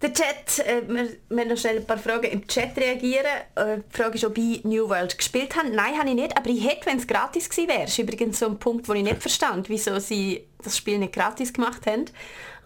Der 0.02 0.14
Chat, 0.14 0.60
äh, 0.60 0.82
wir 0.88 1.08
müssen 1.28 1.48
noch 1.48 1.58
schnell 1.58 1.76
ein 1.76 1.86
paar 1.86 1.98
Fragen 1.98 2.30
im 2.30 2.46
Chat 2.46 2.76
reagieren. 2.78 3.26
Äh, 3.54 3.78
die 3.78 3.96
Frage 3.96 4.14
ist, 4.14 4.24
ob 4.24 4.38
ich 4.38 4.64
New 4.64 4.88
World 4.88 5.18
gespielt 5.18 5.54
habe. 5.56 5.68
Nein, 5.68 5.98
habe 5.98 6.08
ich 6.08 6.14
nicht, 6.14 6.36
aber 6.38 6.48
ich 6.48 6.66
hätte, 6.66 6.86
wenn 6.86 6.96
es 6.96 7.06
gratis 7.06 7.50
gewesen 7.50 7.68
wäre. 7.68 7.82
Das 7.82 7.90
ist 7.90 7.98
übrigens 7.98 8.38
so 8.38 8.46
ein 8.46 8.58
Punkt, 8.58 8.88
wo 8.88 8.94
ich 8.94 9.02
nicht 9.02 9.16
verstand, 9.20 9.68
wieso 9.68 9.98
sie 9.98 10.46
das 10.62 10.78
Spiel 10.78 10.98
nicht 10.98 11.12
gratis 11.12 11.52
gemacht 11.52 11.86
haben. 11.86 12.06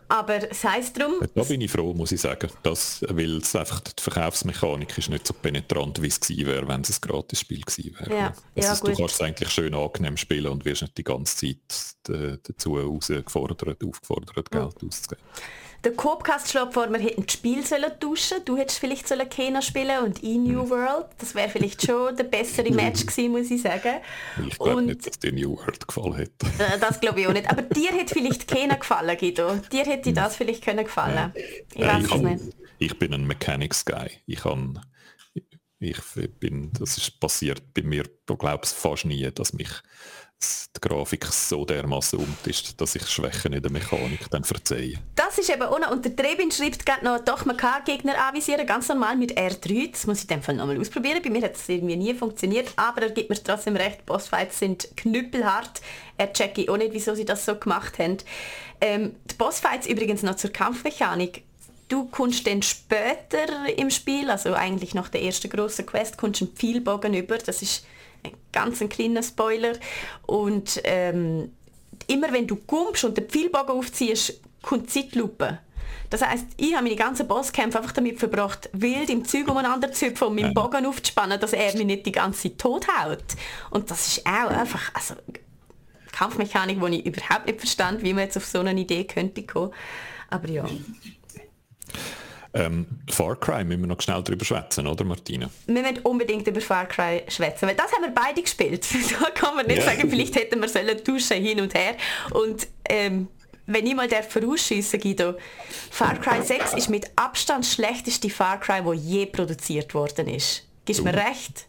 Aber 0.09 0.51
es 0.51 0.65
heisst 0.65 0.99
darum... 0.99 1.15
Da 1.35 1.43
bin 1.43 1.61
ich 1.61 1.71
froh, 1.71 1.95
muss 1.95 2.13
ich 2.13 2.21
sagen. 2.21 2.51
Das, 2.63 3.05
weil 3.09 3.39
es 3.39 3.57
einfach 3.57 3.81
die 3.81 4.03
Verkaufsmechanik 4.03 4.97
ist 4.99 5.11
nicht 5.11 5.27
so 5.27 5.35
penetrant, 5.35 6.01
wie 6.03 6.09
es 6.09 6.21
gewesen 6.21 6.47
wäre, 6.47 6.69
wenn 6.69 6.83
es 6.83 6.91
ein 6.91 7.01
Gratis-Spiel 7.01 7.63
gewesen 7.63 7.97
wäre. 7.99 8.15
Ja, 8.15 8.35
also 8.57 8.87
ja, 8.87 8.93
du 8.93 8.97
kannst 9.01 9.15
es 9.15 9.21
eigentlich 9.21 9.51
schön 9.51 9.75
angenehm 9.75 10.17
spielen 10.17 10.53
und 10.53 10.65
wirst 10.65 10.83
nicht 10.83 10.99
die 10.99 11.05
ganze 11.05 11.37
Zeit 11.37 12.41
dazu 12.47 12.79
herausgefordert, 12.79 13.83
aufgefordert, 13.83 14.51
Geld 14.51 14.83
mhm. 14.83 14.89
auszugeben. 14.89 15.23
Der 15.85 15.93
Copcast 15.93 16.51
schlägt 16.51 16.73
vor, 16.73 16.91
wir 16.91 16.99
hätten 16.99 17.27
das 17.27 17.35
Spiel 17.35 17.65
sollen 17.65 17.93
tauschen 18.01 18.39
Du 18.47 18.57
hättest 18.57 18.79
vielleicht 18.79 19.07
sollen 19.07 19.29
Kena 19.29 19.61
spielen 19.61 20.03
und 20.03 20.23
in 20.23 20.45
New 20.45 20.63
hm. 20.63 20.71
World. 20.71 21.07
Das 21.19 21.35
wäre 21.35 21.51
vielleicht 21.51 21.85
schon 21.85 22.17
der 22.17 22.25
bessere 22.25 22.71
Match 22.71 23.05
gewesen, 23.05 23.33
muss 23.33 23.51
ich 23.51 23.61
sagen. 23.61 24.01
Ich 24.47 24.59
glaube 24.59 24.83
nicht, 24.83 25.07
dass 25.07 25.19
dir 25.19 25.33
New 25.33 25.57
World 25.59 25.87
gefallen 25.87 26.15
hätte. 26.15 26.47
Äh, 26.59 26.79
das 26.79 27.01
glaube 27.01 27.21
ich 27.21 27.27
auch 27.27 27.33
nicht. 27.33 27.51
Aber 27.51 27.63
dir 27.63 27.91
hätte 27.91 28.15
vielleicht 28.15 28.49
Kena 28.49 28.77
gefallen, 28.77 29.17
Guido. 29.19 29.57
Dir 29.71 29.85
hätte 29.85 30.09
hm. 30.09 30.15
das 30.15 30.37
vielleicht 30.37 30.65
können 30.65 30.85
gefallen. 30.85 31.33
Ich 31.35 31.81
äh, 31.81 31.87
weiß 31.87 32.05
es 32.05 32.21
nicht. 32.21 32.57
Ich 32.79 32.99
bin 32.99 33.13
ein 33.13 33.27
Mechanics 33.27 33.85
Guy. 33.85 34.11
Ich 34.27 34.41
kann 34.41 34.81
ich 35.79 35.99
bin, 36.41 36.73
das 36.79 36.97
ist 36.97 37.21
passiert 37.21 37.75
bei 37.75 37.83
mir, 37.83 38.05
glaube 38.27 38.61
ich, 38.65 38.71
fast 38.71 39.05
nie, 39.05 39.31
dass 39.31 39.53
mich 39.53 39.69
die 40.77 40.81
Grafik 40.81 41.27
so 41.27 41.65
dermaßen 41.65 42.19
umt 42.19 42.47
ist, 42.47 42.81
dass 42.81 42.95
ich 42.95 43.07
Schwächen 43.07 43.53
in 43.53 43.63
der 43.63 43.71
Mechanik 43.71 44.29
dann 44.31 44.45
verzeihe. 44.45 44.99
Das 45.15 45.39
ist 45.39 45.51
eben 45.51 45.61
noch, 45.61 45.91
und 45.91 46.05
der 46.05 46.15
Trebin 46.15 46.51
schreibt 46.51 46.85
gerade 46.85 47.05
noch, 47.05 47.19
doch, 47.25 47.45
man 47.45 47.57
kann 47.57 47.85
Gegner 47.85 48.15
anvisieren, 48.27 48.67
ganz 48.67 48.89
normal 48.89 49.17
mit 49.17 49.37
R3, 49.39 49.93
das 49.93 50.07
muss 50.07 50.19
ich 50.19 50.31
in 50.31 50.37
dem 50.37 50.43
Fall 50.43 50.57
nochmal 50.57 50.81
ausprobieren, 50.81 51.21
bei 51.23 51.31
mir 51.31 51.43
hat 51.43 51.55
es 51.55 51.69
irgendwie 51.69 51.97
nie 51.97 52.15
funktioniert, 52.15 52.69
aber 52.77 53.03
er 53.03 53.11
gibt 53.11 53.31
mir 53.31 53.43
trotzdem 53.43 53.77
recht, 53.77 54.05
Bossfights 54.07 54.59
sind 54.59 54.89
knüppelhart, 54.97 55.81
er 56.17 56.33
checke 56.33 56.71
auch 56.71 56.77
nicht, 56.77 56.93
wieso 56.93 57.15
sie 57.15 57.25
das 57.25 57.45
so 57.45 57.57
gemacht 57.57 57.99
haben. 57.99 58.19
Ähm, 58.81 59.15
die 59.31 59.35
Bossfights 59.35 59.87
übrigens 59.87 60.23
noch 60.23 60.37
zur 60.37 60.51
Kampfmechanik, 60.51 61.43
du 61.89 62.07
kommst 62.07 62.47
dann 62.47 62.63
später 62.63 63.47
im 63.77 63.91
Spiel, 63.91 64.31
also 64.31 64.55
eigentlich 64.55 64.95
nach 64.95 65.09
der 65.09 65.23
ersten 65.23 65.51
grossen 65.51 65.87
Quest, 65.87 66.17
kommst 66.17 66.43
einen 66.43 66.53
Pfeilbogen 66.53 67.15
über, 67.15 67.39
das 67.39 67.63
ist 67.63 67.87
ganz 68.53 68.81
ein 68.81 68.89
kleiner 68.89 69.23
Spoiler. 69.23 69.73
Und 70.27 70.81
ähm, 70.85 71.53
immer 72.07 72.33
wenn 72.33 72.47
du 72.47 72.57
kommst 72.57 73.05
und 73.05 73.17
den 73.17 73.29
Pfeilbogen 73.29 73.77
aufziehst, 73.77 74.41
kommt 74.63 74.91
Zeitlupe. 74.91 75.59
Das 76.11 76.23
heisst, 76.23 76.47
ich 76.57 76.75
habe 76.75 76.85
meine 76.85 76.97
ganzen 76.97 77.27
Bosskämpfe 77.27 77.79
einfach 77.79 77.93
damit 77.93 78.19
verbracht, 78.19 78.69
wild 78.73 79.11
im 79.11 79.25
Zeug 79.25 79.49
umeinander 79.49 79.91
zu 79.91 80.07
hüpfen 80.07 80.29
und 80.29 80.35
meinen 80.37 80.55
Bogen 80.55 80.87
aufzuspannen, 80.87 81.41
dass 81.41 81.53
er 81.53 81.75
mich 81.75 81.87
nicht 81.87 82.07
die 82.07 82.13
ganze 82.13 82.43
Zeit 82.43 82.59
tot 82.59 82.87
haut. 82.89 83.25
Und 83.71 83.91
das 83.91 84.09
ist 84.09 84.27
auch 84.27 84.51
einfach, 84.51 84.95
also 84.95 85.15
Kampfmechanik, 86.13 86.79
die 86.81 87.01
ich 87.01 87.07
überhaupt 87.07 87.47
nicht 87.47 87.59
verstand, 87.59 88.03
wie 88.03 88.13
man 88.13 88.25
jetzt 88.25 88.37
auf 88.37 88.45
so 88.45 88.61
eine 88.61 88.73
Idee 88.73 89.05
könnte 89.05 89.45
kommen. 89.45 89.73
Aber 90.31 90.49
ja. 90.49 90.65
Ähm, 92.57 92.87
Far 93.11 93.35
Cry 93.35 93.65
müssen 93.65 93.81
wir 93.81 93.89
noch 93.89 94.01
schnell 94.01 94.23
darüber 94.23 94.45
schwätzen, 94.45 94.87
oder 94.87 95.05
Martina? 95.05 95.51
Wir 95.67 95.83
müssen 95.83 95.99
unbedingt 96.05 96.47
über 96.47 96.61
Far 96.61 96.87
Cry 96.87 97.25
schwätzen, 97.27 97.69
weil 97.69 97.75
das 97.75 97.93
haben 97.93 98.05
wir 98.05 98.15
beide 98.15 98.41
gespielt. 98.41 98.87
da 99.21 99.31
kann 99.31 99.57
man 99.57 99.67
nicht 99.67 99.79
yeah. 99.79 99.97
sagen, 99.97 100.09
vielleicht 100.09 100.37
hätten 100.37 100.61
wir 100.61 100.69
sollen 100.69 101.03
duschen 101.03 101.43
hin 101.43 101.61
und 101.61 101.75
her. 101.75 101.97
Und 102.31 102.69
ähm, 102.89 103.27
wenn 103.67 103.87
ich 103.87 103.95
mal 103.97 104.07
der 104.07 104.23
vorausschiessen, 104.23 105.01
Guido, 105.01 105.35
Far 105.91 106.15
Cry 106.21 106.43
6 106.43 106.75
ist 106.75 106.91
mit 106.91 107.11
Abstand 107.17 107.65
das 107.65 107.75
schlechteste 107.75 108.31
Far 108.31 108.61
Cry, 108.61 108.85
wo 108.85 108.93
je 108.93 109.27
produziert 109.27 109.93
worden 109.95 110.29
ist. 110.29 110.65
Gibst 110.85 111.01
du 111.01 111.05
mir 111.05 111.15
recht? 111.15 111.67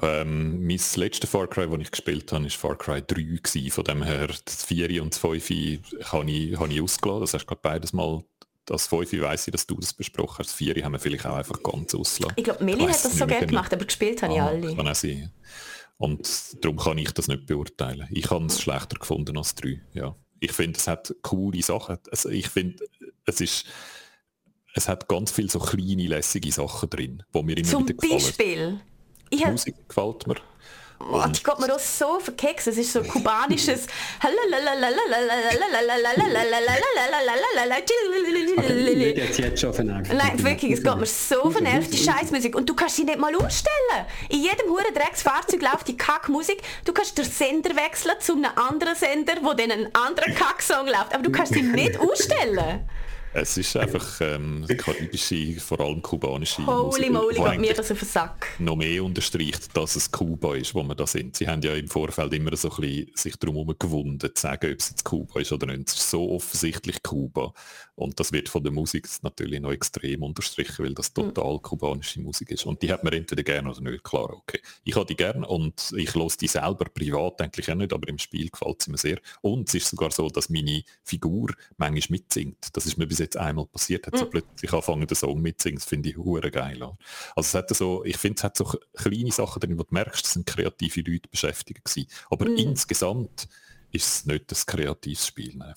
Ähm, 0.00 0.66
mein 0.66 0.80
letztes 0.96 1.28
Far 1.28 1.48
Cry, 1.48 1.68
das 1.68 1.80
ich 1.80 1.90
gespielt 1.90 2.32
habe, 2.32 2.44
war 2.44 2.50
Far 2.50 2.78
Cry 2.78 3.02
3. 3.02 3.40
Gewesen. 3.42 3.70
Von 3.70 3.84
dem 3.84 4.02
her, 4.02 4.28
das 4.44 4.64
4 4.64 5.02
und 5.02 5.12
das 5.12 5.18
5 5.18 5.50
habe 6.12 6.30
ich, 6.30 6.58
habe 6.58 6.72
ich 6.72 6.80
ausgelassen. 6.80 7.20
Das 7.20 7.34
hast 7.34 7.42
du 7.42 7.46
gerade 7.48 7.60
beides 7.62 7.92
mal 7.92 8.24
das 8.72 8.86
5 8.86 9.12
weiß 9.20 9.48
ich, 9.48 9.52
dass 9.52 9.66
du 9.66 9.76
das 9.76 9.92
besprochen 9.92 10.38
hast. 10.38 10.52
4 10.52 10.82
haben 10.84 10.92
wir 10.92 10.98
vielleicht 10.98 11.26
auch 11.26 11.36
einfach 11.36 11.62
ganz 11.62 11.94
ausgelassen. 11.94 12.34
Ich 12.36 12.44
glaube, 12.44 12.64
Meli 12.64 12.84
hat 12.84 13.04
das 13.04 13.16
so 13.16 13.26
gerne 13.26 13.46
gemacht, 13.46 13.72
aber 13.72 13.84
gespielt 13.84 14.22
habe 14.22 14.34
ich 14.34 14.40
ah, 14.40 14.48
alle. 14.48 14.74
Kann 14.74 14.88
auch 14.88 14.94
sein. 14.94 15.30
Und 15.98 16.64
darum 16.64 16.78
kann 16.78 16.98
ich 16.98 17.12
das 17.12 17.28
nicht 17.28 17.46
beurteilen. 17.46 18.08
Ich 18.10 18.30
habe 18.30 18.46
es 18.46 18.60
schlechter 18.60 18.98
gefunden 18.98 19.36
als 19.36 19.54
3, 19.54 19.80
ja. 19.92 20.16
Ich 20.40 20.52
finde, 20.52 20.78
es 20.78 20.88
hat 20.88 21.14
coole 21.22 21.62
Sachen. 21.62 21.98
Also 22.10 22.28
ich 22.30 22.48
finde, 22.48 22.84
es 23.26 23.40
ist 23.40 23.66
es 24.74 24.88
hat 24.88 25.08
ganz 25.08 25.30
viele 25.30 25.48
so 25.48 25.58
kleine, 25.58 26.06
lässige 26.06 26.50
Sachen 26.50 26.88
drin, 26.88 27.22
wo 27.32 27.42
mir 27.42 27.56
immer 27.56 27.68
Zum 27.68 27.84
wieder 27.86 27.94
gefallen. 27.94 28.22
Beispiel. 28.22 28.80
Ich 29.30 29.42
Die 29.42 29.50
Musik 29.50 29.88
gefällt 29.88 30.26
mir. 30.26 30.36
Oh, 31.10 31.24
die 31.26 31.42
geht 31.42 31.58
mir 31.58 31.74
auch 31.74 31.78
so 31.78 32.20
verkeks. 32.20 32.66
Es 32.66 32.78
ist 32.78 32.92
so 32.92 33.02
kubanisches. 33.02 33.86
Mir 38.96 39.14
geht's 39.14 39.38
jetzt 39.38 39.60
schon 39.60 39.86
Nerv. 39.86 40.08
Nein, 40.12 40.44
wirklich, 40.44 40.72
es 40.72 40.82
geht 40.82 40.96
mir 40.96 41.06
so 41.06 41.50
Nerv, 41.60 41.88
die 41.88 41.98
Scheißmusik. 41.98 42.54
Und 42.54 42.68
du 42.68 42.74
kannst 42.74 42.96
sie 42.96 43.04
nicht 43.04 43.18
mal 43.18 43.34
ausstellen. 43.34 44.06
In 44.28 44.42
jedem 44.42 44.68
huren 44.68 44.94
Drecksfahrzeug 44.94 45.62
läuft 45.62 45.88
die 45.88 45.96
Kackmusik. 45.96 46.62
Du 46.84 46.92
kannst 46.92 47.18
den 47.18 47.24
Sender 47.24 47.74
wechseln 47.76 48.16
zu 48.20 48.34
einem 48.34 48.50
anderen 48.56 48.94
Sender, 48.94 49.34
wo 49.42 49.52
dann 49.54 49.70
ein 49.70 49.94
anderer 49.94 50.32
Kacksong 50.32 50.86
läuft. 50.86 51.14
Aber 51.14 51.22
du 51.22 51.32
kannst 51.32 51.54
sie 51.54 51.62
nicht 51.62 51.98
ausstellen. 51.98 52.88
Es 53.34 53.56
ist 53.56 53.76
einfach 53.76 54.20
ähm, 54.20 54.66
karibische, 54.76 55.58
vor 55.58 55.80
allem 55.80 56.02
kubanische 56.02 56.66
Holy 56.66 57.08
Musik, 57.08 57.38
moly, 57.38 57.50
geht 57.50 57.60
mir 57.60 57.74
das 57.74 57.90
auf 57.90 57.98
den 57.98 58.08
Sack. 58.08 58.46
noch 58.58 58.76
mehr 58.76 59.02
unterstreicht, 59.02 59.74
dass 59.74 59.96
es 59.96 60.10
Kuba 60.10 60.54
ist, 60.56 60.74
wo 60.74 60.82
wir 60.82 60.94
da 60.94 61.06
sind. 61.06 61.36
Sie 61.36 61.48
haben 61.48 61.62
ja 61.62 61.74
im 61.74 61.88
Vorfeld 61.88 62.34
immer 62.34 62.54
so 62.56 62.70
ein 62.70 62.76
bisschen 62.76 63.10
sich 63.14 63.36
darum 63.36 63.74
gewunden, 63.78 64.30
zu 64.34 64.40
sagen, 64.40 64.72
ob 64.72 64.78
es 64.78 64.90
jetzt 64.90 65.04
Kuba 65.04 65.40
ist 65.40 65.52
oder 65.52 65.66
nicht. 65.66 65.88
Es 65.88 65.94
ist 65.94 66.10
so 66.10 66.30
offensichtlich 66.30 67.02
Kuba. 67.02 67.54
Und 67.94 68.18
das 68.18 68.32
wird 68.32 68.48
von 68.48 68.62
der 68.62 68.72
Musik 68.72 69.08
natürlich 69.22 69.60
noch 69.60 69.72
extrem 69.72 70.22
unterstrichen, 70.22 70.84
weil 70.84 70.94
das 70.94 71.12
total 71.12 71.58
kubanische 71.58 72.20
Musik 72.20 72.50
ist. 72.50 72.64
Und 72.64 72.82
die 72.82 72.90
hat 72.90 73.04
man 73.04 73.12
entweder 73.12 73.42
gerne 73.42 73.70
oder 73.70 73.80
nicht. 73.82 74.02
Klar, 74.02 74.30
okay. 74.30 74.60
Ich 74.84 74.96
habe 74.96 75.06
die 75.06 75.16
gerne 75.16 75.46
und 75.46 75.92
ich 75.96 76.14
höre 76.14 76.28
die 76.28 76.46
selber 76.46 76.86
privat 76.86 77.40
eigentlich 77.42 77.70
auch 77.70 77.74
nicht, 77.74 77.92
aber 77.92 78.08
im 78.08 78.18
Spiel 78.18 78.48
gefällt 78.48 78.82
sie 78.82 78.90
mir 78.90 78.98
sehr. 78.98 79.18
Und 79.42 79.68
es 79.68 79.74
ist 79.74 79.88
sogar 79.88 80.10
so, 80.10 80.28
dass 80.30 80.48
meine 80.48 80.82
Figur 81.04 81.52
manchmal 81.76 82.16
mitsingt. 82.16 82.68
Das 82.72 82.86
ist 82.86 82.96
mir 82.96 83.06
bis 83.06 83.18
jetzt 83.18 83.36
einmal 83.36 83.66
passiert, 83.66 84.06
hat 84.06 84.16
sie 84.16 84.24
plötzlich 84.24 84.72
angefangen, 84.72 85.06
den 85.06 85.14
Song 85.14 85.42
mitzusingen. 85.42 85.78
Das 85.78 85.88
finde 85.88 86.08
ich 86.08 86.16
hure 86.16 86.50
geil. 86.50 86.82
Also 86.82 86.98
es 87.36 87.54
hat 87.54 87.74
so, 87.76 88.04
ich 88.04 88.16
finde, 88.16 88.38
es 88.38 88.44
hat 88.44 88.56
so 88.56 88.64
kleine 88.94 89.32
Sachen 89.32 89.60
drin, 89.60 89.78
wo 89.78 89.82
du 89.82 89.92
merkst, 89.94 90.24
es 90.24 90.32
sind 90.32 90.46
kreative 90.46 91.02
Leute 91.02 91.28
beschäftigt 91.28 91.84
gewesen. 91.84 92.08
Aber 92.30 92.46
insgesamt 92.46 93.48
ist 93.92 94.06
es 94.08 94.26
nicht 94.26 94.50
das 94.50 94.66
kreatives 94.66 95.26
Spiel. 95.26 95.52
Nein. 95.56 95.74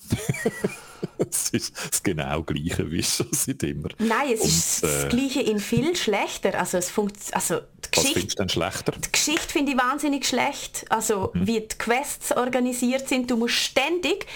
es 1.30 1.50
ist 1.50 1.74
das 1.90 2.02
genau 2.02 2.42
gleiche 2.42 2.90
wie 2.90 3.02
schon 3.02 3.28
seit 3.32 3.62
immer. 3.62 3.88
Nein, 3.98 4.32
es 4.34 4.40
Und, 4.40 4.48
ist 4.48 4.82
das 4.82 5.04
äh, 5.04 5.08
Gleiche 5.08 5.40
in 5.42 5.58
viel 5.60 5.94
schlechter. 5.96 6.58
Also 6.58 6.78
es 6.78 6.90
funkt, 6.90 7.16
also 7.32 7.56
die 7.60 7.62
Was 7.82 7.90
Geschichte 7.90 8.14
findest 8.20 8.38
du 8.38 8.42
denn 8.42 8.48
schlechter? 8.48 8.92
Die 8.92 9.12
Geschichte 9.12 9.48
finde 9.48 9.72
ich 9.72 9.78
wahnsinnig 9.78 10.26
schlecht. 10.26 10.84
Also 10.90 11.30
Mhm. 11.34 11.46
wie 11.46 11.60
die 11.60 11.78
Quests 11.78 12.32
organisiert 12.32 13.08
sind. 13.08 13.30
Du 13.30 13.36
musst 13.36 13.54
ständig 13.54 14.26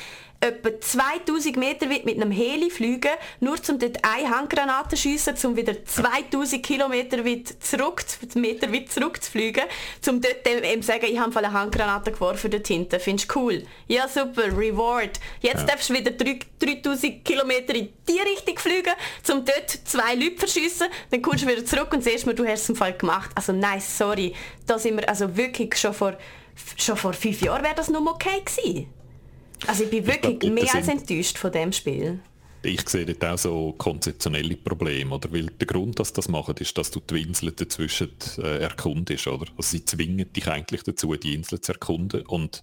etwa 0.40 0.80
2000 0.80 1.56
Meter 1.56 1.90
weit 1.90 2.06
mit 2.06 2.16
einem 2.16 2.30
Heli 2.30 2.70
fliegen, 2.70 3.10
nur 3.40 3.56
um 3.68 3.78
dort 3.78 3.98
eine 4.02 4.30
Handgranate 4.30 4.96
zu 4.96 5.02
schiessen, 5.02 5.34
um 5.44 5.56
wieder 5.56 5.84
2000 5.84 6.62
Kilometer 6.62 7.24
weit 7.26 7.54
zurück, 7.60 8.02
Meter 8.34 8.72
weit 8.72 8.90
zurückzufliegen, 8.90 9.64
um 10.08 10.20
dort 10.20 10.46
dem 10.46 10.64
eben 10.64 10.82
sagen, 10.82 11.06
ich 11.06 11.18
habe 11.18 11.36
eine 11.36 11.52
Handgranate 11.52 12.12
geworfen 12.12 12.50
dort 12.50 12.66
hinten. 12.66 12.98
Findest 12.98 13.30
du 13.30 13.38
cool? 13.38 13.66
Ja, 13.86 14.08
super, 14.08 14.44
Reward. 14.56 15.20
Jetzt 15.40 15.68
darfst 15.68 15.90
du 15.90 15.94
wieder 15.94 16.12
3 16.12 16.38
3000 16.58 17.24
Kilometer 17.24 17.74
in 17.74 17.88
die 18.08 18.18
Richtung 18.18 18.58
fliegen, 18.58 18.92
um 19.30 19.44
dort 19.44 19.70
zwei 19.84 20.14
Leute 20.14 20.36
zu 20.36 20.40
verschiessen, 20.40 20.88
dann 21.10 21.22
kommst 21.22 21.44
du 21.44 21.48
wieder 21.48 21.64
zurück 21.64 21.92
und 21.92 22.04
siehst 22.04 22.26
mir, 22.26 22.34
du 22.34 22.46
hast 22.46 22.62
es 22.62 22.68
im 22.68 22.76
Fall 22.76 22.92
gemacht. 22.92 23.30
Also 23.34 23.52
nein, 23.52 23.80
sorry. 23.80 24.34
Da 24.66 24.78
sind 24.78 24.96
wir 24.96 25.08
also 25.08 25.36
wirklich 25.36 25.76
schon 25.76 25.94
vor, 25.94 26.16
schon 26.76 26.96
vor 26.96 27.12
fünf 27.12 27.40
Jahren 27.40 27.62
wäre 27.62 27.74
das 27.74 27.88
noch 27.88 28.04
okay 28.06 28.42
gewesen. 28.44 28.99
Also 29.66 29.84
ich 29.84 29.90
bin 29.90 30.06
wirklich 30.06 30.38
glaub, 30.38 30.54
mehr 30.54 30.74
als 30.74 30.88
enttäuscht 30.88 31.38
von 31.38 31.52
dem 31.52 31.72
Spiel. 31.72 32.20
Ich 32.62 32.86
sehe 32.88 33.06
dort 33.06 33.24
auch 33.24 33.38
so 33.38 33.72
konzeptionelle 33.78 34.56
Probleme, 34.56 35.14
oder? 35.14 35.32
Weil 35.32 35.46
der 35.46 35.66
Grund, 35.66 35.98
dass 35.98 36.12
das 36.12 36.28
machen, 36.28 36.56
ist, 36.58 36.76
dass 36.76 36.90
du 36.90 37.00
die 37.00 37.22
Inseln 37.22 37.54
dazwischen 37.56 38.14
äh, 38.38 38.58
erkundest, 38.58 39.26
oder? 39.26 39.46
Also 39.56 39.70
sie 39.70 39.84
zwingen 39.84 40.30
dich 40.32 40.46
eigentlich 40.46 40.82
dazu, 40.82 41.14
die 41.14 41.34
Insel 41.34 41.60
zu 41.60 41.72
erkunden 41.72 42.26
und 42.26 42.60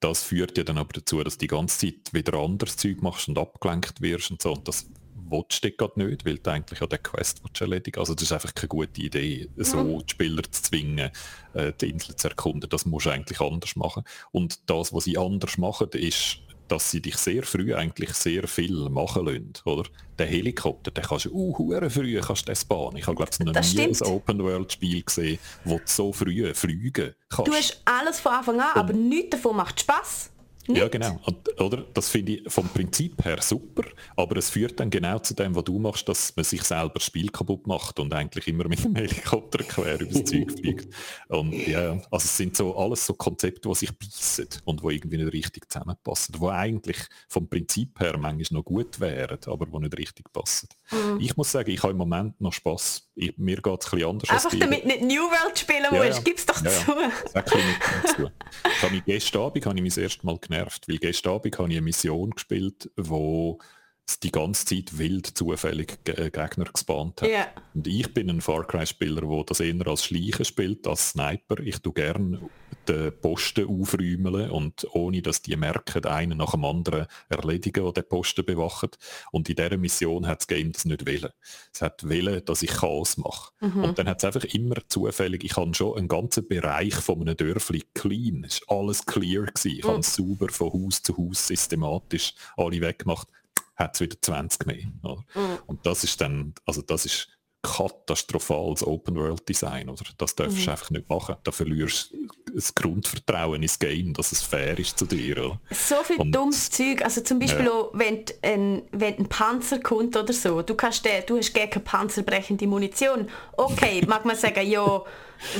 das 0.00 0.22
führt 0.22 0.58
ja 0.58 0.64
dann 0.64 0.78
aber 0.78 0.92
dazu, 0.92 1.22
dass 1.22 1.38
du 1.38 1.42
die 1.42 1.46
ganze 1.46 1.78
Zeit 1.78 2.12
wieder 2.12 2.34
anderes 2.34 2.76
Zeug 2.76 3.00
machst 3.02 3.28
und 3.28 3.38
abgelenkt 3.38 4.00
wirst 4.00 4.30
und 4.30 4.42
so 4.42 4.52
und 4.52 4.66
das 4.68 4.86
willst 5.32 5.64
du 5.64 5.70
gerade 5.72 6.04
nicht, 6.04 6.24
weil 6.24 6.38
du 6.38 6.50
eigentlich 6.50 6.80
an 6.82 6.88
der 6.88 6.98
Quest 6.98 7.42
willst 7.42 7.60
erledigen 7.60 7.98
Also 7.98 8.14
das 8.14 8.24
ist 8.24 8.32
einfach 8.32 8.54
keine 8.54 8.68
gute 8.68 9.00
Idee, 9.00 9.48
so 9.56 10.00
die 10.00 10.10
Spieler 10.10 10.42
zu 10.44 10.62
zwingen, 10.62 11.10
äh, 11.54 11.72
die 11.80 11.90
Insel 11.90 12.14
zu 12.14 12.28
erkunden. 12.28 12.68
Das 12.70 12.86
musst 12.86 13.06
du 13.06 13.10
eigentlich 13.10 13.40
anders 13.40 13.74
machen. 13.76 14.04
Und 14.30 14.70
das, 14.70 14.92
was 14.92 15.04
sie 15.04 15.18
anders 15.18 15.58
machen, 15.58 15.88
ist, 15.92 16.38
dass 16.68 16.90
sie 16.90 17.02
dich 17.02 17.16
sehr 17.16 17.42
früh 17.42 17.74
eigentlich 17.74 18.14
sehr 18.14 18.48
viel 18.48 18.88
machen 18.88 19.26
lassen, 19.26 19.52
oder? 19.64 19.88
Der 20.18 20.26
Helikopter, 20.26 20.90
den 20.90 21.04
kannst 21.04 21.26
du 21.26 21.32
uh, 21.32 21.88
früh 21.88 22.20
kannst 22.20 22.42
du 22.42 22.46
den 22.46 22.56
spawnen. 22.56 22.96
Ich 22.98 23.06
habe 23.06 23.16
glaube 23.16 23.30
ich 23.32 23.38
noch 23.40 23.52
Das 23.52 23.74
nie 23.74 23.82
ein 23.82 23.94
stimmt. 23.94 24.10
Open-World-Spiel 24.10 25.02
gesehen, 25.02 25.38
wo 25.64 25.76
du 25.76 25.82
so 25.86 26.12
früh 26.12 26.54
fliegen 26.54 27.14
kannst. 27.28 27.50
Du 27.50 27.54
hast 27.54 27.82
alles 27.84 28.20
von 28.20 28.32
Anfang 28.32 28.60
an, 28.60 28.70
aber 28.74 28.92
nichts 28.92 29.30
davon 29.30 29.56
macht 29.56 29.80
Spaß. 29.80 30.31
Ja, 30.68 30.88
genau. 30.88 31.18
Und, 31.24 31.60
oder? 31.60 31.84
Das 31.94 32.08
finde 32.08 32.32
ich 32.32 32.52
vom 32.52 32.68
Prinzip 32.68 33.24
her 33.24 33.40
super, 33.40 33.82
aber 34.16 34.36
es 34.36 34.50
führt 34.50 34.78
dann 34.78 34.90
genau 34.90 35.18
zu 35.18 35.34
dem, 35.34 35.54
was 35.54 35.64
du 35.64 35.78
machst, 35.78 36.08
dass 36.08 36.34
man 36.36 36.44
sich 36.44 36.62
selber 36.62 36.94
das 36.94 37.04
Spiel 37.04 37.28
kaputt 37.30 37.66
macht 37.66 37.98
und 37.98 38.12
eigentlich 38.14 38.46
immer 38.48 38.68
mit 38.68 38.84
dem 38.84 38.94
Helikopter 38.96 39.64
quer 39.64 40.00
übers 40.00 40.24
Zeug 40.24 40.52
fliegt. 40.52 40.94
Und 41.28 41.52
ja, 41.66 41.92
also 41.92 42.24
es 42.24 42.36
sind 42.36 42.56
so 42.56 42.76
alles 42.76 43.06
so 43.06 43.14
Konzepte, 43.14 43.68
die 43.68 43.74
sich 43.74 43.96
beißen 43.96 44.48
und 44.64 44.82
wo 44.82 44.90
irgendwie 44.90 45.18
nicht 45.18 45.32
richtig 45.32 45.70
zusammenpassen, 45.70 46.36
wo 46.38 46.48
eigentlich 46.48 46.98
vom 47.28 47.48
Prinzip 47.48 47.98
her 48.00 48.16
manchmal 48.18 48.60
noch 48.60 48.64
gut 48.64 49.00
wären, 49.00 49.38
aber 49.46 49.70
wo 49.70 49.78
nicht 49.78 49.96
richtig 49.98 50.32
passen. 50.32 50.68
Mhm. 50.90 51.18
Ich 51.20 51.36
muss 51.36 51.50
sagen, 51.50 51.70
ich 51.70 51.82
habe 51.82 51.92
im 51.92 51.98
Moment 51.98 52.40
noch 52.40 52.52
Spaß. 52.52 53.08
Ich, 53.14 53.36
mir 53.36 53.56
geht 53.56 53.66
es 53.66 53.86
ein 53.86 53.90
bisschen 53.90 54.08
anders 54.08 54.30
Einfach 54.30 54.58
damit 54.58 54.86
nicht 54.86 55.02
New 55.02 55.22
World 55.22 55.58
spielen 55.58 55.84
Ja, 55.92 56.04
musst, 56.04 56.18
ja. 56.18 56.22
gib's 56.24 56.46
doch 56.46 56.62
Ja, 56.64 56.70
ja. 56.70 57.44
zu. 57.44 57.58
Dazu. 58.04 58.30
Ich 58.64 58.82
habe 58.82 58.94
mich 58.94 59.04
gestern 59.04 59.42
Abend 59.42 59.66
habe 59.66 59.76
ich 59.76 59.82
mich 59.82 59.94
das 59.94 60.02
erste 60.02 60.26
Mal 60.26 60.38
genervt, 60.38 60.88
weil 60.88 60.98
gestern 60.98 61.34
Abend 61.34 61.58
habe 61.58 61.68
ich 61.68 61.76
eine 61.76 61.82
Mission 61.84 62.30
gespielt, 62.30 62.90
wo 62.96 63.58
es 64.06 64.18
die 64.18 64.32
ganze 64.32 64.64
Zeit 64.64 64.98
wild 64.98 65.26
zufällig 65.26 65.98
äh, 66.08 66.30
Gegner 66.30 66.64
gespawnt 66.72 67.22
hat. 67.22 67.28
Ja. 67.30 67.46
Und 67.74 67.86
ich 67.86 68.12
bin 68.12 68.30
ein 68.30 68.40
Far 68.40 68.66
Cry-Spieler, 68.66 69.20
der 69.20 69.44
das 69.44 69.60
eher 69.60 69.86
als 69.86 70.04
Schleichen 70.04 70.44
spielt, 70.44 70.86
als 70.86 71.10
Sniper. 71.10 71.58
Ich 71.60 71.78
tue 71.80 71.92
gerne 71.92 72.40
den 72.88 73.12
Posten 73.20 73.68
aufräumeln 73.68 74.50
und 74.50 74.86
ohne, 74.92 75.22
dass 75.22 75.42
die 75.42 75.56
merken, 75.56 76.04
einen 76.04 76.38
nach 76.38 76.52
dem 76.52 76.64
anderen 76.64 77.06
erledigen, 77.28 77.84
der 77.84 77.92
den 77.92 78.08
Posten 78.08 78.44
bewacht. 78.44 78.98
Und 79.30 79.48
in 79.48 79.56
dieser 79.56 79.76
Mission 79.76 80.26
hat 80.26 80.40
das 80.40 80.46
Game 80.46 80.72
das 80.72 80.84
nicht 80.84 81.06
wollen. 81.06 81.32
Es 81.72 81.82
hat 81.82 82.08
wollen, 82.08 82.44
dass 82.44 82.62
ich 82.62 82.70
Chaos 82.70 83.16
mache. 83.16 83.52
Und 83.60 83.98
dann 83.98 84.08
hat 84.08 84.18
es 84.18 84.24
einfach 84.24 84.44
immer 84.54 84.76
zufällig, 84.88 85.44
ich 85.44 85.56
habe 85.56 85.74
schon 85.74 85.96
einen 85.96 86.08
ganzen 86.08 86.46
Bereich 86.46 86.94
von 86.94 87.20
einem 87.20 87.36
Dörfli 87.36 87.84
clean. 87.94 88.44
Es 88.44 88.60
war 88.66 88.78
alles 88.78 89.04
clear. 89.06 89.46
Gewesen. 89.46 89.78
Ich 89.78 89.84
habe 89.84 90.00
es 90.00 90.14
sauber 90.14 90.48
von 90.50 90.72
Haus 90.72 91.02
zu 91.02 91.16
Haus 91.16 91.46
systematisch 91.46 92.34
alle 92.56 92.80
weggemacht. 92.80 93.28
Hat 93.76 93.94
es 93.94 94.00
wieder 94.00 94.20
20 94.20 94.66
mehr. 94.66 94.92
Oder? 95.02 95.24
Und 95.66 95.86
das 95.86 96.04
ist 96.04 96.20
dann, 96.20 96.54
also 96.66 96.82
das 96.82 97.06
ist 97.06 97.28
katastrophales 97.62 98.84
Open-World-Design, 98.86 99.88
oder? 99.88 100.02
Das 100.18 100.34
darfst 100.34 100.66
du 100.66 100.70
einfach 100.70 100.90
nicht 100.90 101.08
machen. 101.08 101.36
Da 101.44 101.52
verlierst 101.52 102.12
du 102.12 102.28
das 102.54 102.74
Grundvertrauen 102.74 103.62
ins 103.62 103.78
Game, 103.78 104.12
dass 104.14 104.32
es 104.32 104.42
fair 104.42 104.78
ist 104.78 104.98
zu 104.98 105.06
dir. 105.06 105.38
Oder? 105.38 105.60
So 105.70 105.96
viel 106.02 106.16
Und- 106.16 106.32
dummes 106.34 106.70
Zeug. 106.70 107.02
Also 107.04 107.20
zum 107.22 107.38
Beispiel 107.38 107.66
Ja. 107.66 107.72
auch, 107.72 107.90
wenn, 107.94 108.24
ein, 108.42 108.82
wenn 108.92 109.16
ein 109.18 109.28
Panzer 109.28 109.78
kommt 109.78 110.16
oder 110.16 110.32
so, 110.32 110.62
du, 110.62 110.74
kannst 110.74 111.04
den, 111.04 111.24
du 111.26 111.36
hast 111.38 111.54
keine 111.54 111.68
panzerbrechende 111.68 112.66
Munition. 112.66 113.28
Okay, 113.56 114.02
mag 114.08 114.24
man 114.24 114.36
sagen, 114.36 114.68
ja, 114.68 115.02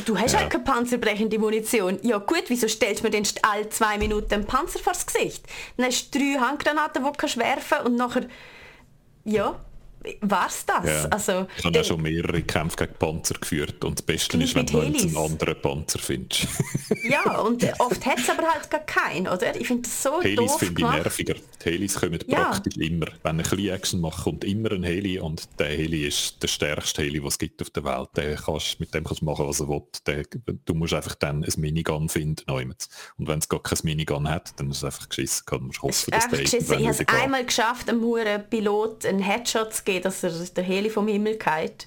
du 0.05 0.19
hast 0.19 0.37
halt 0.37 0.51
keine 0.51 0.65
panzerbrechende 0.65 1.39
Munition. 1.39 1.99
Ja 2.03 2.19
gut, 2.19 2.45
wieso 2.49 2.67
stellst 2.69 3.01
du 3.01 3.05
mir 3.07 3.11
denn 3.11 3.27
alle 3.43 3.69
zwei 3.69 3.97
Minuten 3.99 4.35
einen 4.35 4.47
Panzer 4.47 4.81
vors 4.81 5.07
Gesicht? 5.07 5.47
Dann 5.77 5.87
hast 5.87 6.13
du 6.15 6.19
drei 6.19 6.39
Handgranaten, 6.41 7.03
die 7.05 7.09
du 7.11 7.17
kannst 7.17 7.37
werfen 7.39 7.79
und 7.87 7.97
nachher, 7.97 8.27
ja, 9.25 9.65
war's 10.21 10.65
das? 10.67 10.85
Ja. 10.87 11.09
Also, 11.11 11.47
ich 11.57 11.65
habe 11.65 11.81
auch 11.81 11.85
schon 11.85 12.03
mehrere 12.03 12.43
Kämpfe 12.43 12.77
gegen 12.77 12.95
Panzer 12.99 13.35
geführt 13.35 13.85
und 13.85 13.99
das 13.99 14.03
Beste 14.07 14.37
ist, 14.39 14.55
wenn 14.55 14.67
du 14.67 14.81
einen 14.81 15.17
anderen 15.17 15.61
Panzer 15.61 15.99
findest. 15.99 16.47
Ja, 17.05 17.41
und 17.41 17.65
oft 17.81 18.05
hat 18.07 18.19
es 18.19 18.31
aber 18.31 18.43
halt 18.49 18.71
gar 18.71 18.81
keinen, 18.81 19.27
oder? 19.27 19.57
Ich 19.59 19.67
finde 19.67 19.83
das 19.83 20.03
so 20.03 20.21
Helis 20.23 20.37
doof 20.37 20.59
finde 20.61 20.83
ich 20.83 20.89
nerviger. 20.89 21.35
Die 21.35 21.71
Helis 21.71 21.95
kommen 21.99 22.19
Ja. 22.27 22.45
praktisch 22.51 22.77
immer. 22.77 23.07
Wenn 23.23 23.33
ein 23.33 23.37
bisschen 23.39 23.69
Action 23.71 24.01
macht, 24.01 24.23
kommt 24.23 24.45
immer 24.45 24.71
ein 24.73 24.85
Heli 24.85 25.19
und 25.19 25.49
der 25.59 25.67
Heli 25.69 26.07
ist 26.07 26.43
der 26.43 26.49
stärkste 26.49 27.03
Heli, 27.03 27.23
was 27.25 27.35
es 27.35 27.39
gibt 27.39 27.61
auf 27.61 27.71
der 27.71 27.85
Welt. 27.85 28.11
Der 28.17 28.37
kannst, 28.37 28.79
mit 28.79 28.95
dem 28.95 29.05
kannst 29.05 29.21
du 29.23 29.25
machen, 29.25 29.47
was 29.49 29.61
er 29.61 29.69
will. 29.69 29.83
Der, 30.07 30.23
du 30.65 30.75
musst 30.75 30.95
einfach 30.95 31.15
dann 31.17 31.43
ein 31.45 31.53
Minigun 31.61 32.09
finden. 32.09 32.43
neuemals. 32.47 32.89
Und 33.19 33.27
wenn 33.29 33.39
es 33.41 33.49
gar 33.49 33.63
kein 33.63 33.79
Minigun 33.83 34.29
hat, 34.29 34.53
dann 34.59 34.71
ist 34.71 34.79
es 34.79 34.85
einfach 34.85 35.09
geschissen. 35.09 35.45
Du 35.51 35.59
musst 35.59 35.83
hoffen, 35.83 36.11
dass 36.11 36.25
Einfach 36.25 36.31
der 36.37 36.41
geschissen. 36.45 36.79
Ich 36.79 36.87
habe 36.87 36.97
es 37.03 37.09
einmal 37.09 37.45
geschafft, 37.45 37.89
einem 37.89 38.01
huren 38.03 38.45
Pilot 38.49 39.07
einen 39.07 39.19
Headshot 39.21 39.75
zu 39.75 39.83
geben, 39.85 39.92
dass 40.01 40.23
er 40.23 40.31
der 40.31 40.65
Heli 40.65 40.91
vom 40.91 41.09
Himmel 41.09 41.37
geht. 41.39 41.87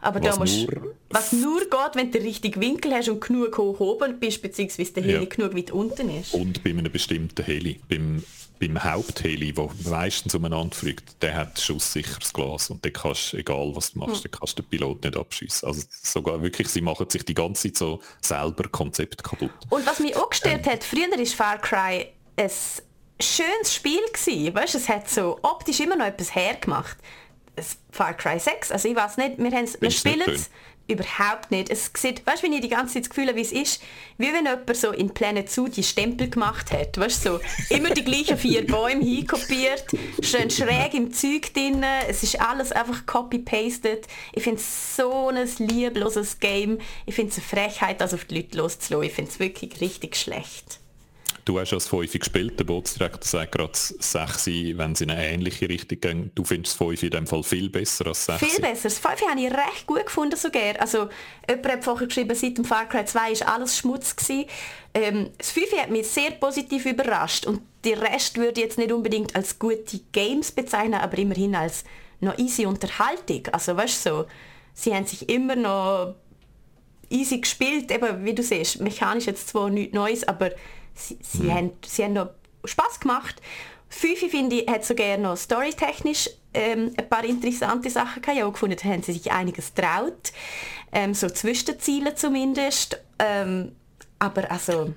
Aber 0.00 0.20
da 0.20 0.30
Was 0.30 0.38
musst, 0.38 0.70
nur- 0.70 0.94
was 1.08 1.32
nur 1.32 1.60
geht, 1.60 1.94
wenn 1.94 2.10
du 2.10 2.18
den 2.18 2.26
richtigen 2.26 2.60
Winkel 2.60 2.92
hast 2.92 3.08
und 3.08 3.20
genug 3.22 3.56
hoch 3.56 3.80
oben 3.80 4.20
bist, 4.20 4.42
beziehungsweise 4.42 4.92
der 4.92 5.02
Heli 5.02 5.24
Ja. 5.24 5.24
genug 5.24 5.56
weit 5.56 5.70
unten 5.70 6.10
ist. 6.10 6.34
Und 6.34 6.62
bei 6.62 6.70
einem 6.70 6.92
bestimmten 6.92 7.42
Heli, 7.42 7.80
beim, 7.88 8.22
beim 8.60 8.84
Hauptheli, 8.84 9.52
der 9.54 9.70
meistens 9.88 10.34
umeinander 10.34 10.76
fliegt, 10.76 11.22
der 11.22 11.34
hat 11.34 11.58
schusssicheres 11.58 12.34
Glas 12.34 12.68
und 12.68 12.84
dann 12.84 12.92
kannst 12.92 13.32
du, 13.32 13.38
egal 13.38 13.72
was 13.74 13.92
du 13.92 14.00
machst, 14.00 14.24
dann 14.26 14.30
kannst 14.32 14.58
du 14.58 14.62
den 14.62 14.68
Pilot 14.68 15.04
nicht 15.04 15.16
abschießen. 15.16 15.66
Also 15.66 15.82
sogar 16.02 16.42
wirklich, 16.42 16.68
sie 16.68 16.82
machen 16.82 17.08
sich 17.08 17.24
die 17.24 17.34
ganze 17.34 17.68
Zeit 17.68 17.78
so 17.78 18.00
selber 18.20 18.68
Konzept 18.68 19.24
kaputt. 19.24 19.52
Und 19.70 19.86
was 19.86 20.00
mich 20.00 20.14
auch 20.16 20.28
gestört 20.28 20.66
hat, 20.66 20.84
früher 20.84 21.08
war 21.10 21.24
Far 21.26 21.58
Cry 21.62 22.08
ein 22.36 22.50
schönes 23.20 23.72
Spiel 23.74 24.00
gewesen. 24.12 24.54
Weißt, 24.54 24.74
es 24.74 24.86
hat 24.88 25.08
so 25.08 25.38
optisch 25.42 25.80
immer 25.80 25.96
noch 25.96 26.06
etwas 26.06 26.34
hergemacht. 26.34 26.98
Far 27.90 28.14
Cry 28.14 28.38
6, 28.38 28.72
also 28.72 28.88
ich 28.88 28.96
weiß 28.96 29.16
nicht, 29.16 29.38
wir, 29.38 29.52
wir 29.52 29.90
spielen 29.90 30.28
es 30.28 30.50
überhaupt 30.86 31.50
nicht. 31.50 31.70
Es 31.70 31.90
sieht, 31.96 32.26
weißt 32.26 32.42
du, 32.42 32.46
wenn 32.46 32.52
ich 32.52 32.60
die 32.60 32.68
ganze 32.68 32.94
Zeit 32.94 33.04
das 33.04 33.10
Gefühl 33.10 33.28
habe, 33.28 33.36
wie 33.36 33.42
es 33.42 33.52
ist, 33.52 33.82
wie 34.18 34.32
wenn 34.32 34.44
jemand 34.44 34.76
so 34.76 34.90
in 34.90 35.12
Planet 35.14 35.50
Zoo 35.50 35.68
die 35.68 35.82
Stempel 35.82 36.28
gemacht 36.28 36.72
hat. 36.72 36.98
Weißt 36.98 37.24
du, 37.24 37.38
so 37.38 37.74
immer 37.74 37.90
die 37.90 38.04
gleichen 38.04 38.36
vier 38.36 38.66
Bäume 38.66 39.02
hinkopiert, 39.02 39.86
schön 40.20 40.50
schräg 40.50 40.94
im 40.94 41.12
Zeug 41.12 41.54
drin, 41.54 41.84
es 42.08 42.22
ist 42.22 42.40
alles 42.40 42.72
einfach 42.72 43.06
copy-pasted. 43.06 44.06
Ich 44.32 44.42
finde 44.42 44.60
es 44.60 44.96
so 44.96 45.28
ein 45.28 45.48
liebloses 45.58 46.38
Game. 46.38 46.78
Ich 47.06 47.14
finde 47.14 47.30
es 47.32 47.38
eine 47.38 47.46
Frechheit, 47.46 48.00
das 48.00 48.12
auf 48.12 48.26
die 48.26 48.36
Leute 48.36 48.58
loszulassen. 48.58 49.08
Ich 49.08 49.14
finde 49.14 49.30
es 49.30 49.38
wirklich 49.38 49.80
richtig 49.80 50.16
schlecht. 50.16 50.80
Du 51.44 51.60
hast 51.60 51.74
als 51.74 51.88
5 51.88 52.10
gespielt, 52.12 52.58
der 52.58 52.64
Bootsdirektor 52.64 53.22
sagt 53.22 53.52
gerade 53.52 53.72
6, 53.74 54.46
wenn 54.46 54.94
sie 54.94 55.04
in 55.04 55.10
eine 55.10 55.26
ähnliche 55.26 55.68
Richtung 55.68 56.00
gehen. 56.00 56.30
Du 56.34 56.42
findest 56.42 56.78
5 56.78 57.02
in 57.02 57.10
dem 57.10 57.26
Fall 57.26 57.42
viel 57.42 57.68
besser 57.68 58.06
als 58.06 58.24
6. 58.24 58.38
Viel 58.38 58.60
besser. 58.60 58.84
Das 58.84 58.98
5 58.98 59.28
habe 59.28 59.40
ich 59.40 59.52
recht 59.52 59.86
gut 59.86 60.06
gefunden 60.06 60.36
sogar. 60.36 60.80
Also, 60.80 61.08
jemand 61.46 61.68
hat 61.68 61.84
vorher 61.84 62.06
geschrieben, 62.06 62.34
seit 62.34 62.56
dem 62.56 62.64
Far 62.64 62.88
Cry 62.88 63.04
2 63.04 63.32
ist 63.32 63.46
alles 63.46 63.76
Schmutz 63.76 64.16
gewesen. 64.16 64.46
Ähm, 64.94 65.30
das 65.36 65.50
5 65.50 65.72
hat 65.76 65.90
mich 65.90 66.06
sehr 66.06 66.30
positiv 66.30 66.86
überrascht 66.86 67.46
und 67.46 67.60
der 67.84 68.00
Rest 68.00 68.38
würde 68.38 68.60
ich 68.60 68.66
jetzt 68.66 68.78
nicht 68.78 68.92
unbedingt 68.92 69.36
als 69.36 69.58
gute 69.58 70.00
Games 70.12 70.50
bezeichnen, 70.50 70.94
aber 70.94 71.18
immerhin 71.18 71.54
als 71.54 71.84
noch 72.20 72.38
easy 72.38 72.64
Unterhaltung. 72.64 73.46
Also, 73.52 73.76
weißt 73.76 74.06
du, 74.06 74.10
so, 74.10 74.26
sie 74.72 74.94
haben 74.94 75.04
sich 75.04 75.28
immer 75.28 75.56
noch 75.56 76.14
easy 77.10 77.38
gespielt, 77.38 77.90
eben, 77.90 78.24
wie 78.24 78.34
du 78.34 78.42
siehst, 78.42 78.80
mechanisch 78.80 79.26
jetzt 79.26 79.48
zwar 79.48 79.68
nichts 79.68 79.94
Neues, 79.94 80.26
aber 80.26 80.50
sie, 80.94 81.18
sie, 81.20 81.52
haben, 81.52 81.72
sie 81.86 82.04
haben 82.04 82.14
noch 82.14 82.30
Spaß 82.64 83.00
gemacht. 83.00 83.40
Fünfe 83.88 84.28
finde 84.28 84.56
ich, 84.56 84.68
hat 84.68 84.84
sogar 84.84 85.16
noch 85.18 85.36
storytechnisch 85.36 86.30
ähm, 86.52 86.92
ein 86.96 87.08
paar 87.08 87.24
interessante 87.24 87.90
Sachen 87.90 88.22
gehabt. 88.22 88.36
Ich 88.36 88.40
habe 88.40 88.48
auch 88.48 88.52
gefunden, 88.52 88.76
da 88.82 88.88
haben 88.88 89.02
sie 89.02 89.12
sich 89.12 89.30
einiges 89.30 89.74
traut. 89.74 90.32
Ähm, 90.92 91.14
so 91.14 91.28
Zwischenziele 91.28 92.14
zumindest. 92.14 93.00
Ähm, 93.18 93.72
aber 94.18 94.50
also, 94.50 94.94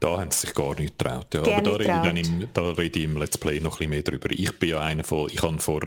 Da 0.00 0.18
haben 0.18 0.30
sie 0.30 0.46
sich 0.46 0.54
gar 0.54 0.74
nicht 0.78 0.98
getraut. 0.98 1.34
Ja. 1.34 1.42
Gar 1.42 1.58
Aber 1.58 1.62
da 1.62 2.00
rede, 2.00 2.20
ich 2.20 2.28
da 2.54 2.70
rede 2.70 2.98
ich 2.98 3.04
im 3.04 3.16
Let's 3.16 3.38
Play 3.38 3.60
noch 3.60 3.74
ein 3.74 3.78
bisschen 3.78 3.90
mehr 3.90 4.02
drüber. 4.02 4.30
Ich 4.30 4.58
bin 4.58 4.70
ja 4.70 4.80
einer 4.80 5.04
von, 5.04 5.28
ich 5.30 5.42
habe 5.42 5.58
vor 5.58 5.82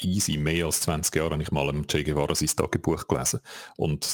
easy 0.00 0.36
mehr 0.36 0.66
als 0.66 0.80
20 0.82 1.14
Jahren 1.16 1.32
habe 1.32 1.42
ich 1.42 1.50
mal 1.50 1.68
im 1.68 1.86
Che 1.86 2.04
Guevara 2.04 2.34
sein 2.34 2.48
Tagebuch 2.48 3.08
gelesen. 3.08 3.40
Und 3.76 4.04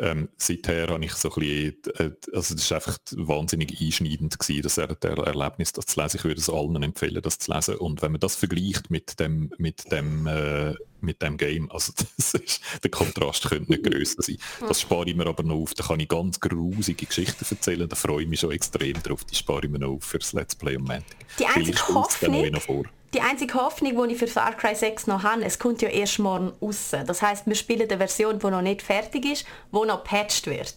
ähm, 0.00 0.28
seither 0.36 0.88
habe 0.88 1.04
ich 1.04 1.12
so 1.12 1.30
ein 1.30 1.40
bisschen, 1.40 1.76
äh, 1.98 2.10
also 2.34 2.54
das 2.54 2.64
ist 2.64 2.72
einfach 2.72 2.98
wahnsinnig 3.16 3.80
einschneidend 3.80 4.38
gewesen, 4.38 4.62
das 4.62 4.78
er, 4.78 4.88
der 4.88 5.18
Erlebnis, 5.18 5.72
das 5.72 5.86
zu 5.86 6.00
lesen. 6.00 6.18
Ich 6.18 6.24
würde 6.24 6.40
es 6.40 6.50
allen 6.50 6.82
empfehlen, 6.82 7.22
das 7.22 7.38
zu 7.38 7.52
lesen. 7.52 7.76
Und 7.76 8.02
wenn 8.02 8.12
man 8.12 8.20
das 8.20 8.36
vergleicht 8.36 8.90
mit 8.90 9.18
dem, 9.20 9.50
mit 9.58 9.90
dem, 9.92 10.26
äh, 10.26 10.74
mit 11.00 11.22
dem 11.22 11.36
Game, 11.36 11.70
also 11.70 11.92
das 12.16 12.34
ist, 12.34 12.60
der 12.82 12.90
Kontrast 12.90 13.48
könnte 13.48 13.70
nicht 13.70 13.84
grösser 13.84 14.22
sein. 14.22 14.38
Das 14.66 14.80
spare 14.80 15.08
ich 15.08 15.16
mir 15.16 15.26
aber 15.26 15.42
noch 15.42 15.56
auf. 15.56 15.74
Da 15.74 15.84
kann 15.84 16.00
ich 16.00 16.08
ganz 16.08 16.40
grusige 16.40 17.06
Geschichten 17.06 17.44
erzählen. 17.48 17.88
Da 17.88 17.96
freue 17.96 18.22
ich 18.22 18.28
mich 18.28 18.40
schon 18.40 18.52
extrem 18.52 18.94
drauf. 19.02 19.24
Die 19.24 19.34
spare 19.34 19.64
ich 19.64 19.70
mir 19.70 19.78
noch 19.78 19.96
auf 19.96 20.04
fürs 20.04 20.32
Let's 20.32 20.54
Play 20.54 20.76
am 20.76 20.82
Montag. 20.82 21.04
Die 21.38 21.46
einzige 21.46 21.88
Hoffnung- 21.88 22.50
noch 22.50 22.62
vor. 22.62 22.84
Die 23.14 23.20
einzige 23.20 23.54
Hoffnung, 23.54 24.06
die 24.08 24.12
ich 24.12 24.18
für 24.18 24.26
Far 24.26 24.54
Cry 24.54 24.74
6 24.74 25.06
noch 25.06 25.22
habe, 25.22 25.44
es 25.44 25.58
kommt 25.58 25.80
ja 25.82 25.88
erst 25.88 26.18
morgen 26.18 26.52
raus. 26.60 26.90
Das 27.06 27.22
heißt, 27.22 27.46
wir 27.46 27.54
spielen 27.54 27.88
eine 27.88 27.96
Version, 27.96 28.38
die 28.38 28.46
noch 28.46 28.62
nicht 28.62 28.82
fertig 28.82 29.24
ist, 29.24 29.46
die 29.72 29.86
noch 29.86 30.04
patched 30.04 30.46
wird. 30.46 30.74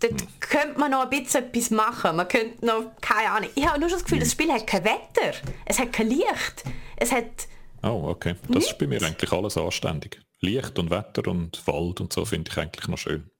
Dort 0.00 0.20
Hm. 0.20 0.28
könnte 0.40 0.78
man 0.78 0.90
noch 0.90 1.02
ein 1.02 1.10
bisschen 1.10 1.44
etwas 1.44 1.70
machen. 1.70 2.16
Man 2.16 2.28
könnte 2.28 2.64
noch, 2.64 2.92
keine 3.00 3.30
Ahnung. 3.30 3.50
Ich 3.54 3.66
habe 3.66 3.80
nur 3.80 3.88
schon 3.88 3.98
das 3.98 4.04
Gefühl, 4.04 4.20
das 4.20 4.32
Spiel 4.32 4.52
hat 4.52 4.66
kein 4.66 4.84
Wetter. 4.84 5.32
Es 5.64 5.78
hat 5.78 5.92
kein 5.92 6.08
Licht. 6.08 6.64
Es 6.96 7.12
hat... 7.12 7.24
Oh, 7.82 8.08
okay. 8.08 8.34
Das 8.48 8.66
ist 8.66 8.78
bei 8.78 8.86
mir 8.86 9.02
eigentlich 9.02 9.32
alles 9.32 9.56
anständig. 9.56 10.20
Licht 10.40 10.78
und 10.78 10.90
Wetter 10.90 11.26
und 11.28 11.66
Wald 11.66 12.00
und 12.02 12.12
so 12.12 12.24
finde 12.26 12.50
ich 12.50 12.58
eigentlich 12.58 12.88
noch 12.88 12.98
schön. 12.98 13.30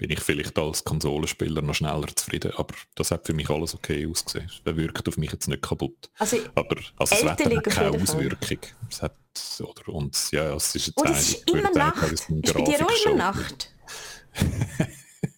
Bin 0.00 0.08
ich 0.08 0.20
vielleicht 0.20 0.58
als 0.58 0.82
Konsolenspieler 0.82 1.60
noch 1.60 1.74
schneller 1.74 2.06
zufrieden, 2.16 2.52
aber 2.56 2.74
das 2.94 3.10
hat 3.10 3.26
für 3.26 3.34
mich 3.34 3.50
alles 3.50 3.74
okay 3.74 4.06
ausgesehen. 4.10 4.50
Es 4.64 4.74
wirkt 4.76 5.06
auf 5.06 5.18
mich 5.18 5.30
jetzt 5.30 5.46
nicht 5.46 5.60
kaputt. 5.60 6.10
Also, 6.18 6.38
aber 6.54 6.76
also 6.96 7.16
Wetter 7.16 7.54
hat 7.54 7.64
keine. 7.64 7.90
Auswirkung. 7.90 8.58
Es 8.88 9.02
hat, 9.02 9.14
oder, 9.60 9.88
und 9.94 10.16
ja, 10.32 10.54
es 10.54 10.74
ist 10.74 10.86
jetzt 10.86 10.96
Und 10.96 11.10
es 11.10 11.28
ist 11.34 11.50
immer 11.50 11.70
Nacht. 11.72 12.02
es 12.04 12.12
ist 12.12 12.54
bei 12.54 12.62
dir 12.62 12.86
auch 12.86 13.04
immer 13.04 13.14
Nacht? 13.14 13.74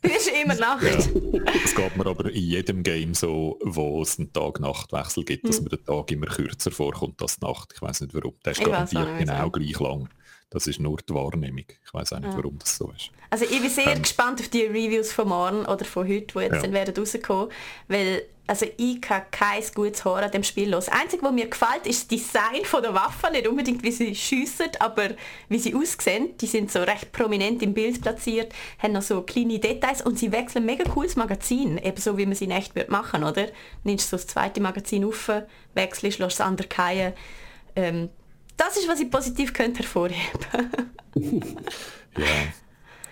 Es 0.03 0.27
ist 0.29 0.31
immer 0.45 0.55
Nacht. 0.55 0.85
Es 1.65 1.75
geht 1.75 1.97
mir 1.97 2.07
aber 2.07 2.31
in 2.31 2.43
jedem 2.45 2.83
Game 2.85 3.15
so, 3.15 3.59
wo 3.65 4.03
es 4.03 4.17
einen 4.19 4.33
Tag-Nacht-Wechsel 4.33 5.25
gibt, 5.25 5.49
dass 5.49 5.61
mir 5.61 5.71
der 5.71 5.83
Tag 5.83 6.09
immer 6.13 6.27
kürzer 6.27 6.71
vorkommt 6.71 7.21
als 7.21 7.41
die 7.41 7.47
Nacht. 7.47 7.73
Ich 7.75 7.83
weiß 7.83 8.03
nicht 8.03 8.15
warum. 8.15 8.35
Der 8.45 8.53
ist 8.53 8.61
Hm. 8.61 8.67
Garantiert 8.67 9.19
genau 9.19 9.51
gleich 9.51 9.81
lang. 9.81 10.09
Das 10.53 10.67
ist 10.67 10.81
nur 10.81 10.99
die 10.99 11.15
Wahrnehmung. 11.15 11.65
Ich 11.85 11.95
weiß 11.95 12.13
auch 12.13 12.21
nicht, 12.21 12.37
warum 12.37 12.59
das 12.59 12.77
so 12.77 12.93
ist. 12.95 13.11
Also 13.31 13.47
ich 13.47 13.61
bin 13.61 13.71
sehr 13.71 13.99
gespannt 13.99 14.39
auf 14.41 14.49
die 14.49 14.65
Reviews 14.67 15.11
von 15.11 15.29
morgen 15.29 15.65
oder 15.65 15.85
von 15.87 16.07
heute, 16.07 16.27
die 16.35 16.39
jetzt 16.41 16.57
Ja. 16.57 16.61
dann 16.63 16.73
werden 16.73 16.95
rauskommen, 16.95 17.49
weil 17.89 18.25
also 18.47 18.67
ich 18.77 19.01
kann 19.01 19.23
kein 19.31 19.63
gutes 19.75 20.05
Horror 20.05 20.25
an 20.25 20.31
dem 20.33 20.43
Spiel 20.43 20.69
los. 20.69 20.87
Das 20.87 20.95
Einzige, 21.01 21.23
was 21.23 21.33
mir 21.33 21.47
gefällt, 21.49 21.87
ist 21.87 22.01
das 22.13 22.19
Design 22.19 22.65
von 22.65 22.83
der 22.83 22.93
Waffen, 22.93 23.33
nicht 23.33 23.47
unbedingt 23.47 23.83
wie 23.83 23.93
sie 23.93 24.15
schiessen, 24.15 24.67
aber 24.81 25.11
wie 25.49 25.59
sie 25.59 25.75
aussehen. 25.75 26.37
Die 26.39 26.47
sind 26.47 26.71
so 26.71 26.81
recht 26.81 27.13
prominent 27.13 27.63
im 27.63 27.73
Bild 27.73 28.03
platziert, 28.03 28.53
haben 28.79 28.93
noch 28.93 29.01
so 29.03 29.23
kleine 29.23 29.59
Details 29.59 30.03
und 30.03 30.19
sie 30.19 30.33
wechseln 30.33 30.67
mega 30.67 30.85
cooles 30.85 31.17
Magazin, 31.17 31.79
eben 31.79 31.97
so 31.97 32.19
wie 32.19 32.27
man 32.27 32.35
sie 32.35 32.45
in 32.45 32.51
echt 32.51 32.75
würde 32.75 32.91
machen, 32.91 33.23
oder? 33.25 33.47
Nimmst 33.85 34.11
so 34.11 34.17
das 34.17 34.27
zweite 34.27 34.61
Magazin 34.61 35.05
auf, 35.05 35.31
wechselst, 35.75 36.19
lässt 36.19 36.41
das 36.41 36.47
andere 36.47 36.69
fallen. 36.69 37.15
Ähm, 37.77 38.11
das 38.57 38.77
ist, 38.77 38.89
was 38.89 39.01
ich 39.01 39.11
positiv 39.11 39.53
könnte 39.53 39.81
hervorheben 39.81 40.41
Ja. 42.17 42.27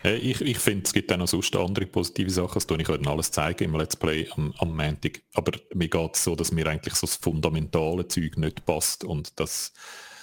Äh, 0.04 0.16
Ich, 0.16 0.40
ich 0.40 0.58
finde, 0.58 0.84
es 0.84 0.92
gibt 0.92 1.12
auch 1.12 1.16
noch 1.16 1.28
sonst 1.28 1.54
andere 1.56 1.86
positive 1.86 2.30
Sachen. 2.30 2.54
Das 2.54 2.66
tue 2.66 2.80
ich 2.80 2.88
heute 2.88 3.08
alles 3.08 3.30
zeigen 3.30 3.64
im 3.64 3.76
Let's 3.76 3.96
Play 3.96 4.28
am, 4.36 4.54
am 4.58 4.76
Montag. 4.76 5.22
Aber 5.34 5.52
mir 5.74 5.88
geht 5.88 6.14
es 6.14 6.24
so, 6.24 6.34
dass 6.34 6.52
mir 6.52 6.66
eigentlich 6.66 6.94
so 6.94 7.06
das 7.06 7.16
fundamentale 7.16 8.06
Zeug 8.08 8.36
nicht 8.36 8.64
passt 8.64 9.04
und 9.04 9.38
dass, 9.38 9.72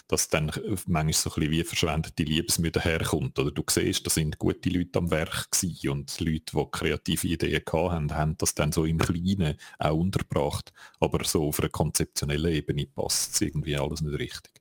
dass 0.08 0.30
dann 0.30 0.52
manchmal 0.88 1.14
so 1.14 1.30
ein 1.30 1.36
bisschen 1.36 1.52
wie 1.52 1.64
verschwendete 1.64 2.24
Liebesmühe 2.24 2.72
daherkommt. 2.72 3.38
Oder 3.40 3.52
du 3.52 3.64
siehst, 3.70 4.06
da 4.06 4.10
sind 4.10 4.38
gute 4.38 4.70
Leute 4.70 5.00
am 5.00 5.12
Werk 5.12 5.52
gewesen 5.52 5.90
und 5.90 6.20
Leute, 6.20 6.54
die 6.54 6.66
kreative 6.72 7.28
Ideen 7.28 7.62
gehabt 7.66 7.92
haben, 7.92 8.14
haben 8.14 8.38
das 8.38 8.56
dann 8.56 8.72
so 8.72 8.86
im 8.86 8.98
Kleinen 8.98 9.58
auch 9.80 9.96
untergebracht. 9.96 10.72
Aber 11.00 11.24
so 11.24 11.48
auf 11.48 11.60
einer 11.60 11.70
konzeptionellen 11.70 12.54
Ebene 12.54 12.88
passt 12.88 13.34
es 13.34 13.42
irgendwie 13.42 13.78
alles 13.78 14.02
nicht 14.02 14.18
richtig. 14.20 14.52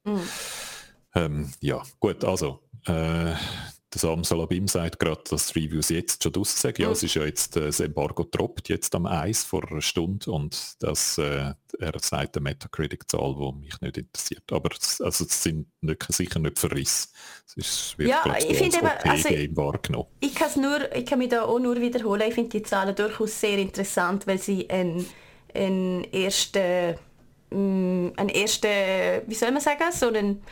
Ähm, 1.15 1.53
ja, 1.61 1.83
gut, 2.01 2.25
also 2.25 2.61
äh, 2.87 3.33
der 3.95 4.01
Sam 4.01 4.25
Salabim 4.25 4.67
sagt 4.67 4.99
gerade, 4.99 5.23
dass 5.31 5.53
die 5.53 5.61
Reviews 5.61 5.91
jetzt 5.91 6.23
schon 6.23 6.33
draus 6.33 6.61
sind. 6.61 6.79
Ja, 6.79 6.91
es 6.91 7.03
ist 7.03 7.15
ja 7.15 7.25
jetzt, 7.25 7.57
äh, 7.57 7.67
das 7.67 7.81
Embargo 7.81 8.25
droppt 8.25 8.69
jetzt 8.69 8.95
am 8.95 9.07
Eis 9.07 9.45
vor 9.45 9.71
einer 9.71 9.81
Stunde 9.81 10.31
und 10.31 10.77
das, 10.81 11.19
äh, 11.19 11.55
er 11.79 11.93
sagt 12.01 12.37
eine 12.37 12.43
Metacritic-Zahl, 12.45 13.35
die 13.37 13.59
mich 13.65 13.81
nicht 13.81 13.99
interessiert. 13.99 14.43
Aber 14.51 14.71
es, 14.79 15.01
also 15.01 15.25
es 15.25 15.43
sind 15.43 15.69
nicht, 15.83 16.03
sicher 16.13 16.41
nicht 16.41 16.59
Verriss. 16.59 17.13
Es 17.47 17.57
ist, 17.57 17.99
wird, 17.99 18.11
Ja, 18.11 18.37
ich 18.39 18.57
finde 18.57 18.79
eben, 18.79 18.87
also- 18.87 19.57
wahrgenommen. 19.57 20.09
Ich, 20.21 20.35
kann's 20.35 20.57
nur, 20.57 20.95
ich 20.95 21.07
kann 21.07 21.19
mich 21.21 21.29
da 21.29 21.45
auch 21.45 21.59
nur 21.61 21.81
wiederholen. 21.81 22.23
Ich 22.27 22.35
finde 22.35 22.51
die 22.51 22.63
Zahlen 22.63 22.95
durchaus 22.95 23.41
sehr 23.41 23.59
interessant, 23.59 24.27
weil 24.27 24.39
sie 24.39 24.69
einen, 24.69 25.07
einen 25.55 26.05
ersten, 26.13 26.97
mm, 27.51 28.09
einen 28.17 28.29
ersten, 28.31 28.69
wie 29.27 29.35
soll 29.35 29.53
man 29.53 29.61
sagen, 29.61 29.85
so 29.93 30.09
einen, 30.09 30.43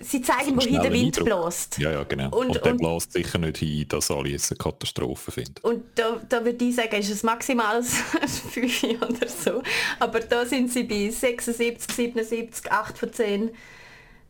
sie 0.00 0.20
zeigen, 0.20 0.56
wohin 0.56 0.82
der 0.82 0.92
Wind 0.92 1.22
bläst. 1.24 1.78
Ja, 1.78 1.92
ja, 1.92 2.02
genau. 2.04 2.36
Und- 2.36 2.48
Und, 2.48 2.54
der 2.64 2.72
und- 2.72 2.78
bläst 2.78 3.12
sicher 3.12 3.38
nicht 3.38 3.58
hin, 3.58 3.86
dass 3.88 4.10
alle 4.10 4.30
jetzt 4.30 4.50
eine 4.50 4.58
Katastrophe 4.58 5.30
finden. 5.30 5.54
Und 5.62 5.84
da, 5.94 6.20
da 6.28 6.44
würde 6.44 6.64
ich 6.64 6.74
sagen, 6.74 6.96
ist 6.96 7.10
es 7.10 7.22
maximal 7.22 7.82
5 7.82 8.82
oder 9.00 9.28
so. 9.28 9.62
Aber 10.00 10.20
da 10.20 10.44
sind 10.44 10.72
sie 10.72 10.82
bei 10.84 11.08
76, 11.10 11.94
77, 11.94 12.70
8 12.72 12.98
von 12.98 13.12
10. 13.12 13.50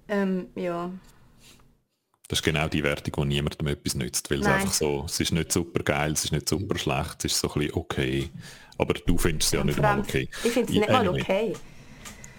Ähm, 0.08 0.46
ja. 0.54 0.90
Das 2.28 2.40
ist 2.40 2.44
genau 2.44 2.68
die 2.68 2.82
Wertung, 2.82 3.28
die 3.28 3.34
niemandem 3.36 3.68
etwas 3.68 3.94
nützt, 3.94 4.30
weil 4.30 4.40
es 4.40 4.46
einfach 4.46 4.72
so, 4.72 5.04
es 5.06 5.20
ist 5.20 5.32
nicht 5.32 5.52
super 5.52 5.82
geil, 5.84 6.12
es 6.12 6.24
ist 6.24 6.32
nicht 6.32 6.48
super 6.48 6.76
schlecht, 6.76 7.24
es 7.24 7.32
ist 7.32 7.40
so 7.40 7.48
ein 7.52 7.60
bisschen 7.60 7.74
okay. 7.74 8.30
Aber 8.78 8.94
du 8.94 9.16
findest 9.16 9.54
es 9.54 9.58
ja 9.58 9.64
nicht 9.64 9.80
mal 9.80 10.00
okay. 10.00 10.28
Ich 10.44 10.50
finde 10.52 10.72
es 10.72 10.78
nicht 10.78 10.88
mal 10.88 11.08
Anyway, 11.08 11.20
okay. 11.22 11.52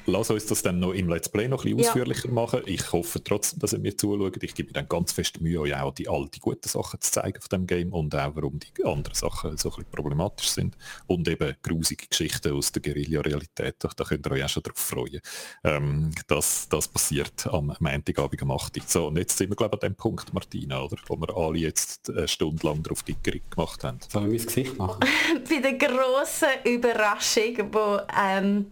Lass 0.08 0.30
uns 0.32 0.46
das 0.46 0.62
dann 0.64 0.80
noch 0.80 0.94
im 0.94 1.10
Let's 1.10 1.30
Play 1.30 1.48
noch 1.48 1.64
ein 1.64 1.76
bisschen 1.76 1.80
ja. 1.80 1.90
ausführlicher 1.90 2.30
machen. 2.30 2.62
Ich 2.66 2.92
hoffe 2.92 3.24
trotzdem, 3.24 3.60
dass 3.60 3.74
ihr 3.74 3.80
mir 3.80 3.96
zuschaut. 3.96 4.42
Ich 4.42 4.56
gebe 4.56 4.70
mir 4.70 4.74
dann 4.74 4.88
ganz 4.88 5.12
fest 5.12 5.42
Mühe, 5.42 5.60
euch 5.60 5.76
auch 5.76 5.94
die 5.94 6.10
alten 6.10 6.40
guten 6.40 6.68
Sachen 6.68 7.00
zu 7.02 7.12
zeigen 7.12 7.38
auf 7.38 7.48
dem 7.50 7.68
Game 7.68 7.94
und 7.94 8.16
auch 8.16 8.36
warum 8.36 8.60
die 8.60 8.86
anderen 8.86 9.16
Sachen 9.16 9.58
so 9.58 9.70
ein 9.70 9.76
bisschen 9.76 9.92
problematisch 9.92 10.50
sind. 10.50 10.78
Und 11.06 11.28
eben 11.28 11.56
grusige 11.62 12.08
Geschichten 12.08 12.54
aus 12.54 12.72
der 12.72 12.82
Guerilla-Realität. 12.82 13.76
Da 13.80 14.04
könnt 14.04 14.26
ihr 14.26 14.32
euch 14.32 14.44
auch 14.46 14.50
schon 14.50 14.64
drauf 14.64 14.78
freuen. 14.78 15.20
Ähm, 15.64 16.12
das, 16.28 16.68
das 16.70 16.88
passiert 16.88 17.46
am 17.48 17.76
Montagabend 17.80 18.42
um 18.42 18.52
8 18.52 18.78
Uhr. 18.78 18.84
So, 18.88 19.08
und 19.08 19.18
jetzt 19.18 19.38
sind 19.38 19.50
wir 19.50 19.56
glaube 19.56 19.78
ich 19.78 19.84
an 19.84 19.90
dem 19.90 19.96
Punkt, 19.96 20.34
Martina, 20.34 20.82
oder? 20.84 20.98
Wo 21.08 21.18
wir 21.18 21.36
alle 21.36 21.60
jetzt 21.60 22.10
eine 22.10 22.28
Stunde 22.28 22.66
lang 22.66 22.82
drauf 22.82 23.04
Gickering 23.04 23.42
gemacht 23.50 23.84
haben. 23.84 24.00
Sollen 24.08 24.32
wir 24.32 24.38
mein 24.38 24.46
Gesicht 24.46 24.78
machen? 24.78 25.00
Bei 25.50 25.60
der 25.60 25.74
grossen 25.74 26.48
Überraschung, 26.64 27.74
wo 27.74 28.00
ähm, 28.18 28.68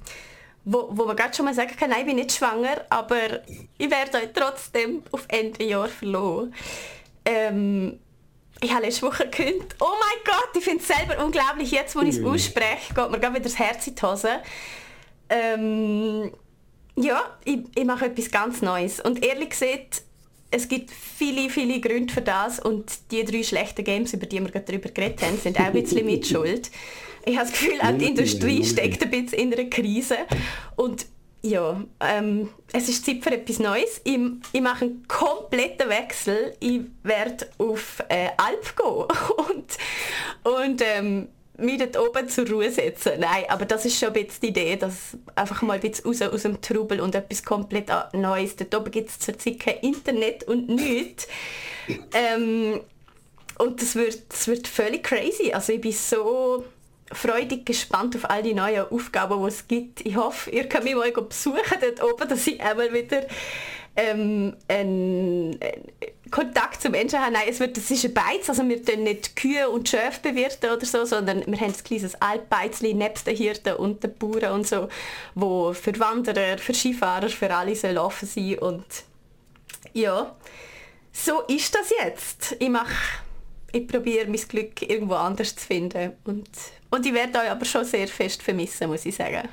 wo, 0.66 0.90
wo 0.92 1.06
man 1.06 1.16
gerade 1.16 1.34
schon 1.34 1.46
mal 1.46 1.54
sagen 1.54 1.76
kann, 1.78 1.92
nein, 1.92 2.02
ich 2.02 2.06
bin 2.08 2.16
nicht 2.16 2.32
schwanger, 2.32 2.86
aber 2.90 3.42
ich 3.78 3.90
werde 3.90 4.18
euch 4.18 4.30
trotzdem 4.34 5.04
auf 5.12 5.26
Ende 5.28 5.64
Jahr 5.64 5.88
verloren. 5.88 6.54
Ähm, 7.24 8.00
ich 8.62 8.74
habe 8.74 8.86
letzte 8.86 9.04
Woche 9.04 9.26
gekündigt. 9.26 9.76
Oh 9.80 9.94
mein 10.00 10.24
Gott, 10.26 10.50
ich 10.58 10.64
finde 10.64 10.82
es 10.82 10.88
selber 10.88 11.24
unglaublich. 11.24 11.72
Jetzt, 11.72 11.96
wo 11.96 12.02
ich 12.02 12.18
es 12.18 12.24
ausspreche, 12.24 12.94
geht 12.94 13.12
mir 13.12 13.20
gerade 13.20 13.36
wieder 13.36 13.44
das 13.44 13.60
Herz 13.60 13.86
in 13.86 13.96
die 13.96 14.02
Hose. 14.02 14.30
Ähm, 15.30 16.32
ja, 16.96 17.22
ich, 17.44 17.60
ich 17.76 17.86
mache 17.86 18.06
etwas 18.06 18.32
ganz 18.32 18.62
Neues. 18.62 19.00
Und 19.00 19.24
ehrlich 19.24 19.50
gesagt, 19.50 20.04
es 20.52 20.68
gibt 20.68 20.90
viele, 20.92 21.50
viele 21.50 21.80
Gründe 21.82 22.14
für 22.14 22.22
das 22.22 22.60
und 22.60 23.12
die 23.12 23.26
drei 23.26 23.44
schlechten 23.44 23.84
Games, 23.84 24.14
über 24.14 24.26
die 24.26 24.40
wir 24.40 24.50
gerade 24.50 24.66
darüber 24.66 24.90
geredet 24.90 25.22
haben, 25.22 25.38
sind 25.38 25.60
auch 25.60 25.66
ein 25.66 25.74
bisschen 25.74 26.06
mit 26.06 26.26
Schuld. 26.26 26.72
Ich 27.26 27.38
habe 27.38 27.50
das 27.50 27.60
Gefühl, 27.60 27.80
auch 27.82 27.98
die 27.98 28.06
Industrie 28.06 28.64
steckt 28.64 29.04
ein 29.04 29.10
bisschen 29.10 29.40
in 29.40 29.54
einer 29.54 29.70
Krise. 29.70 30.18
Und 30.76 31.08
ja, 31.42 31.80
ähm, 32.00 32.50
es 32.74 32.90
ist 32.90 33.06
Zeit 33.06 33.24
für 33.24 33.32
etwas 33.32 33.60
Neues. 33.60 34.02
Ich, 34.04 34.20
ich 34.52 34.62
mache 34.62 34.86
einen 34.86 35.08
kompletten 35.08 35.90
Wechsel. 35.90 36.56
Ich 36.60 36.82
werde 37.04 37.48
auf 37.58 38.04
äh, 38.10 38.30
Alp 38.38 38.76
gehen 38.76 39.06
und, 39.50 39.78
und 40.44 40.82
ähm, 40.82 41.28
mich 41.58 41.78
dort 41.78 41.98
oben 41.98 42.28
zur 42.30 42.50
Ruhe 42.50 42.72
setzen. 42.72 43.14
Nein, 43.20 43.46
aber 43.48 43.66
das 43.66 43.86
ist 43.86 44.00
schon 44.00 44.10
ein 44.10 44.26
bisschen 44.26 44.42
die 44.42 44.48
Idee, 44.48 44.76
dass 44.76 45.18
einfach 45.36 45.62
mal 45.62 45.74
ein 45.74 45.82
bisschen 45.82 46.06
raus 46.06 46.22
aus 46.22 46.42
dem 46.42 46.62
Trubel 46.62 47.00
und 47.00 47.16
etwas 47.16 47.44
komplett 47.44 47.90
Neues. 48.14 48.56
Dort 48.56 48.76
oben 48.76 48.92
gibt 48.92 49.10
es 49.10 49.20
zurzeit 49.20 49.60
kein 49.60 49.78
Internet 49.78 50.44
und 50.46 50.68
nichts. 50.68 51.28
Ähm, 52.14 52.82
und 53.58 53.82
das 53.82 53.96
wird, 53.96 54.22
das 54.30 54.48
wird 54.48 54.68
völlig 54.68 55.04
crazy. 55.04 55.54
Also 55.54 55.74
ich 55.74 55.82
bin 55.82 55.92
so 55.92 56.66
freudig 57.12 57.66
gespannt 57.66 58.16
auf 58.16 58.30
all 58.30 58.44
die 58.44 58.54
neuen 58.54 58.90
Aufgaben, 58.90 59.42
die 59.42 59.48
es 59.48 59.68
gibt. 59.68 60.06
Ich 60.06 60.16
hoffe, 60.16 60.50
ihr 60.50 60.68
könnt 60.68 60.86
mich 60.86 60.96
mal 60.96 61.12
besuchen 61.12 61.78
dort 61.80 62.04
oben, 62.04 62.28
dass 62.28 62.48
ich 62.48 62.60
einmal 62.62 62.92
wieder 62.94 63.26
ähm, 63.96 64.56
einen, 64.68 65.60
Kontakt 66.32 66.82
zu 66.82 66.90
Menschen 66.90 67.20
habe. 67.20 67.34
Nein, 67.34 67.44
es, 67.48 67.60
wird, 67.60 67.78
es 67.78 67.92
ist 67.92 68.04
ein 68.06 68.14
Beiz, 68.14 68.50
also 68.50 68.68
wir 68.68 68.84
tun 68.84 69.04
nicht 69.04 69.36
Kühe 69.36 69.70
und 69.70 69.88
Schöfe 69.88 70.20
bewirten 70.24 70.72
oder 70.72 70.86
so, 70.86 71.06
sondern 71.06 71.46
wir 71.46 71.60
haben 71.60 71.74
ein 71.74 71.84
kleines 71.84 72.20
Altbeizli 72.20 72.94
nebst 72.94 73.28
den 73.28 73.38
Hirten 73.38 73.76
und 73.76 74.04
den 74.04 74.16
Bauern 74.16 74.54
und 74.54 74.68
so, 74.68 74.90
wo 75.36 75.72
für 75.74 75.98
Wanderer, 76.00 76.58
für 76.58 76.74
Skifahrer, 76.74 77.30
für 77.30 77.54
alle 77.54 77.76
soll 77.76 77.98
offen 77.98 78.28
sein 78.28 78.58
und 78.60 78.86
ja, 79.94 80.36
so 81.14 81.42
ist 81.42 81.74
das 81.76 81.92
jetzt. 81.92 82.58
Ich 82.60 82.70
mache 82.70 82.92
ich 83.76 83.88
probiere 83.88 84.28
mein 84.28 84.40
Glück 84.48 84.82
irgendwo 84.82 85.16
anders 85.16 85.56
zu 85.56 85.66
finden. 85.66 86.14
Und, 86.24 86.50
und 86.96 87.06
ich 87.06 87.14
werde 87.14 87.40
euch 87.40 87.50
aber 87.50 87.66
schon 87.66 87.86
sehr 87.86 88.08
fest 88.08 88.42
vermissen, 88.42 88.90
muss 88.90 89.06
ich 89.06 89.16
sagen. 89.16 89.48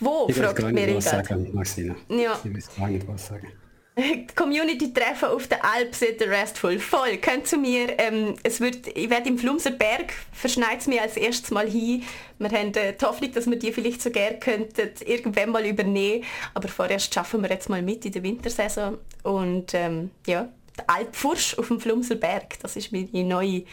Wo, 0.00 0.26
ich 0.28 0.36
fragt 0.36 0.62
mir 0.72 0.94
was 0.94 1.04
sagen, 1.04 1.50
Marcina. 1.52 1.96
Ja. 2.08 2.38
Ich 2.44 2.54
weiß 2.54 2.76
gar 2.76 2.88
nicht 2.88 3.06
was 3.08 3.26
sagen. 3.26 3.52
Community-Treffen 4.36 5.28
auf 5.28 5.48
der 5.48 5.64
Alp 5.64 5.94
sind 5.94 6.20
Restful. 6.22 6.78
Voll. 6.78 7.16
Könnt 7.16 7.48
zu 7.48 7.56
mir, 7.56 7.98
ähm, 7.98 8.36
es 8.44 8.60
wird, 8.60 8.86
ich 8.86 9.10
werde 9.10 9.28
im 9.28 9.38
Flumserberg, 9.38 10.12
verschneit 10.32 10.80
es 10.80 10.86
mir 10.86 11.02
als 11.02 11.16
erstes 11.16 11.50
Mal 11.50 11.68
hin. 11.68 12.04
Wir 12.38 12.50
haben 12.50 12.72
äh, 12.74 12.94
die 12.94 13.04
Hoffnung, 13.04 13.32
dass 13.32 13.50
wir 13.50 13.58
die 13.58 13.72
vielleicht 13.72 14.00
so 14.00 14.10
gerne 14.10 14.38
könnten 14.38 14.90
irgendwann 15.04 15.50
mal 15.50 15.66
übernehmen. 15.66 16.24
Aber 16.54 16.68
vorerst 16.68 17.12
schaffen 17.12 17.42
wir 17.42 17.50
jetzt 17.50 17.68
mal 17.68 17.82
mit 17.82 18.04
in 18.04 18.12
der 18.12 18.22
Wintersaison. 18.22 18.98
Und 19.24 19.74
ähm, 19.74 20.10
ja, 20.26 20.48
Alpfursch 20.86 21.58
auf 21.58 21.68
dem 21.68 21.80
Flumserberg. 21.80 22.58
Das 22.60 22.76
ist 22.76 22.92
meine 22.92 23.24
neue, 23.24 23.64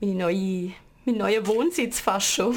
meine 0.00 0.14
neue, 0.14 0.72
mein 1.04 1.16
neuer 1.16 1.46
Wohnsitz 1.46 2.00
fast 2.00 2.32
schon. 2.32 2.56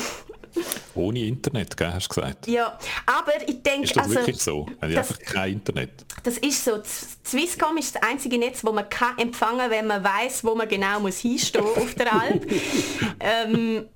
Ohne 0.95 1.19
Internet, 1.19 1.77
gell, 1.77 1.93
hast 1.93 2.09
du 2.09 2.15
gesagt? 2.15 2.47
Ja, 2.47 2.77
aber 3.05 3.47
ich 3.47 3.63
denke... 3.63 3.85
Ist 3.85 3.95
das 3.95 4.03
also, 4.03 4.15
wirklich 4.15 4.37
so? 4.37 4.67
Habe 4.81 4.97
einfach 4.97 5.19
kein 5.19 5.53
Internet? 5.53 6.05
Das 6.23 6.37
ist 6.37 6.65
so. 6.65 6.81
Swisscom 7.25 7.77
ist 7.77 7.95
das 7.95 8.03
einzige 8.03 8.37
Netz, 8.37 8.63
wo 8.63 8.73
man 8.73 8.89
kann 8.89 9.17
empfangen 9.17 9.59
kann, 9.59 9.71
wenn 9.71 9.87
man 9.87 10.03
weiß, 10.03 10.43
wo 10.43 10.53
man 10.53 10.67
genau 10.67 10.99
muss 10.99 11.19
hinstehen 11.19 11.63
auf 11.63 11.93
der 11.95 12.13
Alp. 12.13 12.51
ähm, 13.21 13.87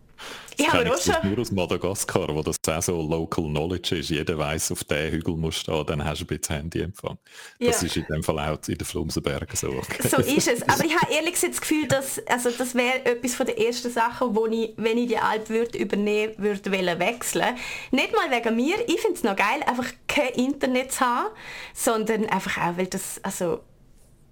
ich 0.58 0.72
habe 0.72 0.94
auch 0.94 1.02
schon... 1.02 1.30
nur 1.30 1.40
aus 1.40 1.52
Madagaskar, 1.52 2.34
wo 2.34 2.42
das 2.42 2.58
auch 2.68 2.82
so 2.82 3.02
Local 3.02 3.46
Knowledge 3.46 3.98
ist. 3.98 4.10
Jeder 4.10 4.38
weiß, 4.38 4.72
auf 4.72 4.84
diesen 4.84 5.12
Hügel 5.12 5.36
musst 5.36 5.68
du 5.68 5.72
stehen, 5.74 5.86
dann 5.86 6.04
hast 6.04 6.22
du 6.22 6.26
ein 6.26 6.28
bisschen 6.28 6.56
Handyempfang. 6.56 7.18
Das 7.60 7.82
ja. 7.82 7.88
ist 7.88 7.98
in 7.98 8.06
dem 8.06 8.24
Fall 8.24 8.40
auch 8.40 8.58
in 8.68 8.78
den 8.78 8.86
Flumsenbergen 8.86 9.56
so. 9.56 9.70
Okay. 9.70 10.08
So 10.16 10.18
ist 10.18 10.48
es. 10.48 10.62
Aber 10.64 10.84
ich 10.86 10.96
habe 10.96 11.12
ehrlich 11.14 11.34
gesagt 11.34 11.54
das 11.54 11.62
Gefühl, 11.62 11.88
dass 11.88 12.26
also 12.28 12.50
das 12.52 12.76
wäre 12.76 13.06
etwas 13.06 13.36
von 13.36 13.46
der 13.46 13.60
ersten 13.60 13.92
Sachen, 13.92 14.36
wo 14.36 14.46
ich, 14.48 14.74
wenn 14.78 14.98
ich 14.98 15.08
die 15.08 15.18
Alp 15.18 15.50
würde 15.50 15.78
übernehmen 15.78 16.34
würde, 16.38 16.72
würde 16.72 17.00
wechseln. 17.00 17.56
Nicht 17.92 18.14
mal 18.14 18.30
wegen 18.32 18.56
mir. 18.56 18.76
Ich 18.88 19.02
finde 19.02 19.16
es 19.16 19.24
noch 19.24 19.36
geil, 19.36 19.62
einfach 19.66 19.92
kein 20.08 20.30
Internet 20.34 20.92
zu 20.92 21.02
haben, 21.02 21.30
sondern 21.74 22.26
einfach 22.28 22.58
auch, 22.58 22.78
weil 22.78 22.88
das, 22.88 23.20
also 23.24 23.60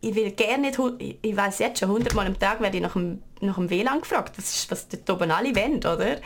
ich 0.04 0.16
will 0.16 0.32
gerne 0.32 0.68
nicht, 0.68 0.80
ich 1.22 1.36
weiß 1.36 1.60
jetzt 1.60 1.80
schon, 1.80 1.90
hundertmal 1.90 2.28
am 2.28 2.38
Tag 2.38 2.60
werde 2.60 2.78
ich 2.78 2.84
nach 2.84 2.94
dem, 2.94 3.22
nach 3.44 3.56
dem 3.56 3.70
WLAN 3.70 4.02
gefragt. 4.02 4.38
Das 4.38 4.56
ist, 4.56 4.72
was 4.72 4.88
dort 4.88 5.10
oben 5.10 5.32
alle 5.32 5.56
wollen, 5.56 5.78
oder? 5.78 6.18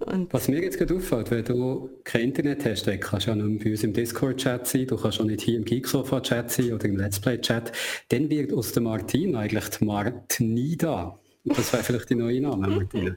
Und 0.00 0.32
was 0.32 0.46
mir 0.46 0.62
jetzt 0.62 0.78
gerade 0.78 0.94
auffällt, 0.94 1.30
wenn 1.30 1.44
du 1.44 1.90
kein 2.04 2.22
Internet 2.22 2.64
hast, 2.64 2.86
dann 2.86 3.00
kannst 3.00 3.26
du 3.26 3.30
ja 3.30 3.36
nicht 3.36 3.64
bei 3.64 3.70
uns 3.70 3.82
im 3.82 3.92
Discord-Chat 3.92 4.66
sein, 4.66 4.86
du 4.86 4.96
kannst 4.96 5.20
auch 5.20 5.24
nicht 5.24 5.40
hier 5.42 5.56
im 5.56 5.64
Geeksofa-Chat 5.64 6.50
sein 6.52 6.72
oder 6.72 6.84
im 6.84 6.96
Let's 6.96 7.18
Play-Chat, 7.18 7.72
dann 8.10 8.30
wird 8.30 8.52
aus 8.52 8.72
der 8.72 8.82
Martin 8.82 9.34
eigentlich 9.34 9.68
die 9.70 9.84
Martinida. 9.84 11.18
Das 11.44 11.72
wäre 11.72 11.82
vielleicht 11.82 12.10
die 12.10 12.14
neue 12.14 12.40
Name, 12.40 12.68
Martina. 12.68 13.16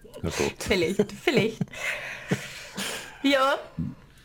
vielleicht, 0.57 1.11
vielleicht. 1.11 1.60
ja, 3.23 3.60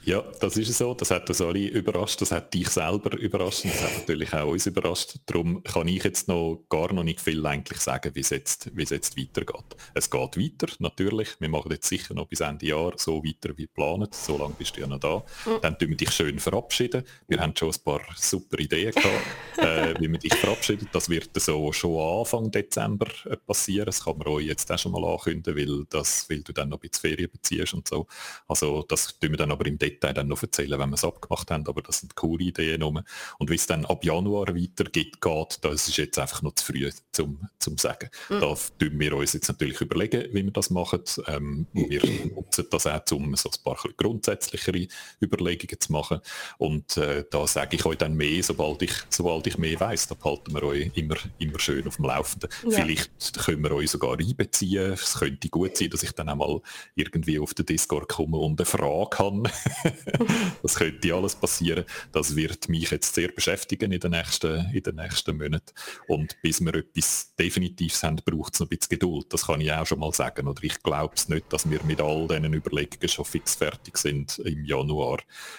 ja, 0.06 0.22
das 0.40 0.56
ist 0.56 0.78
so. 0.78 0.94
Das 0.94 1.10
hat 1.10 1.28
uns 1.28 1.40
alle 1.40 1.66
überrascht. 1.66 2.20
Das 2.20 2.30
hat 2.30 2.54
dich 2.54 2.68
selber 2.68 3.18
überrascht. 3.18 3.64
Das 3.64 3.82
hat 3.82 3.98
natürlich 3.98 4.32
auch 4.32 4.46
uns 4.46 4.64
überrascht. 4.64 5.16
Darum 5.26 5.64
kann 5.64 5.88
ich 5.88 6.04
jetzt 6.04 6.28
noch 6.28 6.62
gar 6.68 6.92
noch 6.92 7.02
nicht 7.02 7.20
viel 7.20 7.44
eigentlich 7.44 7.80
sagen, 7.80 8.14
wie 8.14 8.20
es 8.20 8.30
jetzt, 8.30 8.70
wie 8.76 8.84
es 8.84 8.90
jetzt 8.90 9.18
weitergeht. 9.18 9.64
Es 9.94 10.08
geht 10.08 10.36
weiter, 10.36 10.72
natürlich. 10.78 11.30
Wir 11.40 11.48
machen 11.48 11.72
jetzt 11.72 11.88
sicher 11.88 12.14
noch 12.14 12.28
bis 12.28 12.38
Ende 12.38 12.66
Jahr 12.66 12.92
so 12.96 13.24
weiter 13.24 13.58
wie 13.58 13.66
geplant. 13.66 14.14
So 14.14 14.38
lange 14.38 14.54
bist 14.56 14.76
du 14.76 14.82
ja 14.82 14.86
noch 14.86 15.00
da. 15.00 15.24
Mhm. 15.44 15.58
Dann 15.60 15.76
tun 15.76 15.88
wir 15.88 15.96
dich 15.96 16.12
schön 16.12 16.38
verabschieden. 16.38 17.02
Wir 17.26 17.40
haben 17.40 17.56
schon 17.56 17.70
ein 17.70 17.82
paar 17.82 18.02
super 18.14 18.60
Ideen 18.60 18.92
gehabt, 18.92 19.26
äh, 19.58 20.00
wie 20.00 20.08
wir 20.08 20.20
dich 20.20 20.36
verabschieden. 20.36 20.88
Das 20.92 21.08
wird 21.08 21.30
so 21.40 21.72
schon 21.72 21.98
Anfang 22.20 22.52
Dezember 22.52 23.08
äh, 23.24 23.36
passieren. 23.36 23.86
Das 23.86 24.04
kann 24.04 24.18
man 24.18 24.28
euch 24.28 24.46
jetzt 24.46 24.70
auch 24.70 24.78
schon 24.78 24.92
mal 24.92 25.04
ankündigen, 25.04 25.56
weil, 25.56 25.84
das, 25.90 26.30
weil 26.30 26.42
du 26.42 26.52
dann 26.52 26.68
noch 26.68 26.78
ein 26.78 26.88
bisschen 26.88 27.10
Ferien 27.10 27.30
beziehst 27.32 27.74
und 27.74 27.88
so. 27.88 28.06
Also 28.46 28.84
das 28.86 29.18
tun 29.18 29.30
wir 29.30 29.36
dann 29.36 29.50
aber 29.50 29.66
im 29.66 29.76
Detail 29.76 29.95
Detail 29.96 30.14
dann 30.14 30.28
noch 30.28 30.42
erzählen, 30.42 30.78
wenn 30.78 30.90
wir 30.90 30.94
es 30.94 31.04
abgemacht 31.04 31.50
haben, 31.50 31.66
aber 31.66 31.82
das 31.82 32.00
sind 32.00 32.14
coole 32.14 32.44
Ideen 32.44 32.82
rum. 32.82 33.00
Und 33.38 33.50
wie 33.50 33.54
es 33.54 33.66
dann 33.66 33.84
ab 33.86 34.04
Januar 34.04 34.48
weitergeht, 34.48 35.20
geht, 35.20 35.58
das 35.62 35.88
ist 35.88 35.96
jetzt 35.96 36.18
einfach 36.18 36.42
noch 36.42 36.54
zu 36.54 36.64
früh 36.66 36.90
zum, 37.12 37.48
zum 37.58 37.78
sagen. 37.78 38.10
Mhm. 38.28 38.40
Da 38.40 38.54
tun 38.78 39.00
wir 39.00 39.16
uns 39.16 39.32
jetzt 39.32 39.48
natürlich 39.48 39.80
überlegen, 39.80 40.24
wie 40.32 40.44
wir 40.44 40.50
das 40.50 40.70
machen. 40.70 41.02
Ähm, 41.26 41.66
wir 41.72 42.02
nutzen 42.34 42.66
das 42.70 42.86
auch, 42.86 43.00
um 43.12 43.34
so 43.36 43.50
ein 43.50 43.62
paar 43.64 43.78
grundsätzlichere 43.96 44.86
Überlegungen 45.22 45.80
zu 45.80 45.92
machen. 45.92 46.20
Und 46.58 46.96
äh, 46.96 47.24
da 47.30 47.46
sage 47.46 47.76
ich 47.76 47.84
euch 47.84 47.98
dann 47.98 48.14
mehr, 48.14 48.42
sobald 48.42 48.82
ich, 48.82 48.92
sobald 49.10 49.46
ich 49.46 49.58
mehr 49.58 49.78
weiß. 49.78 50.08
Da 50.08 50.14
behalten 50.14 50.54
wir 50.54 50.62
euch 50.62 50.90
immer, 50.94 51.16
immer 51.38 51.58
schön 51.58 51.86
auf 51.86 51.96
dem 51.96 52.06
Laufenden. 52.06 52.50
Ja. 52.64 52.70
Vielleicht 52.70 53.38
können 53.38 53.62
wir 53.62 53.72
euch 53.72 53.90
sogar 53.90 54.18
einbeziehen. 54.18 54.92
Es 54.92 55.18
könnte 55.18 55.48
gut 55.48 55.76
sein, 55.76 55.90
dass 55.90 56.02
ich 56.02 56.12
dann 56.12 56.28
einmal 56.28 56.60
irgendwie 56.94 57.38
auf 57.38 57.54
den 57.54 57.66
Discord 57.66 58.08
komme 58.08 58.36
und 58.38 58.60
eine 58.60 58.66
Frage 58.66 59.18
habe. 59.18 59.42
das 60.62 60.74
könnte 60.74 61.14
alles 61.14 61.34
passieren. 61.34 61.84
Das 62.12 62.36
wird 62.36 62.68
mich 62.68 62.90
jetzt 62.90 63.14
sehr 63.14 63.28
beschäftigen 63.28 63.92
in 63.92 64.00
den 64.00 64.12
nächsten, 64.12 64.70
in 64.72 64.82
den 64.82 64.96
nächsten 64.96 65.36
Monaten. 65.36 65.72
Und 66.08 66.36
bis 66.42 66.60
wir 66.60 66.74
etwas 66.74 67.34
Definitives 67.38 68.02
haben, 68.02 68.16
braucht 68.24 68.54
es 68.54 68.60
noch 68.60 68.66
ein 68.66 68.70
bisschen 68.70 68.90
Geduld. 68.90 69.32
Das 69.32 69.46
kann 69.46 69.60
ich 69.60 69.72
auch 69.72 69.86
schon 69.86 70.00
mal 70.00 70.12
sagen. 70.12 70.48
Oder 70.48 70.62
ich 70.64 70.82
glaube 70.82 71.14
es 71.16 71.28
nicht, 71.28 71.52
dass 71.52 71.68
wir 71.68 71.82
mit 71.84 72.00
all 72.00 72.28
diesen 72.28 72.54
Überlegungen 72.54 73.08
schon 73.08 73.24
fix 73.24 73.54
fertig 73.54 73.96
sind 73.98 74.38
im 74.40 74.64
Januar, 74.64 75.18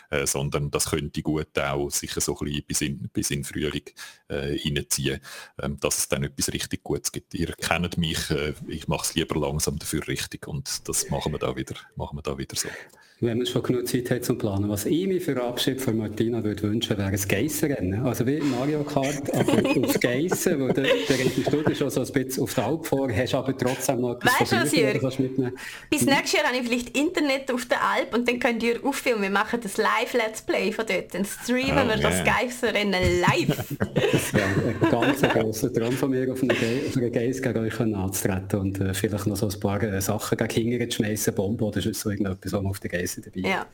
äh, 0.10 0.26
sondern 0.26 0.72
das 0.72 0.90
könnte 0.90 1.22
gut 1.22 1.58
auch 1.58 1.90
sicher 1.90 2.22
so 2.22 2.38
ein 2.40 2.46
bisschen 2.46 2.64
bis 2.68 2.82
in, 2.82 3.10
bis 3.10 3.32
in 3.32 3.44
Frühling 3.44 3.90
äh, 4.28 4.58
reinziehen, 4.64 5.20
äh, 5.58 5.70
dass 5.80 5.98
es 5.98 6.08
dann 6.10 6.24
etwas 6.24 6.52
richtig 6.54 6.84
Gutes 6.84 7.12
gibt. 7.12 7.34
Ihr 7.34 7.54
kennt 7.54 7.98
mich, 7.98 8.30
äh, 8.30 8.54
ich 8.68 8.88
mache 8.88 9.06
es 9.06 9.16
lieber 9.16 9.40
langsam 9.40 9.80
dafür 9.80 10.08
richtig 10.08 10.48
und 10.48 10.88
das 10.88 11.10
machen 11.10 11.32
wir 11.32 11.40
da 11.40 11.56
wieder, 11.56 11.76
machen 11.96 12.18
wir 12.18 12.22
da 12.22 12.38
wieder 12.38 12.56
so. 12.56 12.70
Wenn 13.20 13.40
man 13.40 13.48
schon 13.48 13.64
genug 13.64 13.88
Zeit 13.88 14.12
hat 14.12 14.26
zum 14.26 14.38
Planen. 14.38 14.70
Was 14.70 14.86
ich 14.86 15.08
mir 15.08 15.20
für 15.20 15.34
den 15.34 15.44
Abschied 15.44 15.82
von 15.82 15.98
Martina 15.98 16.44
würde 16.44 16.62
wünschen, 16.62 16.96
wäre 17.00 17.10
ein 17.10 17.20
Geissenrennen. 17.28 18.06
Also 18.06 18.28
wie 18.28 18.40
Mario 18.40 18.84
Kart, 18.84 19.34
aber 19.34 19.54
auf 19.86 20.00
Geissen, 20.00 20.60
wo 20.60 20.68
der, 20.68 20.84
der 20.84 21.64
du 21.64 21.76
schon 21.76 21.90
so 21.90 22.02
ein 22.02 22.12
bisschen 22.12 22.44
auf 22.44 22.54
der 22.54 22.66
Alp 22.68 22.86
vor, 22.86 23.12
hast 23.12 23.34
aber 23.34 23.58
trotzdem 23.58 24.02
noch 24.02 24.18
etwas 24.18 24.40
weißt 24.42 24.54
von 24.54 24.70
Büchern, 24.70 25.02
was 25.02 25.18
mitnehmen. 25.18 25.58
Bis 25.90 26.06
nächstes 26.06 26.34
Jahr 26.34 26.44
habe 26.46 26.58
ich 26.58 26.68
vielleicht 26.68 26.96
Internet 26.96 27.52
auf 27.52 27.66
der 27.66 27.84
Alp 27.84 28.14
und 28.14 28.28
dann 28.28 28.40
könnt 28.40 28.62
ihr 28.62 28.86
auffilmen. 28.86 29.24
Wir 29.24 29.30
machen 29.32 29.62
das 29.64 29.78
Live-Let's 29.78 30.44
Play 30.44 30.72
von 30.72 30.86
dort. 30.86 31.16
Dann 31.16 31.26
streamen 31.26 31.86
oh, 31.86 31.90
wir 31.90 31.98
yeah. 31.98 32.10
das 32.10 32.24
Geissenrennen 32.24 33.22
live. 33.22 33.76
das 34.12 34.34
wäre 34.34 34.46
ein 34.46 34.92
ganz 34.92 35.22
grosser 35.24 35.74
Traum 35.74 35.94
von 35.94 36.12
mir, 36.12 36.32
auf 36.32 36.44
einer, 36.44 36.54
Ge 36.54 36.88
auf 36.88 36.96
einer 36.96 37.10
Geiss 37.10 37.42
gegen 37.42 37.58
euch 37.58 37.80
anzutreten 37.80 38.60
und 38.60 38.80
äh, 38.80 38.94
vielleicht 38.94 39.26
noch 39.26 39.38
so 39.38 39.48
ein 39.48 39.60
paar 39.60 39.82
äh, 39.82 40.00
Sachen 40.02 40.38
gegen 40.38 40.70
Hinger 40.70 40.88
zu 40.88 40.98
schmeißen, 40.98 41.34
Bomben 41.34 41.64
oder 41.64 41.82
so 41.82 42.10
irgendetwas, 42.12 42.54
was 42.54 42.62
man 42.62 42.70
auf 42.70 42.80
der 42.80 42.92
Geiss 42.92 43.07
Geissen 43.08 43.24
dabei. 43.24 43.48
Ja. 43.48 43.66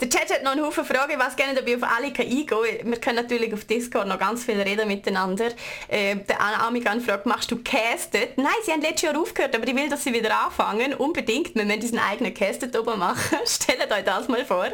Der 0.00 0.10
Chat 0.10 0.30
hat 0.32 0.42
noch 0.42 0.52
einen 0.52 0.64
Haufen 0.64 0.84
Fragen, 0.84 1.12
ich 1.12 1.18
weiß 1.18 1.36
gerne, 1.36 1.60
ob 1.60 1.66
ich 1.66 1.76
auf 1.76 1.82
alle 1.82 2.06
eingehen 2.06 2.46
kann. 2.46 2.58
Wir 2.90 3.00
können 3.00 3.16
natürlich 3.16 3.52
auf 3.54 3.64
Discord 3.64 4.08
noch 4.08 4.18
ganz 4.18 4.44
viel 4.44 4.60
reden 4.60 4.88
miteinander. 4.88 5.50
Äh, 5.88 6.16
der 6.16 6.40
Amigan 6.40 7.00
fragt, 7.00 7.26
machst 7.26 7.50
du 7.50 7.62
Castet? 7.62 8.36
Nein, 8.36 8.52
sie 8.64 8.72
haben 8.72 8.82
letztes 8.82 9.02
Jahr 9.02 9.20
aufgehört, 9.20 9.54
aber 9.54 9.66
ich 9.66 9.74
will, 9.74 9.88
dass 9.88 10.04
sie 10.04 10.12
wieder 10.12 10.44
anfangen. 10.44 10.94
Unbedingt, 10.94 11.54
wir 11.54 11.64
müssen 11.64 11.80
diesen 11.80 11.98
eigenen 11.98 12.34
Castet 12.34 12.76
oben 12.78 12.98
machen. 12.98 13.38
Stellt 13.46 13.90
euch 13.90 14.04
das 14.04 14.28
mal 14.28 14.44
vor. 14.44 14.66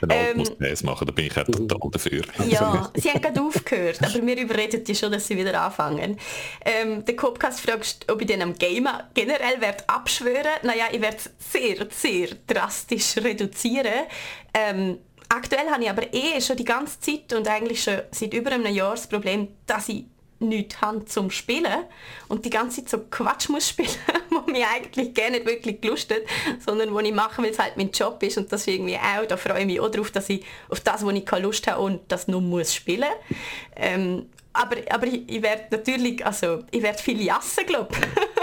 Genau, 0.00 0.14
ähm, 0.14 0.38
muss 0.38 0.82
machen, 0.82 1.06
da 1.06 1.12
bin 1.12 1.26
ich 1.26 1.36
auch 1.36 1.44
total 1.44 1.90
dafür. 1.90 2.22
Ja, 2.46 2.90
sie 2.94 3.10
haben 3.10 3.22
gerade 3.22 3.40
aufgehört, 3.40 3.98
aber 4.02 4.26
wir 4.26 4.36
überreden 4.36 4.84
die 4.84 4.94
schon, 4.94 5.12
dass 5.12 5.26
sie 5.26 5.36
wieder 5.36 5.60
anfangen. 5.60 6.18
Ähm, 6.64 7.04
der 7.04 7.16
Copcast 7.16 7.60
fragt, 7.60 8.10
ob 8.10 8.20
ich 8.20 8.26
den 8.26 8.42
am 8.42 8.54
Gamer 8.54 9.08
generell 9.14 9.60
werde 9.60 9.84
abschwören. 9.88 10.60
Naja, 10.62 10.84
ich 10.92 11.00
werde 11.00 11.18
sehr, 11.38 11.86
sehr 11.90 12.28
drastisch 12.46 13.16
reduzieren. 13.30 14.06
Ähm, 14.54 14.98
aktuell 15.28 15.68
habe 15.70 15.82
ich 15.82 15.90
aber 15.90 16.12
eh 16.12 16.40
schon 16.40 16.56
die 16.56 16.64
ganze 16.64 17.00
Zeit 17.00 17.32
und 17.32 17.48
eigentlich 17.48 17.82
schon 17.82 18.00
seit 18.10 18.34
über 18.34 18.50
einem 18.50 18.72
Jahr 18.74 18.92
das 18.92 19.06
Problem, 19.06 19.48
dass 19.66 19.88
ich 19.88 20.04
nichts 20.40 20.80
habe 20.80 21.04
zum 21.04 21.30
Spielen 21.30 21.84
und 22.28 22.44
die 22.44 22.50
ganze 22.50 22.78
Zeit 22.80 22.88
so 22.88 22.98
Quatsch 23.10 23.50
muss 23.50 23.68
spielen, 23.68 23.90
wo 24.30 24.50
mir 24.50 24.66
eigentlich 24.74 25.14
gerne 25.14 25.36
nicht 25.36 25.46
wirklich 25.46 25.80
gelustet, 25.80 26.26
sondern 26.64 26.92
wo 26.92 27.00
ich 27.00 27.12
mache, 27.12 27.42
weil 27.42 27.50
es 27.50 27.58
halt 27.58 27.76
mein 27.76 27.90
Job 27.90 28.22
ist 28.22 28.38
und 28.38 28.50
das 28.50 28.66
irgendwie 28.66 28.96
auch, 28.96 29.26
da 29.26 29.36
freue 29.36 29.60
ich 29.60 29.66
mich 29.66 29.80
auch 29.80 29.90
darauf, 29.90 30.10
dass 30.10 30.28
ich 30.30 30.44
auf 30.68 30.80
das, 30.80 31.04
wo 31.04 31.10
ich 31.10 31.24
keine 31.26 31.44
Lust 31.44 31.66
habe 31.66 31.80
und 31.80 32.00
das 32.08 32.26
nur 32.26 32.40
muss 32.40 32.74
spielen. 32.74 33.10
Ähm, 33.76 34.26
aber, 34.52 34.76
aber 34.90 35.06
ich, 35.06 35.28
ich 35.28 35.42
werde 35.42 35.64
natürlich, 35.70 36.24
also 36.24 36.64
ich 36.70 36.82
werde 36.82 36.98
viel 36.98 37.22
jassen, 37.22 37.66
glaube 37.66 37.94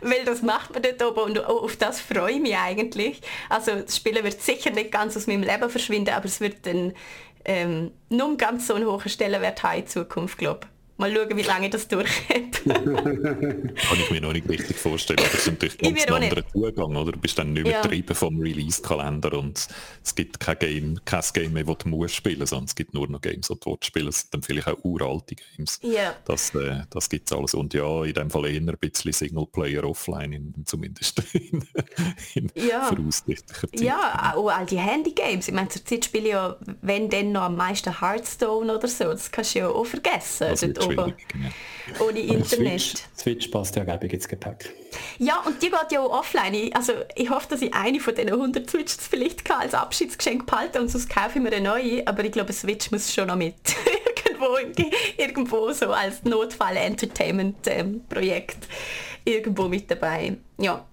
weil 0.00 0.24
das 0.24 0.42
macht 0.42 0.72
man 0.72 0.82
dort 0.82 1.02
oben 1.02 1.20
und 1.30 1.44
auf 1.44 1.76
das 1.76 2.00
freue 2.00 2.32
ich 2.32 2.40
mich 2.40 2.56
eigentlich. 2.56 3.20
Also 3.48 3.76
das 3.76 3.96
Spielen 3.96 4.24
wird 4.24 4.40
sicher 4.40 4.70
nicht 4.70 4.92
ganz 4.92 5.16
aus 5.16 5.26
meinem 5.26 5.42
Leben 5.42 5.70
verschwinden, 5.70 6.14
aber 6.14 6.26
es 6.26 6.40
wird 6.40 6.66
dann 6.66 6.92
ähm, 7.44 7.90
nur 8.08 8.36
ganz 8.36 8.66
so 8.66 8.74
einen 8.74 8.86
hohen 8.86 9.08
Stellenwert 9.08 9.62
haben 9.62 9.80
in 9.80 9.86
Zukunft, 9.86 10.38
glaube 10.38 10.60
ich. 10.62 10.79
Mal 11.00 11.14
schauen, 11.14 11.34
wie 11.34 11.42
lange 11.42 11.64
ich 11.64 11.72
das 11.72 11.88
durchhält. 11.88 12.62
Kann 12.64 13.98
ich 13.98 14.10
mir 14.10 14.20
noch 14.20 14.34
nicht 14.34 14.46
richtig 14.46 14.76
vorstellen. 14.76 15.18
Das 15.22 15.32
ist 15.32 15.46
natürlich 15.46 15.78
ganz 15.78 16.06
ein 16.06 16.12
anderer 16.12 16.46
Zugang, 16.46 16.94
oder? 16.94 17.12
Du 17.12 17.18
bist 17.18 17.38
dann 17.38 17.54
nicht 17.54 17.62
mehr 17.62 17.72
ja. 17.72 17.80
getrieben 17.80 18.14
vom 18.14 18.38
Release-Kalender 18.38 19.32
und 19.38 19.66
es 20.04 20.14
gibt 20.14 20.38
kein 20.40 20.58
Game, 20.58 21.00
kein 21.06 21.22
Game 21.32 21.54
mehr, 21.54 21.64
das 21.64 21.78
du 21.78 21.88
musst 21.88 22.14
spielen, 22.14 22.44
sondern 22.44 22.66
es 22.66 22.74
gibt 22.74 22.92
nur 22.92 23.08
noch 23.08 23.22
Games, 23.22 23.48
die 23.48 23.58
du 23.58 23.78
spielen 23.80 24.06
Das 24.06 24.20
sind 24.20 24.34
dann 24.34 24.42
vielleicht 24.42 24.68
auch 24.68 24.76
uralte 24.82 25.36
Games. 25.36 25.78
Ja. 25.82 26.14
Das, 26.26 26.54
äh, 26.54 26.82
das 26.90 27.08
gibt 27.08 27.30
es 27.30 27.36
alles. 27.36 27.54
Und 27.54 27.72
ja, 27.72 28.04
in 28.04 28.12
dem 28.12 28.28
Fall 28.28 28.44
eher 28.44 28.60
ein 28.60 28.76
bisschen 28.78 29.14
Singleplayer 29.14 29.84
offline, 29.84 30.34
in, 30.34 30.66
zumindest 30.66 31.22
in, 31.32 31.66
in 32.34 32.52
ja. 32.54 32.82
voraussichtlicher 32.82 33.72
Zeit. 33.72 33.80
Ja, 33.80 34.34
auch 34.34 34.48
all 34.50 34.66
die 34.66 34.78
Handy-Games. 34.78 35.48
Ich 35.48 35.54
meine, 35.54 35.70
zur 35.70 35.82
Zeit 35.82 36.04
spiele 36.04 36.24
ich 36.24 36.32
ja, 36.32 36.56
wenn 36.82 37.08
dann 37.08 37.32
noch 37.32 37.42
am 37.42 37.56
meisten 37.56 38.02
Hearthstone 38.02 38.76
oder 38.76 38.86
so. 38.86 39.04
Das 39.04 39.30
kannst 39.30 39.54
du 39.54 39.60
ja 39.60 39.68
auch 39.68 39.86
vergessen 39.86 40.48
oben. 40.98 41.14
Genau. 41.28 41.48
Ohne 42.00 42.20
Internet. 42.20 42.80
Switch, 42.80 43.02
Switch 43.16 43.48
passt 43.48 43.76
ja 43.76 43.98
ich 44.02 44.12
ins 44.12 44.28
Gepäck. 44.28 44.74
Ja, 45.18 45.40
und 45.46 45.62
die 45.62 45.70
geht 45.70 45.92
ja 45.92 46.00
auch 46.00 46.20
offline. 46.20 46.72
Also 46.74 46.92
ich 47.14 47.30
hoffe, 47.30 47.48
dass 47.50 47.62
ich 47.62 47.72
eine 47.74 48.00
von 48.00 48.14
diesen 48.14 48.30
100 48.30 48.68
Switches 48.68 49.06
vielleicht 49.08 49.48
als 49.50 49.74
Abschiedsgeschenk 49.74 50.46
behalte 50.46 50.80
und 50.80 50.90
sonst 50.90 51.08
kaufe 51.08 51.38
ich 51.38 51.42
mir 51.42 51.52
eine 51.52 51.60
neue. 51.60 52.06
Aber 52.06 52.24
ich 52.24 52.32
glaube, 52.32 52.52
Switch 52.52 52.90
muss 52.90 53.12
schon 53.12 53.28
noch 53.28 53.36
mit. 53.36 53.54
irgendwo, 54.40 54.56
irgendwo 55.16 55.72
so 55.72 55.92
als 55.92 56.22
Notfall-Entertainment-Projekt 56.24 58.66
irgendwo 59.24 59.68
mit 59.68 59.90
dabei. 59.90 60.36
Ja. 60.58 60.84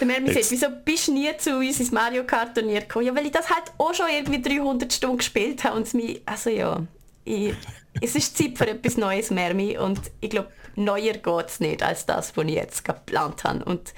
Der 0.00 0.06
Mermi 0.06 0.32
sagt, 0.32 0.50
wieso 0.50 0.66
bist 0.84 1.08
du 1.08 1.12
nie 1.12 1.36
zu 1.38 1.58
uns 1.58 1.80
ins 1.80 1.90
Mario 1.90 2.24
Kart 2.24 2.54
Turnier 2.54 2.80
gekommen? 2.80 3.06
Ja, 3.06 3.16
weil 3.16 3.24
ich 3.26 3.32
das 3.32 3.48
halt 3.48 3.72
auch 3.78 3.94
schon 3.94 4.06
irgendwie 4.10 4.42
300 4.42 4.92
Stunden 4.92 5.16
gespielt 5.18 5.64
habe 5.64 5.76
und 5.76 5.86
es 5.86 5.94
mich, 5.94 6.20
also 6.26 6.50
ja, 6.50 6.82
ich, 7.24 7.54
es 8.00 8.14
ist 8.14 8.36
Zeit 8.36 8.58
für 8.58 8.68
etwas 8.68 8.96
Neues, 8.96 9.30
Mermi. 9.30 9.78
Und 9.78 10.00
ich 10.20 10.30
glaube, 10.30 10.50
neuer 10.74 11.14
geht 11.14 11.46
es 11.46 11.60
nicht 11.60 11.82
als 11.82 12.06
das, 12.06 12.36
was 12.36 12.44
ich 12.46 12.54
jetzt 12.54 12.84
geplant 12.84 13.44
habe. 13.44 13.64
Und 13.64 13.94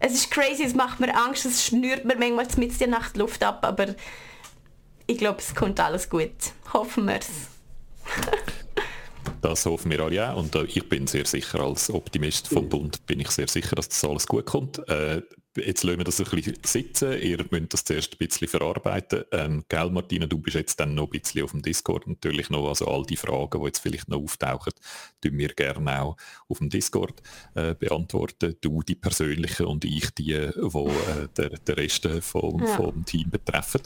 es 0.00 0.14
ist 0.14 0.30
crazy, 0.30 0.64
es 0.64 0.74
macht 0.74 1.00
mir 1.00 1.14
Angst, 1.14 1.46
es 1.46 1.64
schnürt 1.64 2.04
mir 2.04 2.16
manchmal 2.16 2.46
mit 2.56 2.78
der 2.80 2.88
Nacht 2.88 3.16
Luft 3.16 3.42
ab, 3.42 3.60
aber 3.62 3.94
ich 5.06 5.18
glaube, 5.18 5.38
es 5.38 5.54
kommt 5.54 5.80
alles 5.80 6.10
gut. 6.10 6.32
Hoffen 6.72 7.06
wir 7.06 7.18
es. 7.18 7.28
Das 9.42 9.66
hoffen 9.66 9.90
wir 9.90 10.00
alle 10.00 10.32
auch 10.32 10.38
und 10.38 10.54
äh, 10.54 10.64
ich 10.64 10.88
bin 10.88 11.06
sehr 11.06 11.26
sicher, 11.26 11.60
als 11.60 11.90
Optimist 11.90 12.48
vom 12.48 12.68
Bund 12.68 13.04
bin 13.06 13.20
ich 13.20 13.28
sehr 13.30 13.48
sicher, 13.48 13.76
dass 13.76 13.88
das 13.88 14.04
alles 14.04 14.26
gut 14.26 14.46
kommt. 14.46 14.88
Äh, 14.88 15.22
jetzt 15.56 15.82
lassen 15.84 15.98
wir 15.98 16.04
das 16.04 16.20
ein 16.20 16.26
bisschen 16.30 16.56
sitzen, 16.64 17.20
ihr 17.20 17.44
müsst 17.50 17.72
das 17.72 17.84
zuerst 17.84 18.14
ein 18.14 18.18
bisschen 18.18 18.48
verarbeiten. 18.48 19.24
Ähm, 19.32 19.64
gell, 19.68 19.90
Martina, 19.90 20.26
du 20.26 20.38
bist 20.38 20.56
jetzt 20.56 20.80
dann 20.80 20.94
noch 20.94 21.12
ein 21.12 21.20
bisschen 21.20 21.42
auf 21.44 21.52
dem 21.52 21.62
Discord 21.62 22.06
natürlich 22.06 22.50
noch, 22.50 22.68
also 22.68 22.86
all 22.86 23.04
die 23.04 23.16
Fragen, 23.16 23.60
die 23.60 23.66
jetzt 23.66 23.78
vielleicht 23.78 24.08
noch 24.08 24.22
auftauchen, 24.22 24.72
tun 25.20 25.38
wir 25.38 25.48
gerne 25.48 26.02
auch 26.02 26.16
auf 26.48 26.58
dem 26.58 26.70
Discord 26.70 27.22
äh, 27.54 27.74
beantworten. 27.74 28.56
Du 28.60 28.82
die 28.82 28.94
persönlichen 28.94 29.66
und 29.66 29.84
ich 29.84 30.10
die, 30.10 30.50
wo 30.56 30.88
äh, 30.88 31.28
der, 31.36 31.50
der 31.50 31.76
Rest 31.76 32.08
vom, 32.20 32.60
ja. 32.60 32.66
vom 32.76 33.04
Team 33.04 33.30
betreffen. 33.30 33.82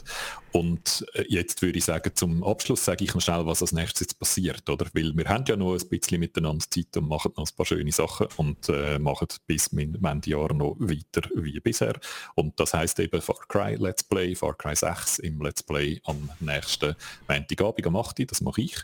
Und 0.51 1.05
äh, 1.13 1.25
jetzt 1.29 1.61
würde 1.61 1.77
ich 1.77 1.85
sagen, 1.85 2.11
zum 2.13 2.43
Abschluss 2.43 2.85
sage 2.85 3.05
ich 3.05 3.13
noch 3.13 3.21
schnell, 3.21 3.45
was 3.45 3.61
als 3.61 3.71
nächstes 3.71 4.01
jetzt 4.01 4.19
passiert, 4.19 4.69
oder? 4.69 4.87
Weil 4.93 5.15
wir 5.15 5.25
haben 5.25 5.45
ja 5.47 5.55
noch 5.55 5.73
ein 5.73 5.89
bisschen 5.89 6.19
miteinander 6.19 6.65
Zeit 6.69 6.95
und 6.97 7.07
machen 7.07 7.31
noch 7.37 7.47
ein 7.47 7.55
paar 7.55 7.65
schöne 7.65 7.91
Sachen 7.91 8.27
und 8.37 8.69
äh, 8.69 8.99
machen 8.99 9.27
bis 9.47 9.71
Ende 9.71 10.29
Jahr 10.29 10.53
noch 10.53 10.75
weiter 10.79 11.27
wie 11.35 11.59
bisher. 11.61 11.99
Und 12.35 12.59
das 12.59 12.73
heißt 12.73 12.99
eben 12.99 13.21
Far 13.21 13.39
Cry 13.47 13.75
Let's 13.75 14.03
Play, 14.03 14.35
Far 14.35 14.55
Cry 14.55 14.75
6 14.75 15.19
im 15.19 15.41
Let's 15.41 15.63
Play 15.63 16.01
am 16.05 16.29
nächsten 16.39 16.95
Montagabend 17.27 17.87
am 17.87 17.95
8. 17.95 18.29
Das 18.29 18.41
mache 18.41 18.61
ich. 18.61 18.77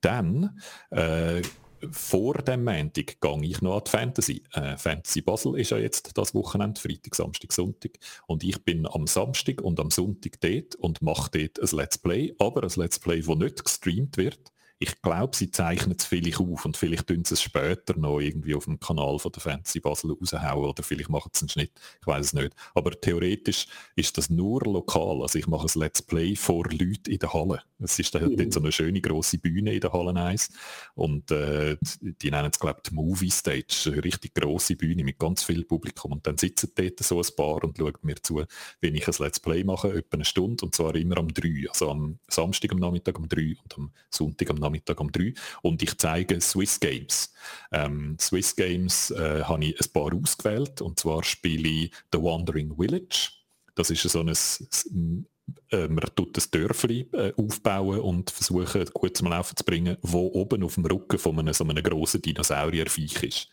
Dann 0.00 0.60
äh, 0.90 1.42
vor 1.90 2.34
dem 2.34 2.64
Montag 2.64 3.20
gehe 3.20 3.44
ich 3.44 3.60
noch 3.60 3.76
an 3.76 3.82
die 3.86 3.90
Fantasy. 3.90 4.42
Äh, 4.52 4.76
Fantasy 4.76 5.20
Basel 5.20 5.58
ist 5.58 5.70
ja 5.70 5.78
jetzt 5.78 6.16
das 6.16 6.34
Wochenende, 6.34 6.80
Freitag, 6.80 7.14
Samstag, 7.14 7.52
Sonntag. 7.52 7.92
Und 8.26 8.44
ich 8.44 8.62
bin 8.64 8.86
am 8.86 9.06
Samstag 9.06 9.60
und 9.60 9.78
am 9.80 9.90
Sonntag 9.90 10.40
dort 10.40 10.74
und 10.76 11.02
mache 11.02 11.30
dort 11.32 11.60
ein 11.60 11.76
Let's 11.76 11.98
Play, 11.98 12.34
aber 12.38 12.62
ein 12.62 12.72
Let's 12.76 12.98
Play, 12.98 13.20
das 13.20 13.36
nicht 13.36 13.64
gestreamt 13.64 14.16
wird, 14.16 14.52
ich 14.78 15.00
glaube, 15.00 15.34
sie 15.34 15.50
zeichnen 15.50 15.96
es 15.98 16.04
vielleicht 16.04 16.38
auf 16.38 16.64
und 16.66 16.76
vielleicht 16.76 17.06
tun 17.06 17.24
sie 17.24 17.34
es 17.34 17.42
später 17.42 17.96
noch 17.96 18.20
irgendwie 18.20 18.54
auf 18.54 18.66
dem 18.66 18.78
Kanal 18.78 19.18
von 19.18 19.32
der 19.32 19.40
Fantasy 19.40 19.80
Basel 19.80 20.12
raushauen 20.12 20.68
oder 20.68 20.82
vielleicht 20.82 21.08
machen 21.08 21.30
sie 21.32 21.42
einen 21.42 21.48
Schnitt, 21.48 21.72
ich 22.00 22.06
weiß 22.06 22.26
es 22.26 22.32
nicht. 22.34 22.54
Aber 22.74 22.90
theoretisch 22.90 23.66
ist 23.94 24.18
das 24.18 24.28
nur 24.28 24.62
lokal. 24.64 25.22
Also 25.22 25.38
ich 25.38 25.46
mache 25.46 25.66
ein 25.66 25.80
Let's 25.80 26.02
Play 26.02 26.36
vor 26.36 26.64
Leuten 26.70 27.10
in 27.10 27.18
der 27.18 27.32
Halle. 27.32 27.62
Es 27.78 27.98
ist 27.98 28.12
mhm. 28.14 28.36
dort 28.36 28.52
so 28.52 28.60
eine 28.60 28.70
schöne 28.70 29.00
große 29.00 29.38
Bühne 29.38 29.74
in 29.74 29.80
der 29.80 29.92
Halle 29.92 30.14
1 30.14 30.50
und 30.94 31.30
äh, 31.30 31.78
die 32.00 32.30
nennen 32.30 32.50
es 32.52 32.58
glaube 32.58 32.80
ich 32.82 32.90
die 32.90 32.94
Movie 32.94 33.30
Stage, 33.30 33.92
eine 33.92 34.04
richtig 34.04 34.34
große 34.34 34.76
Bühne 34.76 35.04
mit 35.04 35.18
ganz 35.18 35.42
viel 35.42 35.64
Publikum 35.64 36.12
und 36.12 36.26
dann 36.26 36.36
sitzen 36.36 36.72
dort 36.74 37.00
so 37.00 37.18
ein 37.18 37.36
paar 37.36 37.64
und 37.64 37.78
schauen 37.78 37.94
mir 38.02 38.16
zu, 38.22 38.42
wenn 38.80 38.94
ich 38.94 39.08
ein 39.08 39.14
Let's 39.18 39.40
Play 39.40 39.64
mache, 39.64 39.88
etwa 39.88 40.16
eine 40.16 40.24
Stunde 40.26 40.64
und 40.66 40.74
zwar 40.74 40.94
immer 40.96 41.16
am 41.16 41.32
3, 41.32 41.66
also 41.68 41.90
am 41.90 42.18
Samstag 42.28 42.72
am 42.72 42.78
Nachmittag 42.78 43.18
um 43.18 43.28
3 43.28 43.56
und 43.62 43.74
am 43.76 43.90
Sonntag 44.10 44.50
am 44.50 44.56
Nachmittag 44.56 44.65
um 44.66 45.12
3 45.12 45.34
und 45.62 45.82
ich 45.82 45.96
zeige 45.98 46.40
Swiss 46.40 46.80
Games. 46.80 47.32
Ähm, 47.72 48.16
Swiss 48.20 48.54
Games 48.56 49.10
äh, 49.10 49.42
habe 49.44 49.64
ich 49.64 49.80
ein 49.80 49.92
paar 49.92 50.14
ausgewählt 50.14 50.80
und 50.80 50.98
zwar 50.98 51.24
spiele 51.24 51.68
ich 51.68 51.92
The 52.12 52.18
Wandering 52.18 52.74
Village. 52.76 53.30
Das 53.74 53.90
ist 53.90 54.02
so 54.02 54.20
ein 54.20 55.26
äh, 55.70 55.88
man 55.88 56.04
tut 56.14 56.36
das 56.36 56.50
Dörfli 56.50 57.08
äh, 57.12 57.32
aufbauen 57.36 58.00
und 58.00 58.30
versuchen 58.30 58.84
gut 58.92 59.16
zum 59.16 59.28
Laufen 59.28 59.56
zu 59.56 59.64
bringen, 59.64 59.96
wo 60.02 60.26
oben 60.28 60.64
auf 60.64 60.74
dem 60.74 60.86
Rücken 60.86 61.18
von 61.18 61.38
einem 61.38 61.54
so 61.54 61.64
einem 61.64 61.82
grossen 61.82 62.22
Dinosaurierviech 62.22 63.22
ist. 63.22 63.48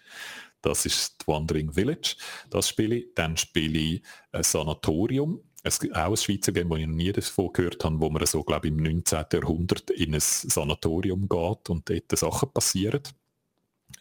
Das 0.62 0.86
ist 0.86 1.18
The 1.20 1.28
Wandering 1.28 1.72
Village. 1.74 2.16
Das 2.50 2.70
spiele 2.70 2.96
ich. 2.96 3.14
Dann 3.16 3.38
spiele 3.38 3.78
ich 3.78 4.04
ein 4.32 4.44
Sanatorium. 4.44 5.42
Es 5.66 5.80
gibt 5.80 5.96
auch 5.96 6.10
ein 6.10 6.18
Schweizer 6.18 6.52
Game, 6.52 6.70
das 6.70 6.80
ich 6.80 6.88
noch 6.88 6.96
nie 6.96 7.12
davon 7.12 7.54
gehört 7.54 7.84
habe, 7.84 8.00
wo 8.02 8.10
man 8.10 8.26
so, 8.26 8.44
glaube 8.44 8.68
ich, 8.68 8.74
im 8.74 8.84
19. 8.84 9.26
Jahrhundert 9.32 9.90
in 9.92 10.14
ein 10.14 10.20
Sanatorium 10.20 11.30
geht 11.30 11.70
und 11.70 11.90
dort 11.90 12.20
Sachen 12.20 12.52
passieren. 12.52 13.02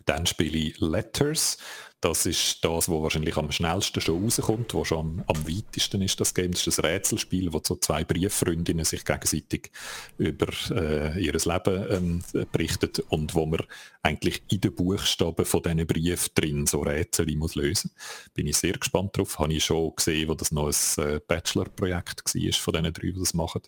Dann 0.05 0.27
spiele 0.27 0.59
ich 0.59 0.81
Letters. 0.81 1.59
Das 2.03 2.27
ist 2.27 2.65
das, 2.65 2.89
was 2.89 3.01
wahrscheinlich 3.01 3.37
am 3.37 3.53
schnellsten 3.53 4.01
schon 4.01 4.25
rauskommt, 4.25 4.75
wo 4.75 4.85
schon 4.85 4.99
am, 4.99 5.25
am 5.29 5.49
weitesten 5.49 6.03
ist 6.03 6.19
das 6.19 6.35
Game. 6.35 6.51
Das 6.51 6.67
ist 6.67 6.81
ein 6.81 6.87
Rätselspiel, 6.87 7.53
wo 7.53 7.61
so 7.65 7.77
zwei 7.77 8.03
Brieffreundinnen 8.03 8.85
sich 8.85 9.05
gegenseitig 9.05 9.71
über 10.19 10.49
äh, 10.71 11.25
ihr 11.25 11.33
Leben 11.33 11.87
ähm, 11.91 12.47
berichten 12.51 12.91
und 13.09 13.37
wo 13.37 13.47
man 13.47 13.61
eigentlich 14.03 14.43
in 14.51 14.61
den 14.61 14.75
Buchstaben 14.75 15.45
von 15.45 15.63
diesen 15.63 15.87
Briefen 15.87 16.31
drin 16.35 16.67
so 16.67 16.81
Rätsel 16.81 17.37
muss 17.37 17.55
lösen. 17.55 17.93
Bin 18.35 18.49
ich 18.49 18.57
sehr 18.57 18.73
gespannt 18.73 19.17
drauf. 19.17 19.39
Habe 19.39 19.53
ich 19.53 19.65
schon 19.65 19.95
gesehen, 19.95 20.29
wo 20.29 20.35
das 20.35 20.51
noch 20.51 20.73
ein 20.73 21.05
äh, 21.05 21.21
Bachelor-Projekt 21.25 22.35
war 22.35 22.53
von 22.53 22.75
diesen 22.75 22.93
drei, 22.95 23.13
die 23.13 23.19
das 23.21 23.33
machen. 23.33 23.63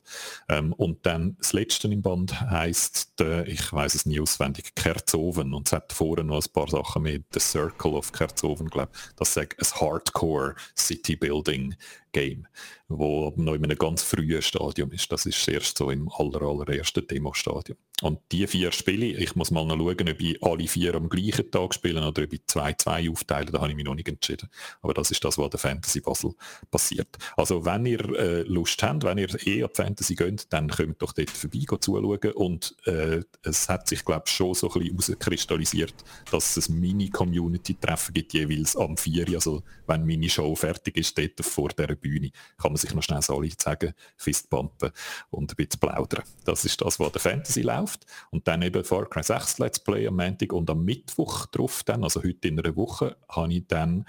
Ähm, 0.49 0.73
und 0.73 1.07
dann 1.07 1.37
das 1.39 1.53
letzte 1.53 1.87
im 1.87 2.03
Band 2.03 2.41
heisst, 2.41 3.21
äh, 3.21 3.45
ich 3.45 3.73
weiß 3.73 3.95
es 3.95 4.07
nie 4.07 4.19
auswendig, 4.19 4.75
Kerzoven 4.75 5.55
und 5.55 5.69
es 5.69 5.73
hat 5.73 5.93
vorher 5.93 6.25
noch 6.25 6.45
ein 6.45 6.53
paar 6.53 6.69
Sachen 6.69 7.03
mit 7.03 7.27
The 7.33 7.39
Circle 7.39 7.93
of 7.93 8.11
Kerzoven 8.11 8.24
Herzogen, 8.25 8.69
glaube 8.69 8.93
das 9.17 9.35
sagt 9.35 9.61
ein 9.61 9.81
Hardcore 9.81 10.55
City 10.77 11.17
Building 11.17 11.75
Game, 12.15 12.47
wo 12.89 13.35
noch 13.37 13.55
in 13.55 13.65
einem 13.65 13.77
ganz 13.77 14.03
frühen 14.03 14.41
Stadium 14.41 14.91
ist. 14.93 15.13
Das 15.13 15.27
ist 15.27 15.47
erst 15.49 15.77
so 15.77 15.91
im 15.91 16.09
aller, 16.09 16.41
allerersten 16.41 17.07
Demo-Stadium. 17.07 17.77
Und 18.03 18.21
die 18.33 18.47
vier 18.47 18.73
Spiele, 18.73 19.07
ich 19.07 19.37
muss 19.37 19.51
mal 19.51 19.65
noch 19.65 19.77
schauen, 19.77 20.09
ob 20.09 20.21
ich 20.21 20.43
alle 20.43 20.67
vier 20.67 20.95
am 20.95 21.09
gleichen 21.09 21.51
Tag 21.51 21.75
spielen 21.75 22.05
oder 22.05 22.23
ob 22.25 22.33
ich 22.33 22.47
zwei, 22.47 22.73
zwei 22.75 23.11
aufteile, 23.11 23.53
da 23.53 23.61
habe 23.61 23.71
ich 23.71 23.77
mich 23.77 23.85
noch 23.85 23.95
nicht 23.95 24.09
entschieden. 24.09 24.49
Aber 24.83 24.95
das 24.95 25.11
ist 25.11 25.25
das, 25.25 25.39
was 25.39 25.51
der 25.51 25.61
Fantasy 25.61 26.01
Basel 26.01 26.35
passiert. 26.71 27.17
Also 27.37 27.65
wenn 27.65 27.87
ihr 27.87 28.01
äh, 28.19 28.43
Lust 28.43 28.83
habt, 28.83 29.05
wenn 29.05 29.19
ihr 29.19 29.29
eh 29.47 29.63
an 29.63 29.71
Fantasy 29.73 30.15
geht, 30.15 30.53
dann 30.53 30.69
könnt 30.69 31.03
doch 31.03 31.13
dort 31.13 31.31
vorbei 31.31 31.65
zuschauen 31.81 32.33
und 32.35 32.77
äh, 32.87 33.23
es 33.43 33.69
hat 33.69 33.89
sich, 33.89 34.05
glaube 34.05 34.25
ich, 34.27 34.33
schon 34.33 34.55
so 34.55 34.71
ein 34.73 34.81
bisschen 34.97 35.17
herauskristallisiert, 35.19 35.95
dass 36.31 36.57
es 36.57 36.69
Mini-Community-Treffen 36.69 38.15
gibt, 38.15 38.35
jeweils 38.35 38.77
am 38.77 38.97
4. 38.97 39.35
Also 39.35 39.63
wenn 39.87 40.07
meine 40.07 40.29
Show 40.29 40.55
fertig 40.55 40.97
ist, 40.97 41.17
dort 41.19 41.41
vor 41.45 41.69
der 41.71 41.95
Bühne, 42.05 42.31
kann 42.59 42.73
man 42.73 42.77
sich 42.77 42.95
noch 42.95 43.03
schnell 43.03 43.23
so 43.23 43.43
sagen, 43.59 43.95
Fistbumpen 44.17 44.91
und 45.31 45.53
ein 45.53 45.57
bisschen 45.57 45.81
plaudern. 45.81 46.23
Das 46.45 46.65
ist 46.65 46.81
das, 46.81 47.01
was 47.01 47.13
der 47.13 47.21
Fantasy 47.21 47.63
läuft. 47.63 48.07
Und 48.31 48.47
dann 48.47 48.63
eben 48.63 48.85
Far 48.85 49.09
Cry 49.09 49.23
6 49.23 49.59
Let's 49.59 49.81
Play 49.81 50.07
am 50.07 50.17
Montag 50.17 50.53
und 50.53 50.69
am 50.69 50.85
Mittwoch 50.85 51.47
drauf 51.47 51.83
dann, 51.85 52.05
also 52.05 52.23
heute 52.23 52.49
in 52.49 52.61
einer 52.61 52.77
Woche, 52.77 53.17
habe 53.29 53.53
ich 53.53 53.67
dann 53.67 54.05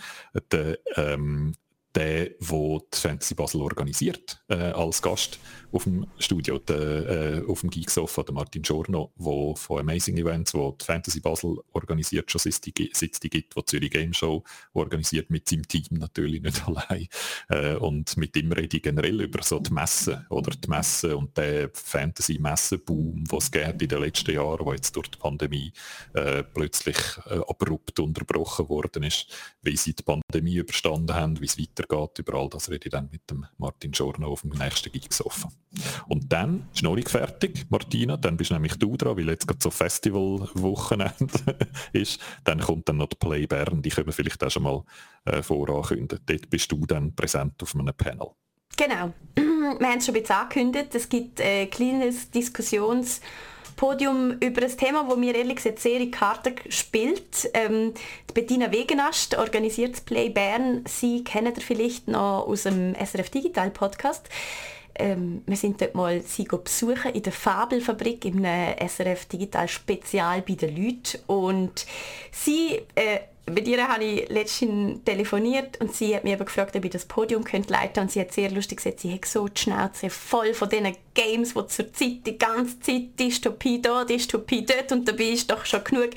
den 0.51 0.75
ähm, 0.95 1.53
der, 1.95 2.29
der 2.29 2.79
die 2.93 2.99
Fantasy 2.99 3.35
Basel 3.35 3.61
organisiert, 3.61 4.43
äh, 4.47 4.55
als 4.55 5.01
Gast 5.01 5.39
auf 5.71 5.83
dem 5.83 6.05
Studio, 6.19 6.57
der, 6.59 7.41
äh, 7.41 7.45
auf 7.47 7.61
dem 7.61 7.69
Geeksofa, 7.69 8.23
der 8.23 8.33
Martin 8.33 8.61
Giorno, 8.61 9.11
der 9.17 9.55
von 9.55 9.79
Amazing 9.79 10.17
Events, 10.17 10.53
wo 10.53 10.71
die 10.71 10.85
Fantasy 10.85 11.19
Basel 11.19 11.57
organisiert, 11.73 12.31
schon 12.31 12.39
seit 12.39 12.65
die, 12.65 12.91
seit 12.93 13.21
die 13.21 13.29
gibt, 13.29 13.55
wo 13.55 13.61
die 13.61 13.65
Zürich 13.65 13.91
Game 13.91 14.13
Show 14.13 14.43
organisiert, 14.73 15.29
mit 15.29 15.47
seinem 15.49 15.67
Team 15.67 15.85
natürlich 15.91 16.41
nicht 16.41 16.63
allein. 16.67 17.07
Äh, 17.49 17.75
und 17.75 18.15
mit 18.17 18.35
ihm 18.37 18.51
rede 18.51 18.77
ich 18.77 18.83
generell 18.83 19.21
über 19.21 19.43
so 19.43 19.59
die 19.59 19.73
Messe 19.73 20.25
oder 20.29 20.51
die 20.51 20.69
Messe 20.69 21.15
und 21.15 21.37
den 21.37 21.69
Fantasy-Messe-Boom, 21.73 23.25
den 23.25 23.37
es 23.37 23.49
in 23.49 23.77
den 23.77 24.01
letzten 24.01 24.31
Jahren, 24.33 24.65
wo 24.65 24.73
jetzt 24.73 24.95
durch 24.95 25.09
die 25.09 25.17
Pandemie 25.17 25.73
äh, 26.13 26.43
plötzlich 26.43 26.97
äh, 27.25 27.39
abrupt 27.47 27.99
unterbrochen 27.99 28.69
worden 28.69 29.03
ist, 29.03 29.27
wie 29.61 29.77
sie 29.77 29.93
die 29.93 30.03
Pandemie 30.03 30.55
überstanden 30.55 31.15
haben, 31.15 31.39
wie 31.41 31.45
es 31.45 31.59
weiter 31.59 31.84
weitergeht. 31.89 32.19
Über 32.19 32.33
all 32.35 32.49
das 32.49 32.69
rede 32.69 32.85
ich 32.85 32.91
dann 32.91 33.09
mit 33.11 33.29
dem 33.29 33.45
Martin 33.57 33.91
Giorno 33.91 34.31
auf 34.31 34.41
dem 34.41 34.51
nächsten 34.51 34.91
Gig 34.91 35.09
gesoffen. 35.09 35.51
Und 36.07 36.31
dann 36.31 36.67
ist 36.73 36.83
nicht 36.83 37.09
fertig, 37.09 37.65
Martina, 37.69 38.17
dann 38.17 38.37
bist 38.37 38.51
nämlich 38.51 38.77
du 38.77 38.95
dran, 38.95 39.17
weil 39.17 39.29
jetzt 39.29 39.47
gerade 39.47 39.61
so 39.61 39.69
Festival-Wochenende 39.69 41.57
ist. 41.93 42.19
Dann 42.43 42.59
kommt 42.59 42.87
dann 42.89 42.97
noch 42.97 43.07
die 43.07 43.17
Play 43.17 43.47
Bern, 43.47 43.81
die 43.81 43.89
können 43.89 44.07
wir 44.07 44.13
vielleicht 44.13 44.43
auch 44.43 44.51
schon 44.51 44.63
mal 44.63 44.83
äh, 45.25 45.41
vorankündigen. 45.41 46.23
Dort 46.25 46.49
bist 46.49 46.71
du 46.71 46.85
dann 46.85 47.13
präsent 47.15 47.61
auf 47.61 47.75
einem 47.75 47.93
Panel. 47.95 48.27
Genau. 48.77 49.13
Wir 49.35 49.87
haben 49.87 49.97
es 49.97 50.05
schon 50.05 50.15
ein 50.15 50.21
bisschen 50.21 50.35
angekündigt. 50.35 50.93
Es 50.95 51.09
gibt 51.09 51.41
ein 51.41 51.69
kleines 51.69 52.29
Diskussions- 52.31 53.21
Podium 53.75 54.37
über 54.39 54.63
ein 54.63 54.77
Thema, 54.77 55.05
das 55.07 55.17
mir 55.17 55.35
ehrlich 55.35 55.57
gesagt 55.57 55.79
sehr 55.79 55.97
in 55.97 56.05
die 56.05 56.11
Karte 56.11 56.55
spielt. 56.69 57.49
Ähm, 57.53 57.93
die 58.29 58.33
Bettina 58.33 58.71
Wegenast 58.71 59.37
organisiert 59.37 59.93
das 59.93 60.01
Play 60.01 60.29
Bern. 60.29 60.83
Sie 60.87 61.23
kennen 61.23 61.53
ihr 61.55 61.61
vielleicht 61.61 62.07
noch 62.07 62.47
aus 62.47 62.63
dem 62.63 62.95
SRF 62.95 63.29
Digital 63.29 63.71
Podcast. 63.71 64.29
Ähm, 64.97 65.41
wir 65.45 65.57
sind 65.57 65.81
dort 65.81 65.93
mal 65.93 66.21
sie 66.21 66.45
besuchen 66.45 67.11
in 67.13 67.23
der 67.23 67.33
Fabelfabrik 67.33 68.23
im 68.25 68.45
SRF 68.45 69.25
Digital 69.25 69.67
Spezial 69.67 70.41
bei 70.41 70.53
den 70.53 70.75
Leuten 70.75 71.19
und 71.27 71.85
sie 72.31 72.81
äh, 72.95 73.19
mit 73.47 73.67
ihr 73.67 73.87
habe 73.87 74.03
ich 74.03 74.29
letztens 74.29 75.03
telefoniert 75.03 75.79
und 75.79 75.93
sie 75.93 76.15
hat 76.15 76.23
mich 76.23 76.37
gefragt, 76.37 76.75
ob 76.75 76.83
ich 76.83 76.91
das 76.91 77.05
Podium 77.05 77.43
könnte 77.43 77.73
leiten 77.73 78.01
und 78.01 78.11
sie 78.11 78.19
hat 78.19 78.31
sehr 78.31 78.49
lustig 78.49 78.77
gesagt, 78.77 79.01
sie 79.01 79.13
hat 79.13 79.25
so 79.25 79.47
die 79.47 79.61
Schnauze 79.61 80.09
voll 80.09 80.53
von 80.55 80.67
diesen 80.67 80.95
Games, 81.13 81.55
wo 81.55 81.61
zur 81.61 81.93
Zeit 81.93 82.25
die 82.25 82.37
ganze 82.39 82.79
Zeit 82.79 83.19
Dystopie 83.19 83.81
da, 83.81 84.03
Dystopie 84.03 84.65
dort 84.65 84.91
und 84.91 85.07
dabei 85.07 85.25
ist 85.25 85.51
doch 85.51 85.63
schon 85.65 85.83
genug 85.83 86.09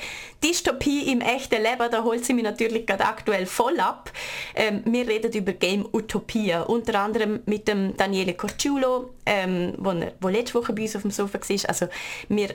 Dystopie 0.42 1.12
im 1.12 1.20
echten 1.20 1.62
Leben, 1.62 1.90
da 1.90 2.02
holt 2.02 2.24
sie 2.24 2.32
mich 2.32 2.44
natürlich 2.44 2.86
gerade 2.86 3.04
aktuell 3.04 3.44
voll 3.44 3.78
ab. 3.78 4.10
Ähm, 4.54 4.82
wir 4.86 5.06
reden 5.06 5.32
über 5.32 5.52
Game 5.52 5.86
Utopia, 5.92 6.62
unter 6.62 6.98
anderem 7.00 7.40
mit 7.44 7.68
dem 7.68 7.96
Daniele 7.96 8.34
Corciulo, 8.34 9.10
ähm, 9.26 9.74
wo, 9.76 9.92
wo 10.20 10.28
letzte 10.28 10.54
Woche 10.54 10.72
bei 10.72 10.82
uns 10.82 10.96
auf 10.96 11.02
dem 11.02 11.10
Sofa 11.10 11.38
war. 11.38 11.68
Also 11.68 11.88
wir 12.28 12.54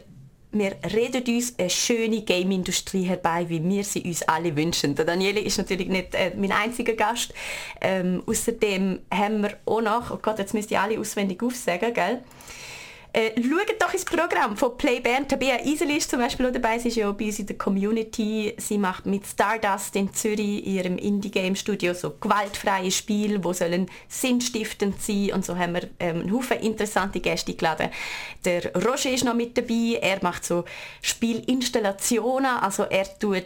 wir 0.54 0.76
reden 0.94 1.36
uns 1.36 1.58
eine 1.58 1.70
schöne 1.70 2.22
Game-Industrie 2.22 3.04
herbei, 3.04 3.46
wie 3.50 3.64
wir 3.64 3.84
sie 3.84 4.04
uns 4.04 4.22
alle 4.24 4.56
wünschen. 4.56 4.96
Der 4.96 5.06
Daniele 5.06 5.40
ist 5.40 5.58
natürlich 5.58 5.88
nicht 5.88 6.14
äh, 6.14 6.32
mein 6.38 6.52
einziger 6.52 6.94
Gast. 6.94 7.34
Ähm, 7.82 8.24
außerdem 8.26 9.00
haben 9.12 9.42
wir 9.42 9.58
auch 9.66 9.82
noch, 9.82 10.12
oh 10.12 10.20
Gott, 10.22 10.40
jetzt 10.40 10.54
müsst 10.54 10.72
ihr 10.72 10.82
alle 10.82 11.00
auswendig 11.00 11.42
aufsagen, 11.42 11.94
gell? 11.94 12.24
Äh, 13.16 13.32
schaut 13.44 13.80
doch 13.80 13.94
ins 13.94 14.06
Programm 14.06 14.58
von 14.58 14.76
Play 14.76 15.00
Bern. 15.00 15.28
Tabea 15.28 15.64
Iseli 15.64 15.98
ist 15.98 16.10
zum 16.10 16.20
Beispiel 16.20 16.48
auch 16.48 16.52
dabei. 16.52 16.80
Sie 16.80 16.88
ist 16.88 16.96
ja 16.96 17.12
auch 17.12 17.14
bei 17.14 17.26
uns 17.26 17.38
in 17.38 17.46
der 17.46 17.60
Community. 17.60 18.56
Sie 18.58 18.80
macht 18.80 19.06
mit 19.06 19.28
Stardust 19.28 19.96
in 19.96 20.12
Zürich, 20.16 20.66
ihrem 20.66 20.98
Indie-Game-Studio, 20.98 21.94
so 21.94 22.16
gewaltfreie 22.20 22.90
Spiele, 22.90 23.38
die 23.38 23.54
sollen 23.54 23.86
sinnstiftend 24.08 25.00
sein. 25.00 25.32
Und 25.34 25.46
so 25.46 25.56
haben 25.56 25.76
wir 25.76 25.84
ähm, 26.00 26.22
einen 26.22 26.34
Haufen 26.34 26.58
interessante 26.58 27.20
Gäste 27.20 27.54
geladen. 27.54 27.92
Der 28.46 28.74
Roger 28.74 29.12
ist 29.12 29.26
noch 29.26 29.36
mit 29.36 29.60
dabei. 29.60 30.00
Er 30.02 30.18
macht 30.24 30.44
so 30.44 30.66
Spielinstallationen. 31.04 32.50
Also 32.50 32.82
er 32.82 33.06
tut, 33.20 33.46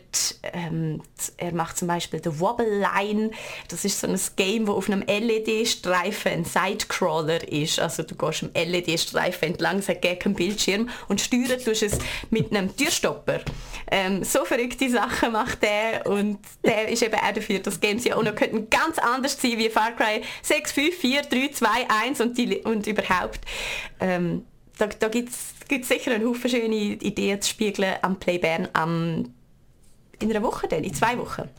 ähm, 0.54 1.02
er 1.36 1.52
macht 1.52 1.78
zum 1.78 1.90
Beispiel 1.90 2.22
The 2.24 2.40
Wobble 2.40 2.80
Line. 2.80 3.32
Das 3.68 3.84
ist 3.84 4.00
so 4.00 4.08
ein 4.08 4.18
Game, 4.38 4.66
wo 4.68 4.72
auf 4.72 4.90
einem 4.90 5.02
LED-Streifen 5.02 6.32
ein 6.32 6.46
Sidecrawler 6.46 7.46
ist. 7.52 7.82
Also 7.82 8.04
du 8.04 8.16
gehst 8.16 8.44
am 8.44 8.52
LED-Streifen 8.54 9.57
entlang 9.58 9.84
gegen 10.02 10.34
Bildschirm 10.34 10.90
und 11.08 11.22
steuern 11.22 11.60
tust 11.64 11.84
es 11.84 11.98
mit 12.30 12.52
einem 12.52 12.76
Türstopper. 12.76 13.42
Ähm, 13.90 14.24
so 14.24 14.46
verrückte 14.46 14.90
Sachen 14.90 15.32
macht 15.32 15.64
der 15.64 16.06
und 16.06 16.40
der 16.64 16.90
ist 16.90 17.02
eben 17.02 17.16
auch 17.16 17.32
dafür, 17.34 17.60
dass 17.60 17.80
Games 17.80 18.04
ja 18.04 18.16
auch 18.16 18.24
noch 18.24 18.36
könnten 18.36 18.70
ganz 18.70 19.00
anders 19.00 19.42
sein 19.42 19.58
wie 19.58 19.70
Far 19.70 19.96
Cry 19.96 20.22
6, 20.42 20.72
5, 20.72 20.96
4, 20.96 21.22
3, 21.24 21.48
2, 21.54 21.68
1 22.06 22.22
und, 22.22 22.38
die, 22.38 22.58
und 22.58 22.88
überhaupt. 22.88 23.40
Ähm, 24.00 24.46
da 24.78 24.88
da 24.88 25.08
gibt 25.08 25.30
es 25.30 25.88
sicher 25.88 26.12
einen 26.12 26.28
Haufen 26.28 26.50
schöne 26.50 26.76
Ideen 26.76 27.42
zu 27.42 27.50
spiegeln 27.50 27.96
am 28.02 28.20
Play 28.20 28.38
Bern 28.38 28.68
am, 28.74 29.34
in 30.20 30.30
einer 30.30 30.44
Woche 30.44 30.68
dann, 30.68 30.84
in 30.84 30.94
zwei 30.94 31.18
Wochen. 31.18 31.50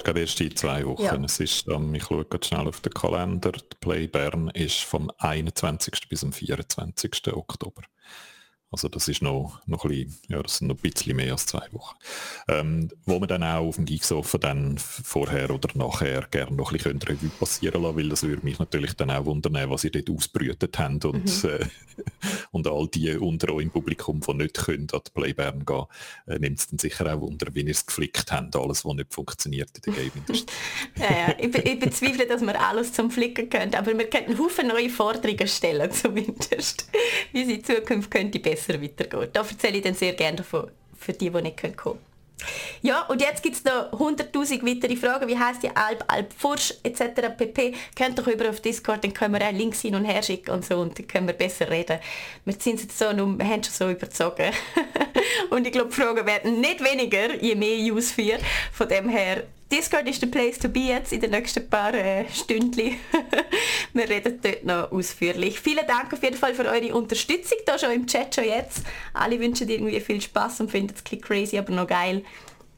Ich 0.00 0.04
glaube 0.04 0.20
erst 0.20 0.40
in 0.40 0.56
zwei 0.56 0.86
Wochen. 0.86 1.02
Ja. 1.02 1.14
Es 1.16 1.40
ist, 1.40 1.68
um, 1.68 1.94
ich 1.94 2.04
schaue 2.04 2.24
ganz 2.24 2.46
schnell 2.46 2.66
auf 2.66 2.80
den 2.80 2.94
Kalender. 2.94 3.52
Die 3.52 3.76
Play 3.80 4.06
Bern 4.06 4.48
ist 4.48 4.80
vom 4.80 5.12
21. 5.18 6.08
bis 6.08 6.20
zum 6.20 6.32
24. 6.32 7.34
Oktober. 7.34 7.82
Also 8.72 8.88
das 8.88 9.08
ist 9.08 9.20
noch, 9.20 9.60
noch, 9.66 9.84
ein 9.84 9.90
bisschen, 9.90 10.18
ja, 10.28 10.40
das 10.40 10.58
sind 10.58 10.68
noch 10.68 10.76
ein 10.76 10.80
bisschen 10.80 11.16
mehr 11.16 11.32
als 11.32 11.46
zwei 11.46 11.66
Wochen. 11.72 11.96
Ähm, 12.48 12.88
wo 13.04 13.18
wir 13.20 13.26
dann 13.26 13.42
auch 13.42 13.66
auf 13.66 13.76
dem 13.76 13.84
Geeksofa 13.84 14.38
dann 14.38 14.78
vorher 14.78 15.50
oder 15.50 15.68
nachher 15.74 16.28
gerne 16.30 16.54
noch 16.54 16.70
ein 16.70 16.76
bisschen 16.76 17.02
Revue 17.02 17.30
passieren 17.30 17.82
lassen, 17.82 17.96
weil 17.96 18.08
das 18.08 18.22
würde 18.22 18.44
mich 18.44 18.60
natürlich 18.60 18.94
dann 18.94 19.10
auch 19.10 19.24
wundern, 19.24 19.68
was 19.68 19.82
ihr 19.82 19.90
dort 19.90 20.08
ausbrütet 20.08 20.78
habt 20.78 21.04
und, 21.04 21.42
mhm. 21.42 21.50
äh, 21.50 21.66
und 22.52 22.68
all 22.68 22.86
die 22.86 23.16
unter 23.16 23.52
euch 23.52 23.64
im 23.64 23.70
Publikum, 23.72 24.20
die 24.20 24.34
nicht 24.34 24.54
können 24.54 24.86
an 24.92 25.00
die 25.04 25.10
Playbern 25.20 25.64
gehen, 25.64 25.84
äh, 26.28 26.38
nimmt 26.38 26.60
es 26.60 26.68
dann 26.68 26.78
sicher 26.78 27.12
auch 27.12 27.20
Wunder, 27.22 27.48
wie 27.52 27.62
ihr 27.62 27.70
es 27.72 27.84
geflickt 27.84 28.30
habt, 28.30 28.54
alles, 28.54 28.84
was 28.84 28.94
nicht 28.94 29.12
funktioniert 29.12 29.70
in 29.78 29.82
der 29.82 29.94
Gaming-Industrie. 29.94 30.54
ja, 30.96 31.10
ja. 31.10 31.34
Ich, 31.38 31.54
ich, 31.56 31.80
bezweifle, 31.80 32.26
dass 32.26 32.40
wir 32.40 32.60
alles 32.60 32.92
zum 32.92 33.10
Flicken 33.10 33.50
können, 33.50 33.74
aber 33.74 33.98
wir 33.98 34.08
könnten 34.08 34.38
Haufen 34.38 34.68
neue 34.68 34.90
Forderungen 34.90 35.48
stellen 35.48 35.90
zumindest, 35.92 36.88
wie 37.32 37.44
sie 37.44 37.54
in 37.54 37.64
Zukunft 37.64 38.12
könnte 38.12 38.38
besser 38.38 38.59
besser 38.60 38.82
weitergeht. 38.82 39.30
Da 39.32 39.40
erzähle 39.40 39.78
ich 39.78 39.82
dann 39.82 39.94
sehr 39.94 40.12
gerne 40.12 40.38
davon, 40.38 40.70
für 40.98 41.12
die, 41.12 41.30
die 41.30 41.42
nicht 41.42 41.60
kommen 41.60 41.76
können. 41.76 41.98
Ja, 42.80 43.02
und 43.02 43.20
jetzt 43.20 43.42
gibt 43.42 43.56
es 43.56 43.64
noch 43.64 43.92
100'000 43.92 44.64
weitere 44.64 44.96
Fragen. 44.96 45.28
Wie 45.28 45.38
heißt 45.38 45.62
die 45.62 45.68
Alp, 45.76 46.02
Alp, 46.06 46.32
Fursch 46.32 46.72
etc. 46.82 47.36
pp. 47.36 47.74
Könnt 47.94 48.18
doch 48.18 48.26
über 48.26 48.48
auf 48.48 48.60
Discord, 48.60 49.04
dann 49.04 49.12
können 49.12 49.34
wir 49.34 49.46
auch 49.46 49.52
Links 49.52 49.82
hin 49.82 49.94
und 49.94 50.06
her 50.06 50.22
schicken 50.22 50.52
und 50.52 50.64
so 50.64 50.78
und 50.78 50.98
dann 50.98 51.06
können 51.06 51.26
wir 51.26 51.34
besser 51.34 51.68
reden. 51.68 51.98
Wir 52.46 52.54
sind 52.58 52.80
jetzt 52.80 52.98
so, 52.98 53.04
wir 53.14 53.46
haben 53.46 53.62
schon 53.62 53.74
so 53.74 53.90
überzogen. 53.90 54.52
und 55.50 55.66
ich 55.66 55.72
glaube, 55.72 55.90
die 55.90 56.00
Fragen 56.00 56.26
werden 56.26 56.60
nicht 56.60 56.82
weniger, 56.82 57.34
je 57.34 57.54
mehr 57.54 57.76
Use 57.92 58.14
4. 58.14 58.38
Von 58.72 58.88
dem 58.88 59.10
her 59.10 59.44
Discord 59.70 60.08
ist 60.08 60.20
der 60.20 60.26
Place 60.26 60.58
to 60.58 60.68
be 60.68 60.80
jetzt 60.80 61.12
in 61.12 61.20
den 61.20 61.30
nächsten 61.30 61.68
paar 61.68 61.94
äh, 61.94 62.26
Stündchen. 62.28 62.96
Wir 63.92 64.08
reden 64.08 64.40
dort 64.42 64.64
noch 64.64 64.90
ausführlich. 64.90 65.60
Vielen 65.60 65.86
Dank 65.86 66.12
auf 66.12 66.22
jeden 66.22 66.36
Fall 66.36 66.54
für 66.54 66.66
eure 66.66 66.94
Unterstützung 66.94 67.58
da 67.66 67.78
schon 67.78 67.92
im 67.92 68.06
Chat 68.06 68.34
schon 68.34 68.44
jetzt. 68.44 68.82
Alle 69.14 69.38
wünschen 69.38 69.68
irgendwie 69.68 70.00
viel 70.00 70.20
Spaß 70.20 70.60
und 70.60 70.70
finden 70.70 70.94
es 70.94 71.20
crazy, 71.20 71.56
aber 71.56 71.72
noch 71.72 71.86
geil. 71.86 72.24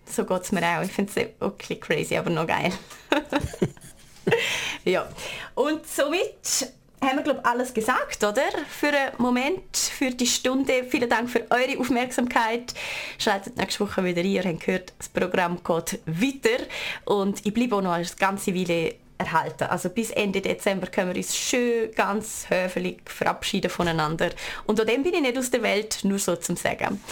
So 0.04 0.24
geht 0.24 0.42
es 0.42 0.52
mir 0.52 0.62
auch. 0.62 0.82
Ich 0.82 0.92
finde 0.92 1.12
es 1.14 1.28
okay 1.40 1.76
crazy, 1.76 2.16
aber 2.16 2.30
noch 2.30 2.46
geil. 2.46 2.72
ja. 4.84 5.08
Und 5.54 5.86
somit 5.86 6.72
haben 7.02 7.16
wir, 7.16 7.22
glaube 7.22 7.44
alles 7.44 7.74
gesagt, 7.74 8.22
oder? 8.22 8.44
Für 8.68 8.88
einen 8.88 9.12
Moment, 9.18 9.76
für 9.76 10.10
die 10.10 10.26
Stunde. 10.26 10.84
Vielen 10.84 11.08
Dank 11.08 11.28
für 11.28 11.44
eure 11.50 11.78
Aufmerksamkeit. 11.78 12.74
Schaltet 13.18 13.56
nächste 13.56 13.80
Woche 13.80 14.04
wieder 14.04 14.20
ein. 14.20 14.26
Ihr 14.26 14.44
habt 14.44 14.60
gehört, 14.60 14.92
das 14.98 15.08
Programm 15.08 15.56
geht 15.62 16.00
weiter. 16.06 16.64
Und 17.04 17.44
ich 17.44 17.52
bleibe 17.52 17.76
auch 17.76 17.82
noch 17.82 17.92
eine 17.92 18.06
ganze 18.18 18.54
Weile 18.54 18.94
erhalten. 19.18 19.64
Also 19.64 19.90
bis 19.90 20.10
Ende 20.10 20.40
Dezember 20.40 20.86
können 20.86 21.10
wir 21.10 21.16
uns 21.16 21.36
schön 21.36 21.92
ganz 21.92 22.46
höflich 22.48 23.00
verabschieden 23.04 23.70
voneinander. 23.70 24.30
Und 24.66 24.80
an 24.80 24.86
dem 24.86 25.02
bin 25.02 25.14
ich 25.14 25.20
nicht 25.20 25.38
aus 25.38 25.50
der 25.50 25.62
Welt, 25.62 26.00
nur 26.04 26.18
so 26.18 26.36
zum 26.36 26.56
Sagen. 26.56 27.02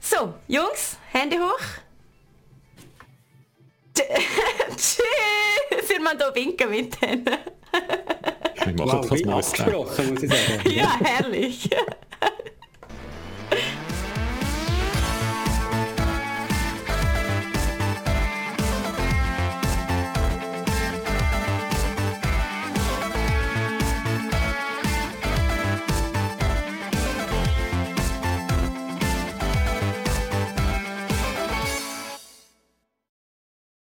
So, 0.00 0.34
Jungs, 0.48 0.96
Hände 1.12 1.36
hoch. 1.36 1.60
Tschüss! 4.76 4.98
Wir 5.88 6.00
müssen 6.00 6.18
hier 6.18 6.34
winken 6.34 6.70
mit 6.70 7.00
denen. 7.00 7.24
Ich 8.66 8.76
mache 8.76 8.86
wow, 8.86 9.10
jetzt, 9.10 9.10
was 9.10 9.52
ja, 10.72 10.98
herrlich. 11.02 11.68